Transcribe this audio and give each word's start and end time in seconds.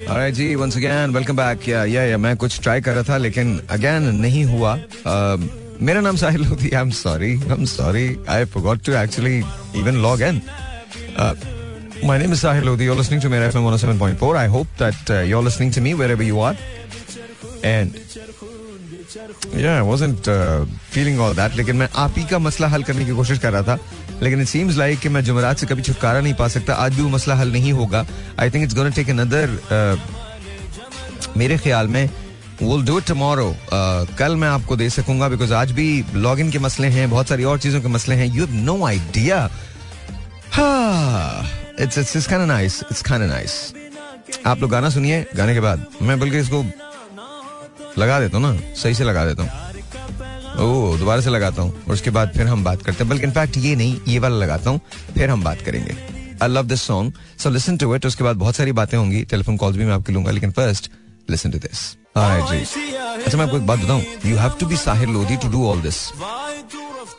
Alright, 0.00 0.34
जी, 0.34 0.56
once 0.56 0.74
again, 0.76 1.12
welcome 1.12 1.36
back. 1.36 1.56
Yeah, 1.56 1.84
yeah, 1.84 2.08
yeah, 2.08 2.16
मैं 2.16 2.36
कुछ 2.36 2.60
try 2.60 2.80
कर 2.80 2.94
रहा 2.94 3.02
था 3.02 3.16
लेकिन 3.16 3.60
अगेन 3.70 4.02
नहीं 4.02 4.44
हुआ। 4.44 4.78
Uh, 5.06 5.48
मेरा 5.82 6.00
नाम 6.00 6.16
साहिल 6.16 6.44
साहिल 12.34 12.66
uh, 12.66 12.82
oh 19.84 20.02
uh, 20.02 21.64
uh, 21.64 21.74
मैं 21.74 21.88
आप 21.96 22.14
ही 22.18 22.24
का 22.24 22.38
मसला 22.38 22.68
हल 22.68 22.82
करने 22.82 23.04
की 23.04 23.12
कोशिश 23.12 23.38
कर 23.38 23.52
रहा 23.52 23.62
था। 23.62 23.78
लेकिन 24.22 24.40
इट 24.40 24.48
सीम्स 24.48 24.76
लाइक 24.76 24.98
कि 25.00 25.08
मैं 25.08 25.22
जुमरात 25.24 25.58
से 25.58 25.66
कभी 25.66 25.82
छुटकारा 25.82 26.20
नहीं 26.20 26.34
पा 26.34 26.48
सकता। 26.48 26.74
आज 26.74 26.94
भी 26.94 27.02
वो 27.02 27.08
मसला 27.08 27.34
हल 27.34 27.52
नहीं 27.52 27.72
होगा। 27.72 28.06
I 28.40 28.50
think 28.50 28.64
it's 28.64 28.74
gonna 28.74 28.90
take 28.96 29.10
another 29.10 29.46
मेरे 31.36 31.58
ख्याल 31.58 31.88
में 31.88 32.08
do 32.60 32.94
it 32.98 33.06
tomorrow. 33.08 33.50
Uh, 33.74 34.16
कल 34.18 34.34
मैं 34.36 34.48
आपको 34.48 34.76
दे 34.76 34.88
सकूँगा 34.90 35.28
बिकॉज़ 35.28 35.52
आज 35.54 35.70
भी 35.72 36.04
लॉग 36.14 36.40
इन 36.40 36.50
के 36.50 36.58
मसले 36.58 36.88
हैं 36.88 37.08
बहुत 37.10 37.28
सारी 37.28 37.44
और 37.44 37.58
चीज़ों 37.58 37.80
के 37.80 37.88
मसले 37.88 38.14
हैं। 38.14 38.26
You 38.26 38.46
have 38.46 38.54
no 38.64 38.84
idea 38.86 39.38
it's 41.80 41.98
it's 41.98 42.16
it's 42.16 42.26
kind 42.26 42.46
nice 42.48 42.80
it's 42.90 43.02
kind 43.02 43.24
nice 43.24 43.52
आप 44.46 44.60
लोग 44.60 44.70
गाना 44.70 44.90
सुनिए 44.90 45.24
गाने 45.36 45.54
के 45.54 45.60
बाद। 45.60 45.86
मैं 46.02 46.18
बल्कि 46.20 46.38
इसको 46.38 46.64
लगा 47.98 48.20
देता 48.20 48.36
हूँ 48.36 48.46
ना 48.46 48.74
सही 48.82 48.94
से 48.94 49.04
लगा 49.04 49.24
देता 49.26 49.42
हूँ। 49.42 49.69
दोबारा 50.60 51.20
से 51.20 51.30
लगाता 51.30 51.62
हूँ, 51.62 51.72
और 51.84 51.92
उसके 51.94 52.10
बाद 52.10 52.32
फिर 52.36 52.46
हम 52.46 52.64
बात 52.64 52.82
करते 52.82 53.04
हैं। 53.04 53.08
बल्कि 53.10 53.26
इनफैक्ट 53.26 53.56
ये 53.56 53.74
नहीं, 53.76 54.00
ये 54.08 54.18
वाला 54.18 54.36
लगाता 54.36 54.70
हूँ, 54.70 54.80
फिर 55.14 55.30
हम 55.30 55.44
बात 55.44 55.62
करेंगे। 55.66 55.96
I 56.42 56.48
love 56.48 56.66
this 56.66 56.82
song 56.82 57.12
so 57.38 57.50
listen 57.50 57.76
to 57.76 57.94
it 57.94 58.06
उसके 58.06 58.24
बाद 58.24 58.36
बहुत 58.36 58.56
सारी 58.56 58.72
बातें 58.72 58.96
होंगी 58.98 59.22
टेलीफोन 59.30 59.56
कॉल्स 59.56 59.76
भी 59.76 59.84
मैं 59.84 59.94
आपके 59.94 60.12
लूँगा, 60.12 60.30
लेकिन 60.30 60.50
फ़र्स्ट 60.52 60.90
लिसन 61.30 61.50
टू 61.50 61.58
दिस 61.58 61.88
अच्छा 62.16 63.36
मैं 63.38 63.44
आपको 63.44 63.56
एक 63.56 63.66
बात 63.66 63.78
बताऊँ 63.78 64.02
you 64.26 64.36
have 64.36 64.52
to 64.60 64.66
be 64.66 64.76
Sahir 64.76 65.08
Lodhi 65.08 65.36
to 65.36 65.48
do 65.48 65.66
all 65.68 65.80
this 65.82 65.98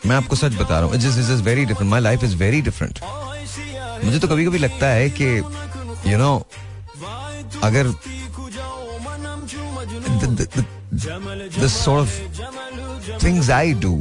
मैं 0.06 0.16
आपको 0.16 0.36
सच 0.36 0.56
बता 0.56 0.80
रहा 0.80 0.88
हूँ 0.88 0.96
it 0.96 1.02
is 1.02 1.42
very 1.44 1.66
different 1.66 1.90
my 1.92 2.02
life 2.02 2.24
is 2.24 2.36
very 2.38 2.62
different 2.62 3.00
मुझे 4.04 4.20
तो 4.20 4.28
कभी 4.28 4.46
कभी 4.46 4.58
लगता 4.58 4.88
है 4.90 5.10
कि 5.20 5.26
यू 6.12 6.18
नो 6.18 6.34
अगर 7.64 7.94
the 11.62 11.68
sort 11.70 12.00
of 12.00 12.10
things 13.20 13.50
I 13.50 13.74
do 13.84 13.94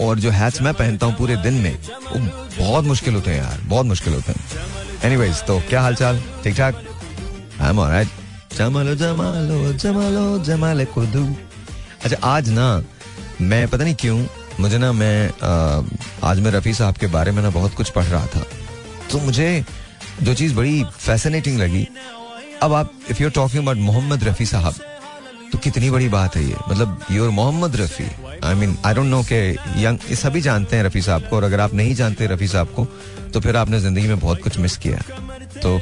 और 0.00 0.18
जो 0.20 0.30
हैट्स 0.30 0.60
मैं 0.62 0.72
पहनता 0.74 1.06
हूँ 1.06 1.14
पूरे 1.16 1.36
दिन 1.36 1.54
में 1.54 1.76
वो 2.06 2.18
बहुत 2.58 2.84
मुश्किल 2.84 3.14
होते 3.14 3.30
हैं 3.30 3.38
यार 3.38 3.60
बहुत 3.68 3.86
मुश्किल 3.86 4.14
होते 4.14 4.32
हैं। 4.32 4.40
एनीवेज 5.04 5.42
तो 5.46 5.58
क्या 5.68 5.80
हालचाल? 5.82 6.22
ठीक 6.44 6.56
ठाक? 6.56 6.82
आई 7.60 7.68
एम 7.70 7.78
ऑलराइट 7.78 8.08
जमालो 8.56 8.94
जमालो 8.94 9.72
जमालो 9.72 10.38
जमाले 10.44 10.84
कुर्दू। 10.84 11.24
अच्छा 12.04 12.16
आज 12.26 12.48
ना 12.50 12.82
मैं 13.40 13.66
पता 13.68 13.84
नहीं 13.84 13.94
क्यों 13.94 14.24
मुझे 14.60 14.78
ना 14.78 14.92
मैं 14.92 15.28
आ, 15.28 15.82
आज 16.30 16.40
मैं 16.40 16.50
रफ़ी 16.50 16.74
साहब 16.74 16.96
के 16.96 17.06
बारे 17.06 17.32
में 17.32 17.42
ना 17.42 17.50
बहुत 17.50 17.74
कुछ 17.74 17.90
पढ़ 17.90 18.04
रहा 18.04 18.26
था। 18.26 18.44
तो 19.12 19.18
मुझे 19.18 19.64
जो 20.22 20.34
चीज़ 20.34 20.54
बड़ी 20.54 20.82
फैसिनेटिंग 20.98 21.58
लगी 21.58 21.86
अब 22.62 22.72
आप 22.74 22.92
if 23.10 23.22
you're 23.22 23.30
talking 23.30 23.62
about 23.62 23.76
Mohammad 23.76 24.24
Rafi 24.24 24.46
साहब 24.46 24.74
तो 25.52 25.58
कितनी 25.58 25.90
बड़ी 25.90 26.08
बात 26.08 26.36
है 26.36 26.44
ये। 26.44 26.56
मतलब 26.68 26.98
your 27.10 27.30
Mohammad 27.30 27.76
Rafi 27.76 28.04
I 28.44 28.54
mean 28.54 28.76
I 28.86 28.94
don't 28.94 29.06
know 29.06 29.22
के 29.22 29.40
यंग 29.82 29.98
सभी 30.16 30.40
जानते 30.40 30.76
हैं 30.76 30.84
रफ़ी 30.84 31.02
साहब 31.02 31.28
को, 31.28 31.36
और 31.36 31.44
अगर 31.44 31.60
आप 31.60 31.74
नहीं 31.74 31.94
जानते 31.94 32.26
रफ़ी 32.26 32.48
साहब 32.48 32.68
को 32.76 32.86
तो 33.32 33.40
फिर 33.40 33.56
आपने 33.56 33.80
ज़िंदगी 33.80 34.08
में 34.08 34.18
बहुत 34.20 34.42
कुछ 34.42 34.58
मिस 34.58 34.76
किया 34.78 34.98
तो 35.62 35.78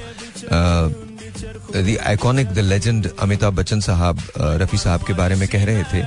iconic 2.07 2.49
the 2.49 2.59
legend 2.59 3.11
Amitabh 3.21 3.55
Bachchan 3.55 3.81
साहब 3.81 4.23
रफ़ी 4.39 4.79
साहब 4.79 5.03
के 5.07 5.13
बारे 5.15 5.35
में 5.37 5.49
कह 5.49 5.65
रहे 5.65 5.83
थे। 5.93 6.03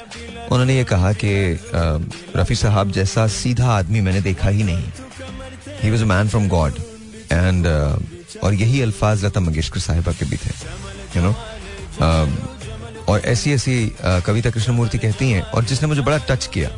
उन्होंने 0.51 0.75
ये 0.75 0.83
कहा 0.83 1.11
कि 1.15 1.33
रफ़ी 2.35 2.55
साहब 2.55 2.91
जैसा 2.91 3.27
सीधा 3.33 3.67
आदमी 3.71 4.01
मैंने 4.01 4.21
देखा 4.21 4.49
ही 4.49 4.63
नहीं। 4.63 4.83
He 5.83 5.91
was 5.91 6.03
a 6.03 6.05
man 6.05 6.27
from 6.29 6.47
God 6.49 6.73
and 7.31 7.67
और 8.43 8.53
यही 8.53 8.81
अल्फाज 8.81 9.25
लता 9.25 9.39
मंगेशकर 9.39 9.79
साहिबा 9.79 10.11
के 10.11 10.25
भी 10.25 10.37
थे 10.37 10.51
यू 11.15 11.23
नो 11.23 11.31
और 13.07 13.21
ऐसी 13.25 13.53
ऐसी 13.53 13.75
कविता 14.01 14.49
कृष्णमूर्ति 14.49 14.97
कहती 14.97 15.29
हैं 15.31 15.41
और 15.43 15.65
जिसने 15.65 15.87
मुझे 15.87 16.01
बड़ा 16.01 16.17
टच 16.29 16.45
किया। 16.47 16.69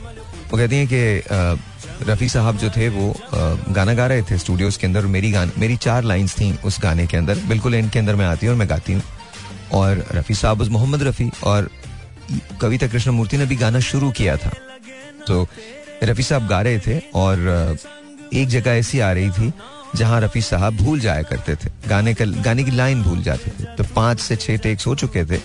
वो 0.52 0.58
कहती 0.58 0.76
हैं 0.76 0.88
कि 0.88 2.06
रफ़ी 2.06 2.28
साहब 2.30 2.58
जो 2.58 2.70
थे 2.70 2.88
वो 2.90 3.14
गाना 3.70 3.94
गा 3.94 4.08
रहे 4.08 4.22
थे 4.22 4.38
स्टूडियोज 4.38 4.78
के 4.78 4.88
अंदर, 4.88 5.06
मेरी 5.08 5.32
गान, 5.32 5.52
मेरी 5.58 5.76
चार 5.78 6.04
लाइंस 6.04 6.36
थी 6.36 6.52
उस 6.66 6.80
गाने 6.82 7.06
के 7.08 7.18
अंदर। 7.18 7.40
बिल्कुल 7.48 7.76
एंड 7.76 7.90
के 7.92 8.00
अंदर 8.00 8.16
मैं 8.16 8.26
आती 8.26 8.46
हूँ 8.46 8.54
और 8.54 8.60
मैं 8.60 8.70
गाती 8.70 8.94
हूँ। 8.94 9.02
और 9.74 10.06
रफ़ी 10.14 10.36
साहब 10.36 10.62
उस 10.62 10.70
मोहम्मद 10.70 11.04
रफ़ी 11.04 11.30
और 11.44 11.70
कविता 12.62 12.88
कृष्णमूर्ति 12.88 13.38
ने 13.38 13.46
भी 13.46 13.56
गाना 13.56 13.80
शुरू 13.82 14.12
किया 14.12 14.36
था। 14.38 14.52
तो 15.28 15.48
रफ़ी 16.04 16.24
साहब 16.24 16.48
गा 16.48 16.62
रहे 16.62 16.80
थे 16.80 17.00
और 17.16 17.78
एक 18.34 18.48
जगह 18.50 18.72
ऐसी 18.72 19.00
आ 19.00 19.12
रही 19.12 19.30
थी 19.30 19.52
जहाँ 19.96 20.20
रफ़ी 20.22 20.42
साहब 20.42 20.78
भूल 20.78 21.00
जाया 21.00 21.22
करते 21.24 21.56
थे। 21.56 21.70
गाने 21.88 22.14
का, 22.14 22.26
गाने 22.26 22.64
की 22.64 22.72
लाइन 22.72 23.04
भूल 23.04 23.22
जाते 23.24 23.52
थे। 23.52 23.76
तो 23.78 23.84
पाँच 23.96 24.20
से 24.20 24.36
छह 24.36 24.58
टेक्स 24.58 24.88
हो 24.88 24.96
चुके 24.96 25.26
थे। 25.26 25.38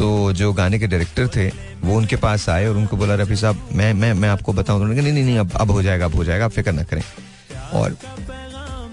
तो 0.00 0.32
जो 0.32 0.52
गाने 0.52 0.78
के 0.78 0.86
डायरेक्टर 0.86 1.26
थे, 1.28 1.46
वो 1.84 1.96
उनके 1.96 2.16
पास 2.16 2.48
आए 2.48 2.66
और 2.66 2.76
उनको 2.76 2.96
बोला, 2.96 3.14
रफ़ी 3.14 3.36
साहब, 3.36 3.68
मैं 3.72 3.92
मैं 3.94 4.12
मैं 4.14 4.28
आपको 4.28 4.52
बताऊँ 4.52 4.80
उन्होंने 4.80 5.00
नहीं 5.02 5.12
नहीं 5.12 5.24
नहीं, 5.24 5.38
अब 5.38 5.52
अब 5.60 5.70
हो 5.70 5.82
जाएगा, 5.82 6.04
अब 6.04 6.14
हो 6.14 6.24
जाएगा, 6.24 6.44
आप 6.44 6.50
फ़िक्र 6.50 6.72
ना 6.72 6.82
करें। 6.82 7.02
और 7.72 7.96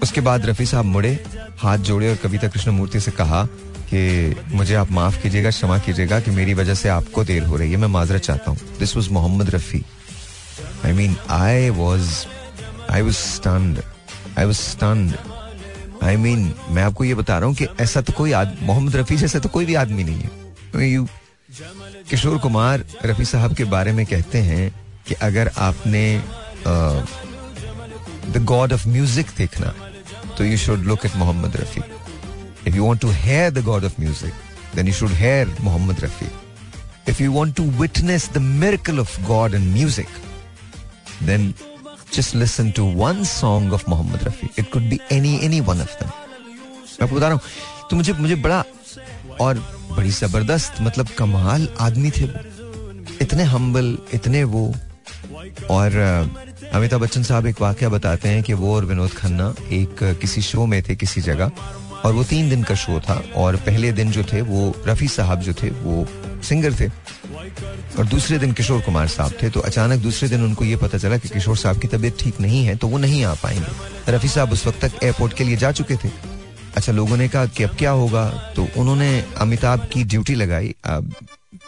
उसके 0.02 0.20
बाद 0.20 0.46
रफ़ी 0.46 0.66
साहब 0.66 0.84
मुड़े, 0.84 1.12
हाथ 1.58 1.78
जोड़े 1.88 2.10
और 2.10 2.16
कविता 2.22 2.48
कृष्णमूर्ति 2.48 3.00
से 3.00 3.10
कहा 3.10 3.44
कि 3.90 4.34
मुझे 4.52 4.74
आप 4.74 4.90
माफ़ 4.92 5.20
कीजिएगा, 5.22 5.50
क्षमा 5.50 5.78
कीजिएगा 5.78 6.18
कि 6.20 6.30
मेरी 6.30 6.54
वजह 6.54 6.74
से 6.74 6.88
आपको 6.88 7.24
देर 7.24 7.42
हो 7.42 7.56
रही 7.56 7.70
है, 7.70 7.76
मैं 7.76 7.88
माजरत 7.88 8.22
चाहता 8.22 8.50
हूँ। 8.50 8.58
This 8.78 8.96
was 8.96 9.10
Mohammad 9.12 9.50
Rafi 9.50 9.82
I 10.84 10.92
mean 10.92 11.16
I 11.30 11.70
was 11.70 12.10
I 12.90 13.02
was 13.02 13.16
stunned 13.16 13.80
I 14.38 14.44
was 14.44 14.56
stunned 14.58 15.14
I 16.04 16.16
mean 16.16 16.52
मैं 16.70 16.82
आपको 16.82 17.04
ये 17.04 17.14
बता 17.14 17.38
रहा 17.38 17.46
हूँ 17.46 17.56
कि 17.56 17.66
ऐसा 17.80 18.00
तो 18.00 18.12
कोई 18.12 18.34
मोहम्मद 18.62 18.96
रफ़ी 18.96 19.16
जैसा 19.16 19.38
तो 19.38 19.48
कोई 19.48 19.64
भी 19.66 19.74
आदमी 19.74 20.04
नहीं 20.04 20.18
है। 20.18 20.47
किशोर 20.74 22.38
कुमार 22.38 22.84
रफी 23.04 23.24
साहब 23.24 23.54
के 23.56 23.64
बारे 23.74 23.92
में 23.92 24.04
कहते 24.06 24.38
हैं 24.48 24.70
कि 25.06 25.14
अगर 25.28 25.50
आपने 25.58 26.02
द 28.32 28.44
गॉड 28.48 28.72
ऑफ़ 28.72 28.88
म्यूज़िक 28.88 29.30
देखना 29.38 29.72
तो 30.38 30.44
you 30.44 30.56
should 30.56 30.84
look 30.86 31.06
at 31.06 31.16
Mohammad 31.16 31.56
Rafi 31.56 31.80
if 32.66 32.76
you 32.76 32.84
want 32.86 33.00
to 33.00 33.10
hear 33.22 33.50
the 33.50 33.64
God 33.64 33.84
of 33.84 34.00
music 34.00 34.34
then 34.74 34.86
you 34.86 34.94
should 34.94 35.12
hear 35.22 35.56
Mohammad 35.60 36.04
Rafi 36.04 36.28
if 37.10 37.22
you 37.22 37.32
want 37.32 37.54
to 37.56 37.70
witness 37.80 38.30
the 38.34 38.38
miracle 38.62 39.00
of 39.00 39.20
God 39.26 39.54
in 39.54 39.72
music 39.72 40.20
then 41.22 41.52
just 42.10 42.34
listen 42.34 42.72
to 42.72 42.84
one 42.98 43.24
song 43.24 43.72
of 43.72 43.86
Mohammed 43.86 44.20
Rafi. 44.20 44.46
It 44.56 44.70
could 44.70 44.88
be 44.90 44.98
any 45.10 45.32
any 45.42 45.60
one 45.60 45.80
of 45.80 45.90
them. 45.98 46.10
मैं 47.00 47.14
बता 47.14 47.28
रहा 47.28 47.32
हूँ 47.32 47.40
तो 47.90 47.96
मुझे 47.96 48.12
मुझे 48.12 48.34
बड़ा 48.36 48.62
और 49.40 49.58
बड़ी 49.90 50.10
ज़बरदस्त 50.10 50.80
मतलब 50.82 51.08
कमाल 51.18 51.68
आदमी 51.80 52.10
थे 52.10 52.28
इतने 53.20 53.42
हम्बल 53.44 53.96
इतने 54.14 54.44
वो। 54.44 54.72
और 55.70 55.96
अमिताभ 56.74 57.00
बच्चन 57.00 57.22
साहब 57.22 57.46
एक 57.46 57.60
वाक्य 57.62 57.88
बताते 57.88 58.28
हैं 58.28 58.42
कि 58.42 58.52
वो 58.52 58.74
और 58.74 58.84
विनोद 58.84 59.10
खन्ना 59.12 59.54
एक 59.72 60.02
किसी 60.20 60.42
शो 60.42 60.66
में 60.66 60.82
थे, 60.82 60.96
किसी 60.96 61.20
जगह। 61.20 61.50
और 62.04 62.12
वो 62.14 62.24
तीन 62.24 62.48
दिन 62.48 62.62
का 62.62 62.74
शो 62.74 62.98
था 63.00 63.22
और 63.36 63.56
पहले 63.66 63.90
दिन 63.92 64.10
जो 64.10 64.22
थे 64.32 64.40
वो 64.42 64.74
रफ़ी 64.86 65.08
साहब 65.08 65.40
जो 65.40 65.52
थे 65.62 65.70
वो 65.72 66.06
सिंगर 66.48 66.74
थे। 66.80 66.88
और 67.98 68.06
दूसरे 68.06 68.38
दिन 68.38 68.52
किशोर 68.52 68.80
कुमार 68.82 69.08
साहब 69.08 69.32
थे 69.42 69.50
तो 69.50 69.60
अचानक 69.60 70.00
दूसरे 70.02 70.28
दिन 70.28 70.44
उनको 70.44 70.64
ये 70.64 70.76
पता 70.76 70.98
चला 70.98 71.18
कि 71.18 71.28
किशोर 71.28 71.56
साहब 71.56 71.80
की 71.80 71.88
तबीयत 71.88 72.18
ठीक 72.20 72.40
नहीं 72.40 72.64
है 72.64 72.76
तो 72.76 72.88
वो 72.88 72.98
नहीं 72.98 73.24
आ 73.24 73.34
पाएँगे। 73.42 74.12
रफ़ी 74.12 74.28
साहब 74.28 74.52
उस 74.52 74.66
वक्त 74.66 74.84
तक 74.84 75.02
एयरपोर्ट 75.04 75.32
के 75.32 75.44
लिए 75.44 75.56
जा 75.56 75.72
चुके 75.72 75.96
थे। 75.96 76.10
अच्छा 76.76 76.92
लोगों 76.92 77.16
ने 77.16 77.28
कहा 77.28 77.46
कि 77.48 77.62
अब 77.62 77.76
क्या 77.76 77.90
होगा? 77.92 78.28
तो 78.56 78.66
उन्होंने 78.76 79.08
अमिताभ 79.40 79.88
की 79.92 80.04
ड्यूटी 80.04 80.34
लगाई 80.34 80.74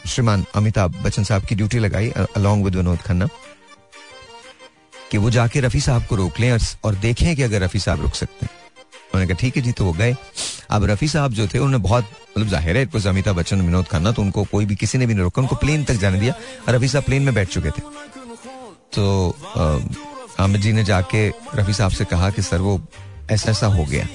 श्रीमान 0.07 0.45
अमिताभ 0.57 0.95
बच्चन 1.05 1.25
साहब 1.25 1.45
की 1.45 1.55
ड्यूटी 1.55 1.79
लगाई 1.79 2.11
अलोंग 2.11 2.65
विद 2.65 2.75
विनोद 2.77 2.99
खन्ना, 3.01 3.29
कि 5.11 5.19
वो 5.19 5.31
जाके 5.31 5.61
रफी 5.61 5.81
साहब 5.81 6.07
को 6.07 6.17
रोक 6.17 6.41
लें 6.41 6.59
और 6.85 6.95
देखें 6.97 7.35
कि 7.37 7.43
अगर 7.43 7.63
रफी 7.63 7.79
साहब 7.81 8.01
रुक 8.01 8.15
सकते 8.15 8.47
हैं। 8.47 8.59
उन्होंने 9.13 9.27
कहा, 9.27 9.41
ठीक 9.41 9.57
है 9.57 9.63
जी 9.63 9.73
तो 9.73 9.85
वो 9.85 9.93
गए। 9.93 10.15
अब 10.71 10.85
रफी 10.85 11.09
साहब 11.09 11.33
जो 11.33 11.47
थे, 11.47 11.59
उन्होंने 11.59 11.79
बहुत 11.79 12.05
मतलब 12.31 12.49
ज़ाहिर 12.49 12.77
है 12.77 12.87
अमिताभ 13.09 13.37
बच्चन 13.37 13.61
विनोद 13.61 13.87
खन्ना 13.89 14.13
तो 14.13 14.23
उनको 14.23 14.45
कोई 14.47 14.67
भी, 14.67 14.77
किसी 14.77 14.99
ने 14.99 15.07
भी 15.07 15.15
नहीं 15.15 15.25
रोका, 15.25 15.43
उनको 15.43 15.57
प्लेन 15.57 15.85
तक 15.85 15.95
जाने 15.97 16.21
दिया। 16.21 16.35
रफी 16.69 16.89
साहब 16.89 17.05
प्लेन 17.05 17.23
में 17.23 17.35
बैठ 17.35 17.49
चुके 17.49 17.71
थे। 17.71 17.83
तो 18.95 19.37
अमित 20.41 20.61
जी 20.61 20.73
ने 20.73 20.85
जाके 20.85 21.29
रफी 21.55 21.73
साहब 21.73 21.91
से 21.91 22.05
कहा 22.07 22.31
कि, 22.31 22.43
सर, 22.43 22.59
वो 22.59 22.81
ऐसा 23.31 23.51
ऐसा 23.51 23.67
हो 23.69 23.85
गया। 23.85 24.07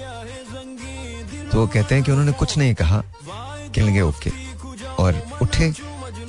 तो 1.51 1.59
वो 1.59 1.68
कहते 1.68 1.95
हैं 1.95 2.03
कि 2.03 2.12
उन्होंने 2.12 2.31
कुछ 2.33 2.57
नहीं 2.57 2.74
कहा, 2.75 3.03
कहने 3.27 4.01
ओके। 4.01 4.31
और 5.00 5.21
उठे, 5.42 5.74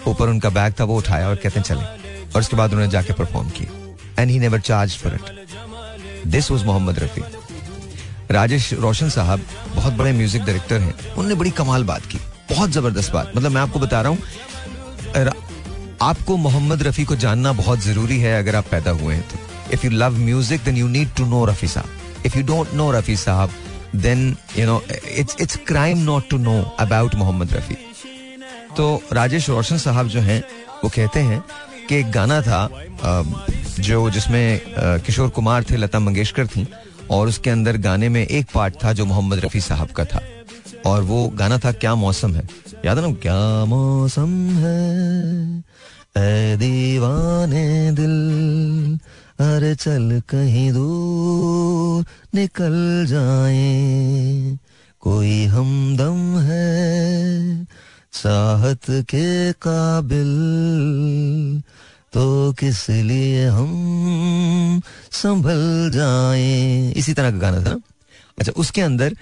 ऊपर 0.08 0.28
उनका 0.28 0.50
बैग 0.50 0.74
था, 0.80 0.84
वो 0.84 0.96
उठाया 0.98 1.28
और 1.28 1.36
कहते 1.36 1.60
हैं, 1.60 1.64
चले। 1.64 1.84
और 2.26 2.40
उसके 2.40 2.56
बाद 2.56 2.72
उन्होंने 2.72 2.90
जाके 2.92 3.12
परफॉर्म 3.14 3.48
किया। 3.50 4.22
And 4.22 4.30
he 4.30 4.38
never 4.38 4.60
charge 4.62 4.96
for 4.98 5.14
it 5.14 6.26
this 6.26 6.50
was 6.50 6.64
Mohammad 6.64 6.98
Rafi 6.98 7.22
Rajesh 8.30 8.72
Roshan 8.74 9.08
साहब 9.10 9.40
बहुत 9.74 9.92
बड़े 9.94 10.12
म्यूज़िक 10.12 10.42
डायरेक्टर 10.42 10.80
हैं। 10.80 10.94
उन्होंने 11.08 11.34
बड़ी 11.34 11.50
कमाल 11.52 11.84
बात 11.84 12.06
की, 12.06 12.18
बहुत 12.50 12.70
ज़बरदस्त 12.70 13.12
बात। 13.12 13.32
मतलब 13.36 13.52
मैं 13.52 13.60
आपको 13.60 13.78
बता 13.80 14.00
रहा 14.00 14.12
हूँ 14.12 14.18
आपको 16.02 16.36
मोहम्मद 16.36 16.82
रफी 16.82 17.04
को 17.04 17.16
जानना 17.16 17.52
बहुत 17.54 17.78
ज़रूरी 17.80 18.18
है 18.20 18.38
अगर 18.38 18.56
आप 18.56 18.64
पैदा 18.70 18.90
हुए 18.92 19.14
हैं 19.14 19.22
तो। 19.28 19.38
If 19.74 19.84
you 19.86 19.90
love 19.92 20.18
music 20.18 20.64
then 20.64 20.76
you 20.76 20.88
need 20.88 21.14
to 21.16 21.26
know 21.26 21.44
Rafi 21.44 21.68
साहब। 21.68 22.26
If 22.26 22.36
you 22.38 22.42
don't 22.46 22.74
know 22.74 22.90
Rafi 22.92 23.16
साहब 23.16 23.50
then 23.96 24.36
you 24.58 24.66
know 24.66 24.80
it's 25.16 25.36
it's 25.40 25.56
crime 25.66 25.98
not 26.04 26.28
to 26.30 26.38
know 26.38 26.60
about 26.80 27.14
Mohammad 27.14 27.52
Rafi 27.52 27.76
तो 28.76 29.02
राजेश 29.12 29.48
रोशन 29.50 29.78
साहब 29.78 30.08
जो 30.08 30.20
हैं, 30.20 30.42
वो 30.84 30.88
कहते 30.88 31.20
हैं 31.20 31.42
कि 31.88 31.96
एक 31.96 32.10
गाना 32.12 32.40
था 32.42 32.68
जो 33.80 34.08
जिसमें 34.10 34.60
किशोर 34.78 35.28
कुमार 35.28 35.64
थे, 35.64 35.76
लता 35.76 35.98
मंगेशकर 35.98 36.46
थी, 36.46 36.66
और 37.10 37.28
उसके 37.28 37.50
अंदर 37.50 37.76
गाने 37.78 38.08
में 38.08 38.26
एक 38.26 38.46
पार्ट 38.54 38.74
था 38.84 38.92
जो 38.92 39.04
मोहम्मद 39.04 39.44
रफी 39.44 39.60
साहब 39.60 39.90
का 39.90 40.04
था। 40.04 40.20
और 40.86 41.02
वो 41.02 41.26
गाना 41.34 41.58
था, 41.58 41.72
क्या 41.72 41.94
मौसम 41.94 42.34
है? 42.34 42.42
याद 42.84 42.98
है 42.98 43.08
ना? 43.08 43.14
क्या 43.22 43.64
मौसम 43.64 44.30
है? 44.56 45.62
दीवाने 46.58 47.92
दिल 47.92 48.98
अरे 49.38 49.74
चल 49.74 50.22
कहीं 50.28 50.72
दूर 50.72 52.04
निकल 52.34 53.06
जाए। 53.08 54.58
कोई 55.00 55.44
हमदम 55.44 56.38
है 56.40 57.64
चाहत 58.12 58.90
के 59.10 59.52
काबिल। 59.52 60.32
तो 62.12 62.52
किस 62.52 62.88
लिए 62.90 63.46
हम 63.46 64.80
संभल 65.12 65.90
जाए? 65.94 66.92
इसी 66.96 67.14
तरह 67.14 67.30
का 67.30 67.38
गाना 67.38 67.58
था 67.58 67.70
ना? 67.70 67.80
अच्छा 68.38 68.52
उसके 68.56 68.80
अंदर 68.82 69.16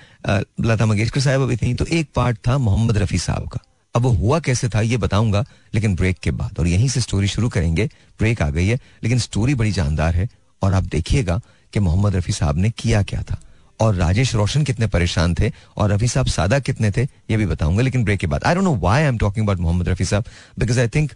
लता 0.60 0.87
मंगेशकर 0.87 1.20
साहब 1.20 1.43
अभी 1.43 1.56
थी 1.56 1.75
तो 1.75 1.84
एक 1.87 2.08
पार्ट 2.14 2.38
था 2.49 2.58
मोहम्मद 2.58 2.99
रफी 2.99 3.19
साहब 3.19 3.49
का। 3.49 3.60
अब 3.94 4.02
वो 4.02 4.11
हुआ 4.11 4.38
कैसे 4.41 4.69
था 4.69 4.81
ये 4.81 4.96
बताऊँगा, 4.96 5.44
लेकिन 5.75 5.94
ब्रेक 5.96 6.19
के 6.19 6.31
बाद। 6.31 6.58
और 6.58 6.67
यहीं 6.67 6.88
से 6.88 7.00
स्टोरी 7.00 7.29
शुरू 7.29 7.49
करेंगे। 7.49 7.87
ब्रेक 8.19 8.43
आ 8.43 8.49
गई 8.50 8.67
है, 8.67 8.79
लेकिन 9.02 9.19
स्टोरी 9.19 9.55
बड़ी 9.55 9.73
जानदार 9.73 10.14
है। 10.14 10.29
और 10.62 10.75
आप 10.75 10.85
देखिएगा 10.85 11.41
कि 11.73 11.81
मोहम्मद 11.81 12.17
रफी 12.17 12.32
साहब 12.32 12.58
ने 12.58 12.70
किया 12.70 13.02
क्या 13.02 13.23
था। 13.23 13.41
और 13.81 13.94
राजेश 13.94 14.35
रोशन 14.35 14.64
कितने 14.64 14.87
परेशान 14.87 15.35
थे, 15.35 15.50
और 15.76 15.91
रफी 15.93 16.08
साहब 16.08 16.26
सादा 16.26 16.58
कितने 16.61 16.91
थे, 16.91 17.02
ये 17.02 17.37
भी 17.37 17.46
बताऊँगा, 17.46 17.82
लेकिन 17.82 18.05
ब्रेक 18.05 18.20
के 18.20 18.26
बाद। 18.26 18.44
I 18.44 18.55
don't 18.55 18.64
know 18.64 18.75
why 18.76 19.02
I 19.02 19.08
am 19.08 19.19
talking 19.19 19.46
about 19.46 19.61
Mohammad 19.61 19.88
Rafi 19.88 20.05
साहब 20.05 20.25
बिकॉज़ 20.58 20.81
आई 20.81 20.88
थिंक 20.88 21.12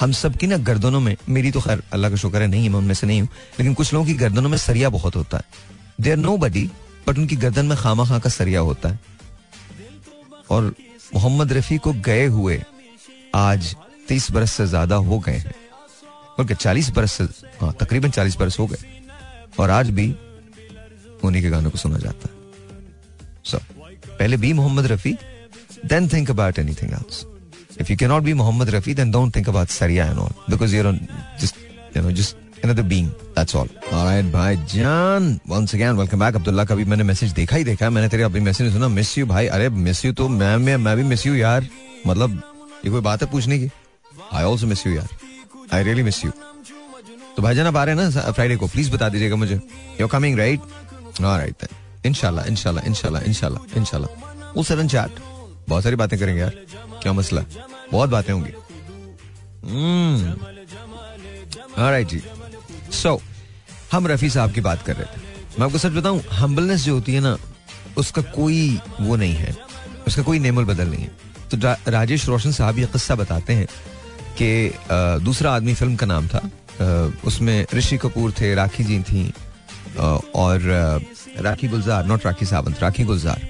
हम 0.00 0.12
सब 0.12 0.36
की 0.36 0.46
ना 0.46 0.56
गर्दनों 0.58 1.00
में, 1.00 1.16
मेरी 1.28 1.50
तो 1.50 1.60
खैर 1.60 1.82
अल्लाह 1.92 2.10
का 2.10 2.16
शुक्र 2.16 2.42
है, 2.42 2.48
नहीं, 2.48 2.68
मैं 2.70 2.78
उनमें 2.78 2.94
से 2.94 3.06
नहीं 3.06 3.20
हूँ, 3.20 3.28
लेकिन 3.58 3.74
कुछ 3.74 3.92
लोगों 3.92 4.06
की 4.06 4.14
गर्दनों 4.14 4.48
में 4.48 4.56
सरिया 4.58 4.88
बहुत 4.90 5.16
होता 5.16 5.36
है। 5.36 5.44
देर 6.00 6.16
नो 6.16 6.36
बडी 6.36 6.70
बट 7.08 7.18
उनकी 7.18 7.36
गर्दन 7.36 7.66
में 7.66 7.76
खामा 7.78 8.04
खा 8.04 8.18
का 8.18 8.30
सरिया 8.30 8.60
होता 8.60 8.88
है। 8.88 9.00
और 10.50 10.74
मोहम्मद 11.14 11.52
रफी 11.52 11.78
को 11.78 11.92
गए 11.92 12.26
हुए 12.26 12.62
आज 13.34 13.74
तीस 14.08 14.30
बरस 14.30 14.52
से 14.52 14.66
ज़्यादा 14.66 14.96
हो 14.96 15.18
गए 15.18 15.36
हैं। 15.36 15.54
बल्कि 16.38 16.54
चालीस 16.54 16.90
बरस 16.90 17.12
से 17.12 17.24
हाँ 17.60 17.72
तकरीबन 17.80 18.10
चालीस 18.10 18.36
बरस 18.36 18.58
हो 18.58 18.66
गए। 18.66 19.02
और 19.58 19.70
आज 19.70 19.90
भी 19.90 20.06
उन्हीं 21.24 21.42
के 21.42 21.50
गानों 21.50 21.70
को 21.70 21.78
सुना 21.78 21.98
जाता 21.98 22.28
है। 22.28 22.34
सो 23.44 23.58
so, 23.58 23.64
पहले 24.18 24.36
भी 24.36 24.52
Mohammad 24.52 24.86
Rafi 24.92 25.16
then 25.84 26.08
think 26.08 26.30
about 26.30 26.58
anything 26.58 26.92
else 26.92 27.24
If 27.82 27.88
you 27.88 27.96
cannot 27.96 28.24
be 28.24 28.32
Muhammad 28.38 28.68
Rafi, 28.68 28.94
then 28.96 29.10
don't 29.10 29.32
think 29.34 29.46
about 29.50 29.70
Saria 29.74 30.04
and 30.04 30.18
all. 30.22 30.32
Because 30.46 30.72
you're 30.74 30.88
on 30.88 30.96
just, 31.42 31.60
you 31.94 32.02
know, 32.02 32.10
just 32.10 32.36
another 32.64 32.84
being. 32.90 33.08
That's 33.36 33.54
all. 33.54 33.68
All 33.92 34.30
भाई 34.32 34.56
जान. 34.72 35.28
Once 35.50 35.74
again, 35.76 35.98
welcome 36.00 36.20
back. 36.22 36.34
Abdullah 36.36 36.64
का 36.64 36.74
भी 36.74 36.84
मैंने 36.84 37.04
message 37.04 37.32
देखा 37.32 37.56
ही 37.56 37.64
देखा 37.64 37.90
मैंने 37.90 38.08
तेरे 38.08 38.22
अभी 38.22 38.40
मैसेज 38.40 38.72
सुना 38.72 38.88
मिस 38.88 39.16
यू 39.18 39.26
भाई। 39.26 39.46
अरे 39.46 39.68
मिस 39.86 40.04
यू 40.04 40.12
तो 40.12 40.28
मैं 40.28 40.56
मैं 40.58 40.76
मैं 40.76 40.96
भी 40.96 41.02
मिस 41.04 41.26
यू 41.26 41.34
यार। 41.34 41.66
मतलब 42.06 42.42
ये 42.84 42.90
कोई 42.90 43.00
बात 43.00 43.22
है 43.22 43.30
पूछने 43.30 43.58
की? 43.58 43.70
आई 44.32 44.44
ऑल्सो 44.44 44.66
मिस 44.66 44.86
यू 44.86 44.92
यार। 44.92 45.08
आई 45.72 45.82
रियली 45.84 46.02
मिस 46.02 46.24
यू 46.24 46.30
तो 47.36 47.42
भाईजान 47.42 47.66
आप 47.66 47.76
आ 47.76 47.84
रहे 47.84 47.94
हैं 47.94 48.02
ना 48.02 48.32
फ्राइडे 48.32 48.56
को? 48.56 48.66
प्लीज़ 48.66 48.90
बता 48.92 49.08
दीजिएगा 49.08 49.36
मुझे। 49.36 49.60
यू 50.00 50.06
कमिंग 50.08 50.38
राइट 50.38 50.60
राइट 51.20 51.66
इनशाला 52.06 52.42
इनशाला 52.48 52.82
इनशाला 52.86 53.20
इनशाला 53.26 53.60
इनशाला 53.76 54.06
वो 54.56 54.62
सडन 54.62 54.88
चैट 54.88 55.20
बहुत 55.68 55.82
सारी 55.82 55.96
बातें 55.96 56.18
करेंगे 56.18 56.40
यार। 56.40 56.54
क्या 57.02 57.12
मसला? 57.12 57.42
बहुत 57.92 58.10
बातें 58.10 58.32
होंगी। 58.32 58.52
Right 61.78 62.06
hmm. 62.06 62.12
जी। 62.12 62.20
सो 62.92 63.20
हम 63.92 64.06
रफी 64.06 64.30
साहब 64.30 64.52
की 64.52 64.60
बात 64.60 64.82
कर 64.82 64.96
रहे 64.96 65.04
थे। 65.06 65.20
मैं 65.58 65.66
आपको 65.66 65.78
सच 65.78 65.92
बताऊँ 65.92 66.20
हम्बलनेस 66.32 66.84
जो 66.84 66.94
होती 66.94 67.14
है 67.14 67.20
ना, 67.20 67.36
उसका 67.96 68.22
कोई 68.32 68.78
वो 69.00 69.16
नहीं 69.16 69.34
है। 69.34 69.56
उसका 70.06 70.22
कोई 70.22 70.38
नेमल 70.38 70.64
बदल 70.64 70.88
नहीं 70.88 71.02
है। 71.02 71.10
तो 71.50 71.90
राजेश 71.90 72.26
रोशन 72.28 72.52
साहब 72.52 72.78
ये 72.78 72.86
किस्सा 72.86 73.14
बताते 73.14 73.52
हैं 73.52 73.66
कि 74.38 75.22
दूसरा 75.24 75.52
आदमी 75.52 75.74
फ़िल्म 75.74 75.96
का 75.96 76.06
नाम 76.06 76.28
था। 76.28 76.50
उसमें 77.24 77.66
ऋषि 77.74 77.96
कपूर 77.98 78.32
थे, 78.32 78.54
राखी 78.54 78.84
जी 78.84 78.98
थी 79.02 79.32
और 79.98 80.60
राखी 81.38 81.68
गुलजार 81.68 82.06
नॉट 82.06 82.26
राखी 82.26 82.46
सावंत, 82.46 82.82
राखी 82.82 83.04
गुलजार, 83.04 83.48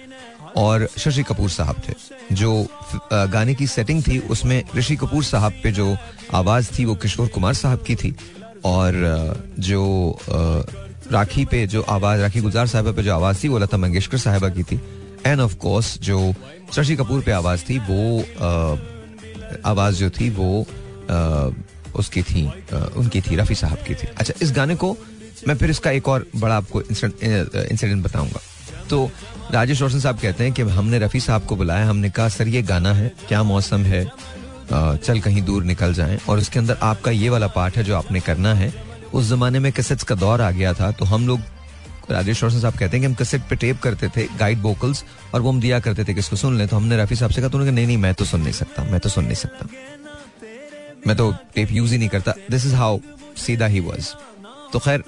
और 0.57 0.89
शशि 0.99 1.23
कपूर 1.23 1.51
साहब 1.51 1.83
थे। 1.89 1.95
जो 2.33 2.67
गाने 3.13 3.55
की 3.55 3.67
सेटिंग 3.67 4.03
थी, 4.03 4.19
उसमें 4.19 4.63
ऋषि 4.77 4.97
कपूर 4.97 5.25
साहब 5.25 5.61
पे 5.63 5.73
जो 5.73 5.97
आवाज़ 6.35 6.71
थी, 6.79 6.85
वो 6.85 6.95
किशोर 6.95 7.29
कुमार 7.29 7.55
साहब 7.55 7.85
की 7.87 7.97
थी। 7.97 8.15
और 8.65 8.93
जो 9.59 10.19
राखी 11.13 11.45
पे 11.45 11.67
जो 11.67 11.83
आवाज़, 11.83 12.21
राखी 12.21 12.41
गुजार 12.41 12.67
साहब 12.67 12.95
पे 12.97 13.03
जो 13.03 13.15
आवाज़ 13.15 13.43
थी, 13.45 13.49
वो 13.49 13.59
लता 13.59 13.77
मंगेशकर 13.77 14.19
साहबा 14.19 14.49
की 14.49 14.63
थी। 14.63 14.81
एंड 15.27 15.41
ऑफ़ 15.41 15.57
कोर्स 15.57 15.99
जो 16.01 16.35
शशि 16.73 16.97
कपूर 16.97 17.21
पे 17.23 17.33
आवाज़ 17.33 17.65
थी, 17.71 17.79
वो 17.81 18.21
आवाज़ 19.67 19.97
जो 19.97 20.11
थी, 20.11 20.31
वो 20.31 20.67
उसकी 21.99 22.23
थी 22.23 22.47
उनकी 22.97 23.21
थी, 23.21 23.37
रफी 23.37 23.55
साहब 23.55 23.79
की 23.87 23.95
थी। 23.95 24.07
अच्छा 24.19 24.35
इस 24.43 24.53
गाने 24.53 24.75
को 24.77 24.97
मैं 25.49 25.57
फिर 25.57 25.71
इसका 25.71 25.91
एक 25.91 26.09
और 26.09 26.27
बड़ा 26.37 26.57
आपको 26.57 26.83
इंसिडेंट 26.83 28.03
बताऊँगा। 28.05 28.41
तो 28.91 29.11
राजेश 29.53 29.81
रोशन 29.83 30.01
साहब 30.01 30.19
कहते 30.19 30.45
हैं 30.45 30.53
कि 30.53 30.63
हमने 30.63 30.99
रफ़ी 30.99 31.21
साहब 31.21 31.45
को 31.45 31.57
बुलाया, 31.57 31.87
हमने 31.87 32.11
कहा, 32.11 32.29
सर, 32.29 32.49
ये 32.49 32.63
गाना 32.63 32.93
है, 32.93 33.13
क्या 33.29 33.43
मौसम 33.43 33.83
है? 33.83 34.05
चल 34.73 35.21
कहीं 35.21 35.43
दूर 35.43 35.65
निकल 35.65 35.95
जाएँ। 35.95 36.19
और 36.29 36.39
उसके 36.39 36.59
अंदर 36.59 36.77
आपका 36.83 37.11
ये 37.11 37.29
वाला 37.29 37.47
पार्ट 37.51 37.77
है 37.77 37.85
जो 37.85 37.97
आपने 37.97 38.21
करना 38.21 38.55
है, 38.55 38.73
उस 39.13 39.29
जमाने 39.29 39.59
में 39.59 39.73
कैसेट्स 39.73 40.05
का 40.05 40.15
दौर 40.17 40.41
आ 40.41 40.51
गया 40.51 40.73
था 40.75 40.91
तो 40.93 41.05
हम 41.05 41.27
लोग, 41.27 41.41
राजेश 42.11 42.43
रोशन 42.43 42.61
साहब 42.61 42.75
कहते 42.75 42.97
हैं 42.97 43.01
कि 43.01 43.07
हम 43.07 43.15
कैसेट 43.15 43.43
पे 43.49 43.57
टेप 43.57 43.81
करते 43.83 44.09
थे 44.09 44.27
गाइड 44.39 44.61
वोकल्स 44.63 45.05
और 45.35 45.41
वो 45.41 45.51
हम 45.51 45.61
दिया 45.61 45.79
करते 45.81 46.05
थे 46.05 46.15
कि 46.15 46.21
इसको 46.21 46.37
सुन 46.37 46.59
ले। 46.59 46.67
तो 46.67 46.77
हमने 46.77 46.97
रफ़ी 46.97 47.17
साहब 47.17 47.31
से 47.31 47.41
कहा 47.41 47.49
तो 47.49 47.59
उन्होंने 47.59 47.75
नहीं 47.77 47.87
नहीं, 47.87 47.97
मैं 47.99 48.15
तो 48.15 48.25
सुन 48.25 48.41
नहीं 48.41 48.53
सकता, 48.53 48.85
मैं 48.85 49.01
तो 49.01 49.09
सुन 49.09 49.25
नहीं 49.25 49.35
सकता। 49.37 49.67
मैं 51.07 51.17
तो 51.17 51.31
टेप 51.55 51.71
यूज़ 51.73 51.93
ही 51.93 51.99
नहीं 51.99 52.09
करता। 52.09 52.35
दिस 52.51 52.67
इज़ 52.67 52.75
हाउ 52.75 52.99
सीधा 53.39 53.67
ही 53.67 53.81
वॉज़ 53.81 54.09
तो 54.73 54.79
खैर, 54.79 55.05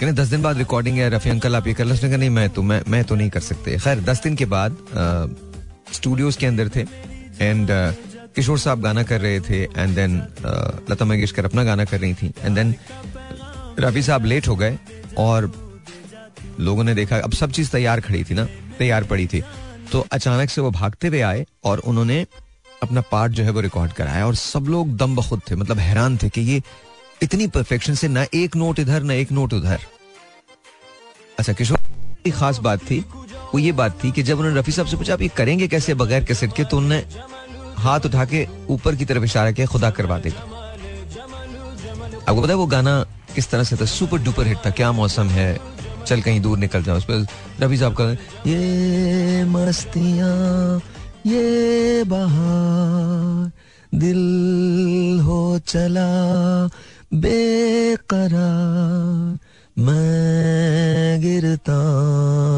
कहने, 0.00 0.12
दस 0.12 0.28
दिन 0.28 0.42
बाद 0.42 0.58
रिकॉर्डिंग 0.58 0.98
है, 0.98 1.08
रफी 1.10 1.30
अंकल, 1.30 1.56
आप 1.56 1.66
ये 1.66 1.74
कर 1.74 1.84
कहा, 1.84 2.16
नहीं, 2.16 2.30
मैं 2.30 2.48
तो 2.50 2.62
मैं 2.62 2.82
मैं 2.88 3.04
तो 3.04 3.14
नहीं 3.14 3.30
कर 3.30 3.40
सकते। 3.42 3.76
खैर, 3.78 4.00
दस 4.02 4.22
दिन 4.22 4.36
के 4.36 4.44
बाद 4.46 4.76
स्टूडियोज 5.92 6.36
के 6.36 6.46
अंदर 6.46 6.68
थे 6.76 6.86
एंड 7.40 7.70
किशोर 8.36 8.58
साहब 8.58 8.82
गाना 8.82 9.02
कर 9.02 9.20
रहे 9.20 9.40
थे 9.40 9.62
एंड 9.62 9.94
देन 9.94 10.16
लता 10.90 11.04
मंगेशकर 11.04 11.44
अपना 11.44 11.64
गाना 11.64 11.84
कर 11.84 12.00
रही 12.00 12.14
थी 12.14 12.32
एंड 12.40 12.54
देन 12.54 12.74
रफी 13.80 14.02
साहब 14.02 14.24
लेट 14.24 14.48
हो 14.48 14.56
गए, 14.56 14.78
और 15.18 15.52
लोगों 16.60 16.84
ने 16.84 16.94
देखा, 16.94 17.16
अब 17.16 17.32
सब 17.32 17.50
चीज़ 17.52 17.70
तैयार 17.70 18.00
खड़ी 18.00 18.22
थी 18.24 18.34
ना, 18.34 18.44
तैयार 18.78 19.04
पड़ी 19.04 19.26
थी। 19.26 19.42
तो 19.92 20.06
अचानक 20.12 20.50
से 20.50 20.60
वो 20.60 20.70
भागते 20.70 21.08
हुए 21.08 21.20
आए, 21.20 21.44
और 21.64 21.78
उन्होंने 21.80 22.24
अपना 22.82 23.00
पार्ट 23.02 23.32
जो 23.32 23.44
है 23.44 23.50
वो 23.50 23.60
रिकॉर्ड 23.60 23.92
कराया, 23.92 24.26
और 24.26 24.34
सब 24.34 24.66
लोग 24.68 24.96
दम 24.96 25.14
बखुद 25.16 25.40
थे 25.50 25.56
मतलब 25.56 25.78
हैरान 25.78 26.16
थे 26.16 26.28
कि 26.28 26.40
ये 26.42 26.62
इतनी 27.22 27.46
परफेक्शन 27.48 27.94
से 27.94 28.08
ना 28.08 28.26
एक 28.34 28.56
नोट 28.56 28.78
इधर, 28.78 29.02
ना 29.02 29.14
एक 29.14 29.32
नोट 29.32 29.54
उधर। 29.54 29.78
अच्छा 31.38 31.52
किशोर 31.52 31.78
की 32.24 32.30
खास 32.30 32.58
बात 32.58 32.80
थी, 32.80 32.98
वो 33.54 33.58
ये 33.58 33.72
बात 33.72 33.98
थी 34.04 34.10
कि 34.12 34.22
जब 34.22 34.38
उन्होंने 34.38 34.58
रफी 34.60 34.72
साहब 34.72 34.88
से 34.88 34.96
पूछा, 34.96 35.12
आप 35.12 35.22
ये 35.22 35.28
करेंगे 35.36 35.68
कैसे, 35.68 35.94
बगैर 35.94 36.24
कैसेट 36.24 36.52
के? 36.52 36.64
तो 36.64 36.76
उन्होंने 36.76 37.04
हाथ 37.78 38.00
उठा 38.06 38.24
के 38.24 38.48
ऊपर 38.70 38.94
की 38.94 39.04
तरफ़ 39.04 39.24
इशारा 39.24 39.50
किया, 39.50 39.66
खुदा 39.66 39.90
करवा 39.90 40.18
देगा 40.18 40.64
आपको 42.28 42.42
पता 42.42 42.48
है 42.48 42.54
वो 42.54 42.66
गाना 42.66 43.06
किस 43.34 43.50
तरह 43.50 43.64
से 43.64 43.76
था? 43.76 43.84
सुपर 43.84 44.18
डुपर 44.18 44.46
हिट 44.46 44.58
था। 44.66 44.70
क्या 44.70 44.92
मौसम 44.92 45.28
है? 45.28 45.60
चल 46.06 46.20
कहीं 46.20 46.40
दूर 46.40 46.58
निकल 46.58 46.82
जाओ। 46.82 46.96
उस 46.96 47.04
पर 47.04 47.26
रफी 47.60 47.76
साहब 47.76 47.94
का, 47.94 48.16
ये 48.46 49.44
मस्तियाँ, 49.44 50.82
ये 51.26 52.04
बहार, 52.04 53.50
दिल 53.94 55.20
हो 55.20 55.58
चला 55.58 56.70
बेकरार। 57.14 59.38
मैं 59.78 61.20
गिरता 61.20 62.00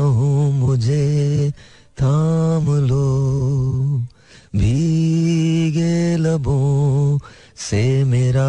हूँ, 0.06 0.52
मुझे 0.52 1.52
थाम 2.02 2.86
लो। 2.86 4.02
भीगे 4.52 6.16
लबों 6.16 7.18
से 7.56 7.82
मेरा 8.04 8.48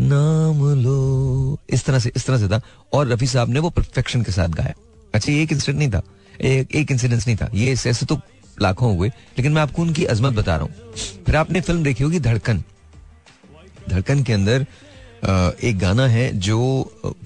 नाम 0.00 0.62
लो। 0.82 1.58
इस 1.70 1.84
तरह 1.84 1.98
से, 1.98 2.12
इस 2.16 2.26
तरह 2.26 2.38
से 2.38 2.48
था। 2.48 2.60
और 2.92 3.08
रफी 3.08 3.26
साहब 3.26 3.48
ने 3.48 3.60
वो 3.60 3.70
परफेक्शन 3.70 4.22
के 4.22 4.32
साथ 4.32 4.48
गाया। 4.48 4.74
अच्छा 5.14 5.32
ये 5.32 5.42
एक 5.42 5.52
इंसिडेंट 5.52 5.78
नहीं 5.78 5.90
था। 5.90 6.02
एक 6.40 6.74
एक 6.74 6.90
इंसिडेंस 6.90 7.26
नहीं 7.26 7.36
था। 7.36 7.48
ये 7.54 7.72
ऐसे 7.72 8.06
तो 8.06 8.18
लाखों 8.62 8.94
हुए, 8.96 9.08
लेकिन 9.08 9.52
मैं 9.52 9.62
आपको 9.62 9.82
उनकी 9.82 10.04
अजमत 10.04 10.32
बता 10.32 10.56
रहा 10.56 10.64
हूँ। 10.64 10.92
फिर 11.26 11.36
आपने 11.36 11.60
फ़िल्म 11.60 11.82
देखी 11.82 12.04
होगी 12.04 12.20
धड़कन। 12.20 12.62
धड़कन 13.88 14.22
के 14.22 14.32
अंदर 14.32 14.66
एक 15.64 15.78
गाना 15.78 16.06
है 16.06 16.32
जो 16.38 16.58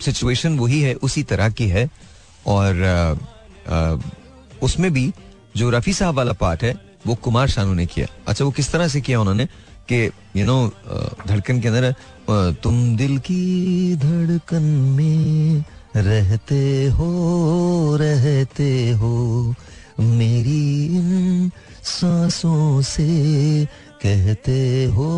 सिचुएशन 0.02 0.58
वही 0.58 0.80
है, 0.80 0.94
उसी 0.94 1.22
तरह 1.22 1.48
की 1.50 1.68
है। 1.68 1.88
और 2.46 3.18
उसमें 4.62 4.92
भी 4.92 5.12
जो 5.56 5.70
रफी 5.70 5.92
साहब 5.92 6.14
वाला 6.14 6.32
पार्ट 6.32 6.62
है 6.64 6.74
वो 7.06 7.14
कुमार 7.16 7.48
शानू 7.48 7.74
ने 7.74 7.86
किया। 7.86 8.06
अच्छा 8.28 8.44
वो 8.44 8.50
किस 8.50 8.70
तरह 8.72 8.88
से 8.88 9.00
किया 9.00 9.20
उन्होंने 9.20 9.46
कि 9.88 10.04
यू 10.36 10.44
नो 10.46 10.58
धड़कन 11.26 11.60
के 11.60 11.68
अंदर 11.68 11.94
तुम 12.62 12.96
दिल 12.96 13.18
की 13.18 13.96
धड़कन 13.96 14.62
में 14.96 15.64
रहते 15.96 16.86
हो 16.88 17.96
रहते 18.00 18.70
हो, 18.92 19.54
मेरी 20.00 20.86
इन 20.96 21.50
सांसों 21.84 22.82
से 22.82 23.08
कहते 24.02 24.84
हो 24.94 25.08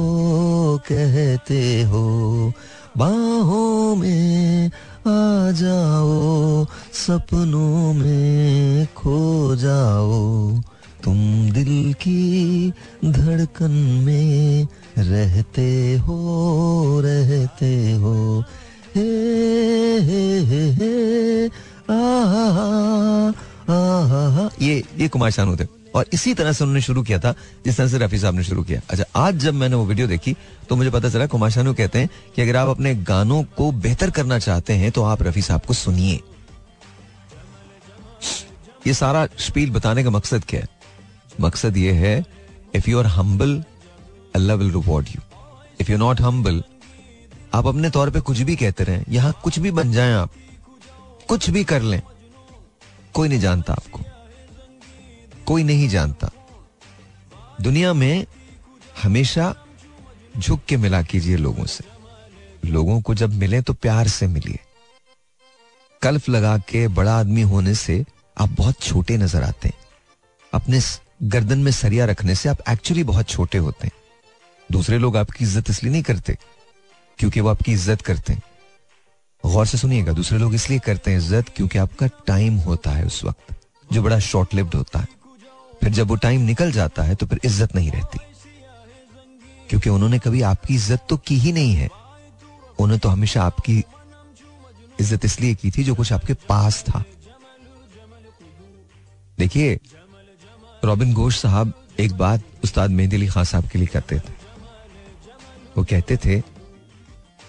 कहते 0.88 1.82
हो, 1.82 2.52
बाहों 2.96 3.96
में 3.96 4.66
आ 4.66 5.50
जाओ, 5.52 6.64
सपनों 6.94 7.92
में 7.94 8.86
खो 8.96 9.56
जाओ 9.56 10.60
तुम 11.04 11.50
दिल 11.50 11.92
की 12.02 12.72
धड़कन 13.04 13.72
में 14.04 14.66
रहते 14.98 15.96
हो 15.98 17.00
रहते 17.04 17.92
हो। 17.94 18.44
हे 18.94 19.08
हे 20.00 20.22
हे 20.40 20.62
हे 20.72 21.46
आ, 21.90 21.98
आ, 23.68 24.48
ये 24.62 24.82
ये 24.98 25.08
कुमार 25.08 25.30
शानू 25.30 25.56
थे 25.56 25.66
और 25.94 26.06
इसी 26.12 26.34
तरह 26.34 26.52
से 26.52 26.64
उन्होंने 26.64 26.80
शुरू 26.80 27.02
किया 27.02 27.18
था 27.18 27.34
जिस 27.64 27.76
तरह 27.76 27.88
से 27.88 27.98
रफी 27.98 28.18
साहब 28.18 28.34
ने 28.34 28.44
शुरू 28.44 28.62
किया। 28.62 28.80
अच्छा 28.90 29.04
आज 29.16 29.36
जब 29.36 29.54
मैंने 29.54 29.76
वो 29.76 29.84
वीडियो 29.86 30.06
देखी 30.06 30.36
तो 30.68 30.76
मुझे 30.76 30.90
पता 30.90 31.08
चला 31.08 31.26
कुमार 31.26 31.50
शानू 31.50 31.74
कहते 31.74 31.98
हैं 31.98 32.08
कि 32.36 32.42
अगर 32.42 32.56
आप 32.56 32.68
अपने 32.68 32.94
गानों 33.04 33.42
को 33.56 33.70
बेहतर 33.72 34.10
करना 34.10 34.38
चाहते 34.38 34.72
हैं 34.72 34.90
तो 34.90 35.02
आप 35.02 35.22
रफी 35.22 35.42
साहब 35.42 35.60
को 35.60 35.74
सुनिए। 35.74 36.20
ये 38.86 38.94
सारा 38.94 39.26
स्पील 39.38 39.70
बताने 39.70 40.04
का 40.04 40.10
मकसद 40.10 40.44
क्या 40.44 40.60
है? 40.60 40.81
मकसद 41.40 41.76
ये 41.76 41.92
है 41.94 42.14
if 42.74 42.90
you 42.90 42.98
are 42.98 43.06
humble 43.08 43.62
Allah 44.34 44.56
will 44.56 44.70
reward 44.72 45.08
you 45.08 45.20
if 45.80 45.90
you 45.90 45.98
not 45.98 46.20
humble 46.20 46.62
आप 47.54 47.66
अपने 47.66 47.90
तौर 47.90 48.10
पे 48.10 48.20
कुछ 48.20 48.40
भी 48.40 48.56
कहते 48.56 48.84
रहे, 48.84 49.02
यहाँ 49.08 49.32
कुछ 49.42 49.58
भी 49.58 49.70
बन 49.70 49.92
जाए 49.92 50.12
आप, 50.12 50.30
कुछ 51.28 51.48
भी 51.50 51.64
कर 51.64 51.82
लें, 51.82 52.00
कोई 53.14 53.28
नहीं 53.28 53.40
जानता 53.40 53.72
आपको, 53.72 54.00
कोई 55.46 55.64
नहीं 55.64 55.88
जानता। 55.88 56.30
दुनिया 57.60 57.92
में 57.92 58.26
हमेशा 59.02 59.54
झुक 60.38 60.60
के 60.68 60.76
मिला 60.76 61.02
कीजिए 61.02 61.36
लोगों 61.36 61.64
से। 61.66 61.84
लोगों 62.64 63.00
को 63.00 63.14
जब 63.14 63.32
मिले 63.34 63.60
तो 63.62 63.72
प्यार 63.74 64.08
से 64.08 64.26
मिलिए। 64.28 64.58
कल्फ 66.02 66.28
लगा 66.28 66.56
के 66.68 66.86
बड़ा 66.90 67.18
आदमी 67.18 67.42
होने 67.44 67.74
से 67.74 68.04
आप 68.36 68.48
बहुत 68.58 68.80
छोटे 68.82 69.16
नज़र 69.18 69.42
आते 69.42 69.68
हैं। 69.68 69.74
अपने 70.52 70.80
गर्दन 71.22 71.58
में 71.58 71.70
सरिया 71.72 72.04
रखने 72.04 72.34
से 72.34 72.48
आप 72.48 72.62
एक्चुअली 72.68 73.02
बहुत 73.04 73.28
छोटे 73.28 73.58
होते 73.58 73.86
हैं। 73.86 73.92
दूसरे 74.68 74.98
लोग 74.98 75.16
आपकी 75.16 75.44
इज़्ज़त 75.44 75.70
इसलिए 75.70 75.92
नहीं 75.92 76.02
करते, 76.02 76.36
क्योंकि 77.18 77.40
वो 77.40 77.48
आपकी 77.48 77.72
इज़्ज़त 77.72 78.02
करते 78.02 78.32
हैं। 78.32 78.42
गौर 79.44 79.66
से 79.66 79.78
सुनिएगा, 79.78 80.12
दूसरे 80.12 80.38
लोग 80.38 80.54
इसलिए 80.54 80.78
करते 80.78 81.10
हैं 81.10 81.18
इज़्ज़त 81.18 81.48
क्योंकि 81.56 81.78
आपका 81.78 82.06
टाइम 82.26 82.56
होता 82.58 82.90
है 82.90 83.04
उस 83.06 83.22
वक्त, 83.24 83.54
जो 83.88 84.02
बड़ा 84.02 84.18
शॉर्ट 84.20 84.54
लिव्ड 84.54 84.74
होता 84.74 84.98
है। 84.98 85.06
फिर 85.80 85.92
जब 85.92 86.08
वो 86.08 86.16
टाइम 86.16 86.40
निकल 86.40 86.72
जाता 86.72 87.02
है 87.02 87.14
तो 87.14 87.26
फिर 87.26 87.40
इज़्ज़त 87.44 87.74
नहीं 87.74 87.90
रहती। 87.90 88.18
क्योंकि 89.70 89.90
उन्होंने 89.90 90.18
कभी 90.18 90.42
आपकी 90.42 90.74
इज़्ज़त 90.74 91.06
तो 91.08 91.16
की 91.18 91.38
ही 91.38 91.52
नहीं 91.52 91.74
है। 91.74 91.88
उन्होंने 91.88 92.98
तो 92.98 93.08
हमेशा 93.08 93.42
आपकी 93.44 93.78
इज़्ज़त 95.00 95.24
इसलिए 95.24 95.54
की 95.54 95.70
थी 95.70 95.84
जो 95.84 95.94
कुछ 95.94 96.12
आपके 96.12 96.34
पास 96.48 96.82
था। 96.84 97.04
देखिए 99.38 99.78
रॉबिन 100.84 101.12
घोष 101.14 101.36
साहब 101.40 101.72
एक 102.00 102.12
बात 102.12 102.42
उस्ताद 102.64 102.90
मेहदी 102.90 103.16
अली 103.16 103.26
खान 103.26 103.44
साहब 103.44 103.68
के 103.68 103.78
लिए 103.78 103.86
करते 103.86 104.18
थे। 104.18 104.32
वो 105.76 105.84
कहते 105.84 106.16
थे 106.16 106.40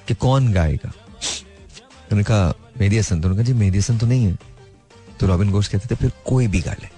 कि 0.07 0.13
कौन 0.13 0.51
गाएगा? 0.53 0.89
उन्होंने 0.89 2.23
कहा, 2.23 2.53
मेहदी 2.79 2.97
हसन। 2.97 3.21
तो 3.21 3.27
उन्होंने 3.27 3.43
जी, 3.43 3.53
मेहदी 3.53 3.77
हसन 3.77 3.97
तो 3.97 4.05
नहीं 4.05 4.25
है। 4.25 4.37
तो 5.19 5.27
रॉबिन 5.27 5.51
घोष 5.51 5.67
कहते 5.67 5.87
थे, 5.91 5.95
फिर 5.95 6.11
कोई 6.25 6.47
भी 6.47 6.61
गा 6.61 6.73
ले। 6.73 6.89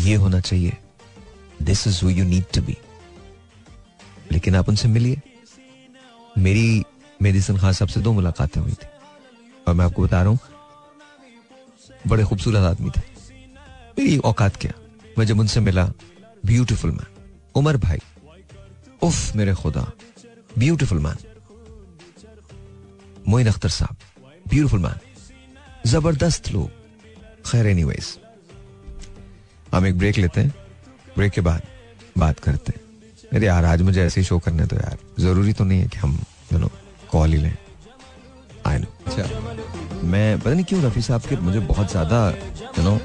ये 0.00 0.14
होना 0.14 0.40
चाहिए। 0.40 0.76
This 1.62 1.86
is 1.86 2.04
you 2.04 2.24
need 2.24 2.44
to 2.54 2.62
be 2.62 2.76
लेकिन 4.32 4.56
आप 4.56 4.68
उनसे 4.68 4.88
मिलिए। 4.88 5.20
मेरी 6.38 6.84
मेडिसन 7.22 7.58
खान 7.58 7.72
साहब 7.72 7.88
से 7.88 8.00
दो 8.00 8.12
मुलाकातें 8.12 8.60
हुई 8.60 8.72
थी। 8.72 8.86
और 9.68 9.74
मैं 9.74 9.84
आपको 9.84 10.02
बता 10.02 10.20
रहा 10.20 10.30
हूँ, 10.30 10.38
बड़े 12.06 12.24
खूबसूरत 12.24 12.64
आदमी 12.66 12.90
थे। 12.90 13.00
मेरी 13.98 14.16
औकात 14.18 14.56
क्या? 14.56 14.72
मैं 15.18 15.26
जब 15.26 15.40
उनसे 15.40 15.60
मिला 15.60 15.84
ब्यूटीफुल 16.46 16.90
मैन 16.90 17.06
उमर 17.54 17.76
भाई, 17.78 17.98
उफ, 19.02 19.34
मेरे 19.36 19.54
खुदा 19.54 19.90
ब्यूटीफुल 20.58 20.98
मैन 20.98 21.16
मोइन 23.28 23.46
अख्तर 23.46 23.68
साहब 23.70 23.96
ब्यूटीफुल 24.48 24.80
मैन 24.80 24.98
ज़बरदस्त 25.86 26.50
लोग, 26.52 26.68
खैर 27.46 27.66
एनीवेज 27.66 28.16
हम 29.74 29.86
एक 29.86 29.98
ब्रेक 29.98 30.18
लेते 30.18 30.40
हैं 30.40 30.54
ब्रेक 31.16 31.32
के 31.32 31.40
बाद 31.40 31.62
बात 32.18 32.38
करते 32.40 32.72
हैं। 32.72 32.80
अरे 33.32 33.46
यार, 33.46 33.64
आज 33.64 33.82
मुझे 33.82 34.02
ऐसे 34.02 34.20
ही 34.20 34.26
शो 34.26 34.38
करने 34.38 34.66
तो 34.66 34.76
यार, 34.76 34.98
ज़रूरी 35.20 35.52
तो 35.52 35.64
नहीं 35.64 35.80
है 35.80 35.86
कि 35.88 35.98
हम 35.98 36.18
यू 36.52 36.58
नो 36.58 36.70
कॉल 37.10 37.32
ही 37.32 37.38
लें। 37.42 37.56
आई 38.66 38.78
नो 38.78 38.86
अच्छा 39.06 39.22
मैं, 40.04 40.38
पता 40.40 40.52
नहीं 40.52 40.64
क्यों 40.64 40.82
रफी 40.82 41.02
साहब 41.02 41.22
के 41.28 41.36
मुझे 41.38 41.60
बहुत 41.60 41.90
ज़्यादा 41.90 42.28
यू 42.78 42.84
नो 42.84 42.98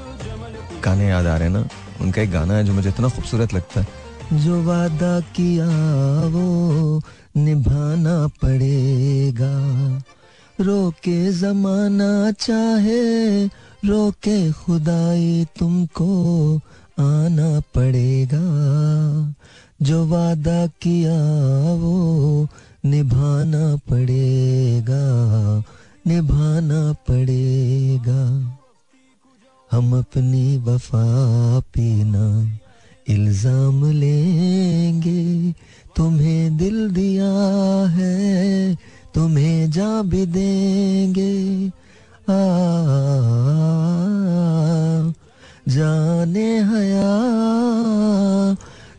गाने 0.84 1.08
याद 1.08 1.26
आ 1.26 1.36
रहे 1.36 1.48
हैं 1.48 1.54
ना। 1.54 1.68
उनका 2.00 2.22
एक 2.22 2.30
गाना 2.30 2.54
है 2.54 2.64
जो 2.64 2.72
मुझे 2.72 2.88
इतना 2.88 3.08
खूबसूरत 3.08 3.54
लगता 3.54 3.80
है। 3.80 4.08
जो 4.32 4.62
वादा 4.62 5.20
किया 5.20 5.68
वो 6.26 7.02
निभाना 7.36 8.28
पड़ेगा। 8.28 9.54
रोके 10.60 11.32
जमाना 11.32 12.30
चाहे, 12.30 13.46
रोके 13.84 14.52
खुदाई 14.52 15.46
तुमको 15.58 16.56
आना 17.00 17.60
पड़ेगा। 17.60 18.44
जो 19.82 20.06
वादा 20.06 20.66
किया 20.66 21.18
वो 21.72 22.48
निभाना 22.84 23.76
पड़ेगा 23.76 25.04
निभाना 26.06 26.92
पड़ेगा। 26.92 28.57
हम 29.70 29.98
अपनी 29.98 30.58
वफा 30.58 31.06
पीना 31.74 32.26
इल्ज़ाम 33.08 33.84
लेंगे। 33.92 35.52
तुम्हें 35.96 36.56
दिल 36.56 36.90
दिया 36.90 37.32
है 37.88 38.74
तुम्हें 39.14 39.70
जा 39.70 39.90
भी 40.02 40.24
देंगे। 40.26 41.34
आ, 42.28 42.40
जाने 45.68 46.48
हया 46.62 47.12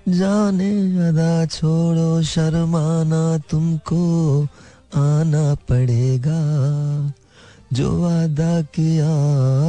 जाने 0.09 0.71
अदा 1.07 1.45
छोड़ो 1.45 2.21
शर्माना 2.23 3.23
तुमको 3.49 4.03
आना 4.95 5.55
पड़ेगा। 5.69 6.41
जो 7.73 7.89
वादा 8.01 8.61
किया 8.75 9.13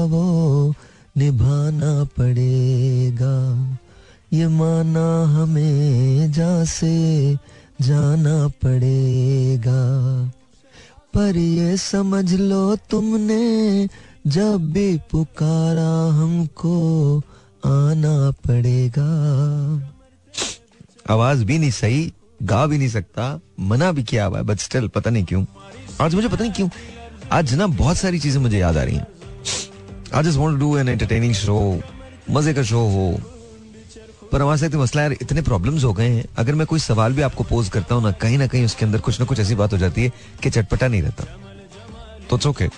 वो 0.05 0.25
निभाना 1.21 1.93
पड़ेगा। 2.19 3.37
ये 4.33 4.49
माना 4.49 5.09
हमें 5.31 6.33
जा 6.33 6.53
से 6.65 6.95
जाना 7.81 8.37
पड़ेगा। 8.63 9.81
पर 11.15 11.37
ये 11.37 11.77
समझ 11.77 12.33
लो 12.35 12.77
तुमने, 12.91 13.89
जब 14.27 14.71
भी 14.73 14.97
पुकारा 15.11 15.93
हमको 16.13 16.77
आना 17.67 18.31
पड़ेगा। 18.47 19.11
आवाज़ 21.11 21.45
भी 21.45 21.59
नहीं 21.59 21.71
सही, 21.71 22.13
गा 22.43 22.67
भी 22.67 22.79
नहीं 22.79 22.89
सकता, 22.89 23.39
मना 23.61 23.93
भी 23.93 24.03
किया 24.03 24.25
हुआ 24.25 24.39
है 24.39 24.45
बट 24.45 24.59
स्टिल 24.59 24.89
पता 24.89 25.11
नहीं 25.11 25.25
क्यों। 25.25 25.45
आज 26.01 26.15
मुझे 26.15 26.29
पता 26.29 26.43
नहीं 26.45 26.53
क्यों, 26.53 26.69
आज 27.33 27.55
ना 27.55 27.67
बहुत 27.67 27.97
सारी 27.97 28.19
चीज़ें 28.19 28.41
मुझे 28.41 28.59
याद 28.59 28.77
आ 28.77 28.83
रही 28.83 28.97
हैं। 28.97 29.07
I 30.15 30.23
just 30.23 30.39
want 30.39 30.59
to 30.59 30.67
do 30.67 30.77
an 30.79 30.89
entertaining 30.89 31.35
show 31.35 31.59
मज़े 32.31 32.55
का 32.55 32.63
शो 32.63 32.79
हो। 32.91 33.21
पर 34.33 34.43
हमारे 34.43 34.59
साथ 34.59 34.75
मसला 34.79 35.03
यार, 35.03 35.13
इतने 35.13 35.43
प्रॉब्लम्स 35.43 35.85
हो 35.85 35.93
गए 35.93 36.09
हैं। 36.09 36.25
अगर 36.39 36.55
मैं 36.55 36.67
कोई 36.67 36.79
सवाल 36.81 37.13
भी 37.13 37.23
आपको 37.23 37.45
पोज 37.45 37.69
करता 37.69 37.95
हूँ 37.95 38.03
ना, 38.03 38.11
कहीं 38.13 38.39
ना 38.39 38.47
कहीं 38.47 38.65
उसके 38.65 38.85
अंदर 38.85 39.01
कुछ 39.01 39.21
ना 39.21 39.27
कुछ 39.27 39.41
ऐसी 39.41 39.55
बात 39.55 39.73
हो 39.73 39.79
जाती 39.79 40.05
है 40.05 40.13
कि 40.43 40.51
चटपटा 40.51 40.89
नहीं 40.89 41.03
रहता। 41.03 41.25
तो 42.31 42.37
it's 42.37 42.47
okay 42.47 42.69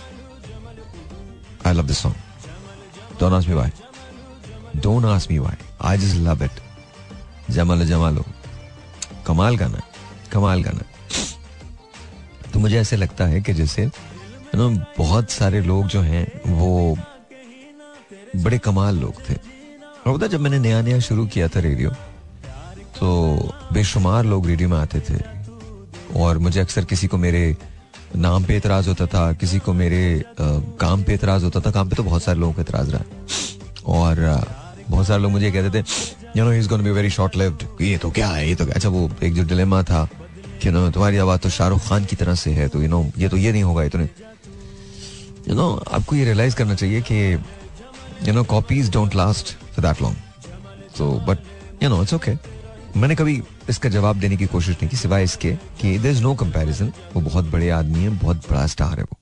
I 1.66 1.72
love 1.72 1.86
this 1.86 1.98
song 1.98 2.16
don't 3.20 3.32
ask 3.32 3.48
me 3.48 3.54
why 3.54 3.70
don't 4.76 5.04
ask 5.04 5.30
me 5.30 5.38
why 5.38 5.56
I 5.80 5.98
just 5.98 6.16
love 6.16 6.44
it 6.44 6.60
Jamalo 7.50 7.84
Jamalo 7.84 8.24
कमाल 9.26 9.56
गाना 9.56 9.82
कमाल 10.32 10.62
गाना 10.62 10.84
तो 12.52 12.60
मुझे 12.60 12.78
ऐसे 12.80 12.96
लगता 12.96 13.24
है 13.26 13.40
कि 13.40 13.52
जैसे 13.54 13.82
यू 13.82 14.56
नो 14.56 14.68
बहुत 14.98 15.30
सारे 15.30 15.60
लोग 15.62 15.86
जो 15.86 16.00
हैं, 16.00 16.26
वो 16.46 16.96
बड़े 18.36 18.58
कमाल 18.58 18.98
लोग 18.98 19.20
थे। 19.28 19.34
और 19.34 20.16
पता 20.16 20.26
जब 20.26 20.40
मैंने 20.40 20.58
नया 20.58 20.80
नया 20.82 20.98
शुरू 21.00 21.26
किया 21.26 21.48
था 21.48 21.60
रेडियो 21.60 21.90
तो 22.98 23.08
बेशुमार 23.72 24.24
लोग 24.24 24.46
रेडियो 24.46 24.68
में 24.68 24.76
आते 24.78 25.00
थे। 25.00 25.20
और 26.20 26.38
मुझे 26.38 26.60
अक्सर 26.60 26.84
किसी 26.84 27.06
को 27.06 27.18
मेरे 27.18 27.56
नाम 28.16 28.44
पे 28.44 28.56
इतराज 28.56 28.88
होता 28.88 29.06
था 29.06 29.32
किसी 29.32 29.58
को 29.58 29.72
मेरे 29.72 30.02
आ, 30.20 30.46
काम 30.80 31.02
पे 31.02 31.14
इतराज 31.14 31.44
होता 31.44 31.60
था। 31.60 31.70
काम 31.70 31.88
पे 31.88 31.96
तो 31.96 32.02
बहुत 32.02 32.22
सारे 32.22 32.38
लोगों 32.40 32.52
का 32.54 32.62
इतराज 32.62 32.90
रहा। 32.90 33.04
और 33.86 34.44
बहुत 34.90 35.06
सारे 35.06 35.22
लोग 35.22 35.32
मुझे 35.32 35.50
कहते 35.50 35.78
थे 35.78 35.84
you 36.36 36.44
know 36.44 36.52
is 36.52 36.68
be 36.68 36.90
very 36.90 37.10
short 37.10 37.36
lived 37.36 37.82
ये 37.82 37.96
तो 37.98 38.10
क्या 38.10 38.28
है? 38.28 38.48
ये 38.48 38.54
तो 38.54 38.64
क्या? 38.64 38.74
अच्छा 38.74 38.88
वो 38.88 39.10
एक 39.22 39.34
जो 39.34 39.42
डिलेमा 39.44 39.82
था 39.82 40.08
कि 40.62 40.70
नो 40.70 40.90
तुम्हारी 40.90 41.16
आवाज़ 41.16 41.40
तो 41.40 41.48
शाहरुख 41.50 41.88
खान 41.88 42.04
की 42.04 42.16
तरह 42.16 42.34
से 42.34 42.50
है 42.50 42.68
तो 42.68 42.82
यू 42.82 42.88
नो 42.88 43.04
ये 43.18 43.28
तो 43.28 43.36
ये 43.36 43.52
नहीं 43.52 43.62
होगा 43.62 43.82
इतने 43.82 44.08
यू 45.48 45.54
नो 45.54 45.70
आपको 45.92 46.16
ये 46.16 46.24
रियलाइज़ 46.24 46.56
करना 46.56 46.74
चाहिए 46.74 47.00
कि 47.02 47.36
you 48.26 48.32
know 48.34 48.44
copies 48.44 48.90
don't 48.92 49.14
last 49.14 49.54
for 49.74 49.84
that 49.86 50.02
long 50.02 50.16
so 50.98 51.10
but 51.28 51.82
you 51.82 51.88
know 51.88 52.02
it's 52.02 52.14
okay 52.14 52.36
मैंने 52.96 53.14
कभी 53.16 53.40
इसका 53.68 53.88
जवाब 53.88 54.18
देने 54.20 54.36
की 54.36 54.46
कोशिश 54.46 54.76
नहीं 54.76 54.88
की 54.90 54.96
सिवाय 54.96 55.24
इसके 55.24 55.52
कि 55.80 55.98
देर 55.98 56.12
इज़ 56.12 56.22
नो 56.22 56.34
कंपेरिजन 56.34 56.92
वो 57.14 57.20
बहुत 57.20 57.44
बड़े 57.50 57.68
आदमी 57.70 58.02
है 58.02 58.08
बहुत 58.18 58.50
बड़ा 58.50 58.66
स्टार 58.66 58.98
है 58.98 59.04
वो। 59.04 59.16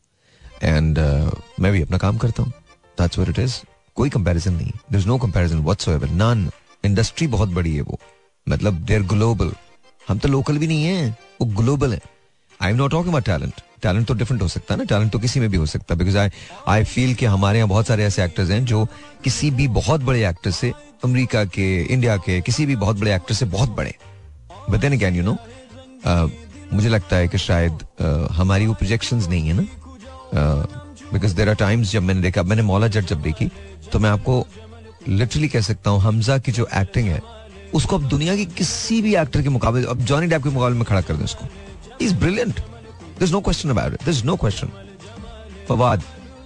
एंड 0.63 0.99
uh, 0.99 1.35
मैं 1.61 1.73
भी 1.73 1.83
अपना 1.83 1.99
काम 1.99 2.17
करता 2.19 2.43
हूँ। 2.43 2.53
दैट्स 2.99 3.19
व्हाट 3.19 3.31
इट 3.31 3.39
इज़ 3.39 3.55
कोई 3.97 4.11
कंपैरिजन 4.11 4.53
नहीं। 4.53 4.71
There 4.71 5.01
is 5.01 5.07
no 5.07 5.19
comparison 5.19 5.59
whatsoever 5.59 6.11
none 6.23 6.51
industry 6.85 7.27
बहुत 7.27 7.49
बड़ी 7.49 7.75
है 7.77 7.83
वो। 7.83 7.99
मतलब 8.47 8.81
देयर 8.87 9.03
ग्लोबल 9.13 9.53
हम 10.09 10.19
तो 10.19 10.29
लोकल 10.29 10.59
भी 10.59 10.67
नहीं 10.67 10.85
है 10.85 11.11
वो 11.41 11.47
ग्लोबल 11.63 11.93
है। 11.95 12.01
I 12.61 12.71
am 12.71 12.77
not 12.77 12.91
talking 12.91 13.09
about 13.09 13.25
talent 13.25 13.61
talent 13.83 14.07
तो 14.07 14.15
डिफरेंट 14.15 14.43
हो 14.43 14.49
सकता 14.49 14.75
है 14.75 14.79
ना 14.79 14.85
टैलेंट 14.85 15.13
तो 15.13 15.19
किसी 15.19 15.41
में 15.41 15.49
भी 15.51 15.57
हो 15.57 15.67
सकता 15.67 15.95
है 15.95 15.99
बिकॉज़ 15.99 16.19
आई 16.19 16.31
आई 16.69 16.85
फील 16.85 17.15
कि 17.15 17.27
हमारे 17.27 17.59
यहाँ 17.59 17.69
बहुत 17.69 17.87
सारे 17.87 18.05
ऐसे 18.05 18.25
एक्टर्स 18.25 18.51
हैं 18.51 18.65
जो 18.65 18.85
किसी 19.25 19.51
भी 19.51 19.69
बहुत 19.69 20.01
बड़े 20.01 20.29
एक्टर 20.29 20.51
से 20.51 20.73
अमेरिका 21.05 21.45
के 21.45 21.67
इंडिया 21.83 22.17
के 22.17 22.41
किसी 22.41 22.67
भी 22.67 22.77
बहुत 22.77 22.97
बड़े 22.97 23.15
एक्टर 23.15 23.35
से 23.35 23.47
बहुत 23.47 23.71
बड़े 23.71 23.95
but 24.71 24.81
then 24.81 24.93
again 24.93 25.17
you 25.17 25.23
know 25.23 25.37
मुझे 26.73 26.89
लगता 26.89 27.17
है 27.17 27.29
कि 27.29 27.39
शायद 27.39 27.73
uh, 27.73 28.33
हमारी 28.33 28.67
वो 28.67 28.75
प्रोजेक्शंस 28.75 29.29
नहीं 29.29 29.49
है 29.49 29.55
ना। 29.55 29.63
बिकॉज़ 31.13 31.35
देर 31.35 31.49
आर 31.49 31.55
टाइम्स 31.55 31.93
जब 31.93 32.03
मैंने 32.03 32.21
देखा 32.21 32.43
मैंने 32.43 32.63
मौला 32.63 32.89
जट 32.89 33.05
जब 33.05 33.23
देखी 33.23 33.51
तो 33.93 33.99
मैं 33.99 34.11
आपको 34.11 34.47
लिटरली 35.09 35.49
कह 35.49 35.61
सकता 35.61 35.91
हूँ 35.91 36.01
हमजा 36.01 36.39
की 36.39 36.53
जो 36.53 36.69
एक्टिंग 36.75 37.09
है 37.09 37.21
उसको 37.75 37.97
अब 37.97 38.09
दुनिया 38.09 38.37
की 38.37 38.45
किसी 38.59 39.01
भी 39.03 39.15
एक्टर 39.17 39.43
के 39.43 39.49
मुकाबले 39.49 39.87
अब 39.87 39.99
जॉनी 40.05 40.27
डेप 40.27 40.43
के 40.43 40.49
मुकाबले 40.49 40.77
में 40.77 40.85
खड़ा 40.85 41.01
कर 41.01 41.17
दें 41.17 41.25
उसको। 41.25 41.47
Is 42.01 42.15
brilliant 42.15 42.61
this 43.21 43.33
no 43.33 43.41
question 43.41 43.71
about 43.71 43.93
it 43.93 44.05
this 44.05 44.25
no 44.25 44.37
question 44.37 44.69
Fawad 45.69 46.03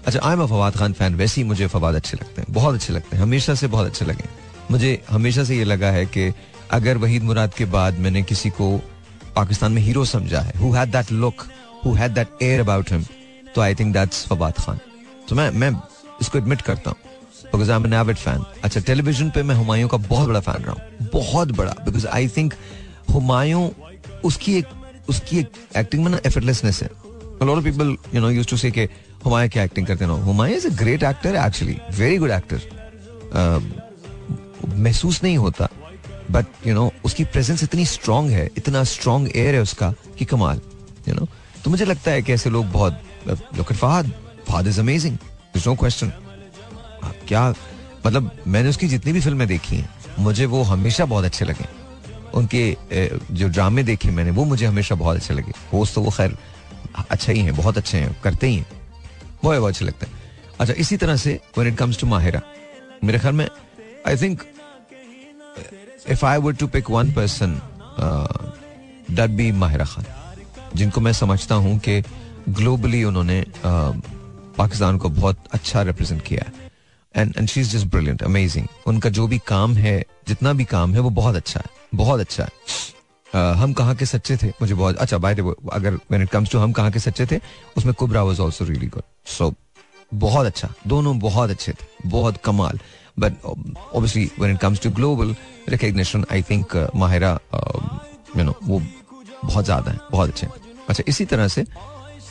अच्छा 0.07 0.21
I 0.23 0.33
am 0.33 0.43
a 0.43 0.47
Fawad 0.47 0.76
Khan 0.76 0.93
fan 0.93 1.14
वैसे 1.14 1.40
ही 1.40 1.47
मुझे 1.49 1.66
फवाद 1.66 1.95
अच्छे 1.95 2.16
लगते 2.16 2.43
हैं। 2.43 2.52
बहुत 2.54 2.75
अच्छे 2.75 2.93
लगते 2.93 3.16
हैं। 3.16 3.23
हमेशा 3.23 3.54
से 3.54 3.66
बहुत 3.66 3.87
अच्छे 3.87 4.04
लगे 4.04 4.25
मुझे 4.71 5.02
हमेशा 5.11 5.45
से 5.45 5.57
ये 5.57 5.64
लगा 5.64 5.90
है 5.90 6.04
कि 6.07 6.33
अगर 6.73 6.99
वहीद 6.99 7.23
मुराद 7.23 7.54
के 7.54 7.64
बाद 7.76 7.99
मैंने 7.99 8.23
किसी 8.23 8.50
को 8.50 8.71
पाकिस्तान 9.37 9.73
में 9.73 9.83
हीरो 9.83 10.04
समझा 10.04 10.40
है 10.40 10.59
who 10.59 10.73
had 10.73 10.90
that 10.93 11.12
look 11.12 11.47
who 11.85 11.93
had 11.95 12.14
that 12.14 12.43
air 12.43 12.61
about 12.61 12.93
him 12.93 13.04
तो 13.54 13.61
I 13.61 13.75
think 13.75 13.93
that's 13.95 14.26
Fawad 14.28 14.59
Khan 14.59 14.78
तो 15.28 15.37
मैं 15.37 15.50
मैं 15.52 15.71
इसको 16.21 16.38
एडमिट 16.38 16.62
करता 16.62 16.90
हूँ। 16.90 16.99
Because 17.45 17.71
I 17.71 17.76
am 17.76 17.87
an 17.87 17.93
avid 17.95 18.16
fan 18.16 18.45
अच्छा 18.64 18.81
टेलीविज़न 18.81 19.31
पे 19.31 19.43
मैं 19.43 19.54
हुमायूं 19.54 19.88
का 19.88 19.97
बहुत 20.11 20.28
बड़ा 20.28 20.40
फ़ैन 20.40 20.62
रहा 20.64 20.73
हूँ। 20.73 21.09
बहुत 21.12 21.52
बड़ा। 21.57 21.75
बिकॉज़ 21.85 22.07
आई 22.07 22.28
थिंक 22.37 22.54
हुमायूं 23.12 23.69
उसकी 24.25 24.56
एक 24.58 24.67
उसकी 25.08 25.38
एक 25.38 25.49
एक्टिंग 25.76 26.04
में 26.04 26.10
ना 26.12 26.21
एफर्टलेसनेस 26.26 26.82
है। 26.82 26.88
Of 27.43 27.64
people, 27.64 27.88
you 28.14 28.21
know, 28.23 28.30
used 28.32 28.50
to 28.50 28.56
say 28.58 28.71
कि 28.73 28.88
हुमायूं 29.25 29.49
क्या 29.50 29.62
एक्टिंग 29.62 29.86
करते 29.86 30.06
ना। 30.06 30.12
Humayun 30.25 30.56
is 30.56 30.67
a 30.67 30.71
great 30.76 31.02
actor 31.02 31.36
actually 31.36 31.76
very 31.99 32.19
good 32.19 32.30
actor 32.30 32.60
महसूस 34.76 35.23
नहीं 35.23 35.36
होता। 35.38 35.69
बट 36.30 36.47
यू 36.67 36.75
नो 36.75 36.93
उसकी 37.04 37.25
प्रेजेंस 37.25 37.62
इतनी 37.62 37.84
स्ट्रांग 37.86 38.30
है, 38.30 38.49
इतना 38.56 38.84
स्ट्रांग 38.84 39.28
एयर 39.36 39.54
है 39.54 39.60
उसका 39.60 39.93
कि 40.19 40.25
कमाल 40.25 40.60
यू 41.08 41.14
नो 41.14 41.28
तो 41.64 41.71
मुझे 41.71 41.84
लगता 41.84 42.10
है 42.10 42.23
कि 42.23 42.32
ऐसे 42.32 42.50
लोग 42.50 42.71
बहुत 42.73 43.00
look 43.28 43.73
at 43.73 43.76
Fahad 43.76 44.12
Fahad 44.49 44.67
is 44.67 44.80
amazing 44.80 45.17
no 45.67 45.75
question 45.75 46.12
क्या 47.28 47.49
मतलब 48.06 48.30
मैंने 48.47 48.69
उसकी 48.69 48.88
जितनी 48.88 49.12
भी 49.12 49.21
फ़िल्में 49.21 49.47
देखी 49.49 49.76
हैं, 49.76 49.88
मुझे 50.19 50.47
वो 50.47 50.62
हमेशा 50.62 51.04
बहुत 51.04 51.25
अच्छे 51.25 51.45
लगे। 51.45 51.64
उनके 52.34 52.76
जो 53.30 53.49
ड्रामे 53.49 53.82
देखे 53.82 54.10
मैंने 54.10 54.30
वो 54.30 54.44
मुझे 54.44 54.66
हमेशा 54.66 54.94
बहुत 54.94 55.16
अच्छे 55.16 55.34
लगे। 55.34 55.52
होस्ट 55.73 55.94
तो 55.94 56.00
वो 56.02 56.10
खैर 56.10 56.36
अच्छा 57.10 57.32
ही 57.32 57.40
है 57.40 57.52
बहुत 57.52 57.78
अच्छे 57.78 57.99
हैं 57.99 58.16
करते 58.23 58.47
ही 58.47 58.56
हैं। 58.56 58.66
है 59.44 59.58
बहुत 59.60 59.73
अच्छे 59.73 59.84
लगते 59.84 60.06
हैं। 60.06 60.23
अच्छा 60.60 60.75
इसी 60.75 60.97
तरह 60.97 61.16
से 61.16 61.38
when 61.56 61.73
it 61.73 61.78
comes 61.78 62.00
to 62.00 62.06
Mahira 62.06 62.42
मेरे 63.04 63.18
ख्याल 63.18 63.34
में 63.34 63.49
I 64.08 64.16
think 64.16 64.42
if 66.10 66.25
I 66.26 66.38
would 66.38 66.56
to 66.56 66.66
pick 66.66 66.90
one 66.90 67.12
person 67.12 67.60
that 69.10 69.30
be 69.30 69.50
Mahira 69.52 69.84
Khan. 69.84 70.04
जिनको 70.75 71.00
मैं 71.00 71.12
समझता 71.12 71.54
हूँ 71.54 71.78
कि 71.78 72.02
ग्लोबली 72.49 73.02
उन्होंने 73.04 73.42
uh, 73.42 73.92
पाकिस्तान 74.58 74.99
को 74.99 75.08
बहुत 75.08 75.44
अच्छा 75.52 75.82
रिप्रेजेंट 75.82 76.23
किया 76.23 76.50
and 77.14 77.34
and 77.36 77.49
she 77.49 77.60
is 77.60 77.76
just 77.76 77.86
brilliant 77.86 78.23
amazing 78.23 78.66
उनका 78.86 79.10
जो 79.10 79.26
भी 79.26 79.38
काम 79.47 79.75
है 79.76 80.04
जितना 80.28 80.52
भी 80.52 80.64
काम 80.64 80.94
है 80.94 81.00
वो 81.00 81.10
बहुत 81.10 81.36
अच्छा 81.36 81.60
है। 81.60 81.70
बहुत 81.95 82.21
अच्छा 82.21 82.45
है। 82.45 82.50
uh, 83.26 83.57
हम 83.57 83.73
कहाँ 83.73 83.95
के 83.95 84.07
सच्चे 84.07 84.37
थे? 84.37 84.49
मुझे 84.61 84.75
बहुत 84.75 84.97
अच्छा 84.97 85.19
बाय 85.19 85.35
अगर 85.35 85.95
व्हेन 85.95 86.23
इट 86.23 86.30
कम्स 86.30 86.50
टू 86.52 86.59
हम 86.59 86.73
कहाँ 86.73 86.91
के 86.91 86.99
सच्चे 87.00 87.26
थे 87.26 87.41
उसमें 87.76 87.95
Kubra 87.95 88.23
was 88.23 88.41
also 88.41 88.65
really 88.65 88.87
good 88.89 89.02
so 89.28 89.52
बहुत 90.15 90.47
अच्छा। 90.47 90.69
दोनों 90.87 91.19
बहुत 91.19 91.50
अच्छे 91.50 91.73
थे। 91.73 92.09
बहुत 92.09 92.37
कमाल। 92.45 92.78
But 93.19 93.45
obviously 93.45 94.30
when 94.39 94.54
it 94.54 94.61
comes 94.61 94.83
to 94.83 94.91
global 94.91 95.35
recognition 95.69 96.25
I 96.33 96.43
think 96.43 96.76
Mahira 96.97 97.39
you 98.37 98.45
know 98.45 98.54
वो 98.65 98.80
बहुत 99.45 99.65
ज़्यादा 99.65 99.91
है 99.91 99.99
बहुत 100.13 100.30
अच्छे 100.30 100.47
अच्छा 100.89 101.04
इसी 101.09 101.25
तरह 101.25 101.49
से 101.49 101.65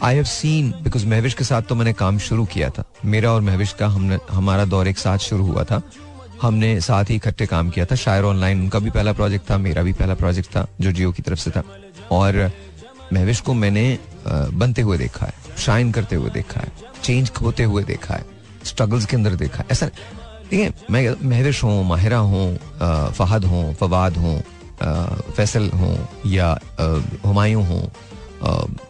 I 0.04 0.16
have 0.16 0.24
seen 0.26 0.72
because 0.84 1.06
Mehwish 1.08 1.34
के 1.34 1.44
साथ 1.44 1.62
तो 1.62 1.76
मैंने 1.76 1.94
काम 1.94 2.18
शुरू 2.20 2.46
किया 2.46 2.70
था। 2.70 2.84
मेरा 3.06 3.32
और 3.32 3.42
महविश 3.42 3.74
का 3.80 3.88
हमने 3.88 4.18
हमारा 4.32 4.66
दौर 4.66 4.88
एक 4.88 4.98
साथ 4.98 5.18
शुरू 5.20 5.46
हुआ 5.46 5.64
था। 5.64 5.82
हमने 6.44 6.80
साथ 6.82 7.10
ही 7.10 7.16
इकट्ठे 7.16 7.46
काम 7.46 7.70
किया 7.70 7.86
था। 7.86 7.96
शायर 7.96 8.24
ऑनलाइन 8.26 8.62
उनका 8.62 8.80
भी 8.80 8.90
पहला 8.90 9.14
प्रोजेक्ट 9.14 9.50
था 9.50 9.58
मेरा 9.60 9.82
भी 9.84 9.94
पहला 9.94 10.16
प्रोजेक्ट 10.16 10.50
था 10.56 10.68
जो 10.82 10.92
जियो 10.92 11.12
की 11.12 11.22
तरफ़ 11.22 11.40
से 11.40 11.52
था। 11.52 11.64
और 12.12 12.52
महविश 13.14 13.40
को 13.42 13.54
मैंने 13.54 13.86
बनते 14.28 14.82
हुए 14.82 14.98
देखा 14.98 15.26
है 15.26 15.56
शाइन 15.58 15.92
करते 15.92 16.16
हुए 16.16 16.30
देखा 16.32 16.62
है 16.62 16.72
चेंज 17.04 17.32
होते 17.42 17.64
हुए 17.64 17.84
देखा 17.84 18.16
है 18.16 18.26
स्ट्रगल्स 18.66 19.06
के 19.06 19.16
अंदर 19.16 19.36
देखा 19.36 19.58
है। 19.58 19.66
ऐसा 19.72 19.86
देखिए 19.86 20.72
मैं 20.92 21.16
महविश 21.24 21.64
हूँ 21.64 21.84
माहिरा 21.88 22.18
हूँ 22.18 22.58
फहद 23.18 23.46
हूँ 23.46 23.74
फवाद 23.76 24.18
हूँ 24.18 24.42
फैसल 25.36 25.70
हूँ 25.72 25.98
या 26.28 26.58
हुमायूं 27.26 27.66
हूँ 27.66 27.82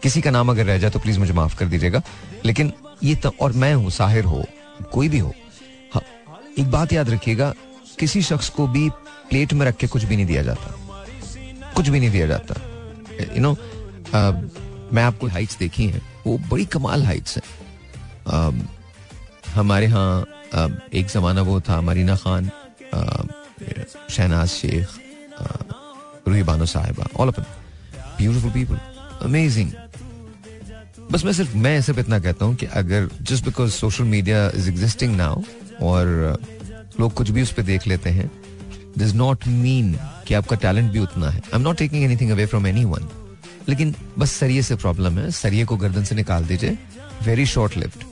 किसी 0.02 0.20
का 0.20 0.30
नाम 0.30 0.50
अगर 0.50 0.66
रह 0.66 0.78
जाए 0.78 0.90
तो 0.90 0.98
प्लीज़ 0.98 1.18
मुझे 1.18 1.32
माफ़ 1.32 1.56
कर 1.58 1.66
दीजिएगा। 1.66 2.02
लेकिन 2.44 2.72
ये 3.02 3.14
तो 3.14 3.32
और 3.40 3.52
मैं 3.54 3.74
हूँ 3.74 3.90
साहिर 3.90 4.24
हो 4.24 4.44
कोई 4.92 5.08
भी 5.08 5.18
हो 5.18 5.28
हाँ, 5.28 5.43
एक 6.58 6.70
बात 6.70 6.92
याद 6.92 7.10
रखिएगा, 7.10 7.52
किसी 7.98 8.22
शख्स 8.22 8.48
को 8.48 8.66
भी 8.68 8.88
प्लेट 9.30 9.52
में 9.52 9.66
रख 9.66 9.76
के 9.76 9.86
कुछ 9.86 10.04
भी 10.04 10.16
नहीं 10.16 10.26
दिया 10.26 10.42
जाता। 10.42 11.72
कुछ 11.76 11.88
भी 11.88 12.00
नहीं 12.00 12.10
दिया 12.10 12.26
जाता। 12.26 12.54
यू 13.34 13.40
नो 13.40 13.56
मैं 14.92 15.02
आपको 15.02 15.26
हाइट्स 15.28 15.58
देखी 15.58 15.86
हैं, 15.86 16.02
वो 16.26 16.38
बड़ी 16.50 16.64
कमाल 16.74 17.02
हाइट्स 17.04 17.36
हैं। 17.36 17.44
हमारे 19.54 19.86
यहाँ 19.86 20.26
एक 20.94 21.06
जमाना 21.06 21.42
वो 21.42 21.60
था, 21.60 21.80
मरीना 21.80 22.16
खान 22.16 22.50
शहनाज 24.10 24.48
शेख 24.48 24.88
रूही 26.28 26.42
बानो 26.42 26.66
साहिबा 26.66 27.06
all 27.16 27.28
of 27.28 27.40
beautiful 28.18 28.50
people 28.50 28.78
amazing 29.24 29.70
बस 31.12 31.24
मैं 31.24 31.32
सिर्फ़ 31.32 31.56
मैं 31.56 31.80
सिर्फ़ 31.82 32.00
इतना 32.00 32.18
कहता 32.18 32.44
हूँ 32.44 32.54
कि 32.56 32.66
अगर 32.74 33.08
just 33.22 33.44
because 33.44 33.70
social 33.72 34.04
media 34.04 34.46
is 34.54 34.68
existing 34.68 35.16
now 35.16 35.42
और 35.82 36.38
लोग 37.00 37.14
कुछ 37.14 37.30
भी 37.30 37.42
उस 37.42 37.52
पर 37.52 37.62
देख 37.62 37.86
लेते 37.86 38.10
हैं। 38.10 38.30
दिस 38.98 39.14
नॉट 39.14 39.46
मीन 39.48 39.92
कि 40.26 40.34
आपका 40.34 40.56
टैलेंट 40.56 40.90
भी 40.92 40.98
उतना 40.98 41.30
है। 41.30 41.38
I 41.38 41.54
am 41.54 41.62
not 41.62 41.78
taking 41.78 42.04
anything 42.04 42.30
away 42.30 42.46
from 42.46 42.66
anyone 42.84 43.08
लेकिन 43.68 43.94
बस 44.18 44.32
सरिये 44.32 44.62
से 44.62 44.76
प्रॉब्लम 44.76 45.18
है। 45.18 45.30
सरिये 45.32 45.64
को 45.64 45.76
गर्दन 45.76 46.04
से 46.04 46.14
निकाल 46.14 46.44
दीजिए। 46.44 46.78
वेरी 47.24 47.46
शॉर्ट 47.46 47.76
लिफ्ट 47.76 48.04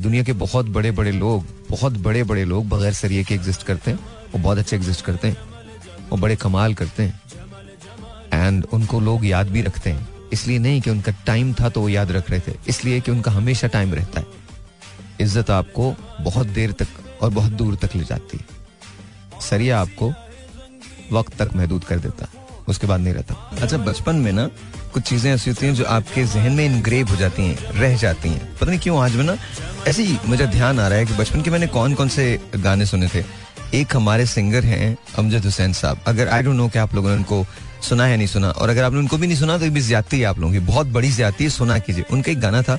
दुनिया 0.00 0.22
के 0.22 0.32
बहुत 0.34 0.66
बड़े 0.66 0.90
बड़े 0.90 1.12
लोग, 1.12 1.44
बहुत 1.70 1.92
बड़े 1.98 2.22
बड़े 2.24 2.44
लोग 2.44 2.68
बगैर 2.68 2.92
सरिये 2.92 3.24
के 3.24 3.34
एग्जिस्ट 3.34 3.62
करते 3.62 3.90
हैं। 3.90 3.98
वो 4.32 4.38
बहुत 4.38 4.58
अच्छे 4.58 4.76
एग्जिस्ट 4.76 5.04
करते 5.04 5.28
हैं। 5.28 5.36
वो 6.10 6.16
बड़े 6.16 6.36
कमाल 6.36 6.74
करते 6.74 7.02
हैं। 7.02 7.20
एंड 8.34 8.64
उनको 8.72 9.00
लोग 9.00 9.26
याद 9.26 9.48
भी 9.48 9.62
रखते 9.62 9.90
हैं। 9.90 10.08
इसलिए 10.32 10.58
नहीं 10.58 10.80
कि 10.80 10.90
उनका 10.90 11.12
टाइम 11.26 11.52
था 11.54 11.68
तो 11.68 11.80
वो 11.80 11.88
याद 11.88 12.12
रख 12.12 12.30
रहे 12.30 12.40
थे। 12.40 12.52
इसलिए 12.68 13.00
कि 13.00 13.10
उनका 13.10 13.30
हमेशा 13.30 13.68
टाइम 13.68 13.94
रहता 13.94 14.20
है। 14.20 14.26
इज़्ज़त 15.20 15.50
आपको 15.50 15.94
बहुत 16.20 16.46
देर 16.48 16.72
तक 16.72 16.86
और 17.22 17.30
बहुत 17.30 17.52
दूर 17.52 17.74
तक 17.82 17.96
ले 17.96 18.04
जाती। 18.04 18.38
है 18.38 19.40
सरिया 19.40 19.80
आपको 19.80 20.12
वक्त 21.12 21.36
तक 21.38 21.50
महदूद 21.56 21.84
कर 21.84 21.98
देता। 21.98 22.26
उसके 22.68 22.86
बाद 22.86 23.00
नहीं 23.00 23.14
रहता। 23.14 23.34
अच्छा 23.62 23.76
बचपन 23.78 24.16
में 24.16 24.32
ना 24.32 24.48
कुछ 24.92 25.02
चीज़ें 25.02 25.32
ऐसी 25.32 25.50
होती 25.50 25.66
हैं 25.66 25.74
जो 25.74 25.84
आपके 25.86 26.24
जहन 26.24 26.52
में 26.52 26.64
इनग्रेव 26.64 27.08
हो 27.08 27.16
जाती 27.16 27.42
हैं 27.42 27.72
रह 27.74 27.96
जाती 27.96 28.28
हैं। 28.28 28.54
पता 28.54 28.66
नहीं 28.66 28.80
क्यों 28.80 29.02
आज 29.04 29.16
में 29.16 29.24
ना 29.24 29.36
ऐसे 29.88 30.02
ही 30.02 30.18
मुझे 30.26 30.46
ध्यान 30.46 30.80
आ 30.80 30.88
रहा 30.88 30.98
है 30.98 31.06
कि 31.06 31.14
बचपन 31.14 31.42
के 31.42 31.50
मैंने 31.50 31.66
कौन 31.68 31.94
कौन 31.94 32.08
से 32.08 32.26
गाने 32.56 32.86
सुने 32.86 33.08
थे। 33.14 33.24
एक 33.74 33.96
हमारे 33.96 34.26
सिंगर 34.26 34.64
हैं 34.64 34.96
अमजद 35.18 35.44
हुसैन 35.44 35.72
साहब। 35.72 36.00
अगर 36.06 36.28
आई 36.28 36.42
डोंट 36.42 36.56
नो 36.56 36.68
कि 36.68 36.78
आप 36.78 36.94
लोगों 36.94 37.10
ने 37.10 37.16
उनको 37.16 37.44
सुना 37.82 38.06
है 38.06 38.16
नहीं 38.16 38.26
सुना 38.26 38.50
और 38.50 38.68
अगर 38.68 38.84
आपने 38.84 38.98
उनको 38.98 39.18
भी 39.18 39.26
नहीं 39.26 39.38
सुना 39.38 39.56
तो 39.58 39.70
भी 39.70 39.80
ज़्यादा 39.80 40.16
है 40.16 40.22
आप 40.24 40.38
लोगों 40.38 40.52
की। 40.52 40.58
बहुत 40.66 40.86
बड़ी 40.88 41.10
ज़्यादा 41.10 41.42
है 41.42 41.48
सुना 41.50 41.78
कीजिए। 41.78 42.04
उनका 42.10 42.32
एक 42.32 42.40
गाना 42.40 42.62
था 42.62 42.78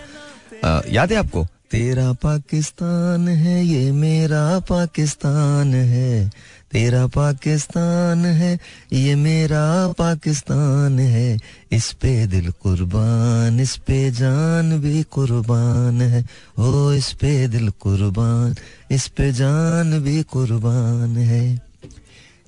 आ, 0.66 0.82
याद 0.90 1.12
है 1.12 1.18
आपको? 1.18 1.46
तेरा 1.74 2.14
पाकिस्तान 2.14 3.28
है, 3.28 3.66
ये 3.66 3.92
मेरा 3.92 4.60
पाकिस्तान 4.60 5.74
है। 5.74 6.32
तेरा 6.72 7.08
पाकिस्तान 7.08 8.26
है, 8.26 8.60
ये 8.94 9.16
मेरा 9.16 9.88
पाकिस्तान 9.88 11.00
है। 11.00 11.40
इस 11.72 11.92
पे 11.92 12.28
दिल 12.28 12.52
कुर्बान, 12.52 13.60
इस 13.60 13.76
पे 13.76 14.12
जान 14.12 14.80
भी 14.80 15.04
कुर्बान 15.04 16.02
है। 16.02 16.26
ओ, 16.60 16.92
इस 16.92 17.12
पे 17.12 17.48
दिल 17.48 17.70
कुर्बान, 17.70 18.56
इस 18.92 19.08
पे 19.08 19.32
जान 19.32 20.00
भी 20.00 20.24
कुर्बान 20.24 21.18
है। 21.18 21.73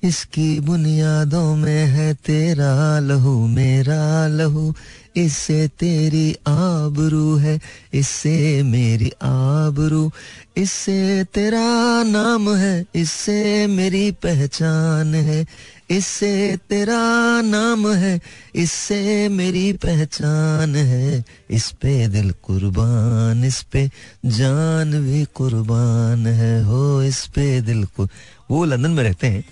इसकी 0.02 0.60
बुनियादों 0.60 1.56
में 1.56 1.86
है 1.86 2.14
तेरा 2.14 2.98
लहू, 2.98 3.46
मेरा 3.46 4.26
लहू। 4.26 4.74
इससे 5.16 5.68
तेरी 5.68 6.36
आबरू 6.46 7.36
है, 7.36 7.60
इससे 7.94 8.62
मेरी 8.62 9.12
आबरू। 9.22 10.12
इससे 10.56 11.24
तेरा 11.34 12.02
नाम 12.02 12.54
है, 12.54 12.84
इससे 12.94 13.66
मेरी 13.66 14.10
पहचान 14.10 15.14
है। 15.14 15.46
इससे 15.90 16.58
तेरा 16.68 17.40
नाम 17.40 17.92
है, 17.92 18.20
इससे 18.54 19.28
मेरी 19.28 19.72
पहचान 19.72 20.76
है। 20.76 21.24
इस 21.50 21.70
पे 21.70 22.08
दिल 22.08 22.30
कुर्बान, 22.30 23.44
इस 23.44 23.62
पे 23.62 23.90
जान 24.26 25.04
भी 25.04 25.26
कुर्बान 25.34 26.26
है। 26.26 26.64
हो, 26.64 27.02
इस 27.02 27.26
पे 27.26 27.60
दिल 27.60 27.84
कुर... 27.84 28.08
वो 28.48 28.64
लंदन 28.64 28.90
में 28.90 29.02
रहते 29.02 29.26
हैं 29.26 29.44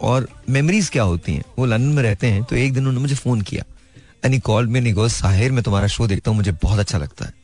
और 0.00 0.28
मेमोरीज 0.50 0.88
क्या 0.90 1.02
होती 1.02 1.34
हैं? 1.34 1.44
वो 1.58 1.66
लंदन 1.66 1.94
में 1.94 2.02
रहते 2.02 2.26
हैं 2.26 2.42
तो 2.44 2.56
एक 2.56 2.72
दिन 2.72 2.82
उन्होंने 2.82 3.00
मुझे 3.00 3.14
फ़ोन 3.14 3.42
किया। 3.42 3.64
एनी 4.24 4.38
कॉल 4.40 4.66
में 4.66 4.80
निगो 4.80 5.08
साहिर, 5.10 5.52
मैं 5.52 5.62
तुम्हारा 5.64 5.86
शो 5.88 6.06
देखता 6.06 6.30
हूँ, 6.30 6.36
मुझे 6.36 6.52
बहुत 6.52 6.78
अच्छा 6.78 6.98
लगता 6.98 7.24
है। 7.24 7.40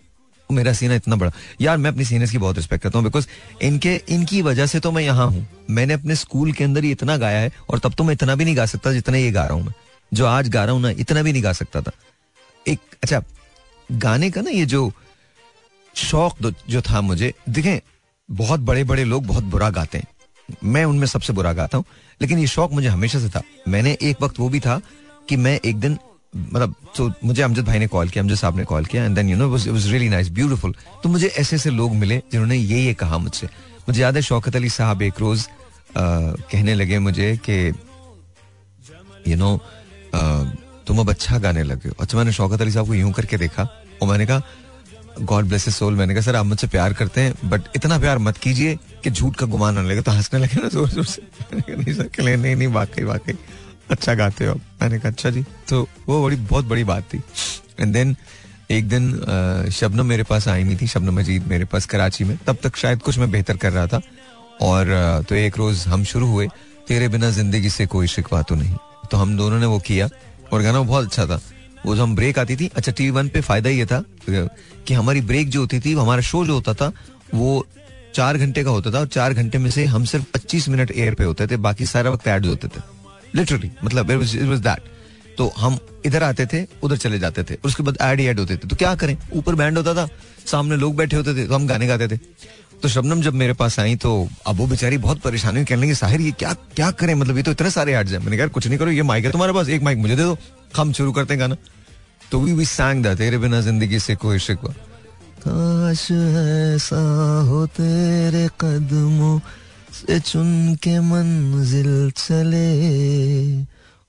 मेरा 0.50 0.72
सीना 0.72 0.94
इतना 0.94 1.16
बड़ा। 1.16 1.30
यार, 1.60 1.76
मैं 1.76 1.90
अपनी 1.90 2.04
सीनियर्स 2.04 2.30
की 2.32 2.38
बहुत 2.38 2.56
रिस्पेक्ट 2.56 2.82
करता 2.82 2.98
हूँ 2.98 3.04
बिकॉज़ 3.04 3.26
इनके, 3.62 3.94
इनकी 4.08 4.42
वजह 4.42 4.66
से 4.66 4.80
तो 4.80 4.92
मैं 4.92 5.02
यहाँ 5.02 5.26
हूँ। 5.26 5.46
मैंने 5.70 5.94
अपने 5.94 6.14
स्कूल 6.14 6.52
के 6.52 6.64
अंदर 6.64 6.84
ही 6.84 6.90
इतना 6.90 7.16
गाया 7.16 7.40
है, 7.40 7.50
और 7.70 7.78
तब 7.78 7.94
तो 7.94 8.04
मैं 8.04 8.14
इतना 8.14 8.34
भी 8.34 8.44
नहीं 8.44 8.56
गा 8.56 8.66
सकता 8.66 8.92
जितना 8.92 9.16
ये 9.16 9.30
गा 9.30 9.44
रहा 9.44 9.54
हूँ 9.54 9.64
मैं। 9.64 9.74
जो 10.12 10.26
आज 10.26 10.48
गा 10.48 10.64
रहा 10.64 10.74
हूँ 10.74 10.82
ना, 10.82 10.90
इतना 10.90 11.22
भी 11.22 11.32
नहीं 11.32 11.42
गा 11.44 11.52
सकता 11.52 11.80
था। 11.80 11.92
एक 12.66 12.78
अच्छा 13.02 13.22
गाने 13.92 14.30
का 14.30 14.40
ना 14.40 14.50
ये 14.50 14.64
जो 14.66 14.90
शौक 15.94 16.52
जो 16.68 16.82
था 16.82 17.00
मुझे, 17.00 17.32
देखें, 17.48 17.78
बहुत 18.28 18.60
बड़े 18.60 18.84
बड़े 18.84 19.04
लोग 19.04 19.26
बहुत 19.26 19.44
बुरा 19.44 19.70
गाते 19.70 19.98
हैं। 19.98 20.06
मैं 20.64 20.84
उनमें 20.84 21.06
सबसे 21.06 21.32
बुरा 21.32 21.52
गाता 21.52 21.78
हूँ। 21.78 21.84
लेकिन 22.20 22.38
ये 22.38 22.46
शौक 22.46 22.72
मुझे 22.72 22.88
हमेशा 22.88 23.18
से 23.18 23.28
था। 23.28 23.42
मैंने 23.68 23.96
एक 24.02 24.22
वक्त 24.22 24.38
वो 24.40 24.48
भी 24.48 24.60
था 24.60 24.80
कि 25.28 25.36
मैं 25.36 25.58
एक 25.60 25.80
दिन 25.80 25.98
मतलब 26.34 26.74
तो 26.96 27.10
मुझे 27.24 27.42
अमजद 27.42 27.64
भाई 27.64 27.78
ने 27.78 27.86
कॉल 27.86 28.08
किया, 28.08 28.22
अमजद 28.24 28.36
साहब 28.36 28.56
ने 28.56 28.64
कॉल 28.64 28.84
किया 28.84 29.04
and 29.04 29.14
then 29.16 29.28
you 29.28 29.36
know 29.36 29.48
was 29.50 29.68
was 29.68 29.86
really 29.86 30.08
nice 30.08 30.30
beautiful 30.30 30.74
तो 31.02 31.08
मुझे 31.08 31.26
ऐसे 31.28 31.56
ऐसे 31.56 31.70
लोग 31.70 31.94
मिले 31.96 32.18
जिन्होंने 32.32 32.56
ये 32.56 32.80
ये 32.80 32.94
कहा 32.94 33.18
मुझसे। 33.18 33.46
मुझे 33.88 34.00
याद 34.02 34.16
है 34.16 34.22
शौकत 34.22 34.56
अली 34.56 34.68
साहब 34.70 35.02
एक 35.02 35.20
रोज 35.20 35.46
कहने 35.96 36.74
लगे 36.74 36.98
मुझे 36.98 37.36
कि 37.48 37.58
यू 39.28 39.36
नो 39.36 39.56
तुम 40.86 41.00
अब 41.00 41.10
अच्छा 41.10 41.38
गाने 41.38 41.62
लगे 41.62 41.90
अच्छा 42.00 42.18
मैंने 42.18 42.32
शौकत 42.32 42.60
अली 42.60 42.70
साहब 42.72 42.86
को 42.86 42.94
यूँ 42.94 43.12
करके 43.12 43.36
देखा 43.38 43.62
और 44.02 44.08
मैंने 44.08 44.26
कहा 44.26 44.42
गॉड 45.22 45.44
ब्लेस 45.44 45.68
सोल 45.76 45.94
मैंने 45.94 46.14
कहा, 46.14 46.22
सर, 46.22 46.36
आप 46.36 46.46
मुझसे 46.46 46.66
प्यार 46.66 46.92
करते 46.94 47.20
हैं 47.20 47.34
बट 47.44 47.62
इतना 47.76 47.98
प्यार 47.98 48.18
मत 48.18 48.36
कीजिए 48.38 48.76
कि 49.04 49.10
झूठ 49.10 49.36
का 49.36 49.46
गुमान 49.46 49.78
आने 49.78 49.88
लगे 49.88 50.02
तो 50.02 50.10
हंसने 50.12 50.40
लगे 50.40 50.60
ना 50.62 50.68
ज़ोर 50.68 50.88
ज़ोर 50.90 51.04
से। 51.04 51.22
नहीं 51.54 52.36
नहीं 52.36 52.54
नहीं, 52.56 52.68
वाकई 52.68 53.04
वाकई। 53.04 53.38
अच्छा 53.90 54.14
गाते 54.14 54.46
हो 54.46 54.54
मैंने 54.54 54.98
कहा 54.98 55.08
अच्छा 55.08 55.30
जी। 55.30 55.44
तो 55.68 55.86
वो 56.08 56.22
बड़ी, 56.22 56.36
बहुत 56.36 56.64
बड़ी 56.64 56.84
बात 56.84 57.04
थी। 57.14 57.22
एंड 57.80 57.92
देन 57.92 58.16
एक 58.70 58.88
दिन 58.88 59.10
शबनम 59.72 60.06
मेरे 60.06 60.22
पास 60.22 60.48
आई 60.48 60.64
नहीं 60.64 60.76
थी, 60.76 60.86
शबनम 60.86 61.18
मजीद 61.18 61.46
मेरे 61.48 61.64
पास 61.64 61.86
कराची 61.86 62.24
में। 62.24 62.36
तब 62.46 62.56
तक 62.62 62.76
शायद 62.76 63.02
कुछ 63.02 63.18
मैं 63.18 63.30
बेहतर 63.30 63.56
कर 63.56 63.72
रहा 63.72 63.86
था। 63.86 64.00
और 64.60 65.24
तो 65.28 65.34
एक 65.34 65.56
रोज 65.58 65.84
हम 65.88 66.04
शुरू 66.04 66.26
हुए, 66.26 66.48
तेरे 66.88 67.08
बिना 67.08 67.30
ज़िंदगी 67.30 67.70
से 67.70 67.86
कोई 67.86 68.06
शिकवा 68.08 68.42
तो 68.42 68.54
नहीं। 68.54 68.76
तो 69.10 69.16
हम 69.16 69.36
दोनों 69.36 69.58
ने 69.60 69.66
वो 69.66 69.78
किया, 69.80 70.08
और 70.52 70.62
गाना 70.62 70.80
बहुत 70.82 71.04
अच्छा 71.04 71.26
था। 71.26 71.40
वो 71.86 71.94
जो 71.96 72.02
हम 72.02 72.14
ब्रेक 72.16 72.38
आती 72.38 72.56
थी 72.56 72.70
अच्छा 72.76 72.92
टीवी 72.92 73.10
वन 73.10 73.28
पे 73.28 73.40
फ़ायदा 73.40 73.70
ये 73.70 73.86
था 73.86 74.02
कि 74.28 74.94
हमारी 74.94 75.20
ब्रेक 75.22 75.48
जो 75.48 75.60
होती 75.60 75.80
थी 75.80 75.92
हमारा 75.94 76.22
शो 76.22 76.44
जो 76.46 76.54
होता 76.54 76.74
था, 76.74 76.92
वो 77.34 77.66
चार 78.18 78.38
घंटे 78.38 78.62
का 78.64 78.70
होता 78.70 78.90
था 78.90 78.98
और 78.98 79.06
चार 79.08 79.34
घंटे 79.34 79.58
में 79.58 79.70
से 79.70 79.84
हम 79.86 80.04
सिर्फ़ 80.06 80.24
पच्चीस 80.34 80.68
मिनट 80.68 80.90
एयर 80.92 81.14
पे 81.14 81.24
होते 81.24 81.46
थे, 81.46 81.56
बाकी 81.58 81.86
सारा 81.86 82.10
वक्त 82.10 82.28
एड्स 82.28 82.48
होते 82.48 82.68
थे। 82.68 82.80
लिटरली 83.34 83.70
मतलब 83.84 84.12
दैट 84.60 84.96
तो 85.38 85.46
हम 85.56 85.78
इधर 86.06 86.22
आते 86.22 86.46
थे, 86.46 86.64
उधर 86.82 86.96
चले 86.96 87.18
जाते 87.18 87.42
थे, 87.44 87.56
उसके 87.64 87.82
बाद 87.82 87.98
एड 88.02 88.20
एड 88.20 88.38
होते 88.38 88.56
थे। 88.56 88.68
तो 88.68 88.76
क्या 88.76 88.94
करें? 88.94 89.16
ऊपर 89.32 89.54
बैंड 89.54 89.76
होता 89.78 89.94
था, 89.94 90.08
सामने 90.46 90.76
लोग 90.76 90.96
बैठे 90.96 91.16
होते 91.16 91.34
थे 91.34 91.46
तो 91.46 91.54
हम 91.54 91.66
गाने 91.66 91.86
गाते 91.86 92.08
थे। 92.08 92.16
तो 92.82 92.88
शबनम 92.88 93.20
जब 93.22 93.34
मेरे 93.34 93.52
पास 93.52 93.78
आई 93.80 93.94
तो 93.96 94.10
अब 94.46 94.56
वो 94.56 94.66
बेचारी 94.66 94.98
बहुत 94.98 95.20
परेशानी 95.20 95.64
कहने 95.64 95.82
लगी, 95.82 95.94
साहिर, 95.94 96.20
ये 96.20 96.30
क्या 96.32 96.52
क्या 96.76 96.90
करें? 96.92 97.14
मतलब 97.14 97.36
ये 97.36 97.42
तो 97.42 97.50
इतने 97.50 97.70
सारे 97.70 97.94
एड्स 97.94 98.12
हैं। 98.12 98.18
मैंने 98.18 98.36
कहा 98.36 98.46
कुछ 98.48 98.66
नहीं 98.66 98.78
करो, 98.78 98.90
ये 98.90 99.02
माइक 99.04 99.24
है 99.24 99.30
तुम्हारे 99.32 99.52
पास, 99.52 99.68
एक 99.68 99.82
माइक 99.82 99.98
मुझे 99.98 100.16
दे 100.16 100.22
दो, 100.22 100.36
हम 100.76 100.92
शुरू 100.92 101.12
करते 101.12 101.34
हैं 101.34 101.40
गाना। 101.40 101.56
तो 102.30 102.40
वी 102.40 102.52
वी 102.52 102.64
सैंग 102.66 103.02
दैट 103.02 103.18
तेरे 103.18 103.38
बिना 103.38 103.60
ज़िंदगी 103.60 103.98
से 104.00 104.14
कोई 104.16 104.38
शिकवा। 104.40 104.74
काश 105.38 106.10
ऐसा 106.10 107.40
हो 107.48 107.66
तेरे 107.66 108.48
कदमों 108.60 109.40
से 109.92 110.20
चुन 110.20 110.74
के 110.74 111.00
मंजिल 111.00 112.10
चले। 112.10 113.62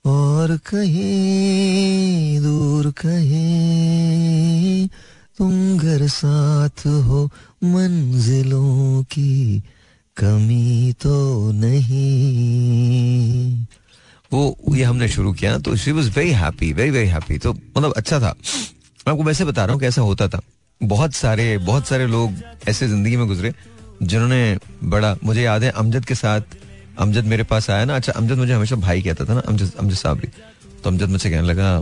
और 0.05 0.57
कहीं 0.57 2.41
दूर 2.41 2.91
कहीं 2.91 4.87
तुम 5.37 5.77
घर 5.77 6.07
साथ 6.07 6.87
हो, 6.87 7.29
मंजिलों 7.63 9.03
की 9.03 9.63
कमी 10.17 10.93
तो 10.93 11.51
नहीं। 11.51 13.65
वो, 14.33 14.57
ये 14.75 14.83
हमने 14.83 15.07
शुरू 15.07 15.33
किया 15.33 15.57
तो 15.57 15.75
she 15.75 15.91
was 15.91 16.09
very 16.09 16.31
happy 16.31 16.73
very 16.73 16.91
very 16.91 17.07
happy 17.07 17.37
तो 17.37 17.53
मतलब 17.53 17.93
अच्छा 17.97 18.19
था। 18.19 18.35
मैं 19.07 19.11
आपको 19.11 19.23
वैसे 19.23 19.45
बता 19.45 19.65
रहा 19.65 19.73
हूँ 19.73 19.81
कैसा 19.81 20.01
होता 20.01 20.27
था। 20.27 20.41
बहुत 20.81 21.13
सारे 21.13 21.57
बहुत 21.59 21.87
सारे 21.87 22.05
लोग 22.07 22.33
ऐसे 22.67 22.87
ज़िंदगी 22.87 23.17
में 23.17 23.27
गुजरे 23.27 23.53
जिन्होंने 24.01 24.57
बड़ा, 24.83 25.15
मुझे 25.23 25.41
याद 25.41 25.63
है 25.63 25.69
अमजद 25.71 26.05
के 26.05 26.15
साथ, 26.15 26.41
अमजद 26.99 27.25
मेरे 27.25 27.43
पास 27.43 27.69
आया 27.69 27.85
ना 27.85 27.95
अच्छा 27.95 28.11
अमजद 28.11 28.37
मुझे 28.37 28.53
हमेशा 28.53 28.75
भाई 28.77 29.01
कहता 29.01 29.25
था 29.25 29.33
ना, 29.33 29.39
अमजद 29.41 29.71
अमजद 29.79 29.95
साहब 29.97 30.21
तो 30.83 30.89
अमजद 30.89 31.09
मुझसे 31.09 31.29
कहने 31.29 31.47
लगा, 31.47 31.75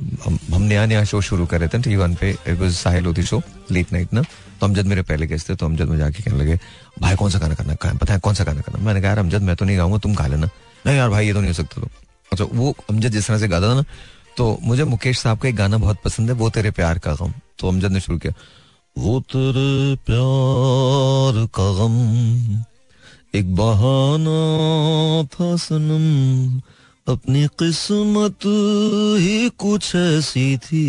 हम 0.54 0.62
नया 0.64 0.86
नया 0.86 1.04
शो 1.04 1.22
शुरू 1.22 1.46
कर 1.46 1.60
रहे 1.60 1.70
थे 1.70 1.80
टी 1.80 1.96
वन 1.96 2.16
पे 2.16 2.36
साहिल 2.74 3.06
होती 3.06 3.24
शो 3.24 3.42
लेट 3.72 3.94
नाइट 3.94 4.14
ना। 4.14 4.22
तो 4.60 4.66
अमजद 4.66 4.86
मेरे 4.88 5.02
पहले 5.04 5.28
गेस्ट 5.28 5.50
थे 5.50 5.56
तो 5.56 5.66
अमजद 5.66 5.88
मुझे 5.88 6.04
आके 6.04 6.24
कहने 6.24 6.38
लगे, 6.40 6.60
भाई, 7.00 7.16
कौन 7.16 7.32
सा 7.32 7.40
गाना 7.40 7.56
करना 7.56 7.94
पता 7.94 8.14
है 8.14 8.20
कौन 8.20 8.34
सा 8.34 8.44
गाना 8.44 8.62
करना 8.62 8.86
मैंने 8.86 9.02
कहा, 9.02 9.10
यार, 9.10 9.20
अमजद, 9.20 9.42
मैं 9.42 9.56
तो 9.56 9.66
नहीं 9.66 9.78
गाऊँगा, 9.78 9.98
तुम 9.98 10.16
गा 10.16 10.28
लेना। 10.28 10.50
नहीं 10.86 10.98
यार 10.98 11.10
भाई, 11.10 11.28
ये 11.28 11.34
तो 11.34 11.40
नहीं 11.40 11.50
हो 11.50 11.54
सकता 11.54 11.82
तो। 11.82 11.90
अच्छा 12.32 12.46
वो 12.54 12.76
अमजद 12.90 13.12
जिस 13.12 13.28
तरह 13.28 13.38
से 13.38 13.48
गाता 13.48 13.70
था 13.70 13.74
ना 13.76 13.84
तो 14.38 14.58
मुझे 14.64 14.84
मुकेश 14.86 15.20
साहब 15.20 15.40
का 15.40 15.50
एक 15.50 15.56
गाना 15.56 15.78
बहुत 15.78 16.00
पसंद 16.04 16.30
है, 16.30 16.36
वो 16.36 16.50
तेरे 16.50 16.72
प्यार 16.72 17.00
का 17.00 17.14
गम। 17.16 17.34
तो 17.60 17.68
अमजद 17.68 17.92
ने 17.92 18.00
शुरू 18.00 18.18
किया 18.18 18.34
वो 18.98 19.20
तेरे 19.20 19.96
प्यार 19.96 21.36
का 21.56 21.66
गम, 21.74 21.98
एक 23.40 23.56
बहाना 23.56 24.40
था 25.24 25.56
सनम। 25.56 26.62
अपनी 27.14 27.48
किस्मत 27.60 28.48
ही 29.22 29.50
कुछ 29.50 29.96
ऐसी 29.96 30.58
थी 30.58 30.88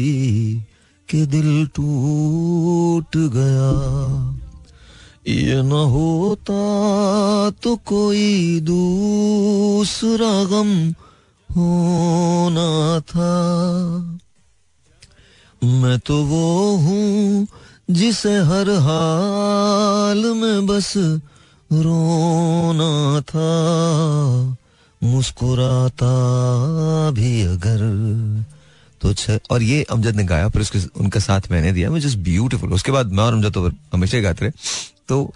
कि 1.09 1.27
दिल 1.27 1.66
टूट 1.66 3.16
गया। 3.16 3.73
ये 5.29 5.62
न 5.62 5.73
होता 5.73 6.62
तो 7.62 7.77
कोई 7.77 8.61
दूसरा 8.61 10.44
गम 10.44 10.73
होना 11.51 13.01
था। 13.01 13.35
मैं 15.62 15.99
तो 15.99 16.25
वो 16.25 16.77
हूँ 16.77 17.47
जिसे 17.88 18.35
हर 18.44 18.70
हाल 18.81 20.24
में 20.37 20.66
बस 20.66 20.92
रोना 21.70 23.20
था, 23.20 23.48
मुस्कुराता 25.03 26.12
भी 27.11 27.40
अगर 27.42 27.81
तो 29.01 29.12
और 29.51 29.62
ये 29.62 29.83
अमजद 29.83 30.16
ने 30.16 30.24
गाया, 30.24 30.48
फिर 30.48 30.62
उसके 30.62 30.79
उनका 31.01 31.20
साथ 31.20 31.40
मैंने 31.51 31.72
दिया 31.72 31.90
मैं 31.90 32.01
जस्ट 32.01 32.18
ब्यूटीफुल 32.18 32.72
उसके 32.72 32.92
बाद 32.92 33.12
मैं 33.12 33.24
और 33.24 33.33
अमजद 33.33 33.53
तो 33.53 33.70
हमेशा 33.92 34.20
गाते 34.20 34.44
रहे। 34.44 34.53
तो 35.09 35.33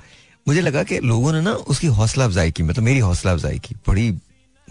मुझे 0.47 0.61
लगा 0.61 0.83
कि 0.83 0.99
लोगों 1.01 1.33
ने 1.33 1.41
ना 1.41 1.53
उसकी 1.53 1.87
हौसला 1.87 2.25
अफजाई 2.25 2.51
की 2.51 2.62
मतलब 2.62 2.85
मेरी 2.85 2.99
हौसला 2.99 3.33
अफजाई 3.33 3.59
की। 3.59 3.75
बड़ी, 3.88 4.11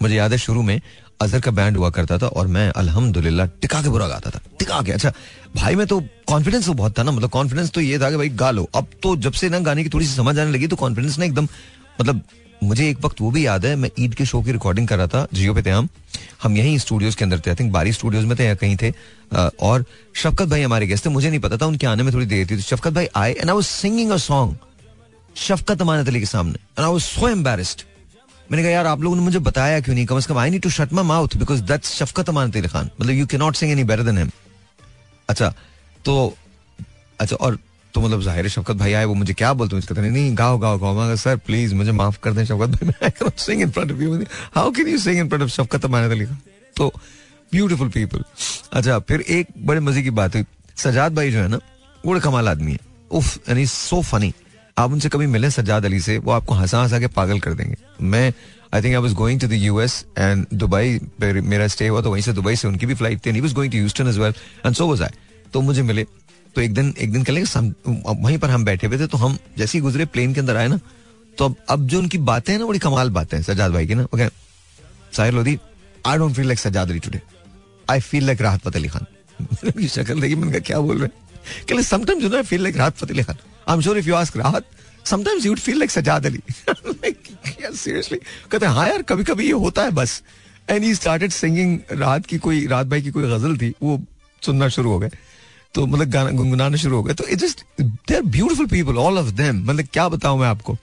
मुझे 0.02 0.16
याद 0.16 0.32
है 0.32 0.38
शुरू 0.38 0.62
में 0.62 0.82
अजहर 1.22 1.42
का 1.42 1.52
बैंड 1.52 1.78
हुआ 1.78 1.90
करता 1.90 2.18
था 2.18 2.28
और 2.28 2.48
मैं, 2.48 2.68
अल्हम्दुलिल्लाह, 2.72 3.48
टिका 3.62 3.82
के 3.82 3.90
बुरा 3.90 4.08
गाता 4.08 4.30
था। 4.30 4.42
टिका 4.60 4.82
के 4.82 4.92
अच्छा। 4.92 5.14
भाई, 5.56 5.76
में 5.76 5.86
तो 5.88 6.00
कॉन्फिडेंस 6.28 6.66
तो 6.66 6.74
बहुत 6.74 6.98
था 7.00 7.04
ना 7.04 7.12
मतलब 7.12 7.30
कॉन्फिडेंस 7.30 7.72
तो 7.72 7.82
ये 7.82 8.00
था 8.00 8.10
कि 8.10 8.18
भाई, 8.18 8.30
गा 8.30 8.52
लो। 8.52 8.70
अब 8.76 8.88
तो 9.04 9.16
जब 9.18 9.34
से 9.34 9.50
ना 9.50 9.60
गाने 9.62 9.84
की 9.84 9.90
थोड़ी 9.90 10.06
सी 10.06 10.16
समझ 10.16 10.38
आने 10.40 10.52
लगी 10.52 10.68
तो 10.68 10.76
कॉन्फिडेंस 10.76 11.18
ना 11.20 11.26
एकदम 11.26 11.48
मतलब 12.02 12.22
मुझे 12.62 12.90
एक 12.90 12.98
वक्त 13.06 13.22
वो 13.22 13.30
भी 13.32 13.46
याद 13.46 13.66
है, 13.66 13.76
मैं 13.76 13.90
ईद 14.00 14.14
के 14.16 14.26
शो 14.26 14.42
की 14.42 14.52
रिकॉर्डिंग 14.52 14.88
कर 14.88 14.98
रहा 14.98 15.08
था, 15.08 15.26
जियो 15.34 15.54
पे 15.54 15.62
थे 15.64 15.70
हम। 15.70 15.88
हम 16.44 16.58
यहीं 16.58 16.78
स्टूडियोज 16.78 17.16
के 17.16 17.24
अंदर 17.26 17.40
थे 17.40 17.50
आई 17.50 17.56
थिंक 17.56 17.72
बारी 17.72 17.94
स्टूडियोज 17.94 18.26
में 18.26 18.38
थे 18.40 18.46
या 18.46 18.56
कहीं 18.56 18.76
थे। 18.82 18.92
और 19.62 19.86
शफकत 20.16 20.48
भाई 20.48 20.62
हमारे 20.62 20.88
गेस्ट 20.88 21.06
थे, 21.06 21.10
मुझे 21.10 21.30
नहीं 21.30 21.40
पता 21.40 21.58
था, 21.58 21.66
उनके 21.66 21.88
आने 21.88 22.04
में 22.04 22.14
थोड़ी 22.14 22.26
देर 22.26 22.46
थी। 22.52 22.56
तो 22.56 22.62
शफकत 22.62 22.94
भाई 22.94 23.08
आए 23.16 23.32
and 23.32 23.50
I 23.50 23.56
was 23.56 23.66
singing 23.66 24.12
a 24.12 24.18
song 24.18 24.56
Shafqat 25.36 25.82
Amanat 25.82 26.08
Ali 26.08 26.20
के 26.20 26.26
सामने 26.26 26.54
and 26.54 26.86
I 26.86 26.92
was 26.92 27.02
so 27.02 27.28
embarrassed 27.30 27.84
मैंने 28.52 28.64
कहा, 28.64 28.72
यार, 28.72 28.86
आप 28.88 29.02
लोगों 29.02 29.16
ने 29.16 29.22
मुझे 29.24 29.40
बताया 29.40 29.80
क्यों 29.80 29.96
नहीं? 29.96 30.06
कम 30.06 30.18
अज 30.18 30.26
कम 30.26 30.38
I 30.38 30.50
need 30.50 30.62
to 30.62 30.70
shut 30.70 30.94
my 30.94 31.06
mouth 31.06 31.36
because 31.38 31.62
that's 31.64 31.94
Shafqat 31.96 32.30
Amanat 32.30 32.56
Ali 32.58 32.68
Khan. 32.68 32.90
मतलब 33.00 33.12
you 33.12 33.26
can 33.26 33.40
not 33.40 33.56
sing 33.56 33.72
any 33.72 33.84
better 33.84 34.04
than 34.04 34.18
him 34.18 34.32
अच्छा 35.30 35.54
तो 36.06 36.16
अच्छा 37.20 37.36
और 37.36 37.58
तो 37.94 38.02
मतलब 38.02 38.22
ज़ाहिर 38.22 38.48
शफकत 38.50 38.76
भाई 38.76 38.94
आए, 38.94 39.06
वो 39.06 39.14
मुझे 39.14 39.34
क्या 39.34 39.54
बोलते 39.54 39.76
हैं? 39.76 39.86
कहते 39.86 40.02
नहीं, 40.02 40.38
गाओ 40.38 40.58
गाओ 40.58 40.78
गाओ। 40.80 40.94
मैं 40.96 41.16
सर 41.16 41.36
प्लीज़ 41.46 41.76
मुझे 41.76 41.92
माफ़ 41.92 42.20
कर 42.24 42.34
दें 42.34 42.44
शफकत 42.46 42.70
भाई, 42.76 43.10
मैं 43.12 43.30
sing 43.38 43.62
in 43.62 43.72
front 43.72 43.92
of 43.92 44.02
you 44.02 44.24
how 44.56 44.72
can 44.72 44.88
you 44.88 44.98
sing 45.00 45.20
in 45.20 45.30
front 45.30 45.44
of 45.44 45.50
Shafqat 45.52 45.86
Amanat 45.86 46.12
Ali 46.12 46.26
Khan? 46.26 46.38
तो 46.76 46.92
ब्यूटीफुल 47.52 47.90
पीपल 47.90 48.24
अच्छा 48.74 49.00
फिर 49.02 49.22
एक 49.22 49.48
बड़े 49.66 49.80
मज़े 49.80 50.02
की 50.04 50.10
बात 50.12 50.36
हुई। 50.36 50.46
सजाद 50.78 51.16
भाई 51.16 51.32
जो 51.32 51.40
है 51.40 51.48
ना 51.48 51.60
बड़े 52.06 52.20
कमाल 52.20 52.48
आदमी 52.50 52.72
है। 52.72 52.80
उफ 53.12 53.50
यानी 53.50 53.66
सो 53.68 54.02
फनी 54.04 54.34
आप 54.78 54.92
उनसे 54.92 55.10
कभी 55.10 55.28
मिले 55.28 55.50
सज्जाद 55.52 55.86
अली 55.86 56.00
से, 56.00 56.18
वो 56.18 56.32
आपको 56.32 56.54
हंसा 56.56 56.82
हंसा 56.82 57.00
के 57.00 57.08
पागल 57.10 57.40
कर 57.40 57.54
देंगे। 57.54 57.76
मैं 58.02 58.32
I 58.74 58.82
think 58.82 58.96
I 58.96 59.02
was 59.02 59.14
going 59.14 59.40
to 59.42 59.48
the 59.48 59.54
US 59.54 60.06
and 60.18 60.46
Dubai 60.54 61.00
मेरा 61.22 61.68
स्टे 61.68 61.88
हुआ 61.88 62.02
तो 62.02 62.12
वहीं 62.12 62.24
से 62.24 62.34
दुबई 62.34 62.56
से 62.56 62.68
उनकी 62.68 62.86
भी 62.86 62.94
फ़्लाइट 62.96 63.26
थी 63.26 63.42
was 63.42 63.54
going 63.54 63.72
to 63.72 63.78
Houston 63.78 64.08
as 64.08 64.18
well 64.18 64.34
and 64.66 64.76
so 64.76 64.88
was 64.88 65.02
I 65.02 65.10
तो 65.54 65.62
मुझे 65.62 65.82
मिले। 65.84 66.06
तो 66.56 66.62
एक 66.62 66.74
दिन 66.74 66.94
एक 67.00 67.12
दिन 67.12 67.24
कल 67.24 67.44
वहीं 67.88 68.38
पर 68.38 68.50
हम 68.50 68.66
बैठे 68.66 68.88
हुए 68.88 68.98
थे 69.00 69.08
तो 69.08 69.18
हम 69.18 69.38
जैसे 69.58 69.78
ही 69.78 69.82
गुजरे 69.82 70.06
प्लेन 70.08 70.34
के 70.34 70.40
अंदर 70.40 70.58
आए 70.58 70.68
ना 70.68 70.80
तो 71.38 71.46
अब 71.46 71.56
अब 71.70 71.88
जो 71.88 72.00
उनकी 72.00 72.18
बातें 72.20 72.52
हैं 72.54 72.60
ना, 72.60 72.66
बड़ी 72.66 72.80
कमाल 72.80 73.10
बातें 73.10 73.38
हैं, 73.38 73.44
सज्जाद 73.44 73.72
भाई 73.72 73.88
की 73.88 73.96
ना 73.96 74.04
okay 74.04 74.28
Sahir 75.18 75.34
Lodhi 75.34 75.58
I 76.08 76.18
don't 76.18 76.36
feel 76.36 76.48
like 76.48 76.60
Sajjad 76.60 76.90
Ali 76.90 77.00
today 77.00 77.22
I 77.88 78.00
feel 78.02 78.26
like 78.26 78.42
Rahat 78.42 78.62
Fateh 78.62 78.80
Ali 78.80 78.90
Khan. 78.90 79.06
शक्ल 79.88 80.20
देखी, 80.22 80.36
मैंने 80.36 80.52
कहा, 80.52 80.60
क्या 80.60 80.80
बोल 80.80 80.98
रहे 80.98 81.06
हैं? 81.06 81.82
Sometimes 81.84 82.24
you 82.24 82.30
know 82.30 82.38
I 82.38 82.44
feel 82.44 82.64
like 82.64 82.78
Rahat 82.78 82.98
Fateh 82.98 83.16
Ali 83.16 83.24
Khan. 83.24 83.38
I 83.68 83.76
am 83.76 83.82
sure 83.82 83.98
if 83.98 84.08
you 84.08 84.16
ask 84.16 84.38
Rahat 84.38 84.66
sometimes 85.06 85.46
you 85.46 85.56
feel 85.56 85.78
like 85.80 85.92
Sajjad 85.92 86.26
Ali 86.26 86.42
seriously 86.68 88.18
कहते 88.52 88.66
हैं 88.66 88.74
हाँ 88.74 88.88
यार 88.90 89.02
कभी 89.02 89.24
कभी 89.24 89.46
ये 89.46 89.52
होता 89.54 89.84
है 89.84 89.92
बस। 89.92 90.22
एंड 90.70 90.84
ही 90.84 90.94
स्टार्टेड 90.96 91.32
सिंगिंग 91.32 91.78
रात 91.92 92.26
की 92.26 92.38
कोई, 92.38 92.66
रात 92.68 92.88
भाई 92.88 93.02
की 93.02 93.12
कोई 93.12 93.24
गज़ल 93.24 93.58
थी, 93.58 93.74
वो 93.84 94.02
सुनना 94.42 94.68
शुरू 94.70 94.92
हो 94.92 95.00
गए। 95.00 95.10
तो 95.76 95.86
मतलब 95.86 96.10
गाना, 96.10 96.30
गुनगुनाना 96.32 96.78
शुरू 96.78 96.96
हो 96.96 97.04
गए। 97.04 97.14
तो 97.14 97.28
it 97.28 97.40
just 97.40 97.64
they 97.82 98.16
are 98.16 98.22
beautiful 98.24 98.66
people 98.68 98.98
all 98.98 99.18
of 99.18 99.30
them 99.34 99.64
मतलब 99.64 99.88
क्या 99.94 100.08
बताऊँ 100.10 100.40
मैं 100.40 100.48
आपको? 100.48 100.74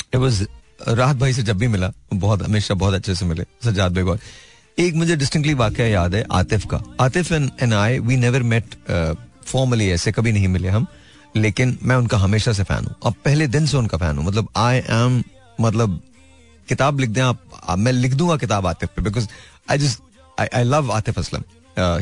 इट 0.00 0.16
वाज 0.16 0.46
राहत 0.88 1.16
भाई 1.16 1.32
से 1.32 1.42
जब 1.42 1.58
भी 1.58 1.68
मिला, 1.68 1.92
बहुत, 2.14 2.42
हमेशा 2.42 2.74
बहुत 2.74 2.94
अच्छे 2.94 3.14
से 3.14 3.26
मिले, 3.26 3.44
सजाद 3.64 3.94
भाई 3.94 4.02
बहुत 4.04 4.20
एक 4.78 4.94
मुझे 4.94 5.16
डिस्टिंक्टली 5.16 5.54
वाक्य 5.54 5.84
याद 5.84 6.14
है, 6.14 6.24
आतिफ 6.32 6.64
का। 6.70 6.82
Atif 7.00 7.32
and 7.32 7.50
and 7.62 7.74
I 7.74 7.98
we 7.98 8.16
never 8.16 8.42
met 8.44 8.74
formally 9.46 9.90
ऐसे 9.90 10.12
कभी 10.12 10.32
नहीं 10.32 10.48
मिले 10.48 10.68
हम 10.68 10.86
लेकिन 11.36 11.78
मैं 11.82 11.96
उनका 11.96 12.18
हमेशा 12.18 12.52
से 12.52 12.64
फ़ैन 12.64 12.84
हूँ। 12.84 12.94
अब 13.06 13.14
पहले 13.24 13.46
दिन 13.48 13.66
से 13.66 13.76
उनका 13.76 13.98
फ़ैन 13.98 14.16
हूँ। 14.18 14.24
मतलब 14.26 14.48
आई 14.56 14.76
एम 14.78 15.22
मतलब 15.58 16.00
किताब 16.68 17.00
लिख 17.00 17.10
दें 17.10 17.22
आप 17.22 17.76
मैं 17.78 17.92
लिख 17.92 18.14
दूँगा 18.14 18.36
किताब 18.36 18.66
आतिफ 18.66 18.90
पे 18.96 19.02
because 19.02 19.28
I 19.70 19.78
just 19.78 20.00
I 20.38 20.62
love 20.64 20.92
Atif 20.92 21.18
Aslam 21.18 21.42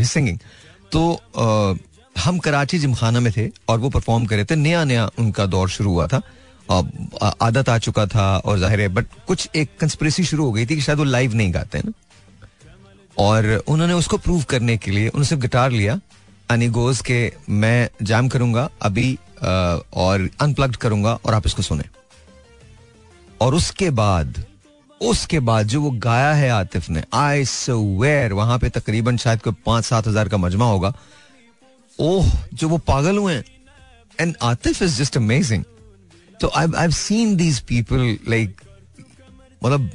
singing 0.04 0.38
तो 0.92 1.02
uh, 1.36 1.78
हम 2.16 2.38
कराची 2.38 2.78
जिमखाना 2.78 3.20
में 3.20 3.32
थे 3.32 3.48
और 3.68 3.78
वो 3.78 3.90
परफॉर्म 3.90 4.24
करे 4.26 4.44
थे। 4.44 4.56
नया 4.56 4.84
नया 4.84 5.08
उनका 5.18 5.46
दौर 5.46 5.68
शुरू 5.70 5.90
हुआ 5.90 6.06
था। 6.06 6.20
आदत 7.42 7.68
आ 7.68 7.76
चुका 7.78 8.06
था 8.06 8.36
और 8.38 8.58
ज़ाहिर 8.58 8.80
है 8.80 8.88
बट 8.88 9.06
कुछ 9.26 9.48
एक 9.56 9.70
कंस्पिरेसी 9.80 10.24
शुरू 10.24 10.44
हो 10.44 10.52
गई 10.52 10.66
थी 10.66 10.74
कि 10.74 10.80
शायद 10.80 10.98
वो 10.98 11.04
लाइव 11.04 11.34
नहीं 11.34 11.54
गाते 11.54 11.78
हैं 11.78 11.84
ना। 11.86 11.92
और 13.18 13.46
उन्होंने 13.68 13.92
उसको 13.92 14.18
प्रूव 14.18 14.42
करने 14.50 14.76
के 14.76 14.90
लिए 14.90 15.08
उन्होंने 15.08 15.28
सिर्फ़ 15.28 15.42
गिटार 15.42 15.70
लिया 15.70 15.98
अनिगोज 16.52 17.00
के 17.00 17.20
मैं 17.50 17.88
जैम 18.02 18.28
करूँगा, 18.28 18.68
अभी 18.82 19.18
और 19.42 20.28
अनप्लग्ड 20.40 20.76
करूँगा 20.76 21.12
और 21.16 21.34
आप 21.34 21.46
इसको 21.46 21.62
सुने। 21.62 21.84
और 23.40 23.54
उसके 23.54 23.90
बाद 23.92 24.44
उसके 25.00 25.38
बाद 25.40 25.66
जो 25.66 25.80
वो 25.82 25.90
गाया 25.92 26.32
है 26.32 26.48
आतिफ 26.50 26.88
ने 26.90 27.02
आई 27.14 27.44
वेयर 27.68 28.32
वहाँ 28.32 28.58
पे 28.58 28.68
तकरीबन 28.70 29.16
शायद 29.16 29.40
कोई 29.42 29.52
पाँच 29.66 29.84
सात 29.84 30.06
हज़ार 30.08 30.28
का 30.28 30.36
मजमा 30.38 30.64
होगा। 30.66 30.92
ओह, 31.98 32.30
जो 32.54 32.68
वो 32.68 32.78
पागल 32.80 33.16
हुए 33.18 33.34
and 34.18 34.34
Atif 34.42 34.82
is 34.82 34.98
just 34.98 35.16
amazing 35.16 35.64
तो 36.40 36.50
I 36.50 36.66
I 36.76 36.90
seen 36.92 37.34
these 37.36 37.60
people 37.68 38.16
like 38.28 38.60
मतलब 39.62 39.90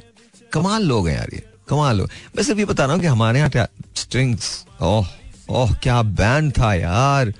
कमाल 0.52 0.82
लोग 0.84 1.08
हैं 1.08 1.16
यार 1.16 1.34
ये, 1.34 1.42
कमाल 1.68 1.96
लोग। 1.96 2.10
मैं 2.36 2.42
सिर्फ़ 2.42 2.58
ये 2.58 2.64
बता 2.64 2.84
रहा 2.84 2.94
हूँ 2.94 3.02
कि 3.02 3.08
हमारे 3.08 3.38
यहाँ 3.38 3.66
स्ट्रिंग्स 3.96 4.64
ओह। 4.82 5.06
ओह, 5.50 5.72
क्या 5.82 6.02
बैंड 6.02 6.52
था 6.58 6.72
यार 6.74 7.32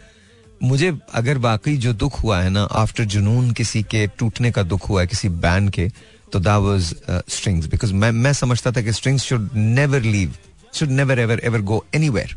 मुझे 0.62 0.92
अगर 1.14 1.38
वाकई 1.38 1.77
जो 1.77 1.92
दुख 1.92 2.23
हुआ 2.23 2.40
है 2.40 2.51
ना 2.51 2.62
आफ्टर 2.81 3.05
जुनून 3.05 3.51
किसी 3.53 3.83
के 3.83 4.07
टूटने 4.18 4.51
का 4.51 4.62
दुख 4.62 4.88
हुआ 4.88 5.01
है 5.01 5.07
किसी 5.07 5.29
बैंड 5.44 5.71
के 5.71 5.88
तो 6.33 6.40
दैट 6.40 6.61
वाज 6.62 6.94
स्ट्रिंग्स 7.29 7.66
बिकॉज़ 7.66 7.92
मैं 7.94 8.11
मैं 8.12 8.33
समझता 8.33 8.73
था 8.73 8.83
कि 8.83 8.92
strings 8.92 9.25
should 9.25 9.51
never 9.55 10.01
leave 10.01 10.35
should 10.75 10.90
never 10.90 11.18
ever 11.18 11.40
ever 11.44 11.61
go 11.71 11.85
anywhere 11.94 12.37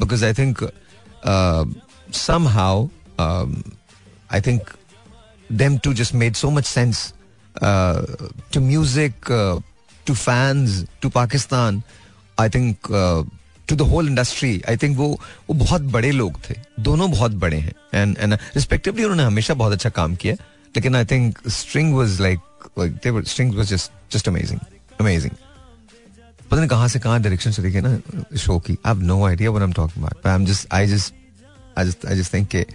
because 0.00 0.24
I 0.24 0.32
think 0.32 0.64
somehow 2.48 2.88
I 3.20 4.40
think 4.40 4.70
them 5.52 5.78
to 5.78 5.92
just 5.94 6.14
made 6.14 6.36
so 6.36 6.50
much 6.50 6.66
sense 6.66 7.12
to 7.54 8.60
music 8.60 9.32
to 10.06 10.14
fans 10.14 10.84
to 11.02 11.08
Pakistan 11.08 11.82
I 12.38 12.48
Pakistan. 12.48 13.39
To 13.70 13.76
the 13.76 13.88
whole 13.90 14.08
industry 14.08 14.50
I 14.68 14.76
think 14.76 14.96
वो 14.98 15.08
वो 15.48 15.54
बहुत 15.54 15.82
बड़े 15.92 16.10
लोग 16.12 16.38
थे। 16.48 16.54
दोनों 16.80 17.10
बहुत 17.10 17.32
बड़े 17.34 17.58
हैं। 17.58 17.72
एंड 17.94 18.16
एंड 18.18 18.32
रिस्पेक्टिवली 18.34 19.04
उन्होंने 19.04 19.24
हमेशा 19.24 19.54
बहुत 19.54 19.72
अच्छा 19.72 19.90
काम 19.90 20.14
किया। 20.16 20.34
लेकिन 20.74 20.96
I 20.96 21.04
think 21.04 21.38
string 21.50 21.94
was 21.94 22.20
like 22.20 22.38
string 23.28 23.54
was 23.54 23.68
just 23.68 23.92
just 24.12 24.28
amazing 24.28 24.60
amazing 25.00 25.32
पता 26.50 26.56
नहीं 26.56 26.68
कहाँ 26.68 26.88
से 26.88 26.98
कहाँ 26.98 27.20
डायरेक्शन 27.22 27.50
चली 27.52 27.70
गई 27.72 27.80
ना 27.80 28.36
शो 28.36 28.58
की। 28.58 28.72
I 28.72 28.92
have 28.92 29.02
no 29.02 29.24
idea 29.26 29.50
what 29.50 29.62
I 29.62 29.68
am 29.68 29.72
talking 29.72 30.04
about 30.04 30.26
I 30.26 30.34
am 30.34 30.46
just 30.46 30.66
I 30.74 30.86
just 30.86 31.14
I 31.78 31.86
just 31.86 32.06
just 32.08 32.34
think 32.34 32.48
के 32.48 32.66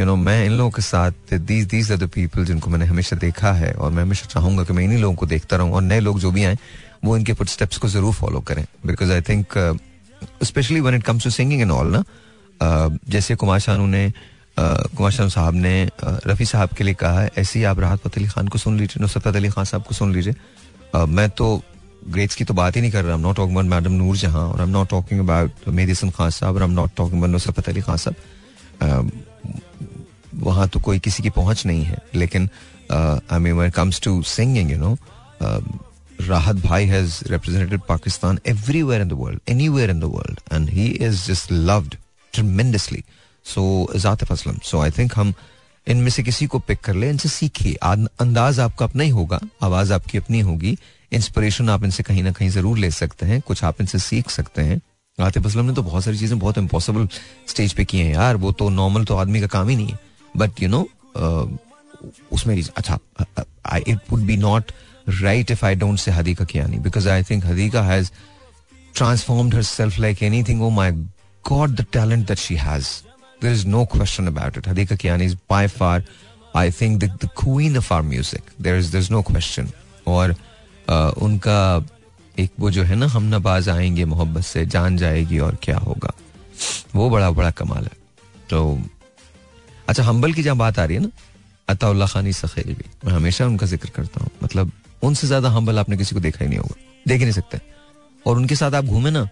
यू 0.00 0.06
नो 0.06 0.14
मैं 0.16 0.44
इन 0.46 0.52
लोगों 0.52 0.70
के 0.70 0.82
साथ 0.82 1.34
these 1.34 1.66
these 1.66 1.90
are 1.92 1.98
the 1.98 2.08
people 2.14 2.44
जिनको 2.44 2.70
मैंने 2.70 2.84
हमेशा 2.86 3.16
देखा 3.16 3.52
है। 3.52 3.72
और 3.72 3.90
मैं 3.90 4.02
हमेशा 4.02 4.26
चाहूँगा 4.26 4.64
कि 4.64 4.72
मैं 4.72 4.84
इन्हीं 4.84 4.98
लोगों 4.98 5.16
को 5.16 5.26
देखता 5.26 5.56
रहूँ। 5.56 5.72
और 5.72 5.82
नए 5.82 6.00
लोग 6.00 6.20
जो 6.20 6.30
भी 6.30 6.44
आए, 6.44 6.58
वो 7.04 7.16
इनके 7.16 7.32
फुट 7.32 7.78
को 7.78 7.88
ज़रूर 7.88 8.12
फॉलो 8.14 8.40
करें। 8.40 8.64
Because 8.86 9.12
I 9.12 9.20
think 9.20 9.58
specially 10.44 10.80
when 10.80 10.94
it 10.94 11.02
comes 11.02 11.24
to 11.24 11.30
singing 11.30 11.60
and 11.62 11.70
all 11.70 11.96
ना 11.96 12.02
जैसे 13.08 13.34
कुमार 13.36 13.60
शानू 13.60 13.86
ने 13.86 14.12
कुमार 14.58 15.10
शानू 15.12 15.28
साहब 15.30 15.54
ने 15.56 15.88
रफ़ी 16.02 16.44
साहब 16.44 16.68
के 16.76 16.84
लिए 16.84 16.94
कहा 16.94 17.20
है, 17.20 17.30
ऐसे 17.38 17.58
ही 17.58 17.64
आप 17.64 17.80
राहत 17.80 18.00
फतेह 18.00 18.22
अली 18.22 18.28
खान 18.28 18.48
को 18.48 18.58
सुन 18.58 18.78
लीजिए, 18.78 19.02
नुसरत 19.02 19.36
अली 19.36 19.48
खान 19.48 19.64
साहब 19.64 19.82
को 19.82 19.94
सुन 19.94 20.14
लीजिए। 20.14 20.34
मैं 21.08 21.28
तो 21.30 21.60
ग्रेड्स 22.08 22.34
की 22.34 22.44
तो 22.44 22.54
बात 22.54 22.76
ही 22.76 22.80
नहीं 22.80 22.90
कर 22.90 23.04
रहा 23.04 23.16
not 23.16 23.36
talking 23.36 23.56
about 23.56 23.70
madam 23.70 23.92
Noor 23.92 24.16
Jahan 24.16 24.46
और 24.48 24.60
I 24.60 24.66
am 24.66 24.70
not 24.70 24.88
talking 24.90 25.20
about 25.20 25.68
Mehdi 25.68 25.92
Hassan 25.92 26.10
Khan 26.10 26.30
साहब, 26.30 26.54
और 26.54 26.62
I 26.62 26.68
am 26.68 26.74
not 26.74 26.90
talking 26.96 27.18
about 27.18 27.32
Nusrat 27.32 27.68
Ali 27.68 27.80
Khan 27.80 27.96
साहब। 27.96 29.12
वहाँ 30.34 30.68
तो 30.68 30.80
कोई 30.80 30.98
किसी 30.98 31.22
की 31.22 31.30
पहुँच 31.30 31.66
नहीं 31.66 31.84
है, 31.84 31.98
लेकिन 32.14 32.48
I 32.92 33.38
mean 33.38 33.70
comes 33.70 34.00
to 34.00 34.22
singing 34.26 34.70
you 34.70 34.78
know 34.78 34.96
Rahat 36.18 36.62
Bhai 36.62 36.86
has 36.86 37.22
represented 37.30 37.86
Pakistan 37.86 38.40
everywhere 38.44 39.00
in 39.00 39.08
the 39.08 39.16
world, 39.16 39.40
anywhere 39.46 39.88
in 39.88 40.00
the 40.00 40.08
world, 40.08 40.40
and 40.50 40.68
he 40.68 40.90
is 40.90 41.26
just 41.26 41.50
loved 41.50 41.96
tremendously. 42.34 43.04
So 43.42 43.86
is 43.88 44.04
Atif 44.04 44.28
Aslam. 44.28 44.62
So 44.64 44.80
I 44.80 44.90
think 44.90 45.14
हम 45.14 45.34
इनमें 45.86 46.10
से 46.10 46.22
किसी 46.22 46.46
को 46.46 46.58
pick 46.58 46.80
कर 46.84 46.94
ले 46.94 47.08
इनसे 47.10 47.28
सीखिए 47.28 47.74
अंदाज 48.20 48.58
आपका 48.60 48.84
अपना 48.84 49.02
ही 49.02 49.10
होगा 49.10 49.40
आवाज़ 49.62 49.92
आपकी 49.92 50.18
अपनी 50.18 50.40
होगी 50.40 50.76
इंस्पिरेशन 51.12 51.68
आप 51.70 51.84
इनसे 51.84 52.02
कहीं 52.02 52.22
ना 52.22 52.32
कहीं 52.32 52.48
ज़रूर 52.50 52.78
ले 52.78 52.90
सकते 52.90 53.26
हैं 53.26 53.40
कुछ 53.46 53.62
आप 53.64 53.80
इनसे 53.80 53.98
सीख 53.98 54.30
सकते 54.30 54.62
हैं 54.62 54.80
आतिफ 55.18 55.46
असलम 55.46 55.64
ने 55.66 55.74
तो 55.74 55.82
बहुत 55.82 56.04
सारी 56.04 56.18
चीज़ें 56.18 56.38
बहुत 56.38 56.58
इम्पॉसिबल 56.58 57.08
स्टेज 57.48 57.72
पे 57.74 57.84
की 57.84 57.98
हैं 57.98 58.12
यार 58.12 58.36
वो 58.42 58.52
तो 58.58 58.68
नॉर्मल 58.70 59.04
तो 59.04 59.16
आदमी 59.16 59.40
का 59.40 59.46
काम 59.54 59.68
ही 59.68 59.76
नहीं 59.76 59.88
है 59.88 59.98
बट 60.36 60.62
यू 60.62 60.68
नो 60.68 60.82
उसमें 62.32 62.62
अच्छा 62.76 62.98
it 63.76 63.98
would 64.10 64.20
be 64.26 64.36
not 64.36 64.72
right 65.22 65.50
if 65.50 65.64
I 65.64 65.74
don't 65.74 65.96
say 65.96 66.12
Hadika 66.12 66.46
Kiani 66.46 66.82
because 66.82 67.06
I 67.06 67.22
think 67.22 67.44
Hadika 67.44 67.84
has 67.84 68.12
transformed 68.94 69.52
herself 69.52 69.98
like 69.98 70.22
anything. 70.22 70.62
Oh 70.62 70.70
my 70.70 70.94
God, 71.44 71.76
the 71.76 71.84
talent 71.84 72.26
that 72.28 72.38
she 72.38 72.56
has. 72.56 73.02
There 73.40 73.52
is 73.52 73.64
no 73.64 73.86
question 73.86 74.28
about 74.28 74.56
it. 74.56 74.64
Hadika 74.64 74.96
Kiani 74.96 75.22
is 75.22 75.34
by 75.34 75.66
far, 75.68 76.02
I 76.54 76.70
think, 76.70 77.00
the, 77.00 77.06
the 77.20 77.28
queen 77.28 77.76
of 77.76 77.90
our 77.92 78.02
music. 78.02 78.42
There 78.58 78.76
is 78.76 78.90
there's 78.90 79.10
no 79.10 79.22
question. 79.22 79.72
और 80.06 80.34
uh, 80.88 81.12
उनका 81.22 81.84
एक 82.38 82.50
वो 82.60 82.70
जो 82.70 82.82
है 82.84 82.96
ना 82.96 83.06
हम 83.12 83.24
नबाज 83.34 83.68
आएँगे 83.68 84.04
मोहब्बत 84.04 84.42
से 84.44 84.64
जान 84.66 84.96
जाएगी 84.96 85.38
और 85.38 85.56
क्या 85.62 85.78
होगा 85.78 86.12
वो 86.94 87.08
बड़ा 87.10 87.30
बड़ा 87.30 87.50
कमाल 87.60 87.84
है 87.84 87.96
तो 88.50 88.60
अच्छा 89.88 90.02
हम्बल 90.02 90.32
की 90.32 90.42
जहाँ 90.42 90.56
बात 90.56 90.78
आ 90.78 90.84
रही 90.84 90.96
है 90.96 91.02
ना 91.02 91.10
अताउल्ला 91.68 92.06
खानी 92.06 92.32
सखेल 92.32 92.74
भी 92.74 92.84
मैं 93.04 93.12
हमेशा 93.12 93.46
उनका 93.46 93.66
ज़िक्र 93.66 93.90
करता 93.96 94.22
हूँ 94.24 94.30
मतलब 94.42 94.72
उनसे 95.02 95.26
ज़्यादा 95.26 95.48
हम्बल 95.48 95.78
आपने 95.78 95.96
किसी 95.96 96.14
को 96.14 96.20
देखा 96.20 96.44
ही 96.44 96.48
नहीं 96.48 96.58
होगा। 96.58 96.74
देख 97.08 97.18
ही 97.18 97.24
नहीं 97.24 97.34
सकते। 97.34 97.60
और 98.26 98.36
उनके 98.36 98.54
साथ 98.54 98.74
आप 98.74 98.84
घूमे 98.84 99.10
ना, 99.10 99.28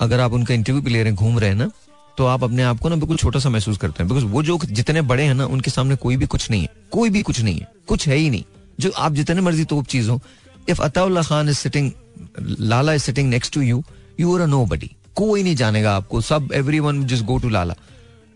अगर 0.00 0.20
आप 0.20 0.32
उनका 0.32 0.54
इंटरव्यू 0.54 0.82
भी 0.82 0.90
ले 0.90 1.02
रहे 1.02 1.12
हैं, 1.12 1.16
घूम 1.16 1.38
रहे 1.38 1.50
हैं 1.50 1.56
ना 1.56 1.70
तो 2.18 2.26
आप 2.26 2.44
अपने 2.44 2.62
आप 2.62 2.78
को 2.78 2.88
ना 2.88 2.96
बिल्कुल 2.96 3.16
छोटा 3.16 3.38
सा 3.38 3.48
महसूस 3.48 3.76
करते 3.78 4.02
हैं। 4.02 4.08
बिकॉज़ 4.08 4.24
वो 4.24 4.42
जो 4.42 4.58
जितने 4.66 5.02
बड़े 5.02 5.24
हैं 5.24 5.34
ना, 5.34 5.46
उनके 5.46 5.70
सामने 5.70 5.96
कोई 5.96 6.16
भी 6.16 6.26
कुछ 6.26 6.50
नहीं 6.50 6.62
है। 6.62 6.68
कोई 6.92 7.10
भी 7.10 7.22
कुछ 7.22 7.40
नहीं 7.40 7.58
है। 7.60 7.66
कुछ 7.88 8.06
है 8.08 8.16
ही 8.16 8.30
नहीं। 8.30 8.44
जो 8.80 8.90
आप 8.96 9.12
जितने 9.12 9.40
मर्ज़ी 9.40 9.64
तो 9.64 9.82
चीज़ 9.82 10.08
हो। 10.10 10.20
If 10.68 10.82
Attaullah 10.82 11.22
Khan 11.22 11.48
is 11.48 11.56
sitting 11.56 11.90
Lala 12.40 12.92
is 12.92 13.02
sitting 13.02 13.28
next 13.30 13.54
to 13.54 13.60
you 13.60 13.82
you 14.20 14.34
are 14.36 14.42
a 14.42 14.46
no 14.46 14.66
कोई 15.16 15.42
नहीं 15.42 15.54
जानेगा 15.56 15.94
आपको। 15.96 16.20
सब 16.20 16.48
everyone 16.80 17.04
just 17.06 17.24
go 17.24 17.38
to 17.38 17.48
Lala 17.48 17.74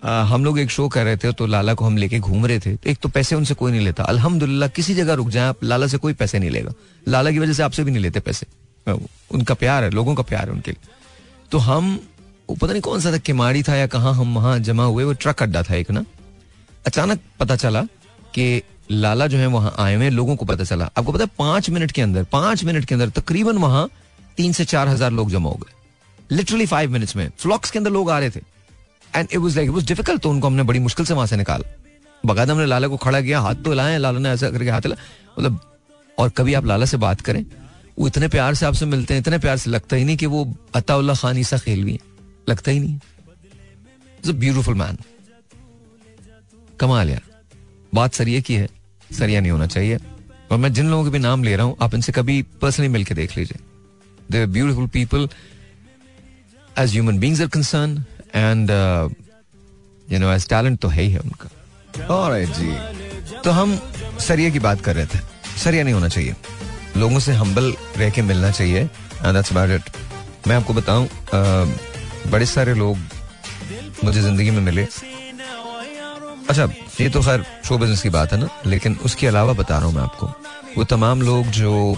हम 0.02 0.44
लोग 0.44 0.58
एक 0.58 0.70
शो 0.70 0.88
कर 0.88 1.04
रहे 1.04 1.16
थे 1.16 1.32
तो 1.32 1.46
लाला 1.46 1.74
को 1.74 1.84
हम 1.84 1.96
लेके 1.96 2.18
घूम 2.18 2.46
रहे 2.46 2.58
थे। 2.60 2.76
एक 2.86 2.98
तो 3.02 3.08
पैसे 3.08 3.36
उनसे 3.36 3.54
कोई 3.54 3.72
नहीं 3.72 3.80
लेता। 3.80 4.02
अल्हम्दुलिल्लाह, 4.04 4.68
किसी 4.70 4.94
जगह 4.94 5.14
रुक 5.14 5.28
जाए, 5.28 5.48
आप 5.48 5.64
लाला 5.64 5.86
से 5.86 5.98
कोई 5.98 6.12
पैसे 6.14 6.38
नहीं 6.38 6.50
लेगा। 6.50 6.72
लाला 7.08 7.30
की 7.30 7.38
वजह 7.38 7.52
से 7.52 7.62
आपसे 7.62 7.84
भी 7.84 7.90
नहीं 7.90 8.02
लेते 8.02 8.20
पैसे। 8.20 8.46
उनका 8.86 9.54
प्यार 9.54 9.84
है, 9.84 9.90
लोगों 9.90 10.14
का 10.14 10.22
प्यार 10.24 10.46
है 10.46 10.52
उनके 10.52 10.70
लिए। 10.70 10.90
तो 11.50 11.58
हम 11.60 11.98
पता 12.50 12.66
नहीं 12.66 12.82
कौन 12.82 13.00
सा 13.00 13.12
था, 13.12 13.18
किमाड़ी 13.18 13.62
था 13.62 13.76
या 13.76 13.86
कहा 13.86 14.10
हम 14.12 14.34
वहाँ 14.34 14.58
जमा 14.60 14.84
हुए, 14.84 15.04
वो 15.04 15.12
ट्रक 15.14 15.42
अड्डा 15.42 15.62
था 15.62 15.74
एक 15.74 15.90
ना। 15.90 16.04
अचानक 16.86 17.20
पता 17.40 17.56
चला 17.56 17.82
कि 18.34 18.62
लाला 18.90 19.26
जो 19.26 19.38
है 19.38 19.46
वहाँ 19.48 19.74
आए 19.78 19.94
हुए 19.94 20.08
लोगों 20.10 20.36
को 20.36 20.44
पता 20.44 20.64
चला। 20.64 20.90
आपको 20.98 21.12
पता 21.12 21.24
है, 21.24 21.30
पाँच 21.38 21.70
मिनट 21.70 21.92
के 21.92 22.02
अंदर, 22.02 22.24
पाँच 22.32 22.64
मिनट 22.64 22.84
के 22.84 22.94
अंदर 22.94 23.08
तकरीबन 23.20 23.58
वहाँ 23.58 23.88
तीन 24.36 24.52
से 24.52 24.64
चार 24.64 24.88
हज़ार 24.88 25.12
लोग 25.12 25.30
जमा 25.30 25.48
हो 25.48 25.58
गए। 25.62 26.36
लिटरली 26.36 26.66
फाइव 26.66 26.90
मिनट्स 26.90 27.16
में। 27.16 27.28
फ्लॉक्स 27.38 27.70
के 27.70 27.78
अंदर 27.78 27.90
लोग 27.90 28.10
आ 28.10 28.18
रहे 28.18 28.30
थे। 28.30 28.40
And 29.14 29.28
it 29.30 29.38
was 29.38 29.56
like 29.56 29.68
it 29.68 29.74
was 29.74 29.86
difficult 29.86 30.22
तो 30.22 30.30
उनको 30.30 30.46
हमने 30.46 30.62
बड़ी 30.62 30.78
मुश्किल 30.80 31.06
से 31.06 31.14
वहाँ 31.14 31.26
से 31.26 31.36
निकाला। 31.36 31.76
बगाद 32.24 32.50
हमने 32.50 32.66
लाला 32.66 32.88
को 32.88 32.96
खड़ा 32.98 33.20
किया, 33.20 33.40
हाथ 33.40 33.54
तो 33.64 33.72
लाए 33.74 33.98
लाला 33.98 34.18
ने 34.18 34.30
ऐसा 34.30 34.50
करके 34.50 34.70
हाथ 34.70 34.86
ला 34.86 34.96
मतलब 35.38 35.60
और 36.18 36.28
कभी 36.30 36.54
आप 36.54 36.66
लाला 36.66 36.86
से 36.86 36.96
बात 36.98 37.20
करें, 37.20 37.44
वो 37.98 38.06
इतने 38.06 38.28
प्यार 38.28 38.54
से 38.54 38.66
आपसे 38.66 38.86
मिलते 38.86 39.14
हैं, 39.14 39.20
इतने 39.20 39.38
प्यार 39.38 39.56
से 39.56 39.70
लगता 39.70 39.96
ही 39.96 40.04
नहीं 40.04 40.16
कि 40.16 40.26
वो 40.26 40.44
अताउल्ला 40.74 41.14
खान 41.14 41.38
ईसा 41.38 41.58
खेल 41.58 41.84
भी 41.84 41.92
है। 41.92 41.98
लगता 42.48 42.70
ही 42.70 42.80
नहीं। 42.80 42.98
ब्यूटिफुल 44.24 44.74
मैन 44.74 44.98
कमाल 46.80 47.10
यार। 47.10 47.22
बात 47.92 48.14
सरिया 48.14 48.40
की 48.40 48.54
है, 48.54 48.68
सरिया 49.10 49.40
नहीं 49.40 49.52
होना 49.52 49.66
चाहिए। 49.66 49.98
और 50.50 50.58
मैं 50.58 50.72
जिन 50.72 50.88
लोगों 50.90 51.04
के 51.04 51.10
भी 51.10 51.18
नाम 51.18 51.44
ले 51.44 51.56
रहा 51.56 51.66
हूँ, 51.66 51.76
आप 51.80 51.94
इनसे 51.94 52.12
कभी 52.12 52.42
पर्सनली 52.60 52.88
मिलकर 52.88 53.14
देख 53.14 53.36
लीजिए। 53.36 53.58
They 54.30 54.46
beautiful 54.48 54.86
people 54.88 55.28
as 56.76 56.92
human 56.92 57.18
beings 57.18 57.40
are 57.40 57.46
concern 57.48 58.04
and 58.34 58.70
you 60.08 60.18
know 60.18 60.32
as 60.32 60.48
talent 60.48 60.78
तो 60.80 60.88
है 60.88 61.02
ही 61.02 61.10
है 61.12 61.18
उनका। 61.20 62.14
और 62.14 62.38
जी। 62.48 62.72
तो 63.44 63.50
हम 63.50 63.78
सरिया 64.20 64.50
की 64.50 64.58
बात 64.60 64.80
कर 64.80 64.94
रहे 64.96 65.06
थे। 65.06 65.18
सरिया 65.58 65.84
नहीं 65.84 65.94
होना 65.94 66.08
चाहिए। 66.08 66.34
लोगों 66.96 67.18
से 67.20 67.32
हम्बल 67.32 67.72
रह 67.96 68.10
के 68.10 68.22
मिलना 68.22 68.50
चाहिए। 68.50 68.80
एंड 68.80 69.32
दैट्स 69.34 69.50
अबाउट 69.52 69.70
इट 69.70 69.90
मैं 70.48 70.56
आपको 70.56 70.74
बताऊँ 70.74 71.08
बड़े 72.30 72.46
सारे 72.46 72.74
लोग 72.74 72.96
मुझे 74.04 74.20
ज़िंदगी 74.20 74.50
में 74.50 74.60
मिले। 74.62 74.86
अच्छा 76.50 76.64
ये 77.00 77.08
तो 77.08 77.20
खैर 77.22 77.44
शो 77.64 77.78
बिज़नेस 77.78 78.02
की 78.02 78.08
बात 78.10 78.32
है 78.32 78.38
ना? 78.40 78.48
लेकिन 78.66 78.96
उसके 79.04 79.26
अलावा 79.26 79.52
बता 79.52 79.76
रहा 79.78 79.86
हूँ 79.86 79.94
मैं 79.94 80.02
आपको। 80.02 80.26
वो 80.76 80.84
तमाम 80.86 81.22
लोग 81.22 81.46
जो 81.52 81.94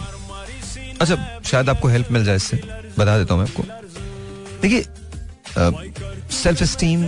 अच्छा 1.01 1.41
शायद 1.45 1.69
आपको 1.69 1.89
हेल्प 1.89 2.11
मिल 2.13 2.25
जाए 2.25 2.37
इससे। 2.37 2.57
बता 2.99 3.17
देता 3.19 3.35
हूँ 3.35 3.43
मैं 3.43 3.51
आपको। 3.51 3.63
देखिए 4.63 4.85
सेल्फ 6.33 6.63
स्टीम 6.65 7.05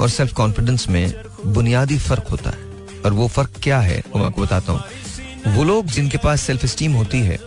और 0.00 0.08
सेल्फ 0.08 0.32
कॉन्फिडेंस 0.34 0.88
में 0.88 1.14
बुनियादी 1.46 1.98
फ़र्क 1.98 2.28
होता 2.30 2.50
है। 2.50 2.64
और 3.00 3.12
वो 3.12 3.28
फ़र्क 3.28 3.50
क्या 3.62 3.80
है 3.80 4.02
वो 4.06 4.18
मैं 4.18 4.26
आपको 4.26 4.42
बताता 4.42 4.72
हूँ। 4.72 5.54
वो 5.54 5.64
लोग 5.64 5.86
जिनके 5.88 6.18
पास 6.18 6.40
सेल्फ 6.42 6.64
स्टीम 6.66 6.92
होती 6.92 7.20
है 7.20 7.38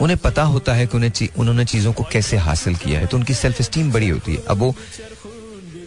उन्हें 0.00 0.18
पता 0.18 0.42
होता 0.44 0.72
है 0.74 0.86
कि 0.86 0.96
उन्हें 0.96 1.10
ची, 1.10 1.28
उन्होंने 1.38 1.64
चीज़ों 1.64 1.92
को 1.92 2.04
कैसे 2.12 2.36
हासिल 2.38 2.74
किया 2.76 3.00
है। 3.00 3.06
तो 3.06 3.16
उनकी 3.16 3.34
सेल्फ 3.34 3.60
स्टीम 3.62 3.92
बड़ी 3.92 4.08
होती 4.08 4.34
है। 4.34 4.42
अब 4.48 4.58
वो 4.58 4.74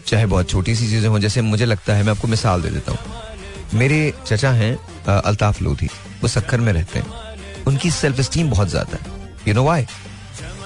चाहे 0.06 0.26
बहुत 0.26 0.50
छोटी 0.50 0.74
सी 0.74 0.88
चीज़ें 0.88 1.08
हो 1.08 1.18
जैसे 1.18 1.42
मुझे 1.42 1.64
लगता 1.64 1.94
है 1.94 2.02
मैं 2.02 2.10
आपको 2.10 2.28
मिसाल 2.28 2.62
दे 2.62 2.70
देता 2.70 2.92
हूँ। 2.92 3.78
मेरे 3.78 4.12
चचा 4.26 4.50
हैं 4.52 4.76
अल्ताफ 5.06 5.62
लोधी 5.62 5.88
वो 6.22 6.28
सक्खर 6.28 6.60
में 6.60 6.72
रहते 6.72 6.98
हैं। 6.98 7.64
उनकी 7.66 7.90
सेल्फ 7.90 8.20
स्टीम 8.20 8.50
बहुत 8.50 8.68
ज़्यादा 8.68 8.98
है। 8.98 9.34
यू 9.48 9.54
नो 9.54 9.64
वाई 9.64 9.86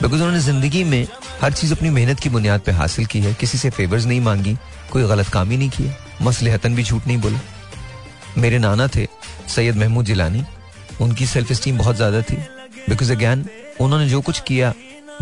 बिकॉज़ 0.03 0.15
उन्होंने 0.15 0.41
ज़िंदगी 0.41 0.83
में 0.85 1.07
हर 1.41 1.53
चीज़ 1.53 1.73
अपनी 1.75 1.91
मेहनत 1.91 2.21
की 2.21 2.29
बुनियाद 2.29 2.61
पर 2.61 2.73
हासिल 2.73 3.07
की 3.07 3.21
है। 3.21 3.33
किसी 3.35 3.59
से 3.59 3.71
फेवर्स 3.71 4.05
नहीं 4.07 4.21
मांगी, 4.21 4.57
कोई 4.93 5.03
गलत 5.09 5.29
काम 5.29 5.51
ही। 5.51 5.57
नहीं 5.57 5.71
किया 5.71 5.95
मसलहतन 6.23 6.75
भी 6.75 6.83
झूठ 6.85 7.07
नहीं 7.07 7.19
बोला। 7.19 7.41
मेरे 8.39 8.59
नाना 8.59 8.87
थे, 8.87 9.07
सैयद 9.49 9.77
महमूद 9.77 10.05
जिलानी। 10.05 10.45
उनकी 11.01 11.27
सेल्फ 11.27 11.53
स्टीम 11.53 11.79
बहुत 11.79 11.97
ज़्यादा 11.97 12.23
थी। 12.23 12.37
बिकॉज़ 12.89 13.13
अगैन 13.13 13.45
उन्होंने 13.81 14.09
जो 14.09 14.21
कुछ 14.21 14.41
किया, 14.41 14.73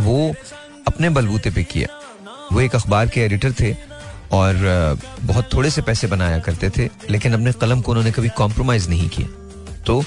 वो 0.01 0.35
अपने 0.87 1.09
बलबूते 1.11 1.51
पे 1.51 1.65
किया। 1.65 1.89
वो 2.53 2.61
एक 2.61 2.75
अखबार 2.75 3.09
के 3.09 3.21
एडिटर 3.21 3.53
थे 3.61 3.75
और 4.33 4.99
बहुत 5.23 5.53
थोड़े 5.55 5.71
से 5.71 5.83
पैसे 5.83 6.07
बनाया 6.07 6.39
करते 6.39 6.71
थे, 6.71 6.89
लेकिन 7.11 7.33
अपने 7.35 7.53
कलम 7.55 7.81
को 7.81 7.93
उन्होंने 7.93 8.13
कभी 8.13 8.29
कॉम्प्रोमाइज 8.37 8.89
नहीं 8.89 9.09
किया 9.09 9.29
तो 9.87 10.03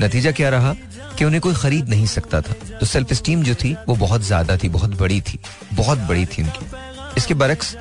नतीजा 0.00 0.30
क्या 0.32 0.48
रहा? 0.50 0.74
कि 1.22 1.26
उन्हें 1.26 1.40
कोई 1.40 1.54
खरीद 1.54 1.88
नहीं 1.88 2.06
सकता 2.06 2.40
था। 2.40 2.52
तो 2.78 2.86
सेल्फ 2.86 3.12
स्टीम 3.12 3.42
जो 3.42 3.54
थी, 3.54 3.72
वो 3.88 3.94
बहुत 3.96 4.22
ज़्यादा 4.22 4.56
थी, 4.56 4.68
बहुत 4.68 4.98
बड़ी 5.00 5.20
थी, 5.20 5.38
बहुत 5.74 5.98
बड़ी 5.98 6.24
थी 6.26 6.42
उनकी। 6.42 6.66
इसके 7.16 7.34
बरक्स, 7.34 7.74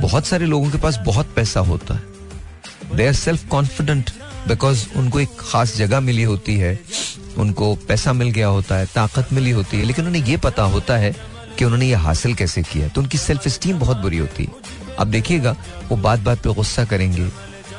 बहुत 0.00 0.26
सारे 0.26 0.46
लोगों 0.46 0.70
के 0.70 0.78
पास 0.78 0.98
बहुत 1.06 1.26
पैसा 1.36 1.60
होता 1.60 1.94
है। 1.94 2.96
They 2.96 3.06
are 3.06 3.12
self 3.12 3.46
confident 3.48 4.10
because 4.48 4.84
उनको 4.96 5.20
एक 5.20 5.36
खास 5.40 5.76
जगह 5.76 6.00
मिली 6.00 6.22
होती 6.22 6.56
है, 6.56 6.78
उनको 7.38 7.74
पैसा 7.88 8.12
मिल 8.12 8.30
गया 8.30 8.46
होता 8.48 8.76
है, 8.76 8.86
ताकत 8.86 9.32
मिली 9.32 9.50
होती 9.50 9.76
है, 9.76 9.84
लेकिन 9.84 10.06
उन्हें 10.06 10.24
यह 10.24 10.38
पता 10.38 10.62
होता 10.68 10.96
है 10.96 11.14
कि 11.58 11.64
उन्होंने 11.64 11.86
ये 11.86 11.94
हासिल 12.02 12.34
कैसे 12.34 12.62
किया 12.62 12.88
तो 12.88 13.00
उनकी 13.00 13.18
सेल्फ 13.18 13.48
स्टीम 13.48 13.78
बहुत 13.78 13.96
बुरी 13.96 14.18
होती 14.18 14.44
है। 14.44 14.96
अब 14.98 15.06
देखिएगा, 15.08 15.56
वो 15.88 15.96
बात 15.98 16.20
बात 16.20 16.42
पे 16.42 16.54
गुस्सा 16.54 16.84
करेंगे, 16.84 17.28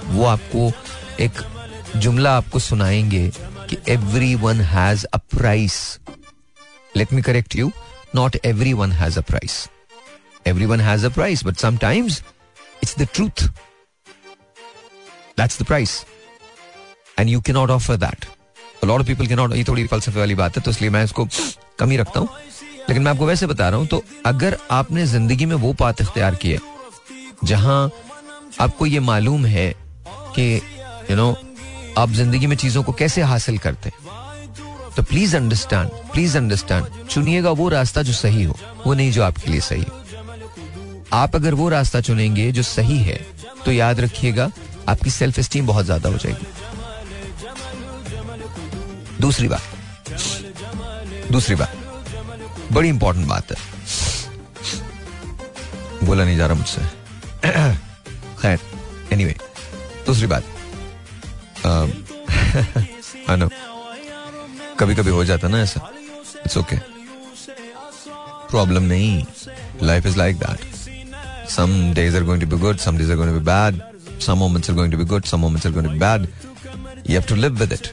वो 0.05 0.25
आपको 0.25 0.71
एक 1.19 1.47
जुमला 1.95 2.37
आपको 2.37 2.59
सुनाएँगे 2.59 3.31
कि 3.73 3.91
every 3.91 4.35
one 4.35 4.61
has 4.61 5.05
a 5.05 5.17
price 5.17 5.99
let 6.97 7.13
me 7.13 7.21
correct 7.21 7.55
you 7.55 7.71
not 8.15 8.35
every 8.45 8.73
one 8.73 8.91
has 8.91 9.17
a 9.19 9.21
price 9.21 9.69
every 10.47 10.65
one 10.65 10.81
has 10.81 11.05
a 11.05 11.09
price 11.09 11.45
but 11.45 11.57
sometimes 11.57 12.23
it's 12.83 12.97
the 12.99 13.07
truth 13.13 13.43
that's 15.37 15.61
the 15.61 15.65
price 15.65 16.05
and 17.19 17.29
you 17.29 17.41
can 17.41 17.55
not 17.55 17.69
offer 17.69 17.97
that 17.97 18.25
of 18.89 19.07
people 19.07 19.27
can 19.27 19.37
not 19.37 19.55
ये 19.55 19.63
थोड़ी 19.63 19.87
फलसफे 19.87 20.19
वाली 20.19 20.35
बात 20.35 20.57
है 20.57 20.63
तो 20.63 20.71
इसलिए 20.71 20.89
मैं 20.89 21.03
इसको 21.03 21.27
कम 21.79 21.89
ही 21.89 21.97
रखता 21.97 22.19
हूँ। 22.19 22.29
लेकिन 22.89 23.03
मैं 23.03 23.11
आपको 23.11 23.25
वैसे 23.25 23.47
बता 23.47 23.69
रहा 23.69 23.79
हूँ 23.79 23.87
तो 23.87 24.03
अगर 24.25 24.57
आपने 24.71 25.05
ज़िंदगी 25.05 25.45
में 25.45 25.55
वो 25.55 25.73
पात 25.73 26.01
इख्तियार 26.01 26.35
की 26.35 26.57
जहाँ 27.43 27.91
आपको 28.61 28.85
ये 28.85 28.99
मालूम 28.99 29.45
है 29.45 29.75
कि 30.07 30.61
यू 31.09 31.15
नो 31.15 31.35
आप 31.97 32.09
ज़िंदगी 32.09 32.47
में 32.47 32.55
चीज़ों 32.55 32.83
को 32.83 32.91
कैसे 32.91 33.21
हासिल 33.21 33.57
करते 33.57 33.89
हैं? 33.89 33.95
तो 34.95 35.03
प्लीज़ 35.03 35.35
अंडरस्टैंड 35.37 35.89
प्लीज़ 36.13 36.37
अंडरस्टैंड 36.37 37.07
चुनिएगा 37.07 37.51
वो 37.51 37.69
रास्ता 37.69 38.01
जो 38.01 38.13
सही 38.13 38.43
हो 38.43 38.55
वो 38.85 38.93
नहीं 38.93 39.11
जो 39.11 39.23
आपके 39.23 39.51
लिए 39.51 39.61
सही 39.61 39.85
आप 41.13 41.35
अगर 41.35 41.53
वो 41.53 41.69
रास्ता 41.69 42.01
चुनेंगे 42.01 42.51
जो 42.51 42.63
सही 42.63 42.97
है 42.97 43.15
तो 43.65 43.71
याद 43.71 43.99
रखिएगा 43.99 44.51
आपकी 44.89 45.09
सेल्फ 45.09 45.39
स्टीम 45.39 45.67
बहुत 45.67 45.85
ज़्यादा 45.85 46.09
हो 46.09 46.17
जाएगी। 46.17 46.47
दूसरी 49.21 49.47
बात 49.47 49.61
दूसरी 51.31 51.55
बात 51.55 51.71
बड़ी 52.71 52.89
इंपॉर्टेंट 52.89 53.27
बात 53.27 53.51
है। 53.51 53.57
बोला 56.03 56.25
नहीं 56.25 56.37
जा 56.37 56.45
रहा 56.47 56.55
मुझसे। 56.55 56.81
खैर 58.41 58.59
एनीवे 59.13 59.33
anyway, 59.33 60.05
दूसरी 60.05 60.27
बात 60.27 60.43
आई 61.65 63.49
कभी 64.79 64.95
कभी 64.95 65.11
हो 65.11 65.23
जाता 65.25 65.47
ना 65.47 65.61
ऐसा। 65.61 65.89
इट्स 66.45 66.57
ओके 66.57 66.75
प्रॉब्लम 68.51 68.83
नहीं। 68.83 69.23
Life 69.83 70.05
is 70.05 70.17
like 70.17 70.37
that 70.37 71.49
some 71.49 71.93
days 71.93 72.15
are 72.17 72.23
going 72.23 72.41
to 72.43 72.47
be 72.47 72.57
good 72.61 72.77
some 72.77 72.97
days 72.97 73.11
are 73.11 73.17
going 73.17 73.33
to 73.33 73.39
be 73.39 73.45
bad 73.45 73.81
some 74.21 74.37
moments 74.37 74.69
are 74.69 74.75
going 74.75 74.91
to 74.91 74.97
be 74.97 75.05
good 75.05 75.23
some 75.25 75.39
moments 75.39 75.65
are 75.67 75.73
going 75.73 75.87
to 75.87 75.93
be 75.93 75.99
bad 75.99 76.27
you 77.09 77.19
have 77.19 77.23
to 77.29 77.35
live 77.35 77.59
with 77.59 77.73
it 77.73 77.87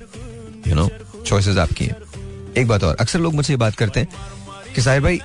you 0.68 0.74
know 0.74 0.88
choices 1.26 1.56
आपकी 1.58 1.84
हैं। 1.84 1.96
एक 2.58 2.68
बात 2.68 2.84
और, 2.84 2.96
अक्सर 3.00 3.18
लोग 3.18 3.34
मुझसे 3.34 3.52
ये 3.52 3.56
बात 3.56 3.74
करते 3.76 4.00
हैं 4.00 4.08
कि 4.74 4.82
साहिर 4.82 5.02
भाई 5.02 5.20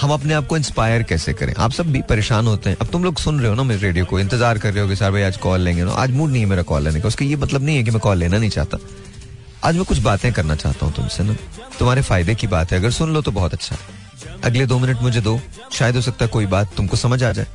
हम 0.00 0.10
अपने 0.10 0.34
आप 0.34 0.46
को 0.46 0.56
इंस्पायर 0.56 1.02
कैसे 1.02 1.32
करें? 1.32 1.54
आप 1.58 1.72
सब 1.72 1.90
भी 1.92 2.02
परेशान 2.02 2.46
होते 2.46 2.70
हैं। 2.70 2.76
अब 2.80 2.86
तुम 2.86 3.04
लोग 3.04 3.18
सुन 3.18 3.40
रहे 3.40 3.48
हो 3.48 3.54
ना 3.54 3.62
मेरे 3.62 3.80
रेडियो 3.80 4.04
को, 4.04 4.20
इंतज़ार 4.20 4.58
कर 4.58 4.72
रहे 4.72 4.82
हो 4.82 4.88
कि 4.88 4.96
सर 4.96 5.10
भाई, 5.10 5.22
आज 5.22 5.36
कॉल 5.36 5.60
लेंगे 5.60 5.84
ना। 5.84 5.92
आज 5.92 6.10
मूड 6.10 6.30
नहीं 6.30 6.42
है 6.42 6.48
मेरा 6.48 6.62
कॉल 6.62 6.82
लेने 6.82 7.00
का। 7.00 7.08
उसका 7.08 7.24
ये 7.24 7.36
मतलब 7.36 7.62
नहीं 7.62 7.76
है 7.76 7.82
कि 7.82 7.90
मैं 7.90 8.00
कॉल 8.00 8.18
लेना 8.18 8.38
नहीं 8.38 8.50
चाहता। 8.50 8.78
आज 9.64 9.76
मैं 9.76 9.84
कुछ 9.84 9.98
बातें 9.98 10.32
करना 10.32 10.54
चाहता 10.54 10.86
हूँ 10.86 10.94
तुमसे 10.94 11.24
ना। 11.24 11.36
तुम्हारे 11.78 12.02
फ़ायदे 12.02 12.34
की 12.34 12.46
बात 12.46 12.72
है। 12.72 12.78
अगर 12.78 12.90
सुन 12.90 13.12
लो 13.12 13.22
तो 13.22 13.30
बहुत 13.30 13.54
अच्छा 13.54 13.76
अगले 14.44 14.66
दो 14.66 14.78
मिनट 14.78 15.02
मुझे 15.02 15.20
दो। 15.20 15.40
शायद 15.72 15.94
हो 15.94 16.02
सकता 16.02 16.24
है 16.24 16.30
कोई 16.30 16.46
बात 16.46 16.74
तुमको 16.76 16.96
समझ 16.96 17.22
आ 17.24 17.32
जाए। 17.32 17.46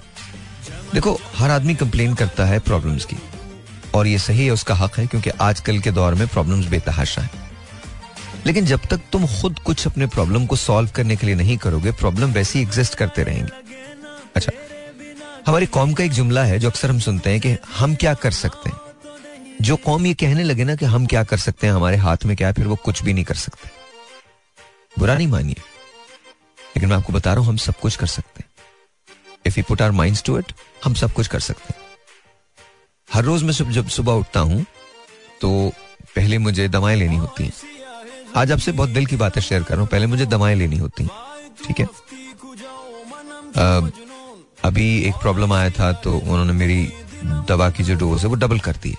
देखो, 0.94 1.20
हर 1.36 1.52
आदमी 1.52 1.76
कंप्लेन 1.76 2.14
करता 2.14 2.46
है 2.46 2.60
प्रॉब्लम्स 2.60 3.06
की। 3.06 3.16
और 3.96 4.08
ये 4.08 4.20
सही 4.20 4.46
है, 4.46 4.52
उसका 4.52 4.76
हक 4.76 4.98
है, 5.00 5.08
क्योंकि 5.08 5.30
आजकल 5.30 5.80
के 5.80 5.92
दौर 5.92 6.14
में 6.14 6.28
प्रॉब्लम्स 6.28 6.68
बेतहाशा 6.68 7.22
है। 7.22 7.43
लेकिन 8.46 8.66
जब 8.66 8.86
तक 8.90 9.02
तुम 9.12 9.26
खुद 9.32 9.60
कुछ 9.60 9.86
अपने 9.88 10.08
प्रॉब्लम 10.08 10.46
को 10.46 10.56
सॉल्व 10.56 10.90
करने 10.96 11.16
के 11.16 11.26
लिए 11.26 11.36
नहीं 11.36 11.58
करोगे 11.58 11.92
प्रॉब्लम 11.94 12.32
वैसे 12.32 12.60
एग्जिस्ट 12.62 12.96
करते 12.96 13.24
रहेंगे। 13.24 13.52
अच्छा 14.36 14.52
हमारी 15.48 15.66
कौम 15.68 15.94
का 15.94 16.04
एक 16.04 16.12
जुमला 16.12 16.44
है 16.44 16.60
जो 16.60 16.70
अक्सर 16.70 16.90
हम 16.90 17.00
सुनते 17.00 17.30
हैं 17.30 17.40
कि 17.40 17.56
हम 17.78 17.96
क्या 17.96 18.14
कर 18.16 18.32
सकते 18.34 18.70
हैं। 18.70 18.78
जो 19.62 19.76
कौम 19.78 20.06
ये 20.06 20.14
कहने 20.16 20.44
लगे 20.44 20.64
ना 20.64 20.76
कि 20.76 20.86
हम 20.86 21.06
क्या 21.06 21.24
कर 21.24 21.38
सकते 21.38 21.68
हैं, 21.68 21.74
हमारे 21.74 21.98
हाथ 21.98 22.26
में 22.26 22.36
क्या 22.38 22.48
है, 22.48 22.54
फिर 22.54 22.68
वो 22.68 22.76
कुछ 22.76 23.04
भी 23.04 23.14
नहीं 23.14 23.26
कर 23.26 23.36
सकते। 23.36 23.70
बुरा 24.94 25.16
नहीं 25.16 25.28
मानिए, 25.28 25.62
लेकिन 26.76 26.90
मैं 26.90 26.98
आपको 26.98 27.14
बता 27.14 27.34
रहा 27.34 27.42
हूँ, 27.42 27.50
हम 27.50 27.58
सब 27.58 27.80
कुछ 27.80 27.96
कर 27.96 28.08
सकते 28.08 28.44
हैं। 28.44 28.50
If 29.46 29.60
you 29.60 29.64
put 29.68 29.82
our 29.82 29.92
mind 29.92 30.18
to 30.26 30.38
it 30.40 30.52
हम 30.84 30.94
सब 30.94 31.14
कुछ 31.14 31.28
कर 31.28 31.40
सकते 31.42 31.74
हैं। 31.74 31.82
हर 33.08 33.24
रोज 33.24 33.44
मैं 33.44 33.54
जब 33.54 33.88
सुबह 33.90 34.14
उठता 34.14 34.40
हूँ 34.42 34.66
तो 35.42 35.72
पहले 36.16 36.38
मुझे 36.38 36.68
दवाएँ 36.70 36.96
लेनी 36.96 37.18
होती 37.18 37.44
हैं। 37.44 37.54
आज 38.36 38.52
आपसे 38.52 38.72
बहुत 38.72 38.90
दिल 38.90 39.06
की 39.06 39.16
बातें 39.16 39.42
शेयर 39.42 39.64
कर 39.64 39.74
रहा 39.74 39.82
हूँ। 39.82 39.90
पहले 39.90 40.06
मुझे 40.08 40.26
दवाएँ 40.26 40.56
लेनी 40.56 40.78
होती, 40.78 41.06
ठीक 41.66 41.80
है? 41.80 41.86
अभी 44.64 44.86
एक 45.08 45.16
प्रॉब्लम 45.22 45.54
आया 45.54 45.70
था 45.70 45.92
तो 46.04 46.12
उन्होंने 46.14 46.54
मेरी 46.54 46.88
दवा 47.48 47.70
की 47.70 47.84
जो 47.84 47.96
डोज 47.96 48.22
है, 48.22 48.28
वो 48.30 48.36
डबल 48.36 48.60
कर 48.60 48.76
दी 48.84 48.90
है, 48.90 48.98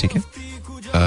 ठीक 0.00 0.16
है? 0.16 0.22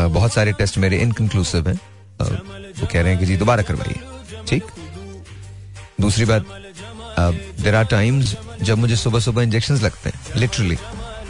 बहुत 0.10 0.34
सारे 0.34 0.52
टेस्ट 0.54 0.78
मेरे 0.78 0.98
इनकंक्लूसिव 1.02 1.70
हैं। 1.70 1.76
वो 2.22 2.88
कह 2.88 3.02
रहे 3.02 3.12
हैं 3.12 3.20
कि 3.20 3.26
जी 3.26 3.38
दोबारा 3.38 3.64
करवाइए, 3.64 4.00
ठीक? 4.48 4.64
दूसरी 6.02 6.26
बात 6.26 6.46
देर 7.62 7.76
आर 7.76 7.86
टाइम्स 7.86 8.36
जब 8.62 8.78
मुझे 8.78 8.96
सुबह 8.96 9.20
सुबह 9.20 9.44
इंजेक्शन 9.44 9.76
लगते 9.82 10.10
हैं 10.10 10.40
लिटरली 10.40 10.78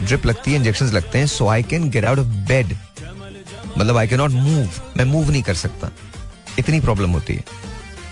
ड्रिप 0.02 0.26
लगती 0.26 0.50
है 0.50 0.56
इंजेक्शन 0.56 0.86
लगते 0.92 1.18
हैं 1.18 1.26
so 1.28 1.48
I 1.48 1.62
can 1.62 1.90
get 1.90 2.04
out 2.04 2.18
of 2.18 2.26
bed 2.48 2.76
मतलब 3.78 3.96
आई 3.96 4.08
कैन 4.08 4.18
नॉट 4.18 4.30
मूव 4.30 4.80
मैं 4.96 5.04
मूव 5.04 5.30
नहीं 5.30 5.42
कर 5.42 5.54
सकता। 5.56 5.90
इतनी 6.58 6.80
प्रॉब्लम 6.80 7.10
होती 7.10 7.34
है। 7.34 7.44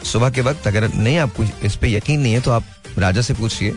सुबह 0.04 0.30
के 0.30 0.40
वक्त 0.40 0.66
अगर 0.66 0.88
नहीं, 0.88 1.18
आपको 1.18 1.44
इस 1.64 1.76
पर 1.76 1.86
यकीन 1.86 2.20
नहीं 2.20 2.32
है 2.32 2.40
तो 2.40 2.50
आप 2.50 2.64
राजा 2.98 3.20
से 3.20 3.34
पूछिए। 3.34 3.74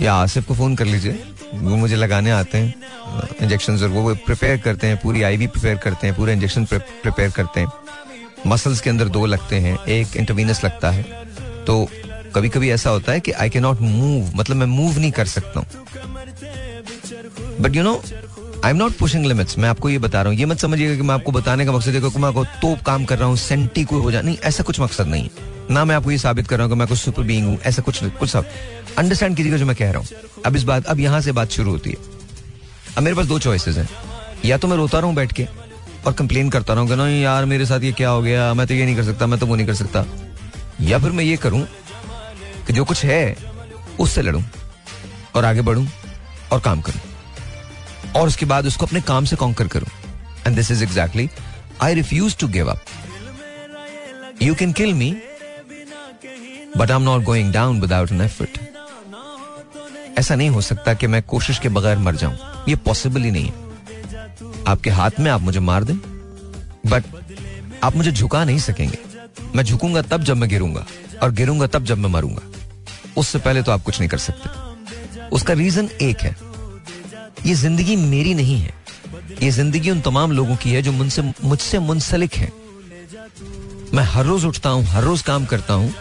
या 0.00 0.14
आसिफ 0.14 0.46
को 0.46 0.54
फ़ोन 0.54 0.76
कर 0.76 0.84
लीजिए। 0.84 1.22
वो 1.54 1.76
मुझे 1.76 1.96
लगाने 1.96 2.30
आते 2.30 2.58
हैं। 2.58 2.74
इंजेक्शन 3.42 3.82
और 3.82 3.88
वो 3.88 4.14
प्रिपेयर 4.16 4.56
करते 4.58 4.86
हैं, 4.86 4.96
पूरी 4.96 5.22
आईवी 5.22 5.46
प्रिपेयर 5.46 5.76
करते 5.76 6.06
हैं, 6.06 6.16
पूरे 6.16 6.32
इंजेक्शन 6.32 6.64
प्रिपेयर 6.64 7.30
करते 7.30 7.60
हैं। 7.60 7.68
मसल्स 8.46 8.80
के 8.80 8.90
अंदर 8.90 9.08
दो 9.08 9.24
लगते 9.26 9.56
हैं, 9.56 9.76
एक 9.78 10.16
इंटरवीनस 10.16 10.64
लगता 10.64 10.90
है। 10.90 11.02
तो 11.66 11.88
कभी 12.34 12.48
कभी 12.48 12.70
ऐसा 12.70 12.90
होता 12.90 13.12
है 13.12 13.20
कि 13.20 13.32
आई 13.32 13.50
के 13.50 13.60
नॉट 13.60 13.80
मूव 13.80 14.32
मतलब 14.34 14.56
मैं 14.56 14.66
मूव 14.66 14.98
नहीं 14.98 15.10
कर 15.12 15.26
सकता 15.26 15.60
हूँ। 15.60 15.68
But 17.60 17.76
you 17.76 17.82
know 17.82 18.02
I 18.64 18.70
am 18.70 18.76
not 18.76 18.92
pushing 18.92 19.24
limits 19.26 19.56
मैं 19.58 19.68
आपको 19.68 19.88
ये 19.90 19.98
बता 19.98 20.20
रहा 20.22 20.30
हूँ। 20.30 20.38
ये 20.38 20.46
मत 20.46 20.58
समझिएगा 20.58 20.94
कि 20.96 21.02
मैं 21.02 21.14
आपको 21.14 21.32
बताने 21.32 21.64
का 21.66 21.72
मकसद 21.72 21.94
है 21.94 22.00
क्योंकि 22.00 22.18
मैं 22.18 22.28
आपको 22.28 22.74
काम 22.86 23.04
कर 23.04 23.18
रहा 23.18 23.28
हूँ, 23.28 23.36
सेंटी 23.36 23.84
को 23.84 24.00
हो 24.00 24.10
जाए 24.10 24.22
नहीं, 24.22 24.36
ऐसा 24.38 24.62
कुछ 24.62 24.80
मकसद 24.80 25.06
नहीं 25.06 25.28
ना 25.70 25.84
मैं 25.84 25.94
आपको 25.96 26.10
ये 26.10 26.18
साबित 26.18 26.48
कर 26.48 26.56
रहा 26.56 26.66
हूँ 26.66 26.72
कि 26.72 26.78
मैं 26.78 26.86
कुछ 26.88 26.98
सुपर 26.98 27.22
बींग 27.22 27.46
हूँ, 27.46 27.58
ऐसा 27.58 27.82
कुछ 27.82 28.02
कुछ 28.04 28.30
सब। 28.30 28.46
अंडरस्टैंड 28.98 29.36
कीजिएगा 29.36 29.58
जो 29.58 29.66
मैं 29.66 29.76
कह 29.76 29.90
रहा 29.90 29.98
हूँ। 29.98 30.42
अब 30.46 30.56
इस 30.56 30.62
बात, 30.62 30.86
अब 30.86 31.00
यहाँ 31.00 31.20
से 31.20 31.32
बात 31.32 31.50
शुरू 31.50 31.70
होती 31.70 31.90
है। 31.90 31.96
अब 32.96 33.02
मेरे 33.02 33.16
पास 33.16 33.26
दो 33.26 33.38
चॉइसेस 33.38 33.76
हैं। 33.76 33.88
या 34.44 34.58
तो 34.58 34.68
मैं 34.68 34.76
रोता 34.76 34.98
रहूँ 34.98 35.14
बैठ 35.14 35.32
के 35.32 35.46
और 36.06 36.12
कंप्लेन 36.12 36.50
करता 36.50 36.74
रहूँ 36.74 36.88
कि 36.88 36.96
ना 36.96 37.08
यार, 37.08 37.44
मेरे 37.44 37.66
साथ 37.66 37.80
ये 37.80 37.92
क्या 37.92 38.10
हो 38.10 38.22
गया? 38.22 38.52
मैं 38.54 38.66
तो 38.66 38.74
ये 38.74 38.84
नहीं 38.84 38.96
कर 38.96 39.04
सकता, 39.04 39.26
मैं 39.26 39.40
तो 39.40 39.46
वो 39.46 39.56
नहीं 39.56 39.66
कर 39.66 39.74
सकता। 39.74 40.04
या 40.80 40.98
फिर 40.98 41.10
मैं 41.10 41.24
ये 41.24 41.36
करूँ 41.36 41.66
कि 42.66 42.72
जो 42.72 42.84
कुछ 42.84 43.04
है, 43.04 43.36
उससे 44.00 44.22
लड़ूं 44.22 44.42
और 45.36 45.44
आगे 45.44 45.62
बढ़ूं 45.62 45.86
और 46.52 46.60
काम 46.60 46.80
करूँ। 46.80 47.11
और 48.16 48.26
उसके 48.28 48.46
बाद 48.46 48.66
उसको 48.66 48.86
अपने 48.86 49.00
काम 49.00 49.24
से 49.24 49.36
कॉन्कर 49.36 49.68
करूँ. 49.68 49.88
And 50.46 50.56
this 50.56 50.70
is 50.70 50.82
exactly 50.84 51.28
I 51.82 51.94
refuse 51.94 52.36
to 52.36 52.48
give 52.48 52.70
up 52.70 52.80
you 54.42 54.54
can 54.54 54.72
kill 54.72 54.94
me 54.94 55.10
but 56.76 56.90
I 56.90 56.96
am 56.96 57.02
not 57.02 57.22
going 57.24 57.52
down 57.52 57.80
without 57.80 58.12
an 58.12 58.20
effort 58.20 58.58
ऐसा 60.18 60.34
नहीं 60.34 60.48
हो 60.50 60.60
सकता 60.60 60.94
कि 60.94 61.06
मैं 61.06 61.22
कोशिश 61.22 61.58
के 61.58 61.68
बगैर 61.68 61.98
मर 61.98 62.16
जाऊँ. 62.16 62.36
ये 62.68 62.76
पॉसिबल 62.78 63.22
ही 63.22 63.30
नहीं 63.30 63.46
है. 63.46 63.52
आपके 64.66 64.90
हाथ 64.90 65.20
में 65.20 65.30
आप 65.30 65.40
मुझे 65.40 65.60
मार 65.60 65.84
दें 65.84 65.96
बट 66.86 67.04
आप 67.84 67.96
मुझे 67.96 68.12
झुका 68.12 68.44
नहीं 68.44 68.58
सकेंगे. 68.58 68.98
मैं 69.54 69.64
झुकूँगा 69.64 70.02
तब 70.02 70.22
जब 70.24 70.36
मैं 70.36 70.48
गिरूँगा, 70.48 70.84
और 71.22 71.32
गिरूँगा 71.32 71.66
तब 71.66 71.84
जब 71.84 71.98
मैं 71.98 72.10
मरूँगा. 72.10 72.42
उससे 73.16 73.38
पहले 73.38 73.62
तो 73.62 73.72
आप 73.72 73.82
कुछ 73.82 73.98
नहीं 74.00 74.08
कर 74.10 74.18
सकते. 74.18 75.28
उसका 75.28 75.54
रीजन 75.54 75.88
एक 76.02 76.20
है. 76.20 76.36
ये 77.46 77.54
ज़िंदगी 77.54 77.96
मेरी 77.96 78.34
नहीं 78.34 78.58
है। 78.58 78.74
ये 79.42 79.50
ज़िंदगी 79.50 79.90
उन 79.90 80.00
तमाम 80.00 80.32
लोगों 80.32 80.56
की 80.56 80.70
है 80.70 80.82
जो 80.82 80.92
मुझसे 80.92 81.22
मुझसे 81.22 81.78
मुंसलिक 81.80 82.34
है। 82.34 82.50
मैं 83.94 84.02
हर 84.04 84.24
रोज 84.24 84.44
उठता 84.44 84.70
हूँ, 84.70 84.84
हर 84.84 85.02
रोज 85.02 85.22
काम 85.22 85.44
करता 85.44 85.74
हूँ। 85.74 85.92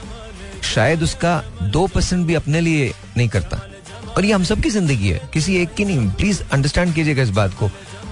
शायद 0.66 1.04
उसका 1.04 1.38
दो 1.64 1.86
परसेंट 1.88 2.26
भी 2.28 2.34
अपने 2.34 2.62
लिए 2.62 2.94
नहीं 3.18 3.28
करता। 3.30 3.62
और 4.08 4.26
ये 4.26 4.32
हम 4.32 4.44
सब 4.44 4.62
की 4.62 4.70
ज़िंदगी 4.70 5.10
है, 5.10 5.30
किसी 5.34 5.56
एक 5.58 5.74
की 5.74 5.86
नहीं। 5.86 6.10
प्लीज़ 6.12 6.42
अंडरस्टैंड 6.44 6.94
कीजिएगा 6.96 7.24
इस 7.24 7.30
बात 7.32 7.54
को। 7.54 7.70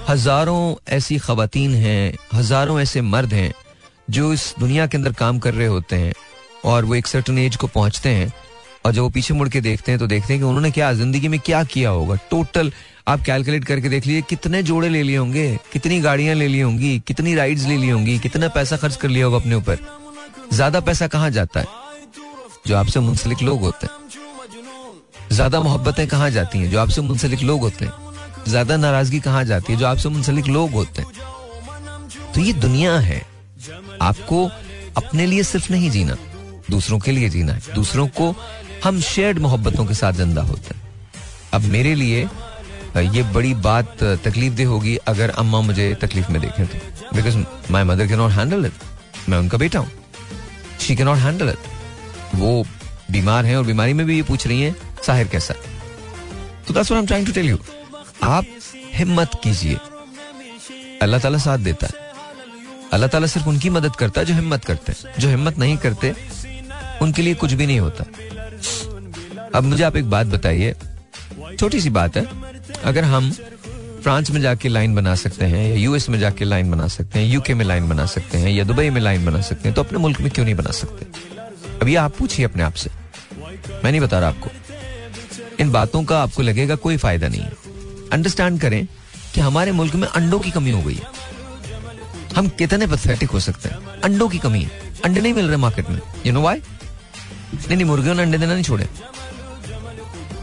हज़ारों 0.10 0.76
ऐसी 0.90 1.18
खातन 1.18 1.74
हैं, 1.76 2.14
हज़ारों 2.34 2.80
ऐसे 2.82 3.02
मर्द 3.04 3.34
हैं, 3.34 3.52
जो 4.10 4.32
इस 4.34 4.54
दुनिया 4.60 4.88
के 4.88 4.98
अंदर 4.98 5.14
काम 5.14 5.40
कर 5.40 5.54
रहे 5.54 5.68
होते 5.68 5.96
हैं 5.96 6.14
और 6.66 6.86
वो 6.86 6.96
एक 6.96 7.08
सर्टन 7.08 7.38
एज 7.38 7.56
को 7.56 7.68
पहुँचते 7.68 8.10
हैं 8.10 8.32
और 8.86 8.92
जब 8.92 9.02
वो 9.02 9.10
पीछे 9.10 9.34
मुड़ 9.34 9.50
के 9.50 9.62
देखते 9.62 9.92
हैं 9.92 10.00
तो 10.00 10.08
देखते 10.08 10.34
हैं 10.34 10.42
कि 10.42 10.48
उन्होंने 10.48 10.72
क्या, 10.72 10.92
ज़िंदगी 10.94 11.28
में 11.28 11.40
क्या 11.40 11.64
किया 11.66 11.90
होगा। 11.90 12.16
टोटल 12.32 12.72
आप 13.10 13.22
कैलकुलेट 13.22 13.66
करके 13.66 13.90
देख 13.90 14.06
लीजिए 14.06 14.22
कितने 14.22 14.62
जोड़े 14.64 14.90
ले 14.90 15.02
लिए 15.04 15.18
होंगे, 15.18 15.60
कितनी 15.74 16.00
गाड़ियाँ 16.02 16.36
ले 16.36 16.48
ली 16.48 16.60
होंगी, 16.60 16.98
कितनी 17.00 17.36
राइड्स 17.36 17.66
ले 17.66 17.78
ली 17.78 17.90
होंगी, 17.90 18.18
कितना 18.20 18.48
पैसा 18.48 18.78
खर्च 18.78 18.96
कर 18.96 19.08
लिया 19.08 19.26
होगा 19.26 19.38
अपने 19.38 19.56
ऊपर। 19.56 19.78
ज़्यादा 20.54 20.80
पैसा 20.80 21.08
कहाँ 21.08 21.30
जाता 21.30 21.60
है? 21.60 21.66
जो 22.68 22.76
आपसे 22.78 23.00
मुंसलिक 23.00 23.42
लोग 23.42 23.62
होते 23.62 23.88
हैं। 23.88 25.30
ज़्यादा 25.32 25.62
मोहब्बतें 25.62 26.08
कहाँ 26.08 26.30
जाती 26.30 26.60
हैं? 26.60 26.70
जो 26.72 26.80
आपसे 26.80 27.02
मुंसलिक 27.02 27.42
लोग 27.42 27.62
होते 27.62 27.86
हैं। 27.86 27.94
ज़्यादा 28.48 28.78
नाराज़गी 28.78 29.20
कहाँ 29.20 29.44
जाती 29.44 29.74
है? 29.74 29.80
जो 29.80 29.86
आपसे 29.86 30.10
मुंसलिक 30.10 30.48
लोग 30.48 30.72
होते 30.72 31.02
हैं। 31.02 31.12
तो 32.36 32.42
ये 32.42 32.54
दुनिया 32.54 32.98
है। 33.00 33.22
आपको 34.02 34.46
अपने 34.98 35.26
लिए 35.26 35.44
सिर्फ़ 35.44 35.72
नहीं 35.74 35.90
जीना, 35.92 36.18
दूसरों 36.70 37.00
के 37.00 37.12
लिए 37.12 37.30
जीना 37.30 37.54
है। 37.54 37.74
दूसरों 37.76 38.08
को 38.08 38.34
हम 38.84 39.02
शेयर्ड 39.02 39.40
मोहब्बतों 39.40 39.86
के 39.86 39.94
साथ 39.94 40.14
ज़िंदा 40.14 40.42
होते 40.42 40.76
हैं। 40.76 40.82
अब 41.54 41.62
मेरे 41.62 41.96
लिए 41.96 42.28
ये 42.98 43.24
बड़ी 43.34 43.54
बात 43.64 44.04
तकलीफ़ 44.24 44.54
दे 44.54 44.64
होगी 44.64 44.96
अगर 45.08 45.30
अम्मा 45.40 45.62
मुझे 45.62 45.94
तकलीफ़ 46.02 46.32
में 46.32 46.42
देखें 46.42 46.66
तो। 46.68 46.78
Because 47.16 47.38
my 47.72 47.84
mother 47.84 48.08
can 48.08 48.16
not 48.16 48.32
handle 48.32 48.66
it 48.66 49.30
मैं 49.30 49.38
उनका 49.38 49.58
बेटा 49.58 49.80
हूँ। 49.80 49.92
शी 50.82 50.96
के 50.96 51.04
नॉट 51.04 51.18
हैंडल 51.18 51.50
इट 51.50 52.36
वो 52.36 52.64
बीमार 53.12 53.46
हैं 53.46 53.56
और 53.58 53.64
बीमारी 53.66 53.94
में 53.94 54.06
भी 54.06 54.16
ये 54.16 54.24
पूछ 54.24 54.48
रही 54.48 54.62
हैं, 54.62 54.76
साहिर 55.06 55.28
कैसा 55.28 55.54
तो 56.68 56.74
what 56.74 56.92
I 56.92 56.98
am 56.98 57.06
trying 57.06 57.28
to 57.28 57.34
tell 57.34 57.50
you 57.50 57.58
आप 58.24 58.46
हिम्मत 58.94 59.32
कीजिए। 59.44 59.78
अल्लाह 61.02 61.20
ताला 61.20 61.38
साथ 61.38 61.58
देता 61.60 61.88
है। 61.88 62.08
अल्लाह 62.94 63.10
ताला 63.10 63.28
सिर्फ़ 63.28 63.48
उनकी 63.50 63.70
मदद 63.70 63.96
करता 63.96 64.22
है 64.22 64.28
जो 64.28 64.34
हिम्मत 64.34 64.66
करते 64.66 64.92
हैं। 64.92 65.14
जो 65.20 65.30
हिम्मत 65.30 65.58
नहीं 65.58 65.78
करते, 65.78 66.14
उनके 67.02 67.22
लिए 67.22 67.34
कुछ 67.36 67.54
भी 67.54 67.66
नहीं 67.68 67.80
होता। 67.80 68.04
अब 69.56 69.64
मुझे 69.64 69.84
आप 69.84 69.96
एक 69.96 70.10
बात 70.10 70.28
बताइए। 70.28 70.76
छोटी 71.60 71.80
सी 71.82 71.90
बात 71.92 72.18
है। 72.18 72.24
अगर 72.84 73.04
हम 73.04 73.32
फ्रांस 74.04 74.32
में 74.32 74.42
जाके 74.42 74.70
लाइन 74.70 74.96
बना 74.96 75.16
सकते 75.16 75.46
हैं, 75.46 75.70
या 75.70 75.76
यूएस 75.76 76.10
में 76.10 76.20
जाके 76.20 76.46
लाइन 76.46 76.72
बना 76.72 76.88
सकते 76.88 77.20
हैं 77.20 77.28
यूके 77.28 77.54
में 77.54 77.66
लाइन 77.66 77.90
बना 77.90 78.06
सकते 78.06 78.38
हैं, 78.38 78.52
या 78.52 78.64
दुबई 78.64 78.90
में 78.90 79.02
लाइन 79.02 79.26
बना 79.26 79.42
सकते 79.42 79.70
हैं 79.70 79.76
तो 79.76 79.84
अपने 79.84 79.98
मुल्क 79.98 80.22
में 80.22 80.32
क्यों 80.32 80.46
नहीं 80.46 80.56
बना 80.56 80.72
सकते? 80.72 81.06
अभी 81.82 81.96
आप 81.96 82.16
पूछिए 82.18 82.46
अपने 82.46 82.64
आप 82.64 82.74
से। 82.74 82.90
मैं 83.84 83.92
नहीं 83.92 84.02
बता 84.02 84.20
रहा 84.20 84.30
आपको। 84.30 84.50
इन 85.60 85.72
बातों 85.72 86.04
का 86.04 86.22
आपको 86.24 86.42
लगेगा 86.42 86.76
कोई 86.76 86.98
फ़ायदा 86.98 87.28
नहीं 87.28 87.42
है। 87.42 87.54
अंडरस्टैंड 88.12 88.62
करें 88.62 88.88
कि 89.34 89.42
हमारे 89.42 89.72
मुल्क 89.72 89.96
में 89.96 90.08
अंडों 90.08 90.40
की 90.40 90.52
कमी 90.52 90.72
हो 90.72 90.82
गई 90.82 90.94
है। 90.94 91.08
हम 92.36 92.48
कितने 92.48 92.88
पथेटिक 92.88 93.30
हो 93.30 93.40
सकते 93.40 93.70
हैं? 93.70 94.02
अंडों 94.02 94.30
की 94.30 94.38
कमी 94.38 94.62
है। 94.62 94.72
अंडे 95.06 95.22
नहीं 95.22 95.34
मिल 95.34 95.48
रहे 95.48 95.58
मार्केट 95.58 95.90
में। 95.90 96.02
यू 96.26 96.34
नो 96.34 96.42
वाई 96.42 96.58
नहीं 97.54 97.76
नहीं, 97.76 97.86
मुर्गियों 97.86 98.16
ने 98.16 98.22
अंडे 98.22 98.38
देना 98.38 98.54
नहीं 98.54 98.64
छोड़े। 98.64 98.90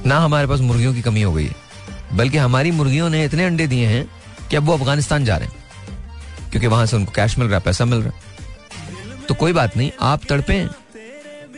ना 0.07 0.19
हमारे 0.19 0.47
पास 0.47 0.61
मुर्गियों 0.61 0.95
की 0.95 1.03
कमी 1.03 1.23
हो 1.23 1.33
गई 1.33 1.45
है। 1.45 1.66
बल्कि 2.13 2.39
हमारी 2.39 2.71
मुर्गियों 2.71 3.09
ने 3.11 3.25
इतने 3.25 3.45
अंडे 3.45 3.67
दिए 3.67 3.87
हैं 3.87 4.05
कि 4.51 4.57
अब 4.57 4.65
वो 4.65 4.73
अफ़गानिस्तान 4.73 5.25
जा 5.25 5.37
रहे 5.37 5.49
हैं। 5.49 6.51
क्योंकि 6.51 6.67
वहाँ 6.67 6.87
से 6.87 6.97
उनको 6.97 7.13
कैश 7.13 7.39
मिल 7.39 7.49
रहा 7.49 7.59
है, 7.59 7.65
पैसा 7.65 7.85
मिल 7.85 7.99
रहा 7.99 8.11
है। 8.11 9.25
तो 9.29 9.35
कोई 9.35 9.53
बात 9.53 9.77
नहीं, 9.77 9.91
आप 10.01 10.25
तड़पे, 10.25 10.69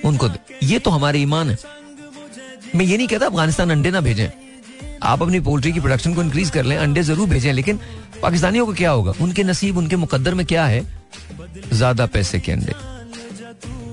उनको 0.04 0.28
ये 0.62 0.78
तो 0.78 0.90
हमारे 0.90 1.18
ईमान 1.18 1.50
है। 1.50 1.56
मैं 2.74 2.84
ये 2.84 2.96
नहीं 2.96 3.08
कहता 3.08 3.26
अफ़गानिस्तान 3.26 3.70
अंडे 3.70 3.90
ना 3.90 4.00
भेजें। 4.00 4.28
आप 5.02 5.22
अपनी 5.22 5.40
पोल्ट्री 5.40 5.72
की 5.72 5.80
प्रोडक्शन 5.80 6.14
को 6.14 6.22
इंक्रीज 6.22 6.50
कर 6.50 6.64
लें, 6.64 6.76
अंडे 6.76 7.02
ज़रूर 7.02 7.28
भेजें, 7.28 7.52
लेकिन 7.52 7.78
पाकिस्तानियों 8.22 8.66
को 8.66 8.72
क्या 8.72 8.90
होगा? 8.90 9.12
उनके 9.20 9.44
नसीब, 9.44 9.76
उनके 9.78 9.96
मुकद्दर 9.96 10.34
में 10.34 10.44
क्या 10.46 10.64
है? 10.64 10.82
ज़्यादा 11.72 12.06
पैसे 12.06 12.40
के 12.40 12.52
अंडे। 12.52 12.72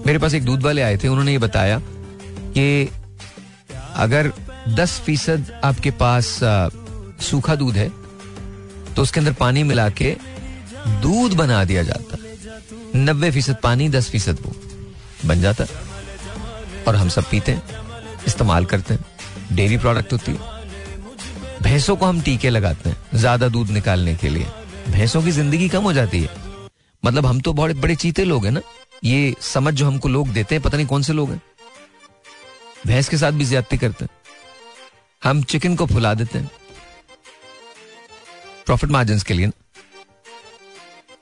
मेरे 0.05 0.19
पास 0.19 0.33
एक 0.33 0.43
दूध 0.43 0.63
वाले 0.63 0.81
आए 0.81 0.97
थे, 0.97 1.07
उन्होंने 1.07 1.31
ये 1.31 1.37
बताया 1.37 1.79
कि 2.49 2.89
अगर 3.95 4.31
10 4.69 4.99
फ़ीसद 4.99 5.51
आपके 5.63 5.91
पास 5.93 6.39
सूखा 7.21 7.55
दूध 7.55 7.75
है 7.75 7.89
तो 8.95 9.01
उसके 9.01 9.19
अंदर 9.19 9.33
पानी 9.33 9.63
मिला 9.63 9.89
के 9.91 10.15
दूध 11.01 11.33
बना 11.33 11.63
दिया 11.63 11.83
जाता। 11.83 12.17
नब्बे 12.95 13.31
फ़ीसद 13.31 13.57
पानी, 13.63 13.89
दस 13.89 14.09
फ़ीसद 14.09 14.39
वो 14.41 14.53
बन 15.25 15.41
जाता। 15.41 15.65
और 16.87 16.95
हम 16.95 17.09
सब 17.09 17.29
पीते 17.29 17.51
हैं, 17.51 17.63
इस्तेमाल 18.27 18.65
करते 18.65 18.93
हैं, 18.93 19.05
डेयरी 19.51 19.77
प्रोडक्ट 19.77 20.13
होती 20.13 20.31
है। 20.31 20.53
भैंसों 21.61 21.95
को 21.95 22.05
हम 22.05 22.21
टीके 22.21 22.49
लगाते 22.49 22.89
हैं, 22.89 22.97
ज़्यादा 23.13 23.47
दूध 23.47 23.69
निकालने 23.69 24.15
के 24.15 24.29
लिए। 24.29 24.45
भैंसों 24.89 25.21
की 25.23 25.31
ज़िंदगी 25.31 25.69
कम 25.69 25.83
हो 25.83 25.93
जाती 25.93 26.21
है। 26.21 26.29
मतलब 27.03 27.25
हम 27.25 27.39
तो 27.39 27.53
बड़े 27.53 27.73
बड़े 27.73 27.95
चीते 27.95 28.25
लोग 28.25 28.45
हैं 28.45 28.51
ना। 28.51 28.61
ये 29.03 29.33
समझ 29.43 29.73
जो 29.73 29.87
हमको 29.87 30.09
लोग 30.09 30.27
देते 30.33 30.55
हैं, 30.55 30.61
पता 30.63 30.77
नहीं 30.77 30.87
कौन 30.87 31.01
से 31.01 31.13
लोग 31.13 31.31
हैं। 31.31 31.41
भैंस 32.87 33.09
के 33.09 33.17
साथ 33.17 33.31
भी 33.31 33.45
ज्यादती 33.45 33.77
करते 33.77 34.05
हैं। 34.05 34.11
हम 35.25 35.41
चिकन 35.43 35.75
को 35.75 35.85
फुला 35.85 36.13
देते 36.13 36.39
हैं। 36.39 36.49
प्रॉफिट 38.65 38.89
मार्जिन 38.89 39.19
के 39.19 39.33
लिए। 39.33 39.49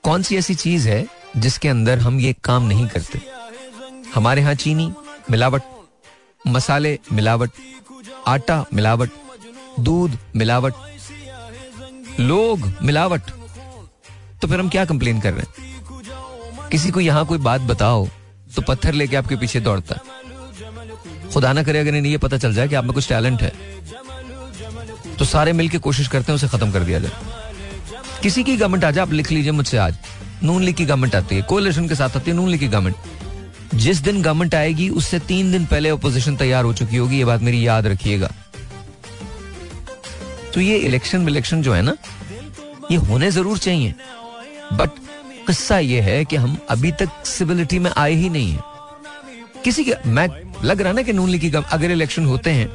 कौन 0.02 0.22
सी 0.22 0.36
ऐसी 0.36 0.54
चीज़ 0.54 0.88
है 0.88 1.06
जिसके 1.36 1.68
अंदर 1.68 1.98
हम 1.98 2.18
ये 2.20 2.34
काम 2.44 2.62
नहीं 2.62 2.86
करते? 2.88 3.20
हमारे 4.14 4.40
यहाँ 4.40 4.54
चीनी 4.54 4.92
मिलावट, 5.30 5.62
मसाले 6.46 6.98
मिलावट, 7.12 7.50
आटा 8.26 8.64
मिलावट, 8.74 9.10
दूध 9.80 10.18
मिलावट, 10.36 10.74
लोग 12.20 12.72
मिलावट। 12.82 13.22
तो 14.42 14.48
फिर 14.48 14.60
हम 14.60 14.68
क्या 14.68 14.84
कंप्लेन 14.84 15.20
कर 15.20 15.32
रहे 15.32 15.42
हैं? 15.42 16.68
किसी 16.68 16.90
को 16.90 17.00
यहाँ 17.00 17.26
कोई 17.26 17.38
बात 17.38 17.60
बताओ 17.60 18.06
तो 18.56 18.62
पत्थर 18.62 18.92
लेके 18.92 19.16
आपके 19.16 19.36
पीछे 19.36 19.60
दौड़ता 19.60 19.96
खुदा 21.34 21.52
ना 21.52 21.62
करे 21.62 21.78
अगर 21.80 21.94
इन्हें 21.94 22.12
ये 22.12 22.18
पता 22.18 22.38
चल 22.38 22.54
जाए 22.54 22.68
कि 22.68 22.74
आप 22.74 22.84
में 22.84 22.92
कुछ 22.92 23.08
टैलेंट 23.08 23.42
है। 23.42 23.52
तो 25.18 25.24
सारे 25.24 25.52
मिलके 25.52 25.78
कोशिश 25.80 26.08
करते 26.08 26.32
हैं 26.32 26.36
उसे 26.36 26.48
खत्म 26.48 26.70
कर 26.72 26.82
दिया 26.82 26.98
जाए। 26.98 27.12
किसी 28.22 28.42
की 28.44 28.56
गवर्नमेंट 28.56 28.84
आ 28.84 28.90
जाए, 28.90 29.02
आप 29.02 29.12
लिख 29.12 29.30
लीजिए 29.32 29.52
मुझसे 29.52 29.78
आज। 29.78 29.98
नून 30.42 30.62
लीग 30.62 30.76
की 30.76 30.84
गवर्नमेंट 30.84 31.14
आती 31.14 31.34
है 31.34 31.42
कोलेशन 31.42 31.88
के 31.88 31.94
साथ 31.94 32.16
आती 32.16 32.30
है, 32.30 32.36
नून 32.36 32.48
लीग 32.48 32.60
की 32.60 32.68
गवर्नमेंट 32.68 32.96
जिस 33.74 33.98
दिन 33.98 34.22
गवर्नमेंट 34.22 34.54
आएगी, 34.54 34.88
उससे 34.90 35.18
तीन 35.20 35.50
दिन 35.52 35.64
पहले 35.66 35.88
अपोजिशन 35.88 36.36
तैयार 36.36 36.64
हो 36.64 36.72
चुकी 36.72 36.96
होगी, 36.96 37.18
ये 37.18 37.24
बात 37.24 37.42
मेरी 37.42 37.66
याद 37.66 37.86
रखिएगा। 37.86 38.30
तो 40.54 40.60
ये 40.60 40.76
इलेक्शन 40.78 41.24
विलेक्शन 41.24 41.62
जो 41.62 41.72
है 41.74 41.82
ना, 41.82 41.96
ये 42.90 42.96
होने 42.98 43.30
ज़रूर 43.30 43.58
चाहिए। 43.58 43.94
बट 44.72 44.90
किस्सा 45.46 45.78
ये 45.78 46.00
है 46.00 46.24
कि 46.24 46.36
हम 46.36 46.56
अभी 46.70 46.92
तक 46.92 47.24
सिविलिटी 47.26 47.78
में 47.78 47.90
आए 47.90 48.12
ही 48.12 48.28
नहीं 48.28 48.52
है। 48.52 48.62
किसी 49.64 49.84
के 49.84 49.94
मैं 50.06 50.28
लग 50.64 50.80
रहा 50.80 50.92
ना 50.92 51.02
कि 51.02 51.12
नून 51.12 51.28
लीग 51.30 51.40
की 51.40 51.50
अगर 51.50 51.90
इलेक्शन 51.90 52.24
होते 52.24 52.50
हैं 52.50 52.68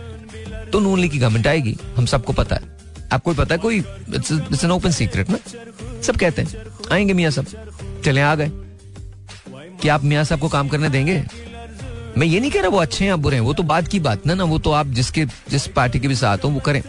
तो 0.72 0.80
नून 0.80 1.00
लीग 1.00 1.12
की 1.12 1.18
गवर्नमेंट 1.18 1.48
आएगी, 1.48 1.78
हम 1.96 2.06
सबको 2.06 2.34
पता 2.34 2.56
है। 2.56 2.78
आपको 3.12 3.34
पता 3.34 3.56
है, 3.56 3.60
कोई 3.60 3.78
इट्स 3.78 4.64
एन 4.64 4.72
ओपन 4.72 4.92
सीक्रेट 4.92 5.30
ना। 5.30 5.38
सब 6.02 6.18
कहते 6.18 6.42
हैं, 6.42 6.66
आएँगे 6.92 7.14
मियाँ 7.14 7.32
सब 7.32 7.46
चले 8.06 8.22
आ 8.22 8.36
गए। 8.36 8.52
क्या 9.82 9.94
आप 9.96 10.04
मियाँ 10.04 10.24
साहब 10.24 10.42
को 10.42 10.50
काम 10.50 10.68
करने 10.68 10.90
देंगे? 10.90 11.24
मैं 12.18 12.28
ये 12.28 12.40
नहीं 12.40 12.52
कह 12.52 12.60
रहा, 12.60 12.70
वो 12.70 12.78
अच्छे 12.78 13.06
हैं, 13.06 13.12
आप 13.12 13.20
बुरे 13.20 13.36
हैं, 13.36 13.44
वो 13.44 13.54
तो 13.54 13.64
बात 13.64 13.88
की 13.88 14.00
बात 14.00 14.26
ना 14.28 14.34
ना, 14.34 14.44
वो 14.44 14.60
तो 14.60 14.72
आप 14.72 14.88
जिसके, 14.88 15.26
जिस 15.26 15.68
पार्टी 15.68 16.00
के 16.00 16.08
भी 16.08 16.16
साथ 16.16 16.38
हो, 16.38 16.50
वो 16.50 16.60
करें। 16.60 16.82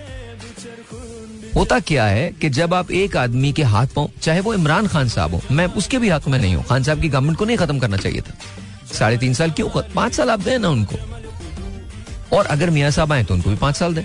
होता 1.56 1.78
क्या 1.80 2.04
है 2.04 2.30
कि 2.32 2.48
जब 2.50 2.74
आप 2.74 2.90
एक 2.90 3.16
आदमी 3.16 3.52
के 3.52 3.62
हाथ 3.62 3.86
पाओ 3.86 4.08
चाहे 4.22 4.40
वो 4.40 4.54
इमरान 4.54 4.86
खान 4.86 5.08
साहब 5.08 5.34
हो, 5.34 5.40
मैं, 5.50 5.66
उसके 5.66 5.98
भी 5.98 6.08
हाथ 6.08 6.28
में 6.28 6.38
नहीं 6.38 6.54
हूँ, 6.54 6.64
खान 6.64 6.82
साहब 6.82 7.00
की 7.00 7.08
गवर्नमेंट 7.08 7.38
को 7.38 7.44
नहीं 7.44 7.56
खत्म 7.56 7.78
करना 7.78 7.96
चाहिए 7.96 8.20
था। 8.20 8.34
साढ़े 8.92 9.18
तीन 9.18 9.34
साल 9.34 9.50
क्यों 9.50 9.68
पाँच 9.94 10.14
साल 10.14 10.30
आप 10.30 10.40
दें 10.40 10.58
ना 10.58 10.68
उनको। 10.68 10.96
और 12.32 12.46
अगर 12.46 12.70
मियाँ 12.70 12.90
साहब 12.90 13.12
आए 13.12 13.24
तो 13.24 13.34
उनको 13.34 13.50
भी 13.50 13.56
पाँच 13.56 13.76
साल 13.76 13.94
दें। 13.94 14.04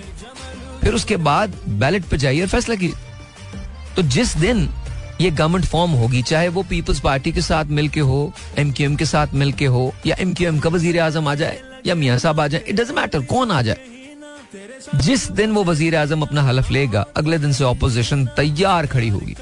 फिर 0.80 0.94
उसके 0.94 1.16
बाद 1.18 1.54
बैलेट 1.80 2.04
पे 2.04 2.16
जाइए 2.18 2.40
और 2.40 2.48
फैसला 2.48 2.74
कीजिए। 2.74 3.94
तो 3.96 4.02
जिस 4.04 4.36
दिन 4.36 4.68
ये 5.20 5.30
गवर्नमेंट 5.30 5.64
फॉर्म 5.64 5.90
होगी, 5.92 6.22
चाहे 6.22 6.48
वो 6.48 6.62
पीपल्स 6.62 7.00
पार्टी 7.00 7.32
के 7.32 7.40
साथ 7.40 7.64
मिलके 7.66 8.00
हो 8.00 8.32
एम 8.58 8.72
क्यू 8.72 8.86
एम 8.86 8.96
के 8.96 9.04
साथ 9.04 9.34
मिलके 9.34 9.66
हो, 9.66 9.92
या 10.06 10.16
एम 10.20 10.34
क्यू 10.34 10.48
एम 10.48 10.58
का 10.58 10.70
वज़ीर 10.70 11.00
आज़म 11.00 11.28
आ 11.28 11.34
जाए, 11.34 11.60
या 11.86 11.94
मियाँ 11.94 12.18
साहब 12.18 12.40
आ 12.40 12.46
जाए 12.46 12.64
इट 12.68 12.74
डजेंट 12.74 12.98
मैटर 12.98 13.20
कौन 13.24 13.50
आ 13.50 13.62
जाए। 13.62 13.76
जिस 14.96 15.30
दिन 15.32 15.52
वो 15.52 15.64
वज़ीर 15.64 15.96
आज़म 15.96 16.22
अपना 16.22 16.42
हलफ 16.42 16.70
लेगा, 16.70 17.06
अगले 17.16 17.38
दिन 17.38 17.52
से 17.52 17.64
ऑपोजिशन 17.64 18.26
तैयार 18.36 18.86
खड़ी 18.86 19.08
होगी। 19.08 19.36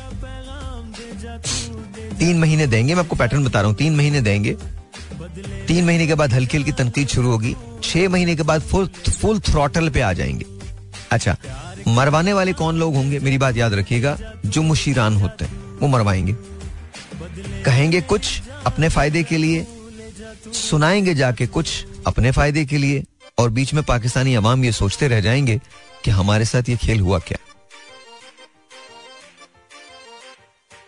तीन 2.19 2.39
महीने 2.39 2.67
देंगे, 2.67 2.95
मैं 2.95 3.03
आपको 3.03 3.17
पैटर्न 3.17 3.45
बता 3.45 3.61
रहा 3.61 3.69
हूँ, 3.69 3.77
तीन 3.77 3.97
महीने 3.97 4.21
देंगे। 4.21 4.57
तीन 5.67 5.85
महीने 5.85 6.07
के 6.07 6.15
बाद 6.15 6.33
हल्की 6.33 6.57
हल्की 6.57 6.73
तनकीद 6.73 7.09
शुरू 7.09 7.31
होगी, 7.31 7.55
छह 7.83 8.09
महीने 8.09 8.37
के 8.37 8.43
बाद 8.43 8.63
फुल 8.63 8.87
फुल 9.11 9.41
थ्रॉटल 9.41 9.89
पे 9.89 10.01
आ 10.01 10.13
जाएँगे। 10.13 10.47
अच्छा 11.13 11.37
मरवाने 11.89 12.33
वाले 12.33 12.53
कौन 12.53 12.79
लोग 12.79 12.95
होंगे, 12.95 13.19
मेरी 13.19 13.39
बात 13.39 13.57
याद 13.57 13.75
रखिएगा, 13.75 14.17
जो 14.47 14.63
मुशीरान 14.63 15.17
होते 15.17 15.45
हैं, 15.45 15.79
वो 15.79 15.89
मरवाएँगे। 15.89 16.37
कहेंगे 17.65 18.01
कुछ 18.01 18.41
अपने 18.67 18.89
फ़ायदे 18.89 19.23
के 19.23 19.37
लिए, 19.37 19.67
सुनाएँगे 20.53 21.15
जाके 21.15 21.47
कुछ 21.47 21.85
अपने 22.07 22.31
फ़ायदे 22.31 22.65
के 22.65 22.79
लिए, 22.79 23.05
और 23.39 23.51
बीच 23.51 23.75
में 23.75 23.83
पाकिस्तानी 23.85 24.35
अवाम 24.35 24.65
ये 24.65 24.73
सोचते 24.73 25.09
रह 25.09 25.21
जाएँगे 25.21 25.61
कि 26.05 26.11
हमारे 26.11 26.45
साथ 26.45 26.69
ये 26.69 26.77
खेल 26.77 27.01
हुआ 27.01 27.19
क्या। 27.19 27.39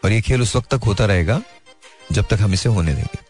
और 0.04 0.12
ये 0.12 0.20
खेल 0.20 0.42
उस 0.42 0.56
वक्त 0.56 0.74
तक 0.74 0.84
होता 0.84 1.06
रहेगा, 1.06 1.40
जब 2.12 2.24
तक 2.30 2.40
हम 2.40 2.52
इसे 2.54 2.68
होने 2.68 2.94
देंगे। 2.94 3.25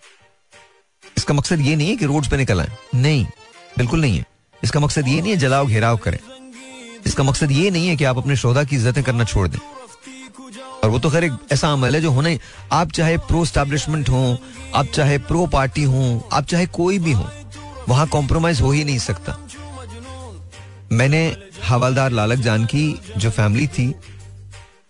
इसका 1.26 1.34
मकसद 1.34 1.60
ये 1.60 1.76
नहीं 1.76 1.88
है 1.88 1.96
कि 1.96 2.06
रोड 2.06 2.26
पे 2.28 2.36
निकल 2.36 2.60
आए। 2.60 2.68
नहीं, 2.94 3.26
बिल्कुल 3.78 4.00
नहीं 4.00 4.18
है। 4.18 4.24
इसका 4.64 4.80
मकसद 4.80 5.08
ये 5.08 5.20
नहीं 5.20 5.30
है 5.30 5.36
जलाओ, 5.36 5.66
घेराव 5.66 5.96
करें। 5.96 6.18
इसका 7.06 7.22
मकसद 7.22 7.50
ये 7.50 7.70
नहीं 7.70 7.88
है 7.88 7.96
कि 7.96 8.04
आप 8.04 8.18
अपने 8.18 8.36
शोधा 8.36 8.64
की 8.64 8.76
इज्जतें 8.76 9.04
करना 9.04 9.24
छोड़ 9.24 9.48
दें। 9.48 9.58
और 10.84 10.90
वो 10.90 10.98
तो 10.98 11.10
खैर 11.10 11.24
एक 11.24 11.32
ऐसा 11.52 11.72
अमल 11.72 11.94
है 11.94 12.00
जो 12.00 12.10
होना 12.10 12.30
आप 12.72 12.92
चाहे 12.92 13.18
प्रो 13.18 13.44
स्टैब्लिशमेंट 13.44 14.08
हो, 14.08 14.38
आप 14.74 14.86
चाहे 14.86 15.18
प्रो 15.18 15.46
पार्टी 15.46 15.82
हो, 15.82 16.28
आप 16.32 16.44
चाहे 16.44 16.66
कोई 16.66 16.98
भी 16.98 17.12
हो, 17.12 17.28
वहाँ 17.88 18.06
कॉम्प्रोमाइज 18.06 18.60
हो 18.60 18.70
ही 18.70 18.84
नहीं 18.84 18.98
सकता। 18.98 19.38
मैंने 20.92 21.36
हवालदार 21.64 22.10
लालक 22.10 22.38
जान 22.38 22.64
की 22.64 23.00
जो 23.16 23.30
फैमिली 23.30 23.66
थी, 23.66 23.94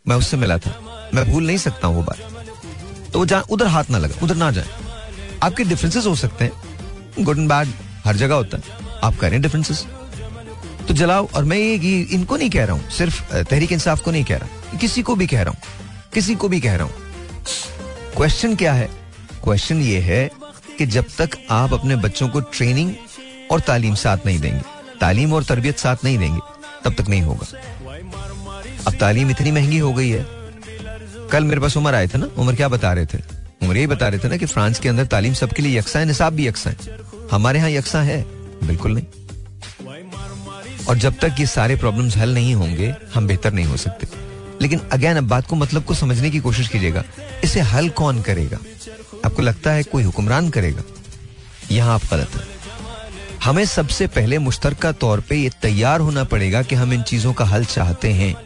मैं 0.08 0.16
उससे 0.16 0.36
मिला 0.36 0.58
था। 0.58 0.80
मैं 1.14 1.32
भूल 1.32 1.46
नहीं 1.46 1.58
सकता 1.58 1.88
वो 1.88 2.02
बात। 2.02 2.18
तो 3.12 3.24
वो 3.24 3.40
उधर 3.40 3.66
हाथ 3.66 3.84
ना 3.90 3.98
लगा, 3.98 4.14
उधर 4.22 4.36
ना 4.36 4.50
जाए। 4.50 4.85
आपके 5.46 5.64
डिफरेंसेस 5.64 6.06
हो 6.06 6.14
सकते 6.16 6.44
हैं। 6.44 7.24
गुड 7.24 7.38
एंड 7.38 7.48
बैड 7.48 7.68
हर 8.04 8.16
जगह 8.16 8.34
होता 8.34 8.56
है। 8.56 8.84
आप 9.04 9.16
करें 9.16 9.40
डिफरेंसेस 9.42 9.86
तो 10.88 10.94
जलाओ, 10.94 11.26
और 11.28 11.44
मैं 11.44 11.56
ये 11.58 12.00
इनको 12.14 12.36
नहीं 12.36 12.50
कह 12.50 12.64
रहा 12.64 12.76
हूँ, 12.76 12.90
सिर्फ़ 12.90 13.22
तहरीक 13.34 13.72
इंसाफ 13.72 14.02
को 14.02 14.10
नहीं 14.10 14.24
कह 14.24 14.36
रहा 14.36 14.76
किसी 14.78 15.02
को 15.02 15.14
भी 15.16 15.26
कह 15.26 15.42
रहा 15.42 15.50
हूँ, 15.50 15.60
किसी 16.14 16.34
को 16.34 16.48
भी 16.48 16.60
कह 16.60 16.76
रहा 16.76 16.86
हूँ। 16.86 16.92
क्वेश्चन 18.16 18.54
क्या 18.56 18.72
है? 18.72 18.88
क्वेश्चन 19.44 19.80
ये 19.82 19.98
है 20.00 20.30
कि 20.78 20.86
जब 20.86 21.04
तक 21.18 21.36
आप 21.50 21.72
अपने 21.74 21.96
बच्चों 21.96 22.28
को 22.28 22.40
ट्रेनिंग 22.40 22.92
और 23.52 23.60
तालीम 23.60 23.94
साथ 23.94 24.26
नहीं 24.26 24.38
देंगे, 24.40 24.60
तालीम 25.00 25.32
और 25.32 25.44
तरबियत 25.44 25.78
साथ 25.78 26.04
नहीं 26.04 26.18
देंगे, 26.18 26.40
तब 26.84 26.94
तक 26.94 27.08
नहीं 27.08 27.22
होगा। 27.22 27.46
अब 28.86 28.94
तालीम 28.94 29.30
इतनी 29.30 29.50
महँगी 29.50 29.78
हो 29.78 29.92
गई 29.92 30.08
है। 30.08 30.24
कल 31.32 31.44
मेरे 31.44 31.60
पास 31.60 31.76
उमर 31.76 31.94
आए 31.94 32.06
थे 32.06 32.18
ना, 32.18 32.28
उमर 32.38 32.54
क्या 32.54 32.68
बता 32.68 32.92
रहे 32.92 33.06
थे? 33.06 33.18
उमर 33.62 33.76
यही 33.76 33.86
बता 33.86 34.08
रहे 34.08 34.20
थे 34.20 34.28
ना 34.28 34.36
कि 34.36 34.46
फ्रांस 34.46 34.78
के 34.78 34.88
अंदर 34.88 35.06
तालीम 35.06 35.34
सबके 35.34 35.62
लिए 35.62 35.78
यकसा 35.78 35.98
है, 35.98 36.04
निसाब 36.04 36.32
भी 36.32 36.46
यकसा 36.46 36.70
है। 36.70 36.76
हमारे 37.32 37.58
यहाँ 37.58 37.70
यकसा 37.70 38.02
है, 38.02 38.22
बिल्कुल 38.66 38.94
नहीं। 38.94 39.04
और 40.88 40.98
जब 40.98 41.14
तक 41.18 41.34
ये 41.40 41.46
सारे 41.46 41.76
प्रॉब्लम्स 41.76 42.16
हल 42.16 42.34
नहीं 42.34 42.54
होंगे, 42.54 42.94
हम 43.14 43.26
बेहतर 43.26 43.52
नहीं 43.52 43.64
हो 43.64 43.76
सकते। 43.76 44.06
लेकिन 44.62 44.80
अगेन 44.92 45.16
अब 45.16 45.24
बात 45.24 45.46
को 45.46 45.56
मतलब 45.56 45.84
को 45.84 45.94
समझने 45.94 46.30
की 46.30 46.38
कोशिश 46.38 46.68
कीजिएगा। 46.68 47.04
इसे 47.44 47.60
हल 47.60 47.88
कौन 47.88 48.22
करेगा? 48.22 48.58
आपको 49.24 49.42
लगता 49.42 49.72
है 49.72 49.82
कोई 49.82 50.02
हुक्मरान 50.02 50.50
करेगा? 50.50 50.82
यहाँ 51.70 51.94
आप 51.94 52.02
गलत 52.10 52.28
है। 52.34 52.56
हमें 53.44 53.64
सबसे 53.64 54.06
पहले 54.06 54.38
मुश्तरका 54.38 54.92
तौर 54.92 55.20
पे 55.20 55.36
ये 55.36 55.50
तैयार 55.62 56.00
होना 56.00 56.24
पड़ेगा 56.24 56.62
कि 56.62 56.74
हम 56.74 56.92
इन 56.92 57.02
चीज़ों 57.02 57.32
का 57.32 57.44
हल 57.44 57.64
चाहते 57.64 58.12
हैं। 58.12 58.36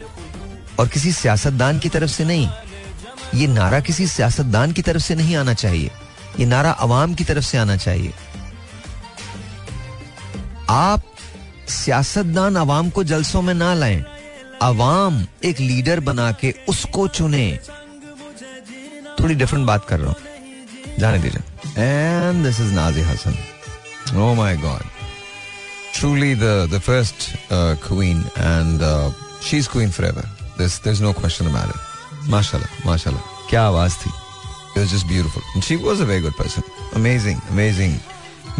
और 0.79 0.87
किसी 0.87 1.11
सियासतदान 1.11 1.79
की 1.79 1.89
तरफ़ 1.89 2.11
से 2.11 2.25
नहीं। 2.25 2.49
ये 3.35 3.47
नारा 3.47 3.79
किसी 3.79 4.07
सियासतदान 4.07 4.71
की 4.71 4.81
तरफ़ 4.81 5.01
से 5.01 5.15
नहीं 5.15 5.35
आना 5.35 5.53
चाहिए। 5.53 5.91
ये 6.39 6.45
नारा 6.45 6.71
अवाम 6.71 7.13
की 7.13 7.23
तरफ़ 7.23 7.43
से 7.43 7.57
आना 7.57 7.77
चाहिए। 7.77 8.13
आप 10.69 11.03
सियासतदान 11.69 12.55
अवाम 12.55 12.89
को 12.89 13.03
जलसों 13.03 13.41
में 13.41 13.53
ना 13.53 13.73
लाएँ। 13.73 14.05
अवाम 14.61 15.27
एक 15.43 15.59
लीडर 15.59 15.99
बना 15.99 16.31
के 16.31 16.55
उसको 16.69 17.07
चुने। 17.07 17.59
थोड़ी 19.19 19.35
डिफरेंट 19.35 19.67
बात 19.67 19.85
कर 19.87 19.99
रहा 19.99 20.07
हूँ। 20.07 20.15
जाने 20.99 21.19
दीजिए। 21.19 21.41
And 21.83 22.43
this 22.43 22.59
is 22.59 22.73
Naji 22.73 23.01
Hasan 23.01 23.37
Oh 24.07 24.35
my 24.39 24.61
God 24.61 24.83
Truly 25.95 26.33
the 26.35 26.67
the 26.71 26.79
first 26.79 27.25
uh, 27.51 27.75
queen, 27.87 28.19
and 28.37 28.81
uh, 28.81 29.11
she's 29.41 29.67
queen 29.67 29.91
forever. 29.91 30.23
There's 30.57 30.79
there's 30.79 31.01
no 31.01 31.13
question 31.13 31.47
about 31.47 31.69
it. 31.69 31.90
Mashallah, 32.29 32.69
mashallah. 32.85 33.21
क्या 33.49 33.63
आवाज़ 33.67 33.93
थी? 33.97 34.11
Beautiful. 35.07 35.41
And 35.55 35.63
she 35.63 35.75
was 35.77 35.99
a 35.99 36.05
very 36.05 36.21
good 36.21 36.35
person. 36.35 36.63
Amazing, 36.93 37.41
amazing. 37.49 37.99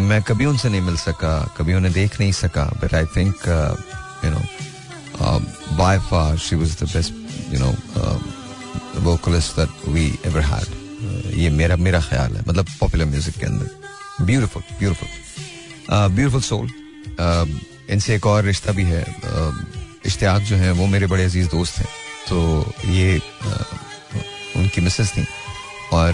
मैं 0.00 0.22
कभी 0.22 0.46
उनसे 0.46 0.68
नहीं 0.68 0.80
मिल 0.80 0.96
सका 0.96 1.32
कभी 1.56 1.74
उन्हें 1.74 1.92
देख 1.94 2.18
नहीं 2.20 2.32
सका 2.32 2.64
but 2.82 2.94
I 2.94 3.04
think 3.16 3.34
you 4.24 4.30
know 4.30 4.40
by 5.76 5.98
far 6.10 6.36
she 6.38 6.56
was 6.56 6.76
the 6.82 6.88
best 6.94 7.12
you 7.52 7.58
know 7.60 7.72
vocalist 9.00 9.56
that 9.56 9.88
we 9.88 10.06
ever 10.26 10.40
had 10.52 11.34
ये 11.38 11.50
मेरा 11.50 11.76
मेरा 11.76 12.00
ख्याल 12.08 12.36
है 12.36 12.42
मतलब 12.48 12.66
पॉपुलर 12.80 13.04
म्यूज़िक 13.04 13.36
के 13.38 13.46
अंदर 13.46 14.24
ब्यूटीफुल 14.24 14.62
ब्यूटीफुल 14.78 15.08
ब्यूटीफुल 15.90 16.40
सोल 16.40 16.68
इनसे 17.90 18.14
एक 18.14 18.26
और 18.26 18.44
रिश्ता 18.44 18.72
भी 18.72 18.84
है 18.84 19.04
uh, 19.04 19.52
इश्तियाक 20.06 20.42
जो 20.42 20.56
है 20.56 20.70
वो 20.72 20.86
मेरे 20.86 21.06
बड़े 21.06 21.24
अज़ीज़ 21.24 21.48
दोस्त 21.50 21.78
हैं 21.78 21.88
तो 22.28 22.72
ये 22.88 23.20
उनकी 24.72 24.80
मिसेस 24.80 25.12
थी। 25.12 25.24
और 25.92 26.12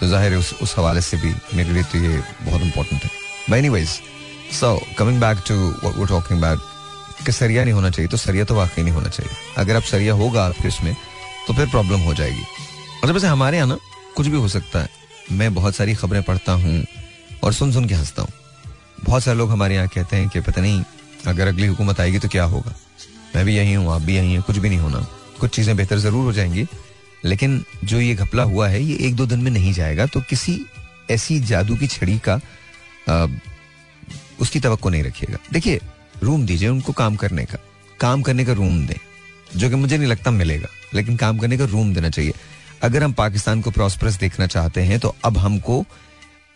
तो 0.00 0.06
ज़ाहिर 0.08 0.32
है 0.32 0.38
उस 0.38 0.52
उस 0.62 0.74
हवाले 0.78 1.00
से 1.00 1.16
भी 1.16 1.34
मेरे 1.54 1.70
लिए 1.72 1.82
तो 1.82 1.98
ये 1.98 2.22
बहुत 2.42 2.60
इंपॉर्टेंट 2.62 3.02
है। 3.02 3.10
But 3.50 3.56
anyways 3.56 3.88
so 4.52 4.76
coming 4.98 5.20
back 5.20 5.38
to 5.48 5.54
we 5.54 6.06
talking 6.06 6.38
about 6.38 7.24
कि 7.26 7.32
सरिया 7.32 7.64
नहीं 7.64 7.74
होना 7.74 7.90
चाहिए 7.90 8.08
तो 8.08 8.16
सरिया 8.16 8.44
तो 8.44 8.54
वाकई 8.54 8.82
नहीं 8.82 8.94
होना 8.94 9.08
चाहिए। 9.08 9.32
अगर 9.58 9.76
अब 9.76 9.82
सरिया 9.82 10.14
होगा 10.14 10.44
आपके 10.44 10.68
इसमें 10.68 10.94
तो 11.46 11.54
फिर 11.54 11.66
प्रॉब्लम 11.68 12.00
हो 12.00 12.14
जाएगी। 12.14 12.42
मतलब 13.02 13.14
वैसे 13.14 13.26
हमारे 13.26 13.56
यहाँ 13.56 13.68
ना, 13.68 13.76
कुछ 14.16 14.26
भी 14.26 14.36
हो 14.36 14.48
सकता 14.48 14.80
है, 14.80 14.88
मैं 15.32 15.54
बहुत 15.54 15.74
सारी 15.74 15.94
खबरें 15.94 16.22
पढ़ता 16.22 16.52
हूँ 16.54 16.84
और 17.44 17.52
सुन 17.52 17.72
सुन 17.72 17.88
के 17.88 17.94
हंसता 17.94 18.22
हूँ। 18.22 18.32
बहुत 19.04 19.22
सारे 19.22 19.38
लोग 19.38 19.50
हमारे 19.50 19.74
यहाँ 19.74 19.88
कहते 19.88 20.16
हैं 20.16 20.28
कि 20.28 20.40
पता 20.40 20.60
नहीं, 20.60 20.82
अगर 21.26 21.48
अगली 21.48 21.66
हुकूमत 21.66 22.00
आएगी 22.00 22.18
तो 22.18 22.28
क्या 22.28 22.44
होगा? 22.44 22.74
मैं 23.34 23.44
भी 23.44 23.56
यही 23.56 23.72
हूँ, 23.74 23.92
आप 23.92 24.02
भी 24.02 24.16
यही 24.16 24.32
हैं, 24.32 24.42
कुछ 24.42 24.56
भी 24.58 24.68
नहीं 24.68 24.78
होना। 24.78 25.06
कुछ 25.40 25.54
चीज़ें 25.56 25.76
बेहतर 25.76 25.98
ज़रूर 25.98 26.24
हो 26.24 26.32
जाएँगी 26.32 26.66
लेकिन 27.24 27.62
जो 27.84 28.00
ये 28.00 28.14
घपला 28.14 28.42
हुआ 28.42 28.68
है 28.68 28.82
ये 28.82 28.96
एक 29.06 29.14
दो 29.16 29.26
दिन 29.26 29.40
में 29.40 29.50
नहीं 29.50 29.72
जाएगा 29.72 30.06
तो 30.06 30.20
किसी 30.20 30.58
ऐसी 31.10 31.38
जादू 31.42 31.76
की 31.76 31.86
छड़ी 31.86 32.18
का 32.18 32.40
आ, 33.08 33.26
उसकी 34.40 34.60
तो 34.60 34.88
नहीं 34.88 35.02
रखिएगा। 35.02 35.38
देखिए 35.52 35.80
रूम 36.22 36.46
दीजिए 36.46 36.68
उनको 36.68 36.92
काम 36.92 37.16
करने 37.16 37.44
का। 37.44 37.58
काम 38.00 38.22
करने 38.22 38.44
का 38.44 38.52
रूम 38.52 38.86
दें 38.86 38.98
जो 39.56 39.68
कि 39.70 39.76
मुझे 39.76 39.96
नहीं 39.98 40.08
लगता 40.08 40.30
मिलेगा 40.30 40.68
लेकिन 40.94 41.16
काम 41.16 41.38
करने 41.38 41.58
का 41.58 41.64
रूम 41.64 41.92
देना 41.94 42.10
चाहिए। 42.10 42.32
अगर 42.82 43.02
हम 43.04 43.12
पाकिस्तान 43.12 43.60
को 43.60 43.70
प्रॉस्परस 43.70 44.18
देखना 44.18 44.46
चाहते 44.46 44.82
हैं 44.82 44.98
तो 45.00 45.14
अब 45.24 45.38
हमको 45.38 45.84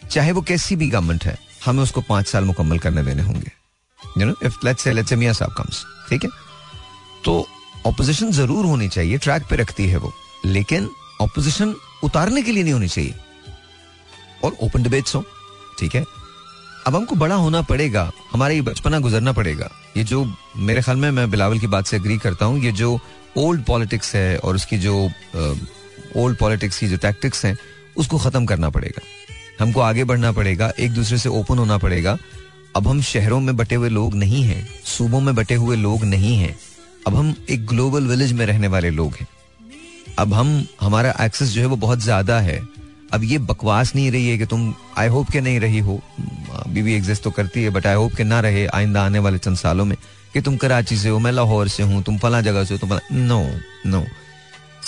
चाहे 0.02 0.32
वो 0.32 0.42
कैसी 0.42 0.76
भी 0.76 0.88
गवर्नमेंट 0.90 1.24
है 1.24 1.36
हमें 1.64 1.82
उसको 1.82 2.00
पाँच 2.00 2.26
साल 2.26 2.44
मुकम्मल 2.44 2.78
करने 2.78 3.02
देने 3.04 3.22
होंगे। 3.22 3.52
You 4.00 4.26
know 4.26 4.34
if 4.44 4.56
let's 4.64 4.84
say 4.84 5.02
से 5.04 5.16
मियाँ 5.16 5.34
साहब 5.34 5.52
कम्स 5.52 5.84
ठीक 6.10 6.24
है? 6.24 6.30
तो 7.24 7.46
ऑपोजिशन 7.86 8.30
ज़रूर 8.32 8.64
होनी 8.66 8.88
चाहिए 8.88 9.18
ट्रैक 9.18 9.42
पे 9.50 9.56
रखती 9.56 9.86
है 9.88 9.96
वो। 9.96 10.12
लेकिन 10.44 10.88
ऑपोजिशन 11.20 11.74
उतारने 12.04 12.42
के 12.42 12.52
लिए 12.52 12.62
नहीं 12.62 12.72
होनी 12.72 12.88
चाहिए। 12.88 13.14
और 14.44 14.56
ओपन 14.62 14.82
डिबेट्स 14.82 15.14
हो, 15.14 15.24
ठीक 15.80 15.94
है? 15.94 16.04
अब 16.86 16.96
हमको 16.96 17.14
बड़ा 17.16 17.34
होना 17.34 17.62
पड़ेगा, 17.62 18.10
हमारा 18.32 18.54
ये 18.54 18.60
बचपना 18.60 18.98
गुजरना 18.98 19.32
पड़ेगा। 19.32 19.70
ये 19.96 20.04
जो 20.04 20.24
मेरे 20.56 20.82
ख्याल 20.82 20.96
में 20.96 21.10
मैं 21.10 21.30
बिलावल 21.30 21.58
की 21.58 21.66
बात 21.66 21.86
से 21.86 21.96
अग्री 21.96 22.18
करता 22.18 22.46
हूँ, 22.46 22.60
ये 22.60 22.72
जो 22.72 22.98
ओल्ड 23.36 23.64
पॉलिटिक्स 23.64 24.14
है 24.14 24.38
और 24.38 24.54
उसकी 24.54 24.78
जो 24.78 24.96
ओल्ड 26.16 26.38
पॉलिटिक्स 26.38 26.78
की 26.78 26.88
जो 26.88 26.96
टैक्टिक्स 26.96 27.44
हैं, 27.44 27.56
उसको 27.96 28.18
खत्म 28.18 28.46
करना 28.46 28.70
पड़ेगा। 28.70 29.02
हमको 29.60 29.80
आगे 29.80 30.04
बढ़ना 30.04 30.32
पड़ेगा, 30.32 30.72
एक 30.78 30.92
दूसरे 30.92 31.18
से 31.18 31.28
ओपन 31.28 31.58
होना 31.58 31.78
पड़ेगा। 31.78 32.16
अब 32.76 32.88
हम 32.88 33.00
शहरों 33.02 33.40
में 33.40 33.56
बटे 33.56 33.74
हुए 33.74 33.88
लोग 33.88 34.14
नहीं 34.14 34.42
हैं, 34.42 34.68
सूबों 34.84 35.20
में 35.20 35.34
बटे 35.34 35.54
हुए 35.54 35.76
लोग 35.76 36.04
नहीं 36.04 36.36
हैं। 36.36 36.56
अब 37.06 37.14
हम 37.14 37.34
एक 37.50 37.66
ग्लोबल 37.66 38.06
विलेज 38.06 38.32
में 38.32 38.44
रहने 38.46 38.68
वाले 38.68 38.90
लोग 38.90 39.14
हैं। 39.14 39.26
अब 40.18 40.32
हम, 40.34 40.66
हमारा 40.80 41.14
एक्सेस 41.20 41.48
जो 41.48 41.60
है 41.60 41.66
वो 41.66 41.76
बहुत 41.76 42.00
ज़्यादा 42.00 42.38
है। 42.40 42.60
अब 43.12 43.24
ये 43.24 43.38
बकवास 43.40 43.94
नहीं 43.94 44.10
रही 44.10 44.28
है 44.28 44.36
कि 44.38 44.46
तुम 44.46 44.74
आई 44.98 45.08
होप 45.08 45.30
के 45.30 45.40
नहीं 45.40 45.60
रही 45.60 45.78
हो। 45.78 46.00
अभी 46.56 46.82
भी 46.82 46.94
एग्जिस्ट 46.94 47.22
तो 47.22 47.30
करती 47.30 47.62
है 47.62 47.70
बट 47.70 47.86
आई 47.86 47.94
होप 47.94 48.14
के 48.14 48.24
ना 48.24 48.40
रहे 48.40 48.66
आइंदा 48.66 49.04
आने 49.04 49.18
वाले 49.18 49.38
चंद 49.38 49.56
सालों 49.56 49.84
में 49.84 49.96
कि 50.34 50.40
तुम 50.40 50.56
कराची 50.56 50.96
से 50.96 51.08
हो, 51.08 51.18
मैं 51.18 51.32
लाहौर 51.32 51.68
से 51.68 51.82
हूँ, 51.82 52.02
तुम 52.02 52.18
फला 52.18 52.40
जगह 52.40 52.64
से 52.64 52.74
हो, 52.74 52.78
तुम 52.78 52.98
नो 53.12 53.44
नो 53.86 54.04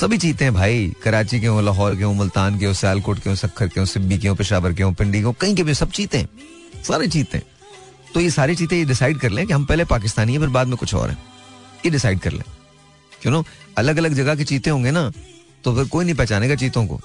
सभी 0.00 0.18
चीते 0.18 0.44
हैं 0.44 0.54
भाई, 0.54 0.92
कराची 1.02 1.40
के 1.40 1.46
हो, 1.46 1.60
लाहौर 1.60 1.96
के 1.96 2.04
हो, 2.04 2.12
मुल्तान 2.12 2.58
के 2.58 2.66
हो, 2.66 2.72
सियालकोट 2.74 3.18
के 3.18 3.30
हो, 3.30 3.36
सखर 3.36 3.68
के 3.68 3.80
हो, 3.80 3.86
सिब्बी 3.86 4.18
के 4.18 4.28
हो, 4.28 4.34
पेशावर 4.34 4.72
के 4.72 4.82
हो, 4.82 4.90
पिंडी 4.92 5.18
के 5.18 5.24
हो, 5.24 5.32
कहीं 5.32 5.54
के 5.54 5.62
भी 5.62 5.74
सब 5.74 5.90
चीते 5.90 6.18
हैं, 6.18 6.28
सारे 6.82 7.08
चीते। 7.08 7.38
हैं 7.38 7.46
तो 8.14 8.20
ये 8.20 8.30
सारी 8.30 8.54
चीते 8.54 8.76
ये 8.78 8.84
डिसाइड 8.84 9.18
कर 9.18 9.30
लें 9.30 9.46
कि 9.46 9.52
हम 9.52 9.64
पहले 9.64 9.84
पाकिस्तानी 9.86 10.32
है, 10.32 10.38
फिर 10.38 10.48
बाद 10.48 10.66
में 10.66 10.76
कुछ 10.76 10.94
और 10.94 11.10
है। 11.10 11.16
ये 11.84 11.90
डिसाइड 11.90 12.20
कर 12.20 12.32
लें। 12.32 12.44
क्यों 13.22 13.32
नो? 13.32 13.44
अलग 13.78 13.96
अलग 13.96 14.14
जगह 14.14 14.34
के 14.34 14.44
चीते 14.44 14.70
होंगे 14.70 14.90
ना 14.90 15.10
तो 15.64 15.74
फिर 15.76 15.84
कोई 15.84 16.04
नहीं 16.04 16.14
पहचानेगा 16.14 16.54
चीतों 16.54 16.86
को। 16.86 17.00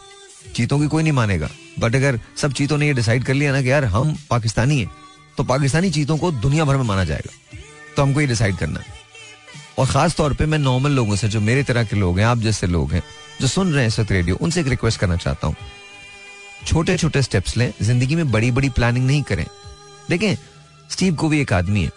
चीतों 0.56 0.80
की 0.80 0.88
कोई 0.88 1.04
नहीं 1.04 1.14
मानेगा। 1.14 1.50
बट 1.80 1.96
अगर 1.96 2.20
सब 2.38 2.54
चीतों 2.54 2.78
ने 2.78 2.88
ये 2.88 2.94
डिसाइड 2.94 3.24
कर 3.24 3.34
लिया 3.34 3.52
ना 3.52 3.62
कि 3.62 3.72
यार 3.72 3.86
हम 3.86 4.16
पाकिस्तानी 4.30 4.80
हैं 4.80 4.90
तो 5.38 5.44
पाकिस्तानी 5.44 5.92
चीतों 5.92 6.18
को 6.18 6.32
दुनिया 6.32 6.66
भर 6.66 6.78
में 6.78 6.84
माना 6.84 7.04
जाएगा। 7.04 7.58
तो 7.96 8.02
हमको 8.02 8.22
ये 8.22 8.28
डिसाइड 8.28 8.58
करना 8.58 8.80
है। 8.80 9.00
और 9.80 9.88
खास 9.88 10.16
तौर 10.16 10.34
पे 10.34 10.46
मैं 10.46 10.58
नॉर्मल 10.60 10.92
लोगों 10.92 11.16
से, 11.16 11.28
जो 11.30 11.40
मेरे 11.42 11.64
तरह 11.64 11.84
के 11.84 11.96
लोग 11.96 12.20
हैं, 12.20 12.26
आप 12.26 12.38
जैसे 12.38 12.68
लोग 12.68 12.92
हैं, 12.92 13.04
जो 13.42 13.48
सुन 13.48 13.72
रहे 13.74 13.82
हैं 13.82 13.88
इस 13.88 14.00
वक्त 14.00 14.12
रेडियो 14.12 14.36
उनसे 14.36 14.62
एक 14.62 14.68
रिक्वेस्ट 14.68 15.00
करना 15.00 15.16
चाहता 15.16 15.48
हूँ। 15.48 15.56
छोटे 16.68 16.98
छोटे 16.98 17.22
स्टेप्स 17.22 17.56
लें, 17.58 17.72
ज़िंदगी 17.82 18.16
में 18.16 18.32
बड़ी 18.32 18.52
बड़ी 18.52 18.70
प्लानिंग 18.70 19.06
नहीं 19.08 19.24
करें। 19.24 19.46
देखें 20.10 20.36
स्टीव 20.92 21.16
को 21.16 21.30
भी 21.30 21.40
एक 21.42 21.54
आदमी 21.54 21.84
है। 21.84 21.92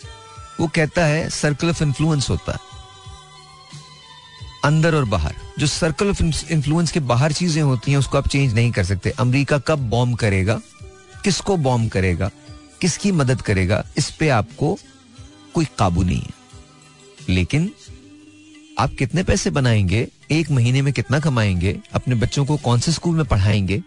वो 0.60 0.66
कहता 0.66 1.04
है 1.04 1.28
सर्कल 1.30 1.68
ऑफ़ 1.68 1.82
इन्फ्लुएंस 1.82 2.30
होता 2.30 2.52
है। 2.52 2.73
अंदर 4.64 4.94
और 4.94 5.04
बाहर। 5.04 5.34
जो 5.58 5.66
सर्कल 5.66 6.08
ऑफ़ 6.08 6.22
इन्फ्लुएंस 6.50 6.92
के 6.92 7.00
बाहर 7.00 7.32
चीज़ें 7.32 7.62
होती 7.62 7.90
हैं, 7.90 7.98
उसको 7.98 8.18
आप 8.18 8.28
चेंज 8.28 8.54
नहीं 8.54 8.72
कर 8.72 8.84
सकते। 8.84 9.10
अमेरिका 9.10 9.58
कब 9.58 9.78
बॉम्ब 9.78 10.18
करेगा? 10.18 10.60
किसको 11.24 11.56
बॉम्ब 11.56 11.90
करेगा? 11.90 12.30
किसकी 12.80 13.12
मदद 13.12 13.42
करेगा? 13.42 13.84
इस 13.96 14.10
पे 14.10 14.28
आपको 14.28 14.78
कोई 15.54 15.66
काबू 15.78 16.02
नहीं 16.02 16.20
है। 16.20 16.30
लेकिन 17.28 17.70
आप 18.78 18.94
कितने 18.98 19.22
पैसे 19.22 19.50
बनाएँगे? 19.50 20.08
एक 20.30 20.50
महीने 20.50 20.82
में 20.82 20.92
कितना 20.92 21.20
कमाएँगे? 21.20 21.80
अपने 21.92 22.14
बच्चों 22.14 22.44
को 22.44 22.56
कौन 22.56 22.80
से 22.80 22.92
स्कूल 22.92 23.16
में 23.16 23.24
पढ़ाएँगे? 23.24 23.82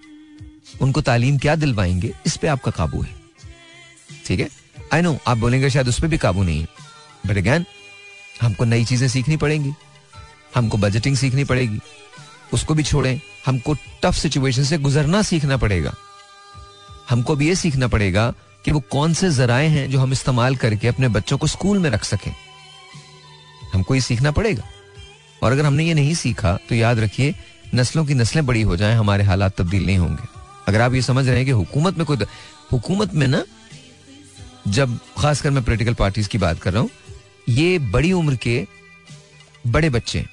उनको 0.82 1.02
तालीम 1.02 1.38
क्या 1.38 1.56
दिलवाएँगे? 1.56 2.14
इस 2.26 2.38
पे 2.38 2.48
आपका 2.48 2.72
काबू 2.72 3.02
है। 3.02 3.16
ठीक 4.26 4.40
है? 4.40 4.50
आई 4.94 5.02
नो 5.02 5.18
आप 5.28 5.38
बोलेंगे 5.38 5.70
शायद 5.70 5.88
उस 5.88 6.02
पर 6.02 6.08
भी 6.08 6.18
काबू 6.18 6.44
नहीं 6.44 6.60
है। 6.60 6.68
बट 7.28 7.38
अगैन 7.38 7.66
हमको 8.42 8.66
नई 8.66 8.86
चीज़ें 8.86 9.08
सीखनी 9.08 9.38
पड़ेंगी। 9.38 9.72
हमको 10.58 10.78
बजटिंग 10.78 11.16
सीखनी 11.16 11.44
पड़ेगी। 11.44 11.80
उसको 12.54 12.74
भी 12.74 12.84
छोड़ें। 12.84 13.20
हमको 13.46 13.74
टफ 13.74 14.16
सिचुएशन 14.16 14.64
से 14.64 14.78
गुजरना 14.78 15.22
सीखना 15.22 15.58
पड़ेगा। 15.58 15.96
हमको 17.10 17.36
भी 17.36 17.48
ये 17.48 17.56
सीखना 17.56 17.88
पड़ेगा 17.88 18.34
कि 18.66 18.72
वो 18.72 18.80
कौन 18.80 19.14
से 19.14 19.30
जराए 19.32 19.68
हैं 19.68 19.90
जो 19.92 20.00
हम 20.00 20.12
इस्तेमाल 20.12 20.56
करके 20.56 20.88
अपने 20.88 21.08
बच्चों 21.08 21.38
को 21.38 21.48
स्कूल 21.48 21.80
में 21.80 21.90
रख 21.90 22.04
सकें। 22.04 22.32
हमको 23.74 23.96
ये 23.96 24.02
सीखना 24.02 24.32
पड़ेगा। 24.32 24.64
और 25.44 25.52
अगर 25.52 25.66
हमने 25.66 25.86
ये 25.86 25.94
नहीं 25.94 26.14
सीखा 26.14 26.58
तो 26.70 26.76
याद 26.76 27.00
रखिए, 27.00 27.36
नस्लों 27.76 28.06
की 28.06 28.14
नस्लें 28.14 28.46
बड़ी 28.46 28.62
हो 28.62 28.78
जाएँ, 28.78 28.96
हमारे 28.96 29.24
हालात 29.24 29.58
तब्दील 29.58 29.86
नहीं 29.86 29.98
होंगे। 29.98 30.28
अगर 30.68 30.82
आप 30.82 30.94
ये 30.94 31.02
समझ 31.02 31.28
रहे 31.28 31.36
हैं 31.36 31.46
कि 31.46 31.52
हुकूमत 31.52 31.98
में 31.98 32.06
कोई 32.06 32.18
हुकूमत 32.72 33.14
में 33.14 33.28
ना, 33.28 33.44
जब 34.68 35.00
खासकर 35.20 35.50
मैं 35.50 35.64
पोलिटिकल 35.64 35.94
पार्टीज़ 35.94 36.28
की 36.28 36.38
बात 36.38 36.60
कर 36.60 36.74
रहा 36.74 36.82
हूँ, 36.82 36.90
ये 37.50 37.80
बड़ी 37.80 38.12
उम्र 38.12 38.36
के 38.36 38.68
बड़े 39.68 39.90
बच्चे 39.90 40.26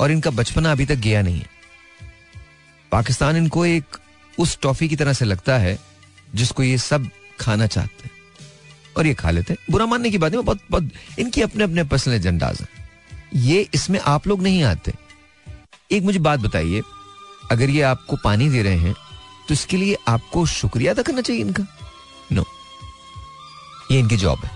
और 0.00 0.10
इनका 0.10 0.30
बचपना 0.30 0.72
अभी 0.72 0.86
तक 0.86 0.94
गया 0.94 1.22
नहीं 1.22 1.38
है। 1.38 1.46
पाकिस्तान 2.92 3.36
इनको 3.36 3.66
एक 3.66 3.84
उस 4.38 4.58
टॉफी 4.62 4.88
की 4.88 4.96
तरह 4.96 5.12
से 5.12 5.24
लगता 5.24 5.58
है, 5.58 5.78
जिसको 6.34 6.62
ये 6.62 6.78
सब 6.78 7.08
खाना 7.40 7.66
चाहते 7.66 8.04
हैं। 8.04 8.10
और 8.96 9.06
ये 9.06 9.14
खा 9.14 9.30
लेते 9.30 9.52
हैं। 9.52 9.64
बुरा 9.70 9.86
मानने 9.86 10.10
की 10.10 10.18
बात 10.18 10.32
बहुत 10.32 10.60
बहुत, 10.70 10.90
इनकी 11.18 11.42
अपने 11.42 11.64
अपने 11.64 11.84
पर्सनल 11.84 12.14
एजेंडाज 12.14 12.60
हैं। 12.60 12.90
ये 13.34 13.68
इसमें 13.74 14.00
आप 14.00 14.26
लोग 14.26 14.42
नहीं 14.42 14.62
आते। 14.62 14.94
एक 15.92 16.02
मुझे 16.02 16.18
बात 16.18 16.40
बताइए, 16.40 16.82
अगर 17.50 17.70
ये 17.70 17.82
आपको 17.82 18.16
पानी 18.16 18.48
दे 18.48 18.62
रहे 18.62 18.76
हैं 18.76 18.94
तो 19.48 19.54
इसके 19.54 19.76
लिए 19.76 19.96
आपको 20.08 20.46
शुक्रिया 20.46 20.92
अदा 20.92 21.02
करना 21.02 21.20
चाहिए 21.20 21.42
इनका? 21.42 21.64
नो 22.32 22.44
ये 23.92 23.98
इनकी 23.98 24.16
जॉब 24.16 24.38
है। 24.44 24.50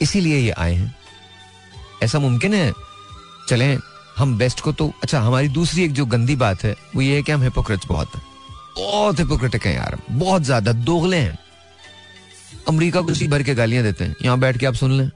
इसीलिए 0.00 0.38
ये 0.38 0.50
आए 0.50 0.74
हैं। 0.74 0.94
ऐसा 2.02 2.18
मुमकिन 2.18 2.54
है? 2.54 2.72
चलें। 3.48 3.78
हम 4.16 4.36
बेस्ट 4.38 4.60
को 4.60 4.72
तो 4.72 4.92
अच्छा 5.02 5.20
हमारी 5.20 5.48
दूसरी 5.50 5.84
एक 5.84 5.92
जो 5.92 6.06
गंदी 6.06 6.36
बात 6.36 6.62
है, 6.64 6.74
वो 6.94 7.02
ये 7.02 7.14
है 7.16 7.22
कि 7.22 7.32
हम 7.32 7.42
हिपोक्रेट्स 7.42 7.86
बहुत 7.86 8.14
हैं। 8.14 8.22
बहुत 8.76 9.18
हिपोक्रेटिक 9.18 9.66
हैं 9.66 9.74
यार, 9.74 9.98
बहुत 10.10 10.42
ज़्यादा 10.42 10.72
दोगले 10.72 11.16
हैं। 11.16 11.38
अमेरिका 12.68 13.00
को 13.00 13.28
भर 13.28 13.42
के 13.42 13.54
गालियाँ 13.54 13.82
देते 13.84 14.04
हैं। 14.04 14.16
यहाँ 14.24 14.38
बैठ 14.38 14.58
के 14.58 14.66
आप 14.66 14.74
सुन 14.74 14.92
लें। 14.92 15.10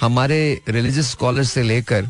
हमारे 0.00 0.60
रिलीजियस 0.68 1.10
स्कॉलर 1.10 1.44
से 1.44 1.62
लेकर 1.62 2.08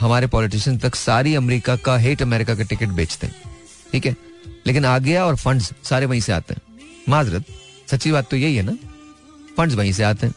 हमारे 0.00 0.26
पॉलिटिशियन 0.26 0.78
तक 0.78 0.94
सारी 0.94 1.34
अमेरिका 1.34 1.76
का 1.76 1.96
हेट 1.96 2.22
अमेरिका 2.22 2.54
का 2.54 2.64
टिकट 2.64 2.88
बेचते 2.90 3.26
हैं। 3.26 3.34
ठीक 3.92 4.06
है? 4.06 4.16
लेकिन 4.66 4.84
आ 4.84 4.98
गया 4.98 5.24
और 5.26 5.36
फंड्स 5.36 5.72
सारे 5.84 6.06
वहीं 6.06 6.20
से 6.20 6.32
आते 6.32 6.54
हैं। 6.54 6.62
माजरत, 7.08 7.44
सच्ची 7.90 8.12
बात 8.12 8.30
तो 8.30 8.36
यही 8.36 8.56
है 8.56 8.62
ना? 8.62 8.76
फंड्स 9.56 9.74
वहीं 9.74 9.92
से 9.92 10.02
आते 10.02 10.26
हैं। 10.26 10.34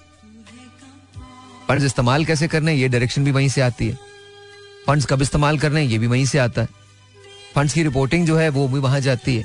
फंड्स 1.74 1.86
इस्तेमाल 1.86 2.26
कैसे 2.26 2.47
करने 2.47 2.74
ये 2.74 2.88
डायरेक्शन 2.88 3.24
भी 3.24 3.32
वहीं 3.32 3.49
से 3.49 3.61
आती 3.61 3.88
है। 3.88 3.99
फंड्स 4.88 5.05
कब 5.05 5.21
इस्तेमाल 5.21 5.59
करने 5.59 5.84
ये 5.84 5.97
भी 5.97 6.07
वहीं 6.07 6.26
से 6.26 6.38
आता 6.38 6.61
है। 6.61 6.67
फंड्स 7.55 7.74
की 7.74 7.84
रिपोर्टिंग 7.84 8.28
जो 8.28 8.38
है, 8.38 8.49
वो 8.49 8.67
भी 8.67 8.80
वहाँ 8.80 8.99
जाती 8.99 9.36
है। 9.36 9.43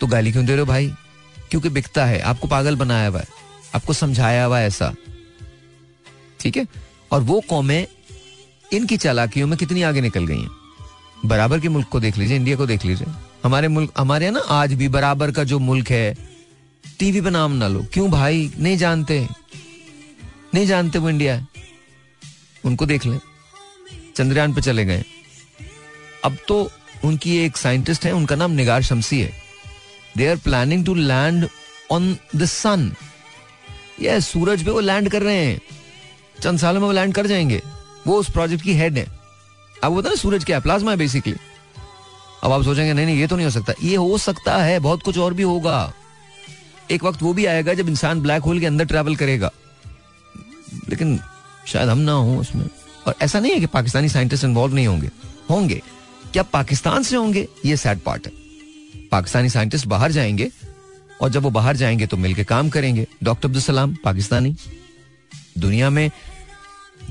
तो 0.00 0.06
गाली 0.06 0.32
क्यों 0.32 0.46
दे 0.46 0.52
रहे 0.52 0.60
हो 0.60 0.66
भाई? 0.66 0.94
क्योंकि 1.50 1.68
बिकता 1.68 2.04
है। 2.04 2.20
आपको 2.20 2.48
पागल 2.48 2.76
बनाया 2.76 3.08
हुआ 3.08 3.18
है। 3.18 3.26
आपको 3.74 3.92
समझाया 3.92 4.44
हुआ 4.44 4.60
ऐसा। 4.60 4.94
ठीक 6.40 6.56
है? 6.56 6.66
और 7.12 7.22
वो 7.22 7.42
कौमें 7.48 7.86
इनकी 8.72 8.96
चालाकियों 8.96 9.46
में 9.46 9.58
कितनी 9.58 9.82
आगे 9.82 10.00
निकल 10.00 10.26
गई 10.26 10.40
हैं? 10.40 10.50
बराबर 11.24 11.60
के 11.60 11.68
मुल्क 11.68 11.88
को 11.88 12.00
देख 12.00 12.16
लीजिए, 12.16 12.36
इंडिया 12.36 12.56
को 12.56 12.66
देख 12.66 12.84
लीजिए। 12.84 13.06
हमारे 13.44 13.68
मुल्क, 13.68 13.92
हमारे 13.98 14.30
ना 14.30 14.40
आज 14.40 14.72
भी 14.72 14.88
बराबर 14.88 15.30
का 15.30 15.44
जो 15.44 15.58
मुल्क 15.58 15.90
है, 15.90 16.14
टीवी 16.98 17.20
पे 17.20 17.30
नाम 17.30 17.52
ना 17.52 17.68
लो। 17.68 17.86
क्यों 17.92 18.10
भाई? 18.10 18.52
नहीं 18.58 18.76
जानते। 18.76 19.28
नहीं 20.56 20.66
जानते 20.66 20.98
वो 20.98 21.10
इंडिया। 21.10 21.34
है 21.34 21.48
उनको 22.64 22.86
देख 22.86 23.06
लें। 23.06 23.20
चंद्रयान 24.16 24.54
पे 24.54 24.60
चले 24.60 24.84
गए। 24.84 25.04
अब 26.24 26.36
तो 26.48 26.70
उनकी 27.04 27.38
एक 27.38 27.56
साइंटिस्ट 27.56 28.04
है, 28.04 28.12
उनका 28.12 28.36
नाम 28.36 28.50
निगार 28.50 28.82
शमसी 28.82 29.20
है। 29.20 29.32
They 30.16 30.26
are 30.26 30.36
planning 30.36 30.86
to 30.86 30.94
land 30.94 31.48
on 31.90 32.16
the 32.36 32.44
sun 32.44 32.94
ये 34.00 34.20
सूरज 34.20 34.64
पे 34.64 34.70
वो 34.70 34.80
लैंड 34.80 35.08
कर 35.08 35.22
रहे 35.22 35.44
हैं। 35.46 35.60
चंद 36.42 36.58
सालों 36.58 36.80
में 36.80 36.86
वो 36.86 36.92
लैंड 36.92 37.14
कर 37.14 37.26
जाएँगे। 37.26 37.62
वो 38.06 38.16
उस 38.16 38.30
प्रोजेक्ट 38.30 38.64
की 38.64 38.74
हेड 38.74 38.98
है। 38.98 39.06
अब 39.84 39.92
वो 39.92 40.00
ना, 40.00 40.14
सूरज 40.14 40.44
क्या 40.44 40.60
प्लाज्मा 40.60 40.90
है 40.90 40.96
बेसिकली 40.96 41.34
अब 42.44 42.52
आप 42.52 42.64
सोचेंगे, 42.64 42.92
नहीं 42.92 43.06
नहीं, 43.06 43.16
ये 43.16 43.26
तो 43.26 43.36
नहीं 43.36 43.46
हो 43.46 43.50
सकता। 43.50 43.72
ये 43.82 43.96
हो 43.96 44.18
सकता 44.18 44.56
है, 44.56 44.78
बहुत 44.78 45.02
कुछ 45.02 45.18
और 45.18 45.34
भी 45.34 45.42
होगा। 45.42 45.94
एक 46.90 47.04
वक्त 47.04 47.22
वो 47.22 47.32
भी 47.32 47.46
आएगा 47.46 47.74
जब 47.74 47.88
इंसान 47.88 48.20
ब्लैक 48.20 48.42
होल 48.42 48.60
के 48.60 48.66
अंदर 48.66 48.84
ट्रेवल 48.84 49.16
करेगा। 49.16 49.50
लेकिन 50.88 51.20
शायद 51.66 51.88
हम 51.88 51.98
ना 51.98 52.12
हो 52.12 52.36
उसमें। 52.36 52.66
और 53.06 53.14
ऐसा 53.22 53.40
नहीं 53.40 53.52
है 53.52 53.60
कि 53.60 53.66
पाकिस्तानी 53.66 54.08
साइंटिस्ट 54.08 54.44
इन्वॉल्व 54.44 54.74
नहीं 54.74 54.86
होंगे। 54.86 55.10
होंगे। 55.50 55.82
क्या 56.32 56.42
पाकिस्तान 56.42 57.02
से 57.02 57.16
होंगे? 57.16 57.48
ये 57.66 57.76
सैड 57.76 58.00
पार्ट 58.00 58.26
है। 58.26 58.32
पाकिस्तानी 59.08 59.48
साइंटिस्ट 59.48 59.86
बाहर 59.86 60.12
जाएँगे 60.12 60.50
और 61.20 61.28
जब 61.28 61.42
वो 61.42 61.50
बाहर 61.50 61.76
जाएँगे 61.76 62.06
तो 62.06 62.16
मिलकर 62.16 62.44
काम 62.44 62.68
करेंगे। 62.68 63.06
डॉक्टर 63.22 63.48
अब्दुल 63.48 63.62
सलाम 63.62 63.96
पाकिस्तानी। 64.04 64.56
दुनिया 65.58 65.90
में 65.90 66.10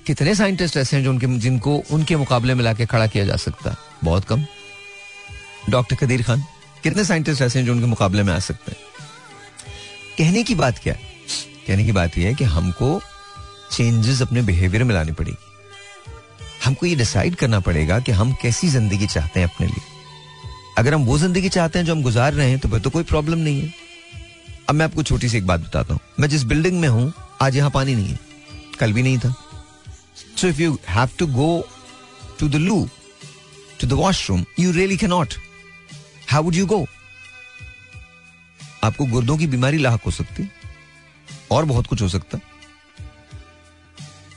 कितने 0.05 0.36
साइंटिस्ट 0.36 0.78
ऐसे 0.78 0.97
हैं 0.97 1.03
जो 1.03 1.09
उनके 1.09 1.39
जिनको 1.39 1.84
उनके 1.91 2.16
मुकाबले 2.16 2.53
में 2.53 2.63
लाके 2.63 2.86
खड़ा 2.86 3.07
किया 3.07 3.26
जा 3.26 3.36
सकता 3.36 3.70
है? 3.70 3.78
बहुत 4.03 4.26
कम। 4.26 4.45
डॉक्टर 5.70 5.95
कदीर 5.95 6.24
खान, 6.24 6.43
कितने 6.84 7.05
साइंटिस्ट 7.05 7.41
ऐसे 7.41 7.59
हैं 7.59 7.66
जो 7.66 7.72
उनके 7.72 7.86
मुकाबले 7.86 8.24
में 8.24 8.34
आ 8.34 8.39
सकते 8.39 8.72
हैं? 8.72 8.80
कहने 10.18 10.43
की 10.43 10.55
बात 10.55 10.80
क्या 10.80 10.93
है? 10.93 10.99
कहने 11.68 11.86
की 11.86 11.91
बात 11.91 12.18
यह 12.18 12.28
है 12.28 12.34
कि 12.34 12.43
हमको 12.43 13.01
चेंजेस 13.72 14.22
अपने 14.22 14.41
बिहेवियर 14.41 14.84
में 14.84 14.93
लानी 14.95 15.11
पड़ेगी 15.11 15.38
हमको 16.63 16.86
ये 16.86 16.95
डिसाइड 16.95 17.36
करना 17.36 17.59
पड़ेगा 17.59 17.99
कि 17.99 18.11
हम 18.11 18.34
कैसी 18.41 18.68
ज़िंदगी 18.70 19.07
चाहते 19.07 19.39
हैं 19.39 19.47
अपने 19.47 19.68
लिए। 19.68 19.82
अगर 20.78 20.93
हम 20.93 21.03
वो 21.05 21.18
ज़िंदगी 21.18 21.49
चाहते 21.49 21.80
हैं 21.80 21.86
जो 21.86 21.95
हम 21.95 22.01
गुजार 22.03 22.34
रहे 22.34 22.49
हैं 22.49 22.59
तो 22.59 22.70
फिर 22.70 22.80
तो 22.80 22.89
कोई 22.89 23.03
प्रॉब्लम 23.03 23.39
नहीं 23.39 23.61
है। 23.61 23.74
अब 24.70 24.76
मैं 24.76 24.86
आपको 24.86 25.03
छोटी 25.03 25.30
सी 25.30 25.38
एक 25.38 25.47
बात 25.47 25.59
बताता 25.59 25.93
हूँ। 25.93 26.01
मैं 26.20 26.30
जिस 26.30 26.43
बिल्डिंग 26.43 26.80
में 26.82 26.88
हूँ, 26.88 27.11
आज 27.41 27.57
यहाँ 27.57 27.70
पानी 27.72 27.95
नहीं 27.95 28.07
है। 28.07 28.20
कल 28.80 28.93
भी 28.93 29.03
नहीं 29.03 29.18
था। 29.20 29.34
So 30.38 30.47
if 30.47 30.61
you 30.61 30.78
have 30.89 31.09
to 31.20 31.28
go 31.28 31.68
to 32.39 32.49
the 32.49 32.55
loo 32.57 32.88
to 33.82 33.88
the 33.88 33.93
washroom 33.93 34.45
you 34.59 34.72
really 34.72 34.97
can 34.97 35.09
not 35.09 35.34
how 36.30 36.43
would 36.43 36.55
you 36.55 36.66
go 36.66 36.86
आपको 38.84 39.05
गुर्दों 39.05 39.38
की 39.38 39.47
बीमारी 39.47 39.78
लाक 39.78 40.01
हो 40.05 40.11
सकती 40.11 40.49
और 41.51 41.66
बहुत 41.66 41.88
कुछ 41.88 42.01
हो 42.01 42.09
सकता। 42.09 42.39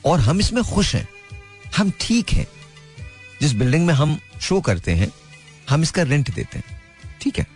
और 0.04 0.20
हम 0.20 0.40
इसमें 0.40 0.64
खुश 0.64 0.94
हैं। 0.94 1.08
हम 1.76 1.92
ठीक 2.00 2.30
हैं। 2.30 2.46
जिस 3.40 3.52
बिल्डिंग 3.52 3.86
में 3.86 3.94
हम 3.94 4.20
शो 4.40 4.60
करते 4.60 4.92
हैं, 4.92 5.12
हम 5.68 5.82
इसका 5.82 6.02
रेंट 6.02 6.34
देते 6.34 6.58
हैं। 6.58 6.82
ठीक 7.20 7.38
है? 7.38 7.46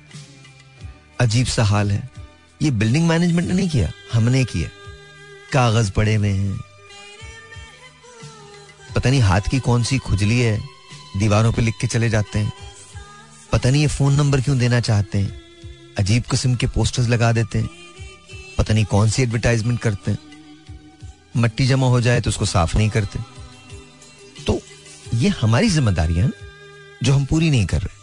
अजीब 1.20 1.46
सा 1.46 1.64
हाल 1.64 1.92
है। 1.92 2.10
ये 2.62 2.70
बिल्डिंग 2.70 3.08
मैनेजमेंट 3.08 3.48
ने 3.48 3.54
नहीं 3.54 3.68
किया, 3.68 3.92
हमने 4.12 4.44
किया। 4.44 4.68
कागज़ 5.52 5.92
पड़े 5.92 6.14
हुए 6.14 6.28
हैं। 6.28 6.60
पता 8.96 9.10
नहीं 9.10 9.20
हाथ 9.20 9.40
की 9.50 9.60
कौन 9.60 9.84
सी 9.84 9.98
खुजली 9.98 10.40
है, 10.40 10.60
दीवारों 11.16 11.52
पे 11.52 11.62
लिख 11.62 11.74
के 11.80 11.86
चले 11.86 12.10
जाते 12.10 12.38
हैं। 12.38 12.52
पता 13.52 13.70
नहीं 13.70 13.82
ये 13.82 13.88
फ़ोन 13.88 14.14
नंबर 14.14 14.40
क्यों 14.40 14.58
देना 14.58 14.80
चाहते 14.80 15.18
हैं। 15.18 15.40
अजीब 15.98 16.22
किस्म 16.22 16.54
के 16.54 16.66
पोस्टर्स 16.66 17.08
लगा 17.08 17.32
देते 17.32 17.58
हैं। 17.58 17.70
पता 18.58 18.74
नहीं 18.74 18.84
कौन 18.84 19.10
सी 19.10 19.22
एडवर्टाइजमेंट 19.22 19.80
करते 19.80 20.10
हैं। 20.10 20.31
मट्टी 21.36 21.66
जमा 21.66 21.86
हो 21.86 22.00
जाए 22.00 22.20
तो 22.20 22.30
उसको 22.30 22.44
साफ़ 22.44 22.78
नहीं 22.78 22.88
करते। 22.90 23.18
तो 24.46 24.60
ये 25.14 25.28
हमारी 25.28 25.70
जिम्मेदारियाँ 25.70 26.30
जो 27.02 27.14
हम 27.14 27.24
पूरी 27.24 27.50
नहीं 27.50 27.66
कर 27.66 27.80
रहे। 27.82 28.00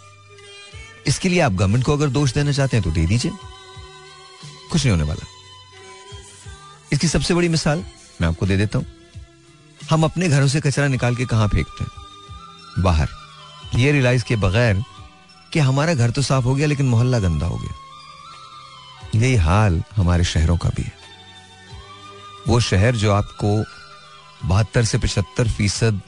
इसके 1.07 1.29
लिए 1.29 1.39
आप 1.39 1.51
गवर्नमेंट 1.51 1.85
को 1.85 1.93
अगर 1.93 2.07
दोष 2.07 2.33
देना 2.33 2.51
चाहते 2.51 2.77
हैं 2.77 2.83
तो 2.83 2.91
दे 2.91 3.05
दीजिए। 3.05 3.31
कुछ 4.71 4.85
नहीं 4.85 4.91
होने 4.91 5.03
वाला। 5.03 5.25
इसकी 6.93 7.07
सबसे 7.07 7.33
बड़ी 7.33 7.49
मिसाल 7.49 7.85
मैं 8.21 8.27
आपको 8.27 8.45
दे 8.45 8.57
देता 8.57 8.79
हूँ। 8.79 8.85
हम 9.89 10.03
अपने 10.03 10.29
घरों 10.29 10.47
से 10.47 10.61
कचरा 10.61 10.87
निकाल 10.87 11.15
के 11.15 11.25
कहाँ 11.25 11.47
फेंकते 11.47 11.83
हैं? 11.83 11.91
बाहर। 12.83 13.09
ये 13.75 13.91
रियलाइज़ 13.91 14.23
के 14.23 14.35
बगैर 14.35 14.83
कि 15.53 15.59
हमारा 15.59 15.93
घर 15.93 16.09
तो 16.09 16.21
साफ़ 16.21 16.43
हो 16.43 16.55
गया, 16.55 16.67
लेकिन 16.67 16.85
मोहल्ला 16.85 17.19
गंदा 17.19 17.45
हो 17.45 17.57
गया। 17.57 17.73
यही 19.19 19.35
हाल 19.35 19.83
हमारे 19.95 20.23
शहरों 20.23 20.57
का 20.57 20.69
भी 20.69 20.83
है। 20.83 20.98
वो 22.47 22.59
शहर 22.61 22.95
जो 22.95 23.11
आपको 23.13 23.55
बहत्तर 24.43 24.83
से 24.83 24.97
पचहत्तर 24.97 25.47
फ़ीसद 25.49 26.01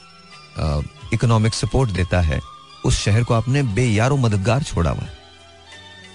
इकोनॉमिक 1.13 1.53
सपोर्ट 1.53 1.89
देता 1.91 2.19
है, 2.21 2.39
उस 2.85 2.99
शहर 2.99 3.23
को 3.23 3.33
आपने 3.33 3.63
बेयारो 3.75 4.17
मददगार 4.17 4.63
छोड़ा 4.63 4.89
हुआ 4.89 5.03
है। 5.03 5.19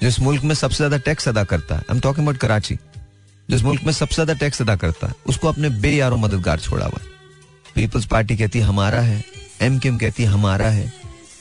जिस 0.01 0.19
मुल्क 0.21 0.43
में 0.43 0.55
सबसे 0.55 0.77
ज़्यादा 0.77 0.97
टैक्स 0.99 1.29
अदा 1.29 1.45
करता 1.45 1.75
है 1.75 1.81
I 1.81 1.95
am 1.95 2.01
talking 2.01 2.27
about 2.27 2.39
Karachi 2.39 2.79
जिस 3.49 3.63
मुल्क 3.63 3.83
में 3.85 3.93
सबसे 3.93 4.15
ज़्यादा 4.15 4.35
टैक्स 4.35 4.63
अदा 4.63 4.75
करता 4.77 5.07
है, 5.07 5.15
उसको 5.27 5.49
आपने 5.49 5.69
बेयारो 5.81 6.17
मददगार 6.17 6.59
छोड़ा 6.61 6.87
हुआ 6.87 7.01
है। 7.01 7.15
पीपल्स 7.75 8.07
पार्टी 8.07 8.37
कहती 8.37 8.59
है, 8.59 8.65
हमारा 8.65 9.01
है। 9.01 9.25
एम 9.63 9.79
क्यूम 9.79 9.99
कहती 9.99 10.23
है, 10.23 10.29
हमारा 10.29 10.69
है। 10.69 10.93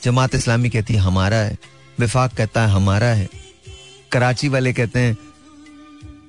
जमात 0.04 0.36
इस्लामी 0.36 0.70
कहती 0.70 0.94
है, 0.94 1.00
हमारा 1.00 1.38
है। 1.38 1.58
विफाक 2.00 2.34
कहता 2.34 2.62
है, 2.62 2.72
हमारा 2.72 3.08
है। 3.08 3.30
कराची 4.12 4.50
वाले 4.50 4.74
कहते 4.74 5.00
हैं, 5.00 5.18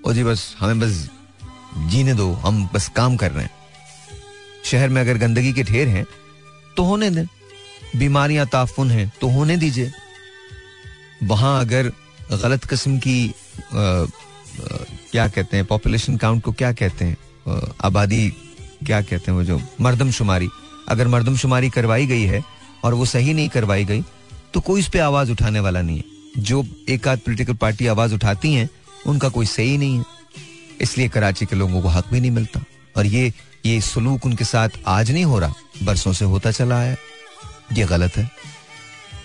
ओ 0.07 0.13
जी 0.13 0.25
बस, 0.25 0.55
हमें 0.59 0.81
बस 0.81 1.09
जीने 1.77 2.15
दो 2.15 2.33
हम 2.35 2.69
बस 2.75 2.89
काम 2.89 3.17
कर 3.17 3.31
रहे 3.33 3.45
हैं। 3.45 3.51
शहर 4.65 4.89
में 4.89 5.01
अगर 5.01 5.19
गंदगी 5.19 5.53
के 5.53 5.63
ढेर 5.63 5.89
हैं 5.89 6.05
तो 6.77 6.85
होने 6.85 7.11
दें। 7.11 7.27
बीमारियाँ 7.97 8.47
ताफुन 8.47 8.91
हैं 8.91 9.13
तो 9.21 9.29
होने 9.29 9.57
दीजिए। 9.57 9.93
वहाँ 11.23 11.61
अगर 11.61 11.93
गलत 12.33 12.65
किस्म 12.65 12.99
की 12.99 13.29
आ, 13.29 13.79
आ, 13.79 14.07
क्या 15.13 15.27
कहते 15.29 15.57
हैं 15.57 15.67
पॉपुलेशन 15.67 16.17
काउंट 16.17 16.43
को 16.43 16.53
क्या 16.53 16.73
कहते 16.73 17.05
हैं 17.05 17.17
आबादी 17.85 18.29
क्या 18.87 19.01
कहते 19.01 19.31
हैं 19.31 19.39
वो 19.39 19.45
जो 19.45 19.61
मर्दमशुमारी 19.81 20.49
अगर 20.89 21.09
मर्दमशुमारी 21.09 21.71
करवाई 21.71 22.07
गई 22.07 22.23
है 22.23 22.43
और 22.85 22.95
वो 22.95 23.05
सही 23.05 23.35
नहीं 23.35 23.49
करवाई 23.49 23.85
गई 23.85 24.03
तो 24.55 24.61
कोई 24.61 24.81
इस 24.81 24.89
पे 24.89 24.99
आवाज़ 24.99 25.31
उठाने 25.33 25.61
वाला 25.61 25.83
नहीं 25.83 25.97
है। 25.97 26.43
जो 26.43 26.65
एक 26.89 27.09
आध 27.09 27.19
पोलिटिकल 27.19 27.55
पार्टी 27.55 27.87
आवाज़ 27.87 28.15
उठाती 28.15 28.53
हैं 28.55 28.69
उनका 29.07 29.29
कोई 29.29 29.47
सही 29.47 29.79
नहीं 29.79 29.99
है। 29.99 30.05
इसलिए 30.81 31.09
कराची 31.09 31.47
के 31.47 31.57
लोगों 31.57 31.83
को 31.83 31.89
हक 31.89 32.07
भी 32.13 32.21
नहीं 32.21 32.31
मिलता। 32.31 32.61
और 32.97 33.07
ये 33.07 33.33
ये 33.67 33.81
सलूक 33.81 34.27
उनके 34.27 34.45
साथ 34.45 34.69
आज 34.87 35.11
नहीं 35.11 35.25
हो 35.25 35.39
रहा, 35.39 35.55
बरसों 35.83 36.13
से 36.13 36.25
होता 36.25 36.51
चला 36.51 36.79
आया 36.79 36.97
ये 37.73 37.85
गलत 37.85 38.17
है। 38.17 38.31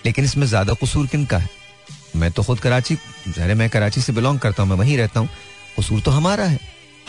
लेकिन 0.06 0.24
इसमें 0.24 0.46
ज़्यादा 0.46 0.74
कसूर 0.74 1.06
किन 1.06 1.24
का 1.26 1.38
है? 1.38 1.48
मैं 2.16 2.30
तो 2.32 2.42
खुद 2.42 2.58
कराची, 2.60 2.96
जहरे 3.28 3.54
मैं 3.54 3.68
कराची 3.70 4.00
से 4.00 4.12
बिलोंग 4.12 4.38
करता 4.38 4.62
हूँ, 4.62 4.70
मैं 4.70 4.78
वहीं 4.78 4.96
रहता 4.98 5.20
हूँ। 5.20 5.28
कसूर 5.78 6.00
तो 6.00 6.10
हमारा 6.10 6.44
है। 6.44 6.58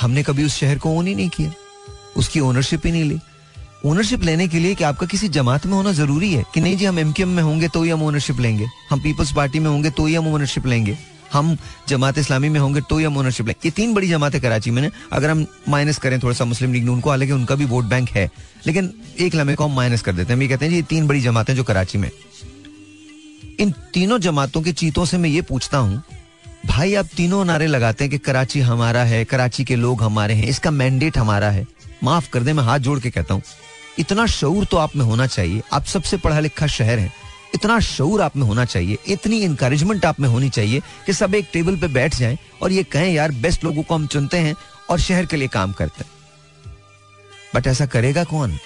हमने 0.01 0.23
कभी 0.23 0.43
उस 0.45 0.57
शहर 0.57 0.77
को 0.77 0.89
ओन 0.89 1.07
ही 1.07 1.15
नहीं 1.15 1.29
किया। 1.29 1.51
उसकी 2.17 2.39
ओनरशिप 2.39 2.85
ही 2.85 2.91
नहीं 2.91 3.03
ली। 3.03 3.19
ओनरशिप 3.85 4.23
लेने 4.23 4.47
के 4.47 4.59
लिए 4.59 4.75
कि 4.75 4.83
आपका 4.83 5.05
किसी 5.07 5.27
जमात 5.29 5.65
में 5.65 5.73
होना 5.73 5.91
ज़रूरी 5.91 6.31
है 6.33 6.43
कि 6.53 6.61
नहीं 6.61 6.77
जी, 6.77 6.85
हम 6.85 6.99
एमकेएम 6.99 7.29
में 7.29 7.41
होंगे 7.43 7.67
तो 7.67 7.83
ही 7.83 7.89
हम 7.89 8.03
ओनरशिप 8.03 8.39
लेंगे। 8.39 8.67
हम 8.89 8.99
पीपल्स 8.99 9.33
पार्टी 9.35 9.59
में 9.59 9.69
होंगे 9.69 9.89
तो 9.89 10.05
ही 10.05 10.15
हम 10.15 10.27
ओनरशिप 10.33 10.65
लेंगे। 10.65 10.97
हम 11.34 11.55
जमात 11.88 12.17
इस्लामी 12.17 12.49
में 12.49 12.59
होंगे 12.59 12.81
तो 12.81 12.99
हम 12.99 13.17
ओनरशिप 13.17 13.47
लेंगे 13.47 13.67
ये 13.67 13.71
तीन 13.71 13.93
बड़ी 13.93 14.07
जमातें 14.07 14.39
कराची 14.41 14.71
में 14.71 14.89
अगर 15.11 15.29
हम 15.29 15.45
माइनस 15.69 15.97
करें 15.97 16.19
थोड़ा 16.19 16.34
सा 16.34 16.45
मुस्लिम 16.45 16.73
लीग 16.73 16.89
उनको 16.91 17.09
हालाँकि 17.09 17.34
उनका 17.34 17.55
भी 17.55 17.65
वोट 17.65 17.86
बैंक 17.86 18.09
है, 18.09 18.29
लेकिन 18.67 18.93
एक 19.19 19.36
लम्हे 19.36 19.55
को 19.55 19.63
हम 19.63 19.75
माइनस 19.75 20.01
कर 20.01 20.13
देते 20.13 20.27
हैं। 20.27 20.36
हम 20.36 20.41
ये 20.41 20.47
कहते 20.47 20.65
हैं 20.65 20.73
ये 20.73 20.81
तीन 20.81 21.07
बड़ी 21.07 21.21
जमातें 21.21 21.55
जो 21.55 21.63
कराची 21.63 21.97
में। 21.97 22.09
इन 23.59 23.73
तीनों 23.93 24.19
जमातों 24.19 24.61
के 24.61 24.71
चीतों 24.73 25.05
से 25.05 25.17
मैं 25.17 25.29
ये 25.29 25.41
पूछता 25.41 25.77
हूँ, 25.77 26.01
भाई 26.65 26.93
आप 26.95 27.07
तीनों 27.17 27.43
नारे 27.45 27.67
लगाते 27.67 28.03
हैं 28.03 28.11
कि 28.11 28.17
कराची 28.19 28.59
हमारा 28.61 29.03
है, 29.03 29.23
कराची 29.25 29.63
के 29.63 29.75
लोग 29.75 30.01
हमारे 30.03 30.34
हैं, 30.34 30.47
इसका 30.47 30.71
मैंडेट 30.71 31.17
हमारा 31.17 31.49
है। 31.49 31.65
माफ़ 32.03 32.29
कर 32.29 32.43
दे, 32.43 32.53
मैं 32.53 32.63
हाथ 32.63 32.79
जोड़ 32.79 32.99
के 32.99 33.09
कहता 33.09 33.34
हूँ, 33.34 33.41
इतना 33.99 34.25
शऊर 34.27 34.65
तो 34.65 34.77
आप 34.77 34.95
में 34.95 35.03
होना 35.05 35.27
चाहिए। 35.27 35.61
आप 35.73 35.86
सबसे 35.86 36.17
पढ़ा 36.17 36.39
लिखा 36.39 36.67
शहर 36.67 36.99
है। 36.99 37.11
इतना 37.56 37.80
शूर 37.80 38.22
आप 38.22 38.38
में 38.38 38.43
होना 38.43 38.66
चाहिए 38.66 38.97
इतनी 39.08 39.39
इंकरेजमेंट 39.41 40.06
आप 40.06 40.20
में 40.20 40.30
होनी 40.30 40.49
चाहिए 40.49 40.80
कि 41.06 41.14
सब 41.14 41.36
एक 41.36 41.49
टेबल 41.54 41.78
पे 41.78 41.88
बैठ 41.88 42.16
जाएँ 42.16 42.38
और 42.62 42.72
ये 42.72 42.84
कहें 42.84 43.14
यार 43.14 43.32
बेस्ट 43.32 43.64
लोगों 43.64 43.84
को 43.84 43.95
हम 43.95 44.08
चुनते 44.08 44.38
हैं 44.38 44.56
और 44.89 44.99
शहर 44.99 45.26
के 45.26 45.38
लिए 45.38 45.47
काम 45.47 45.72
करते 45.72 46.04
हैं. 46.04 46.12
बट 47.56 47.68
ऐसा 47.68 47.86
करेगा 47.86 48.24
कौन? 48.24 48.60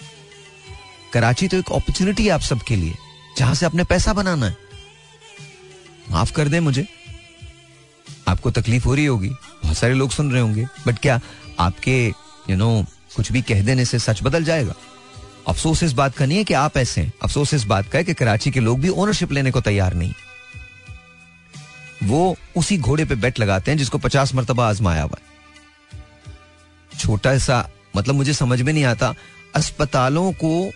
कराची 1.13 1.47
तो 1.47 1.57
एक 1.57 1.65
अपॉर्चुनिटी 1.65 2.23
है 2.23 2.29
आप 2.29 2.41
सबके 2.41 2.75
लिए 2.75 2.95
जहाँ 3.37 3.55
से 3.55 3.65
आपने 3.65 3.83
पैसा 3.83 4.13
बनाना 4.13 4.45
है। 4.45 4.57
माफ़ 6.11 6.33
कर 6.33 6.47
दें 6.47 6.59
मुझे। 6.59 6.87
आपको 8.27 8.51
तकलीफ़ 8.51 8.85
हो 8.85 8.95
रही 8.95 9.05
होगी 9.05 9.29
बहुत 9.29 9.77
सारे 9.77 9.93
लोग 9.93 10.09
सुन 10.09 10.31
रहे 10.31 10.41
होंगे 10.41 10.67
बट 10.87 10.99
क्या 10.99 11.19
आपके 11.59 12.07
यू 12.07 12.49
you 12.49 12.57
नो 12.57 12.81
know, 12.81 13.15
कुछ 13.15 13.31
भी 13.31 13.41
कह 13.41 13.61
देने 13.61 13.85
से 13.85 13.99
सच 13.99 14.23
बदल 14.23 14.43
जाएगा? 14.43 14.73
अफसोस 15.47 15.83
इस 15.83 15.93
बात 15.93 16.15
का 16.15 16.25
नहीं 16.25 16.37
है 16.37 16.43
कि 16.43 16.53
आप 16.53 16.77
ऐसे 16.77 17.01
हैं। 17.01 17.13
अफसोस 17.23 17.53
इस 17.53 17.63
बात 17.63 17.89
का 17.89 17.97
है 17.97 18.03
कि 18.03 18.13
कराची 18.13 18.51
के 18.51 18.59
लोग 18.59 18.79
भी 18.79 18.89
ओनरशिप 18.89 19.31
लेने 19.31 19.51
को 19.51 19.61
तैयार 19.61 19.93
नहीं। 19.93 20.13
वो 22.03 22.35
उसी 22.57 22.77
घोड़े 22.77 23.05
पे 23.05 23.15
बेट 23.15 23.39
लगाते 23.39 23.71
हैं 23.71 23.77
जिसको 23.77 23.97
पचास 23.97 24.33
मरतबा 24.35 24.69
आजमाया 24.69 25.03
हुआ 25.03 25.17
छोटा 26.99 27.37
सा 27.37 27.69
मतलब 27.95 28.15
मुझे 28.15 28.33
समझ 28.33 28.61
में 28.61 28.73
नहीं 28.73 28.83
आता, 28.83 29.13
अस्पतालों 29.55 30.31
को 30.31 30.71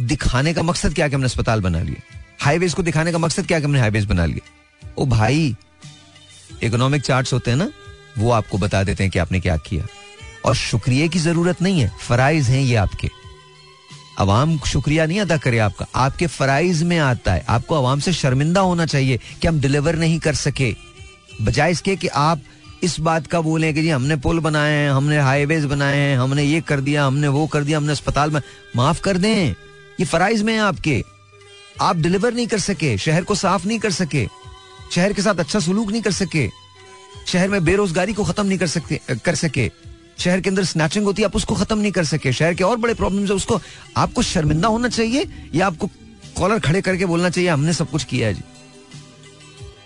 दिखाने 0.00 0.54
का 0.54 0.62
मकसद 0.62 0.94
क्या 0.94 1.08
कि 1.08 1.14
हमने 1.14 1.26
अस्पताल 1.26 1.60
बना 1.60 1.80
लिए? 1.82 2.02
हाईवेज 2.40 2.74
को 2.74 2.82
दिखाने 2.82 3.12
का 3.12 3.18
मकसद 3.18 3.46
क्या 3.46 3.58
कि 3.58 3.64
हमने 3.64 3.80
हाईवेज 3.80 4.04
बना 4.04 4.24
लिए? 4.24 4.40
ओ 4.98 5.06
भाई 5.06 5.56
इकोनॉमिक 6.62 7.02
चार्ट 7.02 7.32
होते 7.32 7.50
हैं 7.50 7.58
ना, 7.58 7.70
वो 8.18 8.30
आपको 8.30 8.58
बता 8.58 8.82
देते 8.82 9.04
हैं 9.04 9.10
कि 9.10 9.18
आपने 9.18 9.40
क्या 9.40 9.56
किया। 9.56 9.86
और 10.44 10.54
शुक्रिया 10.54 11.06
की 11.06 11.18
ज़रूरत 11.18 11.62
नहीं 11.62 11.80
है, 11.80 11.92
फराइज 12.00 12.48
हैं 12.48 12.62
ये 12.62 12.74
आपके। 12.74 13.19
अवाम 14.20 14.58
शुक्रिया 14.58 15.06
नहीं 15.06 15.20
अदा 15.20 15.36
करे 15.36 15.58
आपका। 15.58 15.86
आपके 15.94 16.26
फराइज 16.26 16.82
में 16.82 16.98
आता 16.98 17.32
है। 17.32 17.44
आपको 17.48 17.74
अवाम 17.74 18.00
से 18.00 18.12
शर्मिंदा 18.12 18.60
होना 18.60 18.86
चाहिए 18.86 19.20
कि 19.42 19.48
हम 19.48 19.60
डिलीवर 19.60 19.96
नहीं 19.96 20.18
कर 20.20 20.34
सके। 20.34 20.74
बजाय 21.42 21.70
इसके 21.70 21.96
कि 21.96 22.08
आप 22.08 22.40
इस 22.82 22.98
बात 23.00 23.26
का 23.26 23.40
बोले 23.40 23.72
कि 23.72 23.82
जी, 23.82 23.88
हमने 23.88 24.16
पुल 24.16 24.38
बनाए 24.40 24.72
हैं, 24.72 24.90
हमने 24.90 25.18
हाईवेज 25.18 25.64
बनाए 25.64 25.96
हैं, 25.96 26.18
हमने 26.18 26.44
ये 26.44 26.60
कर 26.60 26.80
दिया, 26.80 27.04
हमने 27.04 27.28
वो 27.28 27.46
कर 27.46 27.64
दिया, 27.64 27.78
हमने 27.78 27.92
अस्पताल 27.92 28.30
में। 28.30 28.40
माफ़ 28.76 29.00
कर 29.00 29.16
दें। 29.16 29.50
ये 30.00 30.04
फराइज 30.04 30.42
में 30.42 30.52
है 30.54 30.60
आपके। 30.60 31.02
आप 31.80 31.96
डिलीवर 31.96 32.34
नहीं 32.34 32.46
कर 32.46 32.58
सके, 32.58 32.96
शहर 32.98 33.24
को 33.24 33.34
साफ़ 33.34 33.66
नहीं 33.66 33.78
कर 33.78 33.90
सके, 33.90 34.26
शहर 34.92 35.12
के 35.12 35.22
साथ 35.22 35.34
अच्छा 35.34 35.60
सलूक 35.60 35.90
नहीं 35.90 36.02
कर 36.02 36.12
सके, 36.12 36.48
शहर 37.26 37.48
में 37.48 37.64
बेरोजगारी 37.64 38.12
को 38.12 38.24
खत्म 38.24 38.46
नहीं 38.46 38.58
कर 38.58 38.66
सकते 38.66 39.00
कर 39.24 39.34
सके। 39.34 39.70
शहर 40.20 40.40
के 40.40 40.48
अंदर 40.50 40.64
स्नैचिंग 40.70 41.04
होती 41.04 41.22
है 41.22 41.26
आप 41.28 41.36
उसको 41.36 41.54
खत्म 41.54 41.78
नहीं 41.78 41.92
कर 41.98 42.04
सके 42.04 42.32
शहर 42.40 42.54
के 42.54 42.64
और 42.64 42.76
बड़े 42.84 42.94
प्रॉब्लम 42.94 43.24
है 43.26 43.34
उसको 43.34 43.60
आपको 44.04 44.22
शर्मिंदा 44.30 44.68
होना 44.68 44.88
चाहिए 44.98 45.26
या 45.54 45.66
आपको 45.66 45.90
कॉलर 46.36 46.58
खड़े 46.66 46.80
करके 46.88 47.06
बोलना 47.12 47.30
चाहिए 47.30 47.50
हमने 47.50 47.72
सब 47.80 47.90
कुछ 47.90 48.04
किया 48.12 48.28
है 48.28 48.34
जी 48.34 48.42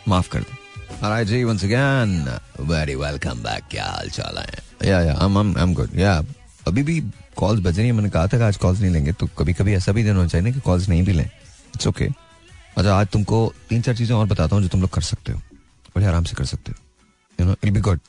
माफ़ 0.08 0.28
कर 0.36 0.40
दे 0.40 0.62
Alright, 1.04 1.26
जी 1.28 1.38
once 1.46 1.62
again, 1.66 2.12
very 2.68 2.94
welcome 3.00 3.40
back. 3.46 3.62
क्या 3.70 3.84
हाल 3.84 4.08
चाल 4.10 4.38
है? 4.38 4.58
Yeah, 4.84 5.00
yeah, 5.06 5.18
I'm, 5.24 5.36
I'm, 5.40 5.50
I'm 5.62 5.72
good. 5.78 5.96
Yeah, 6.02 6.24
अभी 6.68 6.82
भी 6.82 7.00
कॉल्स 7.36 7.60
बज 7.62 7.78
रही 7.78 7.86
है 7.86 7.92
मैंने 7.92 8.10
कहा 8.10 8.26
था 8.26 8.38
कि 8.38 8.44
आज 8.44 8.56
कॉल्स 8.64 8.80
नहीं 8.80 8.90
लेंगे 8.92 9.12
तो 9.12 9.26
कभी 9.38 9.52
कभी 9.60 9.74
ऐसा 9.74 9.92
भी 9.92 10.02
दिन 10.04 10.16
होना 10.16 10.28
चाहिए 10.28 10.46
ना 10.46 10.52
कि 10.54 10.60
कॉल्स 10.66 10.88
नहीं 10.88 11.02
भी 11.04 11.12
लें 11.12 11.24
इट्स 11.24 11.86
ओके. 11.86 12.08
अच्छा 12.78 12.94
आज 12.94 13.06
तुमको 13.12 13.40
तीन 13.68 13.82
चार 13.82 13.96
चीज़ें 13.96 14.14
और 14.16 14.26
बताता 14.26 14.56
हूँ 14.56 14.62
जो 14.62 14.68
तुम 14.68 14.80
लोग 14.80 14.90
कर 14.90 15.02
सकते 15.02 15.32
हो 15.32 15.40
बड़े 15.96 16.06
आराम 16.06 16.24
से 16.24 16.36
कर 16.36 16.44
सकते 16.52 16.72
हो 16.72 16.78
you 17.38 17.46
know 17.46 17.56
it 17.64 17.72
be 17.72 17.80
good 17.80 18.00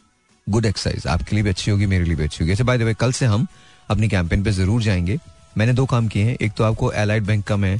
good 0.48 0.66
exercise 0.66 1.08
आपके 1.08 1.36
लिए 1.36 1.44
भी 1.44 1.50
अच्छी 1.50 1.72
होगी 1.72 1.86
मेरे 1.86 2.06
लिए 2.06 2.16
भी 2.16 2.24
अच्छी 2.24 2.44
होगी। 2.44 2.52
अच्छा 2.52 2.86
वे 2.86 2.94
कल 2.94 3.12
से 3.12 3.26
हम 3.26 3.48
अपनी 3.90 4.08
कैंपेन 4.10 4.44
पे 4.44 4.52
ज़रूर 4.52 4.82
जाएँगे। 4.82 5.18
मैंने 5.58 5.74
दो 5.74 5.86
काम 5.86 6.08
किए 6.08 6.24
हैं। 6.24 6.36
एक 6.36 6.54
तो 6.54 6.64
आपको 6.64 6.92
एलाइड 6.94 7.24
बैंक 7.26 7.46
का 7.48 7.56
मैं 7.58 7.80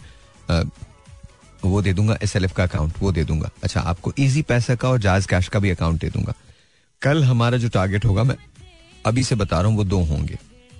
आ, 0.50 0.62
वो 1.64 1.82
दे 1.82 1.94
दूँगा 1.94 2.18
एसएलएफ 2.24 2.54
का 2.54 2.64
अकाउंट 2.64 2.94
वो 3.00 3.12
दे 3.12 3.24
दूँगा। 3.24 3.50
अच्छा 3.64 3.82
आपको 3.82 4.14
इजी 4.20 4.42
पैसा 4.42 4.76
का 4.76 4.90
और 4.90 5.00
जाज 5.00 5.26
कैश 5.26 5.48
का 5.48 5.60
भी 5.60 5.70
अकाउंट 5.70 6.02
दे 6.02 6.10
दूँगा। 6.10 6.34
कल 7.02 7.24
हमारा 7.24 7.58
जो 7.58 7.70
टारगेट 7.70 8.06
होगा 8.06 8.24
मैं 8.24 8.36
अभी 9.06 9.24
से 9.24 9.36
बता 9.36 9.60
रहा 9.60 9.70
हूँ 9.70 9.78
वो 9.78 9.84
दो 9.84 10.00
होंगे। 10.04 10.38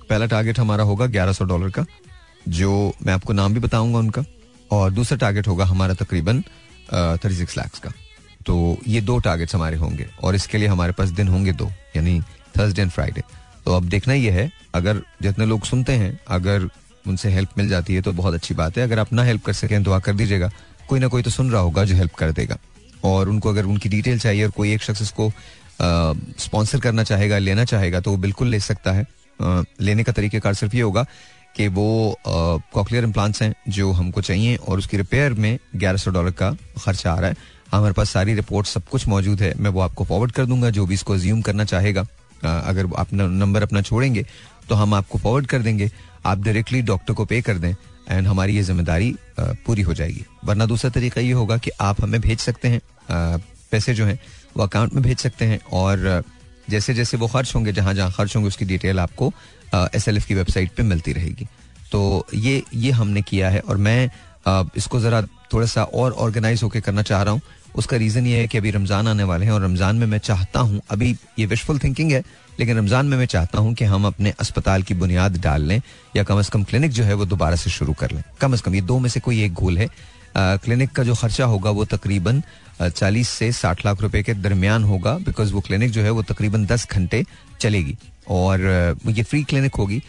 पहला 0.10 0.26
टारगेट 0.26 0.60
हमारा 0.60 0.84
होगा 0.84 1.06
ग्यारह 1.08 1.34
सौ 1.34 1.46
डॉलर 1.46 1.70
का 1.70 1.86
जो 2.50 2.94
मैं 3.06 3.14
आपको 3.14 3.34
नाम 3.34 3.54
भी 3.54 3.60
बताऊँगा 3.60 4.00
उनका। 4.00 4.24
और 4.72 4.92
दूसरा 4.92 5.18
टारगेट 5.18 5.48
होगा 5.48 5.66
हमारा 5.66 5.94
तकरीबन 5.94 6.42
थर्टी 6.94 7.36
सिक्स 7.36 7.58
लैक्स 7.58 7.80
का। 7.80 7.92
तो 8.46 8.78
ये 8.88 9.02
दो 9.02 9.18
टारगेट्स 9.20 9.56
हमारे 9.56 9.78
होंगे 9.78 10.08
और 10.24 10.36
इसके 10.36 10.58
लिए 10.58 10.68
हमारे 10.68 10.94
पास 10.94 11.10
दिन 11.10 11.28
होंगे 11.28 11.52
दो 11.54 11.72
यानी 11.96 12.20
थर्सडे 12.58 12.82
एंड 12.82 12.92
फ्राइडे 12.92 13.22
तो 13.66 13.76
अब 13.76 13.88
देखना 13.90 14.14
ये 14.14 14.32
है 14.32 14.52
अगर 14.76 15.02
जितने 15.22 15.46
लोग 15.46 15.64
सुनते 15.66 15.94
हैं 15.94 16.20
अगर 16.30 16.70
उनसे 17.06 17.30
हेल्प 17.30 17.58
मिल 17.58 17.70
जाती 17.70 17.96
है 17.96 18.02
तो 18.02 18.12
बहुत 18.14 18.34
अच्छी 18.34 18.54
बात 18.54 18.78
है। 18.78 18.84
अगर 18.84 19.00
आप 19.00 19.12
ना 19.14 19.24
हेल्प 19.24 19.44
कर 19.46 19.54
सकें 19.54 19.84
तो 19.84 20.00
कर 20.00 20.14
दीजिएगा। 20.14 20.50
कोई 20.90 21.00
ना 21.00 21.08
कोई 21.08 21.22
तो 21.24 21.30
सुन 21.30 21.52
रहा 21.52 21.62
होगा 21.62 21.84
जो 21.86 21.96
हेल्प 21.96 22.14
कर 22.14 22.32
देगा। 22.32 22.58
और 23.04 23.30
उनको 23.30 23.50
अगर 23.50 23.66
उनकी 23.66 23.90
डिटेल 23.90 24.20
चाहिए 24.20 24.44
और 24.46 24.52
कोई 24.52 24.74
एक 24.74 24.82
शख्स 24.84 25.02
इसको 25.02 25.32
स्पॉन्सर 26.40 26.80
करना 26.80 27.04
चाहेगा 27.04 27.38
लेना 27.38 27.66
चाहेगा 27.66 28.00
तो 28.00 28.12
वो 28.12 28.18
बिल्कुल 28.18 28.48
ले 28.48 28.60
सकता 28.60 28.92
है। 28.92 29.06
आ, 29.40 29.62
लेने 29.82 30.04
का 30.04 30.12
तरीकेकार 30.12 30.54
सिर्फ़ 30.54 30.76
ये 30.76 30.82
होगा 30.82 31.06
कि 31.56 31.68
वो 31.70 32.18
कॉकलियर 32.28 33.04
इम्प्लांट्स 33.04 33.42
हैं 33.42 33.54
जो 33.70 33.92
हमको 33.92 34.22
चाहिए 34.22 34.56
और 34.58 34.78
उसकी 34.78 34.98
रिपेयर 34.98 35.34
में 35.36 35.58
ग्यारह 35.76 35.98
सौ 35.98 36.12
डॉलर 36.12 36.32
का 36.32 36.52
खर्चा 36.78 37.12
आ 37.12 37.20
रहा 37.20 37.30
है। 37.30 37.36
हमारे 37.72 37.94
पास 37.94 38.10
सारी 38.10 38.34
रिपोर्ट 38.34 38.68
सब 38.68 38.84
कुछ 38.88 39.08
मौजूद 39.08 39.42
है। 39.42 39.54
मैं 39.58 39.70
वो 39.70 39.82
आपको 39.82 40.04
फॉरवर्ड 40.04 40.32
कर 40.32 40.46
दूँगा, 40.46 40.70
जो 40.70 40.86
भी 40.86 40.94
इसको 40.94 41.18
ज्यूम 41.18 41.42
करना 41.42 41.64
चाहेगा। 41.66 42.06
अगर 42.44 42.88
आप 42.98 43.14
नंबर 43.14 43.64
अपना 43.64 43.82
छोड़ेंगे 43.82 44.26
तो 44.70 44.76
हम 44.76 44.94
आपको 44.94 45.18
फॉरवर्ड 45.18 45.48
कर 45.48 45.62
देंगे। 45.62 45.90
आप 46.26 46.44
डायरेक्टली 46.44 46.82
डॉक्टर 46.84 47.14
को 47.14 47.26
पे 47.26 47.42
कर 47.42 47.58
दें 47.58 47.74
एंड 48.08 48.28
हमारी 48.28 48.56
ये 48.56 48.64
ज़िम्मेदारी 48.64 49.16
पूरी 49.40 49.82
हो 49.82 49.94
जाएगी। 49.94 50.26
वरना 50.46 50.66
दूसरा 50.66 50.90
तरीका 50.92 51.22
ये 51.22 51.32
होगा 51.34 51.58
कि 51.58 51.72
आप 51.82 52.02
हमें 52.02 52.20
भेज 52.22 52.40
सकते 52.40 52.68
हैं। 52.68 52.82
पैसे 53.72 53.94
जो 53.94 54.06
हैं, 54.06 54.20
वो 54.58 54.64
अकाउंट 54.64 54.94
में 54.94 55.04
भेज 55.04 55.18
सकते 55.20 55.46
हैं, 55.46 55.60
और 55.72 56.24
जैसे 56.70 56.94
जैसे 56.94 57.18
वो 57.18 57.28
खर्च 57.28 57.54
होंगे 57.56 57.72
जहाँ 57.74 57.94
जहाँ 57.94 58.12
खर्च 58.12 58.36
होंगे, 58.36 58.48
उसकी 58.48 58.66
डिटेल 58.66 59.00
आपको 59.00 59.32
एस 59.76 60.08
एल 60.08 60.18
एफ़ 60.18 60.28
की 60.28 60.36
वेबसाइट 60.36 60.72
पर 60.72 60.84
मिलती 60.84 61.14
रहेगी। 61.14 61.48
तो 61.92 62.26
ये 62.36 62.62
ये 62.76 62.92
हमने 62.92 63.22
किया 63.24 63.50
है, 63.50 63.60
और 63.60 63.78
मैं 63.78 64.10
इसको 64.78 65.00
ज़रा 65.00 65.22
थोड़ा 65.54 65.68
सा 65.68 65.84
और 65.84 66.12
ऑर्गेनाइज 66.14 66.64
होकर 66.64 66.80
करना 66.80 67.02
चाह 67.04 67.22
रहा 67.24 67.34
हूँ। 67.34 67.42
उसका 67.76 67.98
रीज़न 67.98 68.28
ये 68.28 68.40
है 68.40 68.48
कि 68.48 68.58
अभी 68.58 68.72
रमज़ान 68.72 69.08
आने 69.08 69.24
वाले 69.24 69.46
हैं 69.46 69.52
और 69.52 69.62
रमज़ान 69.64 69.96
में 69.96 70.08
मैं 70.08 70.18
चाहता 70.20 70.60
हूँ, 70.60 70.82
अभी 70.92 71.16
ये 71.40 71.46
विशफुल 71.46 71.80
थिंकिंग 71.80 72.12
है, 72.12 72.24
लेकिन 72.60 72.78
रमज़ान 72.78 73.06
में 73.06 73.18
मैं 73.18 73.26
चाहता 73.26 73.60
हूँ 73.60 73.74
कि 73.74 73.86
हम 73.86 74.06
अपने 74.08 74.34
अस्पताल 74.40 74.84
की 74.84 74.94
बुनियाद 74.94 75.38
डाल 75.42 75.62
लें 75.62 75.82
या 76.16 76.24
कम 76.24 76.40
अज़ 76.40 76.52
कम 76.52 76.64
क्लिनिक 76.64 76.92
जो 76.92 77.04
है 77.04 77.14
वो 77.14 77.26
दोबारा 77.26 77.56
से 77.56 77.70
शुरू 77.70 77.94
कर 77.94 78.12
लें। 78.12 78.24
कम 78.42 78.54
अज़ 78.54 78.62
कम 78.64 78.76
ये 78.76 78.82
दो 78.84 79.00
में 79.00 79.10
से 79.10 79.20
कोई 79.20 79.44
एक 79.44 79.54
गोल 79.54 79.78
है। 79.78 79.90
क्लिनिक 80.38 80.92
का 80.92 81.04
जो 81.04 81.16
खर्चा 81.16 81.46
होगा 81.46 81.70
वो 81.72 81.86
तकरीबन 81.88 82.42
चालीस 82.82 83.30
से 83.30 83.52
साठ 83.54 83.86
लाख 83.86 84.02
रुपए 84.02 84.22
के 84.24 84.34
दरमियान 84.36 84.84
होगा 84.84 85.18
बिकॉज़ 85.20 85.54
वो 85.54 85.62
क्लिनिक 85.62 85.92
जो 85.92 86.02
है 86.02 86.10
वो 86.12 86.22
तकरीबन 86.24 86.66
दस 86.66 86.88
घंटे 86.92 87.24
चलेगी। 87.62 87.98
और 88.30 88.62
ये 89.08 89.24
फ्री 89.24 89.44
क्लिनिक 89.44 89.76
होगी। 89.76 90.02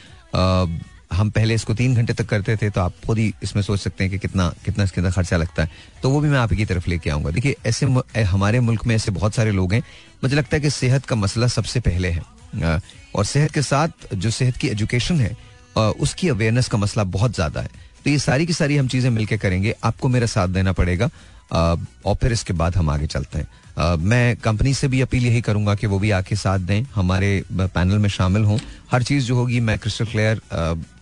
हम 1.11 1.31
पहले 1.31 1.55
इसको 1.55 1.75
तीन 1.75 1.95
घंटे 1.95 2.13
तक 2.13 2.27
करते 2.29 2.57
थे 2.57 2.69
तो 2.71 2.81
आप 2.81 2.95
खुद 3.07 3.19
ही 3.19 3.33
इसमें 3.43 3.63
सोच 3.63 3.81
सकते 3.81 4.05
हैं 4.05 4.11
कि 4.11 4.19
कितना 4.19 4.49
कितना 4.65 4.85
इसके 4.85 5.01
अंदर 5.01 5.13
खर्चा 5.13 5.37
लगता 5.37 5.63
है। 5.63 5.71
तो 6.03 6.11
वो 6.11 6.21
भी 6.21 6.29
मैं 6.29 6.39
आपकी 6.39 6.65
तरफ़ 6.65 6.89
लेके 6.91 7.11
आऊँगा। 7.11 7.31
देखिए, 7.31 7.57
ऐसे 7.67 7.87
हमारे 8.23 8.61
मुल्क 8.61 8.87
में 8.87 8.95
ऐसे 8.97 9.11
बहुत 9.11 9.35
सारे 9.35 9.51
लोग 9.53 9.73
हैं। 9.73 9.83
मुझे 10.25 10.37
लगता 10.37 10.57
है 10.57 10.61
कि 10.61 10.71
सेहत 10.73 11.07
का 11.07 11.17
मसला 11.17 11.47
सबसे 11.49 11.81
पहले 11.81 12.09
है। 12.11 12.81
और 13.15 13.25
सेहत 13.25 13.53
के 13.53 13.63
साथ 13.63 14.15
जो 14.15 14.31
सेहत 14.33 14.57
की 14.57 14.69
एजुकेशन 14.69 15.21
है 15.21 15.37
उसकी 15.77 16.29
अवेयरनेस 16.29 16.69
का 16.69 16.79
मसला 16.79 17.05
बहुत 17.07 17.35
ज़्यादा 17.35 17.61
है। 17.61 17.85
तो 18.05 18.11
ये 18.11 18.19
सारी 18.21 18.47
की 18.47 18.53
सारी 18.53 18.77
हम 18.77 18.89
चीज़ें 18.89 19.11
मिलकर 19.11 19.37
करेंगे। 19.37 19.75
आपको 19.85 20.09
मेरा 20.09 20.27
साथ 20.27 20.49
देना 20.49 20.73
पड़ेगा। 20.73 21.09
और 21.51 22.15
फिर 22.15 22.33
इसके 22.33 22.53
बाद 22.55 22.77
हम 22.77 22.91
आगे 22.91 23.07
चलते 23.07 23.39
हैं। 23.39 23.97
मैं 24.01 24.37
कंपनी 24.37 24.73
से 24.75 24.89
भी 24.89 25.01
अपील 25.01 25.27
यही 25.27 25.41
करूँगा 25.43 25.75
कि 25.75 25.87
वो 25.87 25.99
भी 25.99 26.11
आके 26.13 26.37
साथ 26.37 26.59
दें। 26.61 26.83
हमारे 26.95 27.43
पैनल 27.53 27.99
में 27.99 28.09
शामिल 28.09 28.45
हों। 28.45 28.59
हर 28.91 29.03
चीज़ 29.03 29.27
जो 29.27 29.35
होगी 29.37 29.61
मैं 29.61 29.79
क्रिस्टल 29.79 30.07
क्लियर 30.07 30.41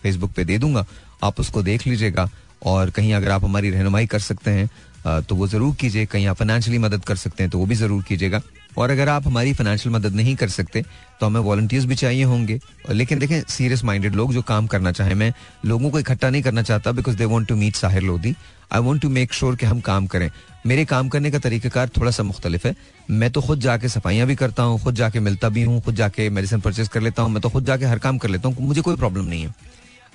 फेसबुक 0.03 0.31
पे 0.31 0.43
दे 0.45 0.57
दूँगा। 0.57 0.85
आप 1.23 1.39
उसको 1.39 1.61
देख 1.63 1.87
लीजिएगा 1.87 2.29
और 2.63 2.89
कहीं 2.89 3.13
अगर 3.13 3.31
आप 3.31 3.43
हमारी 3.43 3.69
रहनुमाई 3.69 4.05
कर 4.05 4.19
सकते 4.21 4.51
हैं 4.51 5.21
तो 5.21 5.35
वो 5.35 5.47
ज़रूर 5.47 5.75
कीजिए। 5.75 6.05
कहीं 6.05 6.27
आप 6.27 6.35
फाइनेंशियली 6.37 6.77
मदद 6.79 7.03
कर 7.05 7.15
सकते 7.15 7.43
हैं 7.43 7.49
तो 7.51 7.59
वो 7.59 7.65
भी 7.65 7.75
ज़रूर 7.75 8.03
कीजिएगा। 8.03 8.41
और 8.77 8.91
अगर 8.91 9.09
आप 9.09 9.27
हमारी 9.27 9.53
फाइनेंशियल 9.53 9.95
मदद 9.95 10.15
नहीं 10.15 10.35
कर 10.35 10.49
सकते 10.49 10.83
तो 11.19 11.25
हमें 11.25 11.39
वॉल्टियर्स 11.41 11.85
भी 11.85 11.95
चाहिए 11.95 12.23
होंगे। 12.23 12.59
लेकिन 12.91 13.19
देखें 13.19 13.41
सीरियस 13.49 13.83
माइंडेड 13.83 14.15
लोग 14.15 14.33
जो 14.33 14.41
काम 14.43 14.67
करना 14.67 14.91
चाहें, 14.91 15.13
मैं 15.15 15.31
लोगों 15.65 15.89
को 15.89 15.99
इकट्ठा 15.99 16.29
नहीं 16.29 16.41
करना 16.41 16.61
चाहता 16.63 16.91
because 16.91 17.17
they 17.17 17.25
want 17.25 17.47
to 17.49 17.55
meet 17.55 17.75
Sahir 17.75 18.03
Lodhi 18.03 18.35
I 18.73 18.81
want 18.81 19.01
to 19.01 19.09
make 19.09 19.33
sure 19.33 19.55
कि 19.55 19.65
हम 19.65 19.79
काम 19.81 20.07
करें। 20.07 20.29
मेरे 20.65 20.85
काम 20.85 21.09
करने 21.09 21.31
का 21.31 21.39
तरीकाकार 21.39 21.89
थोड़ा 21.97 22.11
सा 22.11 22.23
मुख्तलिफ़ 22.23 22.67
है। 22.67 22.75
मैं 23.11 23.31
तो 23.31 23.41
खुद 23.41 23.59
जाके 23.59 23.89
सफाइयाँ 23.89 24.27
भी 24.27 24.35
करता 24.35 24.63
हूँ, 24.63 24.79
खुद 24.83 24.95
जाके 24.95 25.19
मिलता 25.19 25.49
भी 25.49 25.63
हूँ, 25.63 25.81
खुद 25.81 25.95
जाके 25.95 26.29
मेडिसिन 26.29 26.61
परचेज 26.61 26.87
कर 26.87 27.01
लेता 27.01 27.23
हूँ, 27.23 27.31
मैं 27.31 27.41
तो 27.41 27.49
खुद 27.49 27.65
जाके 27.65 27.85
हर 27.85 27.99
काम 27.99 28.17
कर 28.17 28.29
लेता 28.29 28.49
हूँ, 28.49 28.67
मुझे 28.67 28.81
कोई 28.81 28.95
प्रॉब्लम 28.95 29.25
नहीं 29.25 29.43
है। 29.43 29.53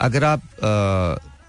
अगर 0.01 0.25
आप 0.25 0.43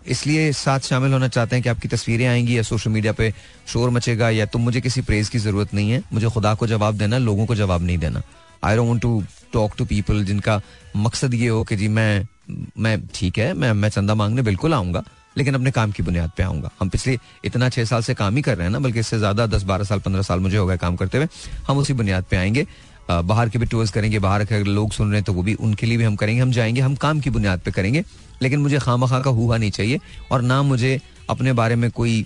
इसलिए 0.08 0.52
साथ 0.54 0.80
शामिल 0.80 1.14
होना 1.14 1.28
चाहते 1.28 1.56
हैं 1.56 1.64
कि 1.64 1.70
आपकी 1.70 1.88
तस्वीरें 1.88 2.26
आएँगी 2.28 2.58
या 2.58 2.64
सोशल 2.64 2.91
मीडिया 2.91 3.14
पे 3.14 3.34
शोर 3.68 3.89
मचेगा 3.89 4.30
या 4.30 4.45
तुम 4.45 4.62
मुझे 4.62 4.82
किसी 4.82 5.02
प्रेज 5.02 5.30
की 5.30 5.39
ज़रूरत 5.39 5.74
नहीं 5.74 5.91
है, 5.91 6.04
मुझे 6.14 6.30
खुदा 6.30 6.54
को 6.56 6.68
जवाब 6.68 6.97
देना, 6.97 7.18
लोगों 7.20 7.45
को 7.45 7.56
जवाब 7.56 7.84
नहीं 7.84 7.97
देना। 7.97 8.22
I 8.64 8.76
don't 8.76 9.02
to 9.02 9.24
talk 9.54 9.74
to 9.78 9.86
people 9.86 10.24
जिनका 10.26 10.62
मकसद 10.97 11.34
ये 11.34 11.47
हो 11.47 11.64
कि 11.64 11.76
जी 11.76 11.88
मैं 11.88 12.28
मैं 12.78 12.99
ठीक 13.16 13.38
है, 13.38 13.54
मैं 13.54 13.74
मैं 13.74 13.89
चंदा 13.89 14.16
मांगने 14.16 14.41
बिल्कुल 14.41 14.74
आऊँगा, 14.74 15.04
लेकिन 15.38 15.56
अपने 15.56 15.72
काम 15.72 15.91
की 15.91 16.04
बुनियाद 16.04 16.32
पे 16.38 16.43
आऊँगा। 16.43 16.72
हम 16.80 16.89
पिछले 16.89 17.18
इतना 17.45 17.70
छह 17.70 17.86
साल 17.86 18.02
से 18.04 18.14
काम 18.14 18.36
ही 18.36 18.41
कर 18.41 18.58
रहे 18.58 18.66
हैं 18.66 18.72
ना, 18.72 18.80
बल्कि 18.80 18.99
इससे 18.99 19.18
ज़्यादा 19.18 19.45
दस 19.47 19.64
बारह 19.64 19.84
साल, 19.84 19.99
पंद्रह 19.99 20.22
साल 20.22 20.39
मुझे 20.39 20.58
हो 20.58 20.66
गए 20.68 20.78
काम 20.78 20.95
करते 20.95 21.18
हुए। 21.18 21.28
हम 21.68 21.78
उसी 21.78 21.93
बुनियाद 21.93 22.26
पे 22.32 22.38
आएँगे। 22.38 22.66
बाहर 23.22 23.49
के 23.49 23.59
भी 23.59 23.66
टूर्स 23.66 23.91
करेंगे, 23.91 24.20
बाहर 24.20 24.43
के 24.45 24.64
लोग 24.64 24.91
सुन 24.91 25.07
रहे 25.07 25.18
हैं 25.18 25.24
तो 25.24 25.34
वो 25.34 25.43
भी 25.43 25.53
उनके 25.53 25.88
लिए 25.88 25.97
भी 25.97 26.03
हम 26.03 26.16
करेंगे। 26.16 26.41
हम 26.41 26.51
जाएँगे, 26.51 26.82
हम 26.82 26.95
काम 26.95 27.20
की 27.20 27.30
बुनियाद 27.30 27.59
पे 27.59 27.72
करेंगे, 27.72 28.03
लेकिन 28.41 28.59
मुझे 28.59 28.80
खाम 28.80 29.05
खा 29.07 29.20
का 29.20 29.30
हुआ 29.32 29.57
नहीं 29.57 29.72
चाहिए 29.72 29.99
और 30.32 30.41
ना 30.41 30.62
मुझे 30.64 30.99
अपने 31.30 31.53
बारे 31.53 31.76
में 31.76 31.89
कोई 31.91 32.26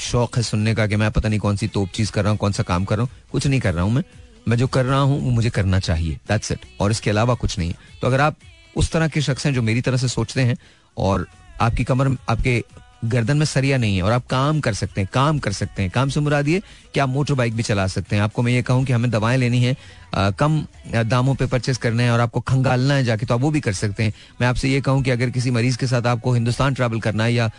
शौक 0.00 0.36
है 0.36 0.42
सुनने 0.42 0.74
का 0.74 0.86
कि 0.86 0.96
मैं 0.96 1.10
पता 1.10 1.28
नहीं 1.28 1.38
कौन 1.40 1.56
सी 1.56 1.68
तोप 1.68 1.88
चीज़ 1.88 2.12
कर 2.12 2.22
रहा 2.22 2.30
हूँ, 2.30 2.38
कौन 2.38 2.52
सा 2.52 2.62
काम 2.62 2.84
कर 2.84 2.96
रहा 2.96 3.04
हूँ। 3.04 3.10
कुछ 3.32 3.46
नहीं 3.46 3.60
कर 3.60 3.74
रहा 3.74 3.84
हूँ 3.84 3.92
मैं। 3.92 4.02
मैं 4.48 4.56
जो 4.56 4.66
कर 4.66 4.84
रहा 4.84 5.00
हूँ, 5.00 5.20
वो 5.20 5.30
मुझे 5.30 5.50
करना 5.50 5.78
चाहिए। 5.80 6.14
दैट्स 6.28 6.52
इट 6.52 6.58
और 6.80 6.90
इसके 6.90 7.10
अलावा 7.10 7.34
कुछ 7.34 7.58
नहीं 7.58 7.68
है। 7.68 7.76
तो 8.00 8.06
अगर 8.06 8.20
आप 8.20 8.36
उस 8.76 8.90
तरह 8.92 9.08
के 9.08 9.20
शख्स 9.20 9.46
हैं 9.46 9.52
जो 9.54 9.62
मेरी 9.62 9.80
तरह 9.80 9.96
से 9.96 10.08
सोचते 10.08 10.42
हैं 10.42 10.56
और 10.96 11.26
आपकी 11.60 11.84
कमर, 11.84 12.16
आपके 12.28 12.62
गर्दन 13.04 13.36
में 13.36 13.44
सरिया 13.46 13.76
नहीं 13.78 13.96
है 13.96 14.02
और 14.02 14.12
आप 14.12 14.26
काम 14.26 14.60
कर 14.60 14.74
सकते 14.74 15.00
हैं 15.00 15.08
काम 15.12 15.38
कर 15.38 15.52
सकते 15.52 15.82
हैं। 15.82 15.90
काम 15.90 16.08
से 16.08 16.20
मुराद 16.20 16.48
ये 16.48 16.62
कि 16.94 17.00
आप 17.00 17.08
मोटर 17.08 17.34
बाइक 17.34 17.54
भी 17.56 17.62
चला 17.62 17.86
सकते 17.86 18.16
हैं। 18.16 18.22
आपको 18.22 18.42
मैं 18.42 18.52
ये 18.52 18.62
कहूँ 18.62 18.84
कि 18.84 18.92
हमें 18.92 19.10
दवाएँ 19.10 19.38
लेनी 19.38 19.62
है 19.62 19.76
आ, 20.14 20.30
कम 20.30 20.64
दामों 21.06 21.34
पे 21.34 21.46
परचेस 21.46 21.78
करने 21.78 22.02
हैं 22.02 22.10
और 22.10 22.20
आपको 22.20 22.40
खंगालना 22.40 22.94
है 22.94 23.04
जाके 23.04 23.26
तो 23.26 23.34
आप 23.34 23.40
वो 23.40 23.50
भी 23.50 23.60
कर 23.60 23.72
सकते 23.72 24.02
हैं। 24.02 24.12
मैं 24.40 24.48
आपसे 24.48 24.68
ये 24.68 24.80
कहूँ 24.80 25.02
कि 25.02 25.10
अगर 25.10 25.30
किसी 25.30 25.50
मरीज़ 25.50 25.78
के 25.78 25.86
साथ 25.86 26.06
आपको 26.06 26.32
हिंदुस्तान 26.32 26.74
ट्रैवल 26.74 27.00
करना 27.00 27.24
है 27.24 27.32
या 27.34 27.50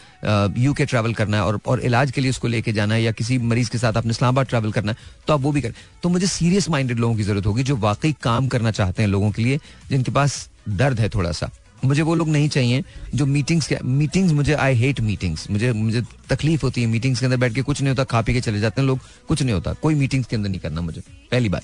यू 0.58 0.74
के 0.74 0.86
ट्रैवल 0.86 1.14
करना 1.14 1.38
है 1.38 1.44
और, 1.44 1.60
और 1.66 1.80
इलाज 1.80 2.12
के 2.12 2.22
लिए 2.22 2.30
उसको 2.30 2.48
लेके 2.48 2.72
जाना 2.74 2.96
है 2.96 3.04
या 3.04 3.12
किसी 3.12 3.38
मरीज़ 3.38 3.70
के 3.70 3.78
साथ 3.78 3.98
आपने 3.98 4.12
इस्लामाबाद 4.12 4.48
ट्रैवल 4.48 4.72
करना 4.72 4.92
है 4.92 4.98
तो 5.28 5.34
आप 5.34 5.42
वो 5.42 5.52
भी 5.52 5.62
करें 5.62 5.74
तो 6.04 6.10
मुझे 6.10 6.28
सीरियस 6.28 6.70
माइंडेड 6.70 7.00
लोगों 7.00 7.16
की 7.16 7.24
ज़रूरत 7.24 7.46
होगी 7.46 7.64
जो 7.64 7.78
वाकई 7.78 8.16
काम 8.24 8.48
करना 8.48 8.72
चाहते 8.72 9.04
हैं 9.04 9.10
लोगों 9.10 9.32
के 9.32 9.42
लिए 9.42 9.60
जिनके 9.90 10.12
पास 10.12 10.48
दर्द 10.70 11.00
है 11.00 11.10
थोड़ा 11.10 11.32
सा। 11.32 11.50
मुझे 11.86 12.02
वो 12.02 12.16
लोग 12.16 12.30
नहीं 12.30 12.50
चाहिए 12.50 12.84
जो 13.16 13.26
मीटिंग्स 13.26 13.70
मीटिंग्स 13.84 14.32
मुझे 14.34 14.54
आई 14.56 14.76
हेट 14.76 15.00
मीटिंग्स 15.02 15.50
मुझे 15.52 15.72
मुझे 15.74 16.02
तकलीफ़ 16.30 16.62
होती 16.62 16.82
है 16.82 16.88
मीटिंग्स 16.88 17.20
के 17.20 17.26
अंदर 17.26 17.38
बैठ 17.38 17.54
के। 17.54 17.62
कुछ 17.62 17.82
नहीं 17.82 17.90
होता, 17.90 18.04
खा 18.04 18.22
पी 18.22 18.34
के 18.34 18.42
चले 18.42 18.60
जाते 18.60 18.82
हैं 18.82 18.88
लोग। 18.88 19.00
कुछ 19.28 19.42
नहीं 19.42 19.54
होता, 19.54 19.74
कोई 19.74 19.96
मीटिंग्स 19.96 20.28
के 20.28 20.36
अंदर 20.36 20.50
नहीं 20.50 20.60
करना 20.60 20.82
मुझे। 20.82 21.02
पहली 21.32 21.50
बात। 21.50 21.64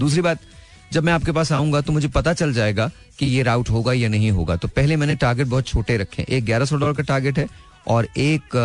दूसरी 0.00 0.22
बात, 0.22 0.38
जब 0.92 1.04
मैं 1.04 1.12
आपके 1.12 1.32
पास 1.32 1.52
आऊँगा 1.52 1.80
तो 1.80 1.92
मुझे 1.92 2.08
पता 2.08 2.32
चल 2.32 2.52
जाएगा 2.52 2.90
कि 3.18 3.26
ये 3.26 3.42
राउट 3.42 3.70
होगा 3.70 3.92
या 3.92 4.08
नहीं 4.08 4.30
होगा। 4.30 4.56
तो 4.56 4.68
पहले 4.68 4.96
मैंने 4.96 5.14
टारगेट 5.16 5.46
बहुत 5.46 5.66
छोटे 5.66 5.96
रखे 5.96 6.26
एक 6.28 6.44
ग्यारह 6.44 6.64
सौ 6.64 6.76
डॉलर 6.76 6.92
का 6.92 7.02
टारगेट 7.02 7.38
है 7.38 7.46
और 7.86 8.08
एक 8.18 8.56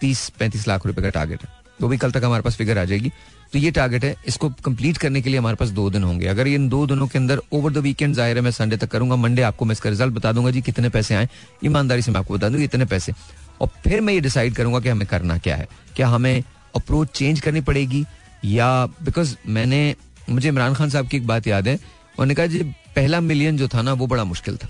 तीस, 0.00 0.28
पैंतीस 0.30 0.68
लाख 0.68 0.86
रुपए 0.86 1.02
का 1.02 1.08
टारगेट 1.10 1.42
है। 1.42 1.48
तो 1.80 1.88
भी 1.88 1.96
कल 1.96 2.10
तक 2.10 2.24
हमारे 2.24 2.42
पास 2.42 2.56
फिगर 2.56 2.78
आ 2.78 2.84
जाएगी। 2.84 3.10
तो 3.52 3.58
ये 3.58 3.70
टारगेट 3.70 4.04
है। 4.04 4.14
इसको 4.28 4.48
कंप्लीट 4.64 4.96
करने 4.98 5.20
के 5.22 5.30
लिए 5.30 5.38
हमारे 5.38 5.56
पास 5.56 5.68
दो 5.70 5.88
दिन 5.90 6.02
होंगे। 6.02 6.26
अगर 6.26 6.46
इन 6.48 6.68
दो 6.68 6.86
दिनों 6.86 7.06
के 7.06 7.18
अंदर 7.18 7.40
ओवर 7.52 7.72
द 7.72 7.78
वीकेंड 7.78 8.14
ज़ाहिर 8.14 8.36
है 8.36 8.42
मैं 8.42 8.50
संडे 8.50 8.76
तक 8.76 8.90
करूँगा 8.90 9.16
मंडे 9.16 9.42
आपको 9.42 9.64
मैं 9.64 9.72
इसका 9.72 9.90
रिज़ल्ट 9.90 10.14
बता 10.14 10.32
दूँगा 10.32 10.50
जी 10.50 10.60
कितने 10.62 10.88
पैसे 10.88 11.14
आए। 11.14 11.28
ईमानदारी 11.64 12.02
से 12.02 12.10
मैं 12.10 12.20
आपको 12.20 12.34
बता 12.34 12.48
दूँगा 12.48 12.64
इतने 12.64 12.84
पैसे। 12.84 13.12
और 13.60 13.68
फिर 13.84 14.00
मैं 14.00 14.14
ये 14.14 14.20
डिसाइड 14.20 14.54
करूँगा 14.54 14.80
कि 14.80 14.88
हमें 14.88 15.06
करना 15.08 15.38
क्या 15.38 15.56
है। 15.56 15.68
क्या 15.96 16.08
हमें 16.08 16.42
अप्रोच 16.76 17.10
चेंज 17.14 17.40
करनी 17.40 17.60
पड़ेगी? 17.60 18.04
या 18.44 18.86
बिकॉज़ 18.86 19.34
मैंने, 19.48 19.94
मुझे 20.30 20.48
इमरान 20.48 20.74
खान 20.74 20.90
साहब 20.90 21.08
की 21.08 21.16
एक 21.16 21.26
बात 21.26 21.46
याद 21.46 21.68
है। 21.68 21.74
उन्होंने 21.74 22.34
कहा 22.34 22.46
जी, 22.46 22.62
पहला 22.96 23.20
मिलियन 23.20 23.56
जो 23.56 23.68
था 23.68 23.82
ना, 23.82 23.92
वो 23.92 24.06
बड़ा 24.06 24.24
मुश्किल 24.24 24.56
था। 24.56 24.68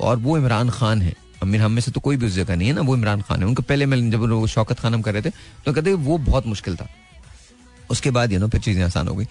और 0.00 0.16
वो 0.18 0.38
इमरान 0.38 0.70
खान 0.70 1.02
है। 1.02 1.14
अमीर 1.42 1.60
हम 1.60 1.72
में 1.72 1.80
से 1.82 1.90
तो 1.90 2.00
कोई 2.00 2.16
भी 2.16 2.26
उस 2.26 2.32
जगह 2.32 2.56
नहीं 2.56 2.68
है 2.68 2.74
ना, 2.74 2.80
वो 2.80 2.96
इमरान 2.96 3.20
खान 3.20 3.40
है। 3.40 3.46
उनका 3.46 3.62
पहले 3.68 3.86
मिलियन 3.86 4.10
जब 4.10 4.46
शौकत 4.46 4.80
खान 4.80 4.94
हम 4.94 5.02
कर 5.02 5.12
रहे 5.12 5.22
थे 5.22 5.30
तो 5.66 5.72
कहते 5.72 5.92
वो 5.92 6.18
बहुत 6.20 6.46
मुश्किल 6.46 6.76
था। 6.76 6.88
उसके 7.90 8.10
बाद 8.10 8.32
यू 8.32 8.38
नो 8.38 8.48
फिर 8.48 8.60
चीज़ें 8.60 8.82
आसान 8.84 9.08
हो 9.08 9.14
गई। 9.14 9.26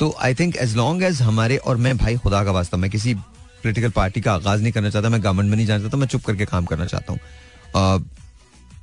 तो 0.00 0.14
I 0.20 0.34
think 0.34 0.56
as 0.56 0.76
long 0.76 1.02
as 1.02 1.22
हमारे 1.22 1.56
और 1.56 1.76
मैं 1.76 1.96
भाई 1.96 2.16
खुदा 2.16 2.42
का 2.44 2.50
वास्ता, 2.50 2.76
मैं 2.76 2.90
किसी 2.90 3.14
पोलिटिकल 3.14 3.90
पार्टी 3.90 4.20
का 4.20 4.32
आगाज़ 4.34 4.62
नहीं 4.62 4.72
करना 4.72 4.90
चाहता, 4.90 5.08
मैं 5.08 5.22
गवर्नमेंट 5.22 5.50
में 5.50 5.56
नहीं 5.56 5.66
जाना 5.66 5.80
चाहता, 5.80 5.96
मैं 5.96 6.06
चुप 6.06 6.24
करके 6.24 6.44
काम 6.46 6.64
करना 6.64 6.86
चाहता 6.86 7.12
हूँ। 7.12 8.04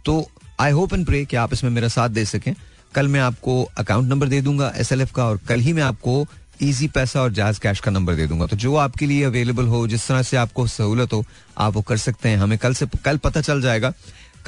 तो 0.05 0.27
आई 0.59 0.71
होप 0.71 0.93
एंड 0.93 1.05
प्रे 1.05 1.23
कि 1.25 1.35
आप 1.37 1.53
इसमें 1.53 1.71
मेरा 1.71 1.87
साथ 1.89 2.09
दे 2.09 2.25
सकें। 2.25 2.53
कल 2.95 3.07
मैं 3.07 3.19
आपको 3.19 3.63
अकाउंट 3.77 4.09
नंबर 4.09 4.27
दे 4.27 4.41
दूँगा 4.41 4.71
एसएलएफ 4.77 5.11
का, 5.11 5.25
और 5.25 5.39
कल 5.47 5.59
ही 5.59 5.73
मैं 5.73 5.83
आपको 5.83 6.25
ईजी 6.63 6.87
पैसा 6.87 7.21
और 7.21 7.31
जाज 7.33 7.59
कैश 7.59 7.79
का 7.79 7.91
नंबर 7.91 8.15
दे 8.15 8.25
दूँगा। 8.27 8.45
तो 8.45 8.55
जो 8.55 8.75
आपके 8.75 9.05
लिए 9.05 9.23
अवेलेबल 9.23 9.65
हो, 9.65 9.85
जिस 9.87 10.07
तरह 10.07 10.21
से 10.21 10.37
आपको 10.37 10.65
सहूलत 10.67 11.13
हो, 11.13 11.23
आप 11.57 11.73
वो 11.73 11.81
कर 11.81 11.97
सकते 11.97 12.29
हैं। 12.29 12.37
हमें 12.37 12.57
कल 12.57 12.73
से, 12.73 12.85
कल 13.05 13.17
पता 13.17 13.41
चल 13.41 13.61
जाएगा 13.61 13.93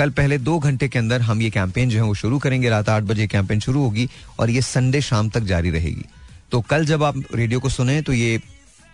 कल 0.01 0.09
पहले 0.09 0.37
दो 0.39 0.57
घंटे 0.59 0.87
के 0.89 0.99
अंदर 0.99 1.21
हम 1.21 1.41
ये 1.41 1.49
कैंपेन 1.49 1.89
जो 1.89 1.97
है 1.97 2.03
वो 2.03 2.13
शुरू 2.15 2.37
करेंगे। 2.39 2.69
रात 2.69 2.87
आठ 2.89 3.03
बजे 3.03 3.27
कैंपेन 3.27 3.59
शुरू 3.59 3.81
होगी 3.81 4.07
और 4.39 4.49
ये 4.49 4.61
संडे 4.61 5.01
शाम 5.01 5.29
तक 5.29 5.41
जारी 5.45 5.69
रहेगी। 5.71 6.05
तो 6.51 6.61
कल 6.69 6.85
जब 6.85 7.03
आप 7.03 7.15
रेडियो 7.35 7.59
को 7.59 7.69
सुने 7.69 8.01
तो 8.01 8.13
ये 8.13 8.39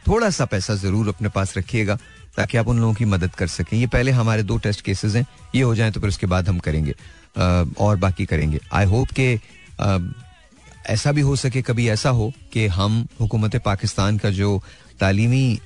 थोड़ा 0.05 0.29
सा 0.29 0.45
पैसा 0.45 0.75
ज़रूर 0.75 1.07
अपने 1.09 1.29
पास 1.29 1.57
रखिएगा 1.57 1.97
ताकि 2.37 2.57
आप 2.57 2.67
उन 2.67 2.79
लोगों 2.79 2.93
की 2.93 3.05
मदद 3.05 3.35
कर 3.35 3.47
सकें। 3.47 3.77
ये 3.77 3.87
पहले 3.87 4.11
हमारे 4.11 4.43
दो 4.43 4.57
टेस्ट 4.57 4.81
केसेस 4.81 5.15
हैं, 5.15 5.25
ये 5.55 5.61
हो 5.61 5.75
जाए 5.75 5.91
तो 5.91 5.99
फिर 5.99 6.09
उसके 6.09 6.27
बाद 6.27 6.49
हम 6.49 6.59
करेंगे। 6.59 6.95
और 7.79 7.97
बाकी 7.97 8.25
करेंगे। 8.25 8.59
आई 8.73 8.85
होप 8.85 9.11
के 9.11 9.39
ऐसा 10.91 11.11
भी 11.11 11.21
हो 11.21 11.35
सके, 11.37 11.61
कभी 11.61 11.87
ऐसा 11.89 12.09
हो 12.09 12.31
कि 12.53 12.67
हम 12.67 13.05
हुकूमत 13.19 13.55
पाकिस्तान 13.65 14.17
का 14.17 14.29
जो 14.31 14.61
तालीमी 14.99 15.59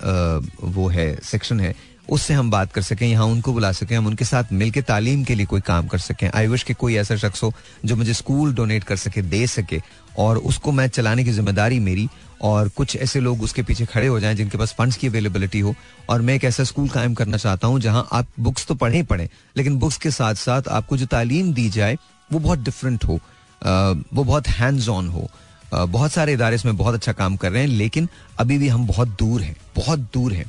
वो 0.64 0.88
है 0.90 1.16
सेक्शन 1.24 1.60
है 1.60 1.76
उससे 2.10 2.34
हम 2.34 2.50
बात 2.52 2.72
कर 2.74 2.82
सकें, 2.82 3.06
यहाँ 3.08 3.26
उनको 3.26 3.54
बुला 3.54 3.72
सकें, 3.72 3.96
हम 3.98 4.08
उनके 4.08 4.26
साथ 4.26 4.52
मिलकर 4.54 4.82
तालीम 4.84 5.24
के 5.24 5.36
लिए 5.36 5.46
कोई 5.46 5.62
काम 5.62 5.88
कर 5.88 5.98
सकें। 6.00 6.30
आई 6.30 6.48
विश 6.48 6.64
के 6.64 6.74
कोई 6.74 6.96
ऐसा 6.98 7.16
शख्स 7.18 7.44
हो 7.44 7.54
जो 7.86 7.96
मुझे 7.96 8.14
स्कूल 8.14 8.54
डोनेट 8.54 8.84
कर 8.84 8.96
सके, 8.98 9.22
दे 9.24 9.46
सके, 9.48 9.82
और 10.20 10.38
उसको 10.40 10.72
मैं 10.72 10.88
चलाने 10.90 11.24
की 11.24 11.32
ज़िम्मेदारी 11.32 11.80
मेरी, 11.80 12.08
और 12.42 12.70
कुछ 12.70 12.96
ऐसे 12.98 13.20
लोग 13.20 13.42
उसके 13.44 13.64
पीछे 13.64 13.86
खड़े 13.86 14.08
हो 14.08 14.20
जाएँ 14.20 14.36
जिनके 14.36 14.58
पास 14.58 14.74
फंड्स 14.78 14.96
की 14.98 15.08
अवेलेबिलिटी 15.08 15.60
हो। 15.60 15.74
और 16.10 16.22
मैं 16.22 16.36
एक 16.36 16.44
ऐसा 16.44 16.64
स्कूल 16.64 16.88
कायम 16.90 17.14
करना 17.14 17.38
चाहता 17.38 17.68
हूँ 17.68 17.80
जहाँ 17.80 18.08
आप 18.12 18.28
बुक्स 18.40 18.66
तो 18.68 18.76
पढ़े 18.76 19.04
पढ़े, 19.04 19.30
लेकिन 19.58 19.78
बुक्स 19.80 19.98
के 19.98 20.12
साथ 20.12 20.36
साथ 20.38 20.68
आपको 20.70 20.98
जो 20.98 21.06
तालीम 21.08 21.54
दी 21.54 21.70
जाए, 21.70 21.98
वो 22.30 22.40
बहुत 22.40 22.60
डिफरेंट 22.60 23.04
हो 23.04 23.20
वो 23.62 24.24
बहुत 24.24 24.48
हैंड्स 24.50 24.88
ऑन 24.90 25.08
हो 25.08 25.30
बहुत 25.74 26.12
सारे 26.12 26.34
इदारे 26.34 26.56
इसमें 26.56 26.78
बहुत 26.78 26.96
अच्छा 26.96 27.12
काम 27.14 27.36
कर 27.36 27.52
रहे 27.52 27.62
हैं, 27.62 27.70
लेकिन 27.70 28.08
अभी 28.40 28.58
भी 28.58 28.68
हम 28.68 28.88
बहुत 28.88 29.08
दूर 29.20 29.42
हैं, 29.42 29.56
बहुत 29.76 30.00
दूर 30.14 30.34
हैं। 30.34 30.46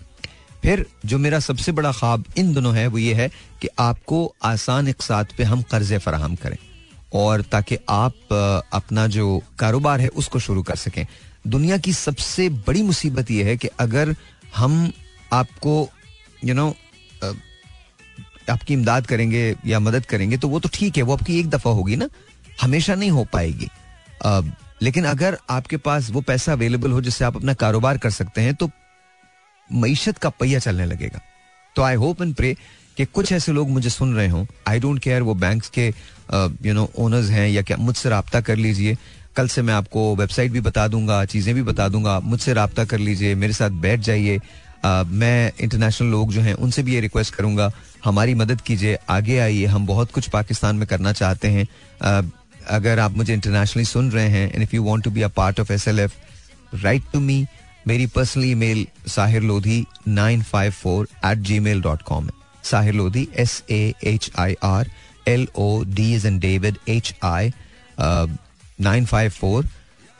फिर 0.62 0.86
जो 1.06 1.18
मेरा 1.18 1.38
सबसे 1.40 1.72
बड़ा 1.72 1.92
ख्वाब 1.92 2.24
इन 2.36 2.52
दोनों 2.54 2.74
है 2.76 2.86
वो 2.86 2.98
ये 2.98 3.14
है 3.14 3.28
कि 3.62 3.68
आपको 3.78 4.34
आसान 4.42 4.88
इकसात 4.88 5.32
पे 5.38 5.44
हम 5.44 5.62
कर्जे 5.62 5.98
फराहम 5.98 6.34
करें 6.34 6.56
और 7.14 7.42
ताकि 7.42 7.78
आप 7.88 8.32
अपना 8.72 9.06
जो 9.06 9.40
कारोबार 9.58 10.00
है 10.00 10.08
उसको 10.08 10.38
शुरू 10.38 10.62
कर 10.62 10.76
सकें। 10.76 11.06
दुनिया 11.46 11.76
की 11.78 11.92
सबसे 11.92 12.48
बड़ी 12.48 12.82
मुसीबत 12.82 13.30
यह 13.30 13.46
है 13.46 13.56
कि 13.56 13.68
अगर 13.80 14.14
हम 14.56 14.92
आपको 15.32 15.88
यू 16.44 16.48
you 16.48 16.56
नो 16.56 16.68
know, 16.70 17.36
आपकी 18.50 18.74
इमदाद 18.74 19.06
करेंगे 19.06 19.56
या 19.66 19.80
मदद 19.80 20.06
करेंगे 20.06 20.36
तो 20.36 20.48
वो 20.48 20.60
तो 20.60 20.68
ठीक 20.74 20.96
है 20.96 21.02
वो 21.02 21.12
आपकी 21.12 21.38
एक 21.40 21.50
दफ़ा 21.50 21.70
होगी 21.70 21.96
ना 21.96 22.08
हमेशा 22.62 22.94
नहीं 22.94 23.10
हो 23.10 23.24
पाएगी। 23.32 23.68
आ, 24.24 24.40
लेकिन 24.82 25.04
अगर 25.04 25.38
आपके 25.50 25.76
पास 25.76 26.10
वो 26.10 26.20
पैसा 26.20 26.52
अवेलेबल 26.52 26.90
हो 26.90 27.00
जिससे 27.00 27.24
आप 27.24 27.36
अपना 27.36 27.54
कारोबार 27.54 27.98
कर 27.98 28.10
सकते 28.10 28.40
हैं 28.40 28.54
तो 28.54 28.70
मीशत 29.74 30.18
का 30.18 30.28
पहिया 30.30 30.58
चलने 30.58 30.86
लगेगा। 30.86 31.20
तो 31.76 31.82
आई 31.82 31.94
होप 31.94 32.22
एंड 32.22 32.34
प्रे 32.34 32.54
कि 32.96 33.04
कुछ 33.04 33.32
ऐसे 33.32 33.52
लोग 33.52 33.70
मुझे 33.70 33.90
सुन 33.90 34.14
रहे 34.14 34.28
हों। 34.28 34.44
आई 34.68 34.80
डोंट 34.80 34.98
केयर 35.02 35.22
वो 35.22 35.34
बैंक्स 35.34 35.68
के 35.68 35.86
यू 36.66 36.74
नो 36.74 36.90
ओनर्स 36.98 37.30
हैं 37.30 37.48
या 37.48 37.62
क्या, 37.62 37.76
मुझसे 37.76 38.10
रबता 38.10 38.40
कर 38.40 38.56
लीजिए। 38.56 38.96
कल 39.36 39.48
से 39.48 39.62
मैं 39.62 39.74
आपको 39.74 40.14
वेबसाइट 40.16 40.50
भी 40.52 40.60
बता 40.60 40.86
दूँगा, 40.88 41.24
चीज़ें 41.24 41.54
भी 41.54 41.62
बता 41.62 41.88
दूँगा। 41.88 42.18
मुझसे 42.20 42.54
रबता 42.54 42.84
कर 42.84 42.98
लीजिए, 42.98 43.34
मेरे 43.34 43.52
साथ 43.52 43.70
बैठ 43.80 44.00
जाइए। 44.00 44.40
मैं 44.84 45.52
इंटरनेशनल 45.60 46.08
लोग 46.08 46.32
जो 46.32 46.40
हैं, 46.40 46.54
उनसे 46.54 46.82
भी 46.82 46.94
ये 46.94 47.00
रिक्वेस्ट 47.00 47.34
करूँगा। 47.34 47.70
हमारी 48.04 48.34
मदद 48.34 48.60
कीजिए, 48.60 48.98
आगे 49.10 49.38
आइए। 49.38 49.66
हम 49.66 49.86
बहुत 49.86 50.12
कुछ 50.12 50.28
पाकिस्तान 50.28 50.76
में 50.76 50.86
करना 50.88 51.12
चाहते 51.12 51.48
हैं। 51.48 51.66
अगर 52.70 52.98
आप 52.98 53.16
मुझे 53.16 53.32
इंटरनेशनली 53.34 53.84
सुन 53.84 54.10
रहे 54.10 54.28
हैं 54.28 54.52
and 54.52 54.62
if 54.62 54.74
you 54.76 54.82
want 54.84 55.04
to 55.04 55.10
be 55.10 55.22
a 55.22 55.28
part 55.28 55.60
of 55.60 55.72
S 55.72 55.88
L 55.88 56.00
F 56.00 56.12
write 56.74 57.02
to 57.12 57.20
me 57.20 57.44
मेरी 57.86 58.06
personal 58.06 58.44
email 58.54 58.86
Sahir 59.08 59.42
Lodhi 59.42 59.84
nine 60.08 60.42
five 60.42 60.72
four 60.72 61.08
eight 61.24 61.38
Gmail 61.60 61.82
dot 61.82 62.02
com 62.02 62.24
है 62.24 62.32
Sahir 62.64 62.94
Lodhi 62.94 63.26
S 63.36 63.62
A 63.70 63.82
H 64.04 64.30
I 64.38 64.56
R 64.64 64.90
L 65.28 65.46
O 65.56 65.68
D 65.84 66.12
N 66.26 66.38
David 66.38 66.78
H 66.88 67.14
I 67.24 67.52
nine 68.00 69.04
five 69.06 69.30
four 69.30 69.68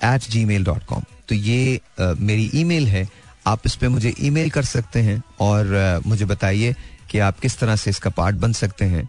eight 0.05 0.31
Gmail 0.45 0.65
dot 0.65 0.85
com 0.85 1.03
तो 1.29 1.35
ये 1.35 1.81
uh, 2.01 2.19
मेरी 2.21 2.51
ई 2.55 2.65
mail 2.65 2.87
है। 2.89 3.09
आप 3.47 3.63
इस 3.67 3.75
पर 3.77 3.89
मुझे 3.89 4.13
ई 4.21 4.31
mail 4.31 4.51
कर 4.51 4.65
सकते 4.65 5.01
हैं 5.03 5.23
और 5.41 5.67
uh, 5.99 6.07
मुझे 6.07 6.25
बताइए 6.25 6.75
कि 7.11 7.19
आप 7.19 7.39
किस 7.41 7.59
तरह 7.59 7.77
से 7.77 7.91
इसका 7.91 8.11
पार्ट 8.11 8.37
बन 8.37 8.53
सकते 8.53 8.85
हैं। 8.85 9.09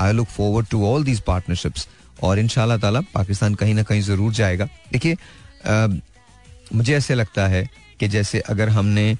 I 0.00 0.12
look 0.12 0.28
forward 0.28 0.66
to 0.70 0.84
all 0.86 1.04
these 1.04 1.20
partnerships 1.26 1.86
और 2.22 2.38
इन 2.38 2.48
ताला 2.78 3.00
पाकिस्तान 3.14 3.54
कहीं 3.54 3.74
ना 3.74 3.82
कहीं 3.82 4.00
ज़रूर 4.02 4.32
जाएगा। 4.32 4.68
देखिए 4.92 5.14
uh, 5.14 5.94
मुझे 6.74 6.96
ऐसे 6.96 7.14
लगता 7.14 7.46
है 7.46 7.68
कि 8.00 8.08
जैसे 8.08 8.40
अगर 8.40 8.68
हमने 8.68 9.16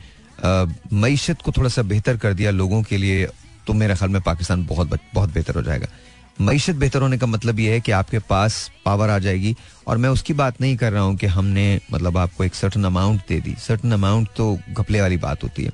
मीशत 0.94 1.42
को 1.44 1.52
थोड़ा 1.52 1.68
सा 1.68 1.82
बेहतर 1.84 2.16
कर 2.16 2.34
दिया 2.34 2.50
लोगों 2.52 2.82
के 2.82 2.96
लिए 2.96 3.26
तो 3.66 3.72
मेरे 3.74 3.94
ख्याल 3.94 4.10
में 4.10 4.20
पाकिस्तान 4.22 4.64
बहुत 4.66 5.00
बहुत 5.14 5.32
बेहतर 5.32 5.54
हो 5.54 5.62
जाएगा। 5.62 5.86
मीशत 6.40 6.74
बेहतर 6.74 7.02
होने 7.02 7.18
का 7.18 7.26
मतलब 7.26 7.58
यह 7.60 7.72
है 7.72 7.80
कि 7.80 7.92
आपके 7.92 8.18
पास 8.28 8.70
पावर 8.84 9.10
आ 9.10 9.18
जाएगी, 9.18 9.54
और 9.86 9.96
मैं 9.96 10.08
उसकी 10.08 10.32
बात 10.34 10.60
नहीं 10.60 10.76
कर 10.76 10.92
रहा 10.92 11.02
हूँ 11.02 11.16
कि 11.16 11.26
हमने 11.26 11.80
मतलब 11.92 12.16
आपको 12.16 12.44
एक 12.44 12.54
सर्टन 12.54 12.84
अमाउंट 12.84 13.20
दे 13.28 13.40
दी। 13.40 13.54
सर्टन 13.58 13.92
अमाउंट 13.92 14.28
तो 14.36 14.58
घपले 14.70 15.00
वाली 15.00 15.16
बात 15.18 15.44
होती 15.44 15.64
है। 15.64 15.72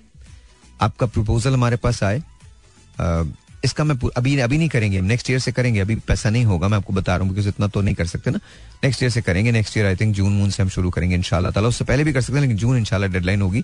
आपका 0.80 1.06
प्रपोजल 1.06 1.52
हमारे 1.54 1.76
पास 1.76 2.02
आए 2.02 2.22
इसका 3.64 3.84
मैं 3.84 3.96
अभी 4.16 4.38
अभी 4.38 4.58
नहीं 4.58 4.68
करेंगे 4.68 5.00
नेक्स्ट 5.00 5.30
ईयर 5.30 5.38
से 5.38 5.52
करेंगे, 5.52 5.80
अभी 5.80 5.94
पैसा 5.98 6.30
नहीं 6.30 6.44
होगा, 6.44 6.68
मैं 6.68 6.78
आपको 6.78 6.92
बता 6.92 7.16
रहा 7.16 7.26
हूँ 7.26 7.38
इतना 7.38 7.66
तो 7.66 7.80
नहीं 7.80 7.94
कर 7.94 8.06
सकते 8.06 8.30
ना। 8.30 8.38
नेक्स्ट 8.84 9.02
ईयर 9.02 9.10
से 9.10 9.22
करेंगे 9.22 9.52
next 9.52 9.76
year 9.76 9.86
I 9.86 9.96
think 9.96 10.14
June 10.14 10.32
moon 10.32 10.50
से 10.50 10.62
हम 10.62 10.68
शुरू 10.68 10.90
करेंगे 10.90 11.14
इनशाला 11.14 11.48
उससे 11.60 11.84
पहले 11.84 12.04
भी 12.04 12.12
कर 12.12 12.20
सकते 12.20 12.34
हैं, 12.34 12.40
लेकिन 12.40 12.56
जून 12.56 12.76
इनशाला 12.76 13.06
डेडलाइन 13.08 13.42
होगी। 13.42 13.62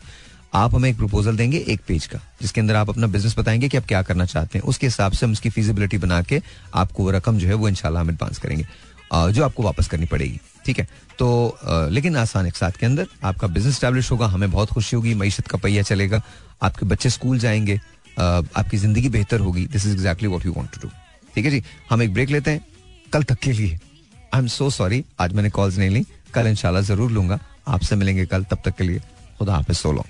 आप 0.55 0.74
हमें 0.74 0.88
एक 0.90 0.96
प्रपोजल 0.96 1.36
देंगे 1.36 1.59
एक 1.68 1.80
पेज 1.88 2.07
का, 2.07 2.18
जिसके 2.42 2.61
अंदर 2.61 2.76
आप 2.76 2.88
अपना 2.90 3.07
बिज़नेस 3.07 3.38
बताएँगे 3.38 3.68
कि 3.68 3.76
आप 3.76 3.84
क्या 3.86 4.03
करना 4.03 4.24
चाहते 4.26 4.59
हैं। 4.59 4.66
उसके 4.66 4.86
हिसाब 4.86 5.12
से 5.12 5.26
हम 5.26 5.32
उसकी 5.32 5.51
फिजिबिलिटी 5.51 5.98
बना 5.98 6.20
के 6.22 6.40
आपको 6.74 7.05
वो 7.05 7.11
रकम 7.11 7.38
जो 7.38 7.48
है 7.48 7.55
वो 7.55 7.68
इनशाला 7.68 8.01
हम 8.01 8.11
एडवांस 8.11 8.38
करेंगे 8.38 8.66
जो 9.12 9.44
आपको 9.44 9.62
वापस 9.62 9.88
करनी 9.88 10.07
पड़ेगी, 10.07 10.40
ठीक 10.66 10.78
है? 10.78 10.88
तो 11.18 11.88
लेकिन 11.90 12.16
आसान 12.16 12.46
एक 12.46 12.57
साथ 12.57 12.70
के 12.70 12.86
अंदर 12.86 13.07
आपका 13.24 13.46
बिज़नेस 13.48 13.76
स्टैब्लिश 13.76 14.11
होगा, 14.11 14.26
हमें 14.26 14.51
बहुत 14.51 14.70
खुशी 14.70 14.96
होगी, 14.96 15.14
मीशत 15.14 15.46
का 15.46 15.59
पहिया 15.59 15.82
चलेगा, 15.82 16.22
आपके 16.62 16.86
बच्चे 16.86 17.11
स्कूल 17.11 17.38
जाएँगे 17.38 17.80
आपकी 18.20 18.76
ज़िंदगी 18.76 19.08
बेहतर 19.08 19.40
होगी। 19.40 19.66
This 19.66 19.86
is 19.86 19.92
exactly 19.92 20.28
what 20.28 20.46
you 20.46 20.52
want 20.52 20.74
to 20.74 20.80
do 20.82 20.92
ठीक 21.34 21.44
है 21.44 21.50
जी? 21.50 21.62
हम 21.90 22.02
एक 22.02 22.12
ब्रेक 22.14 22.30
लेते 22.30 22.50
हैं। 22.50 22.64
कल 23.12 23.22
तक 23.22 23.38
के 23.42 23.52
लिए। 23.52 23.78
आई 24.34 24.40
एम 24.40 24.46
सो 24.48 24.70
सॉरी 24.70 25.04
आज 25.20 25.32
मैंने 25.32 25.50
कॉल्स 25.50 25.78
नहीं 25.78 25.90
ली। 25.90 26.04
कल 26.34 26.46
इंशाल्लाह 26.46 26.82
ज़रूर 26.82 27.10
लूँगा। 27.10 27.38
आपसे 27.68 27.96
मिलेंगे 27.96 28.26
कल। 28.26 28.44
तब 28.44 28.62
तक 28.64 28.76
के 28.76 28.84
लिए। 28.84 29.00
खुदा 29.38 29.54
हाफिज। 29.54 29.76
सो 29.76 29.92
लो 29.92 30.04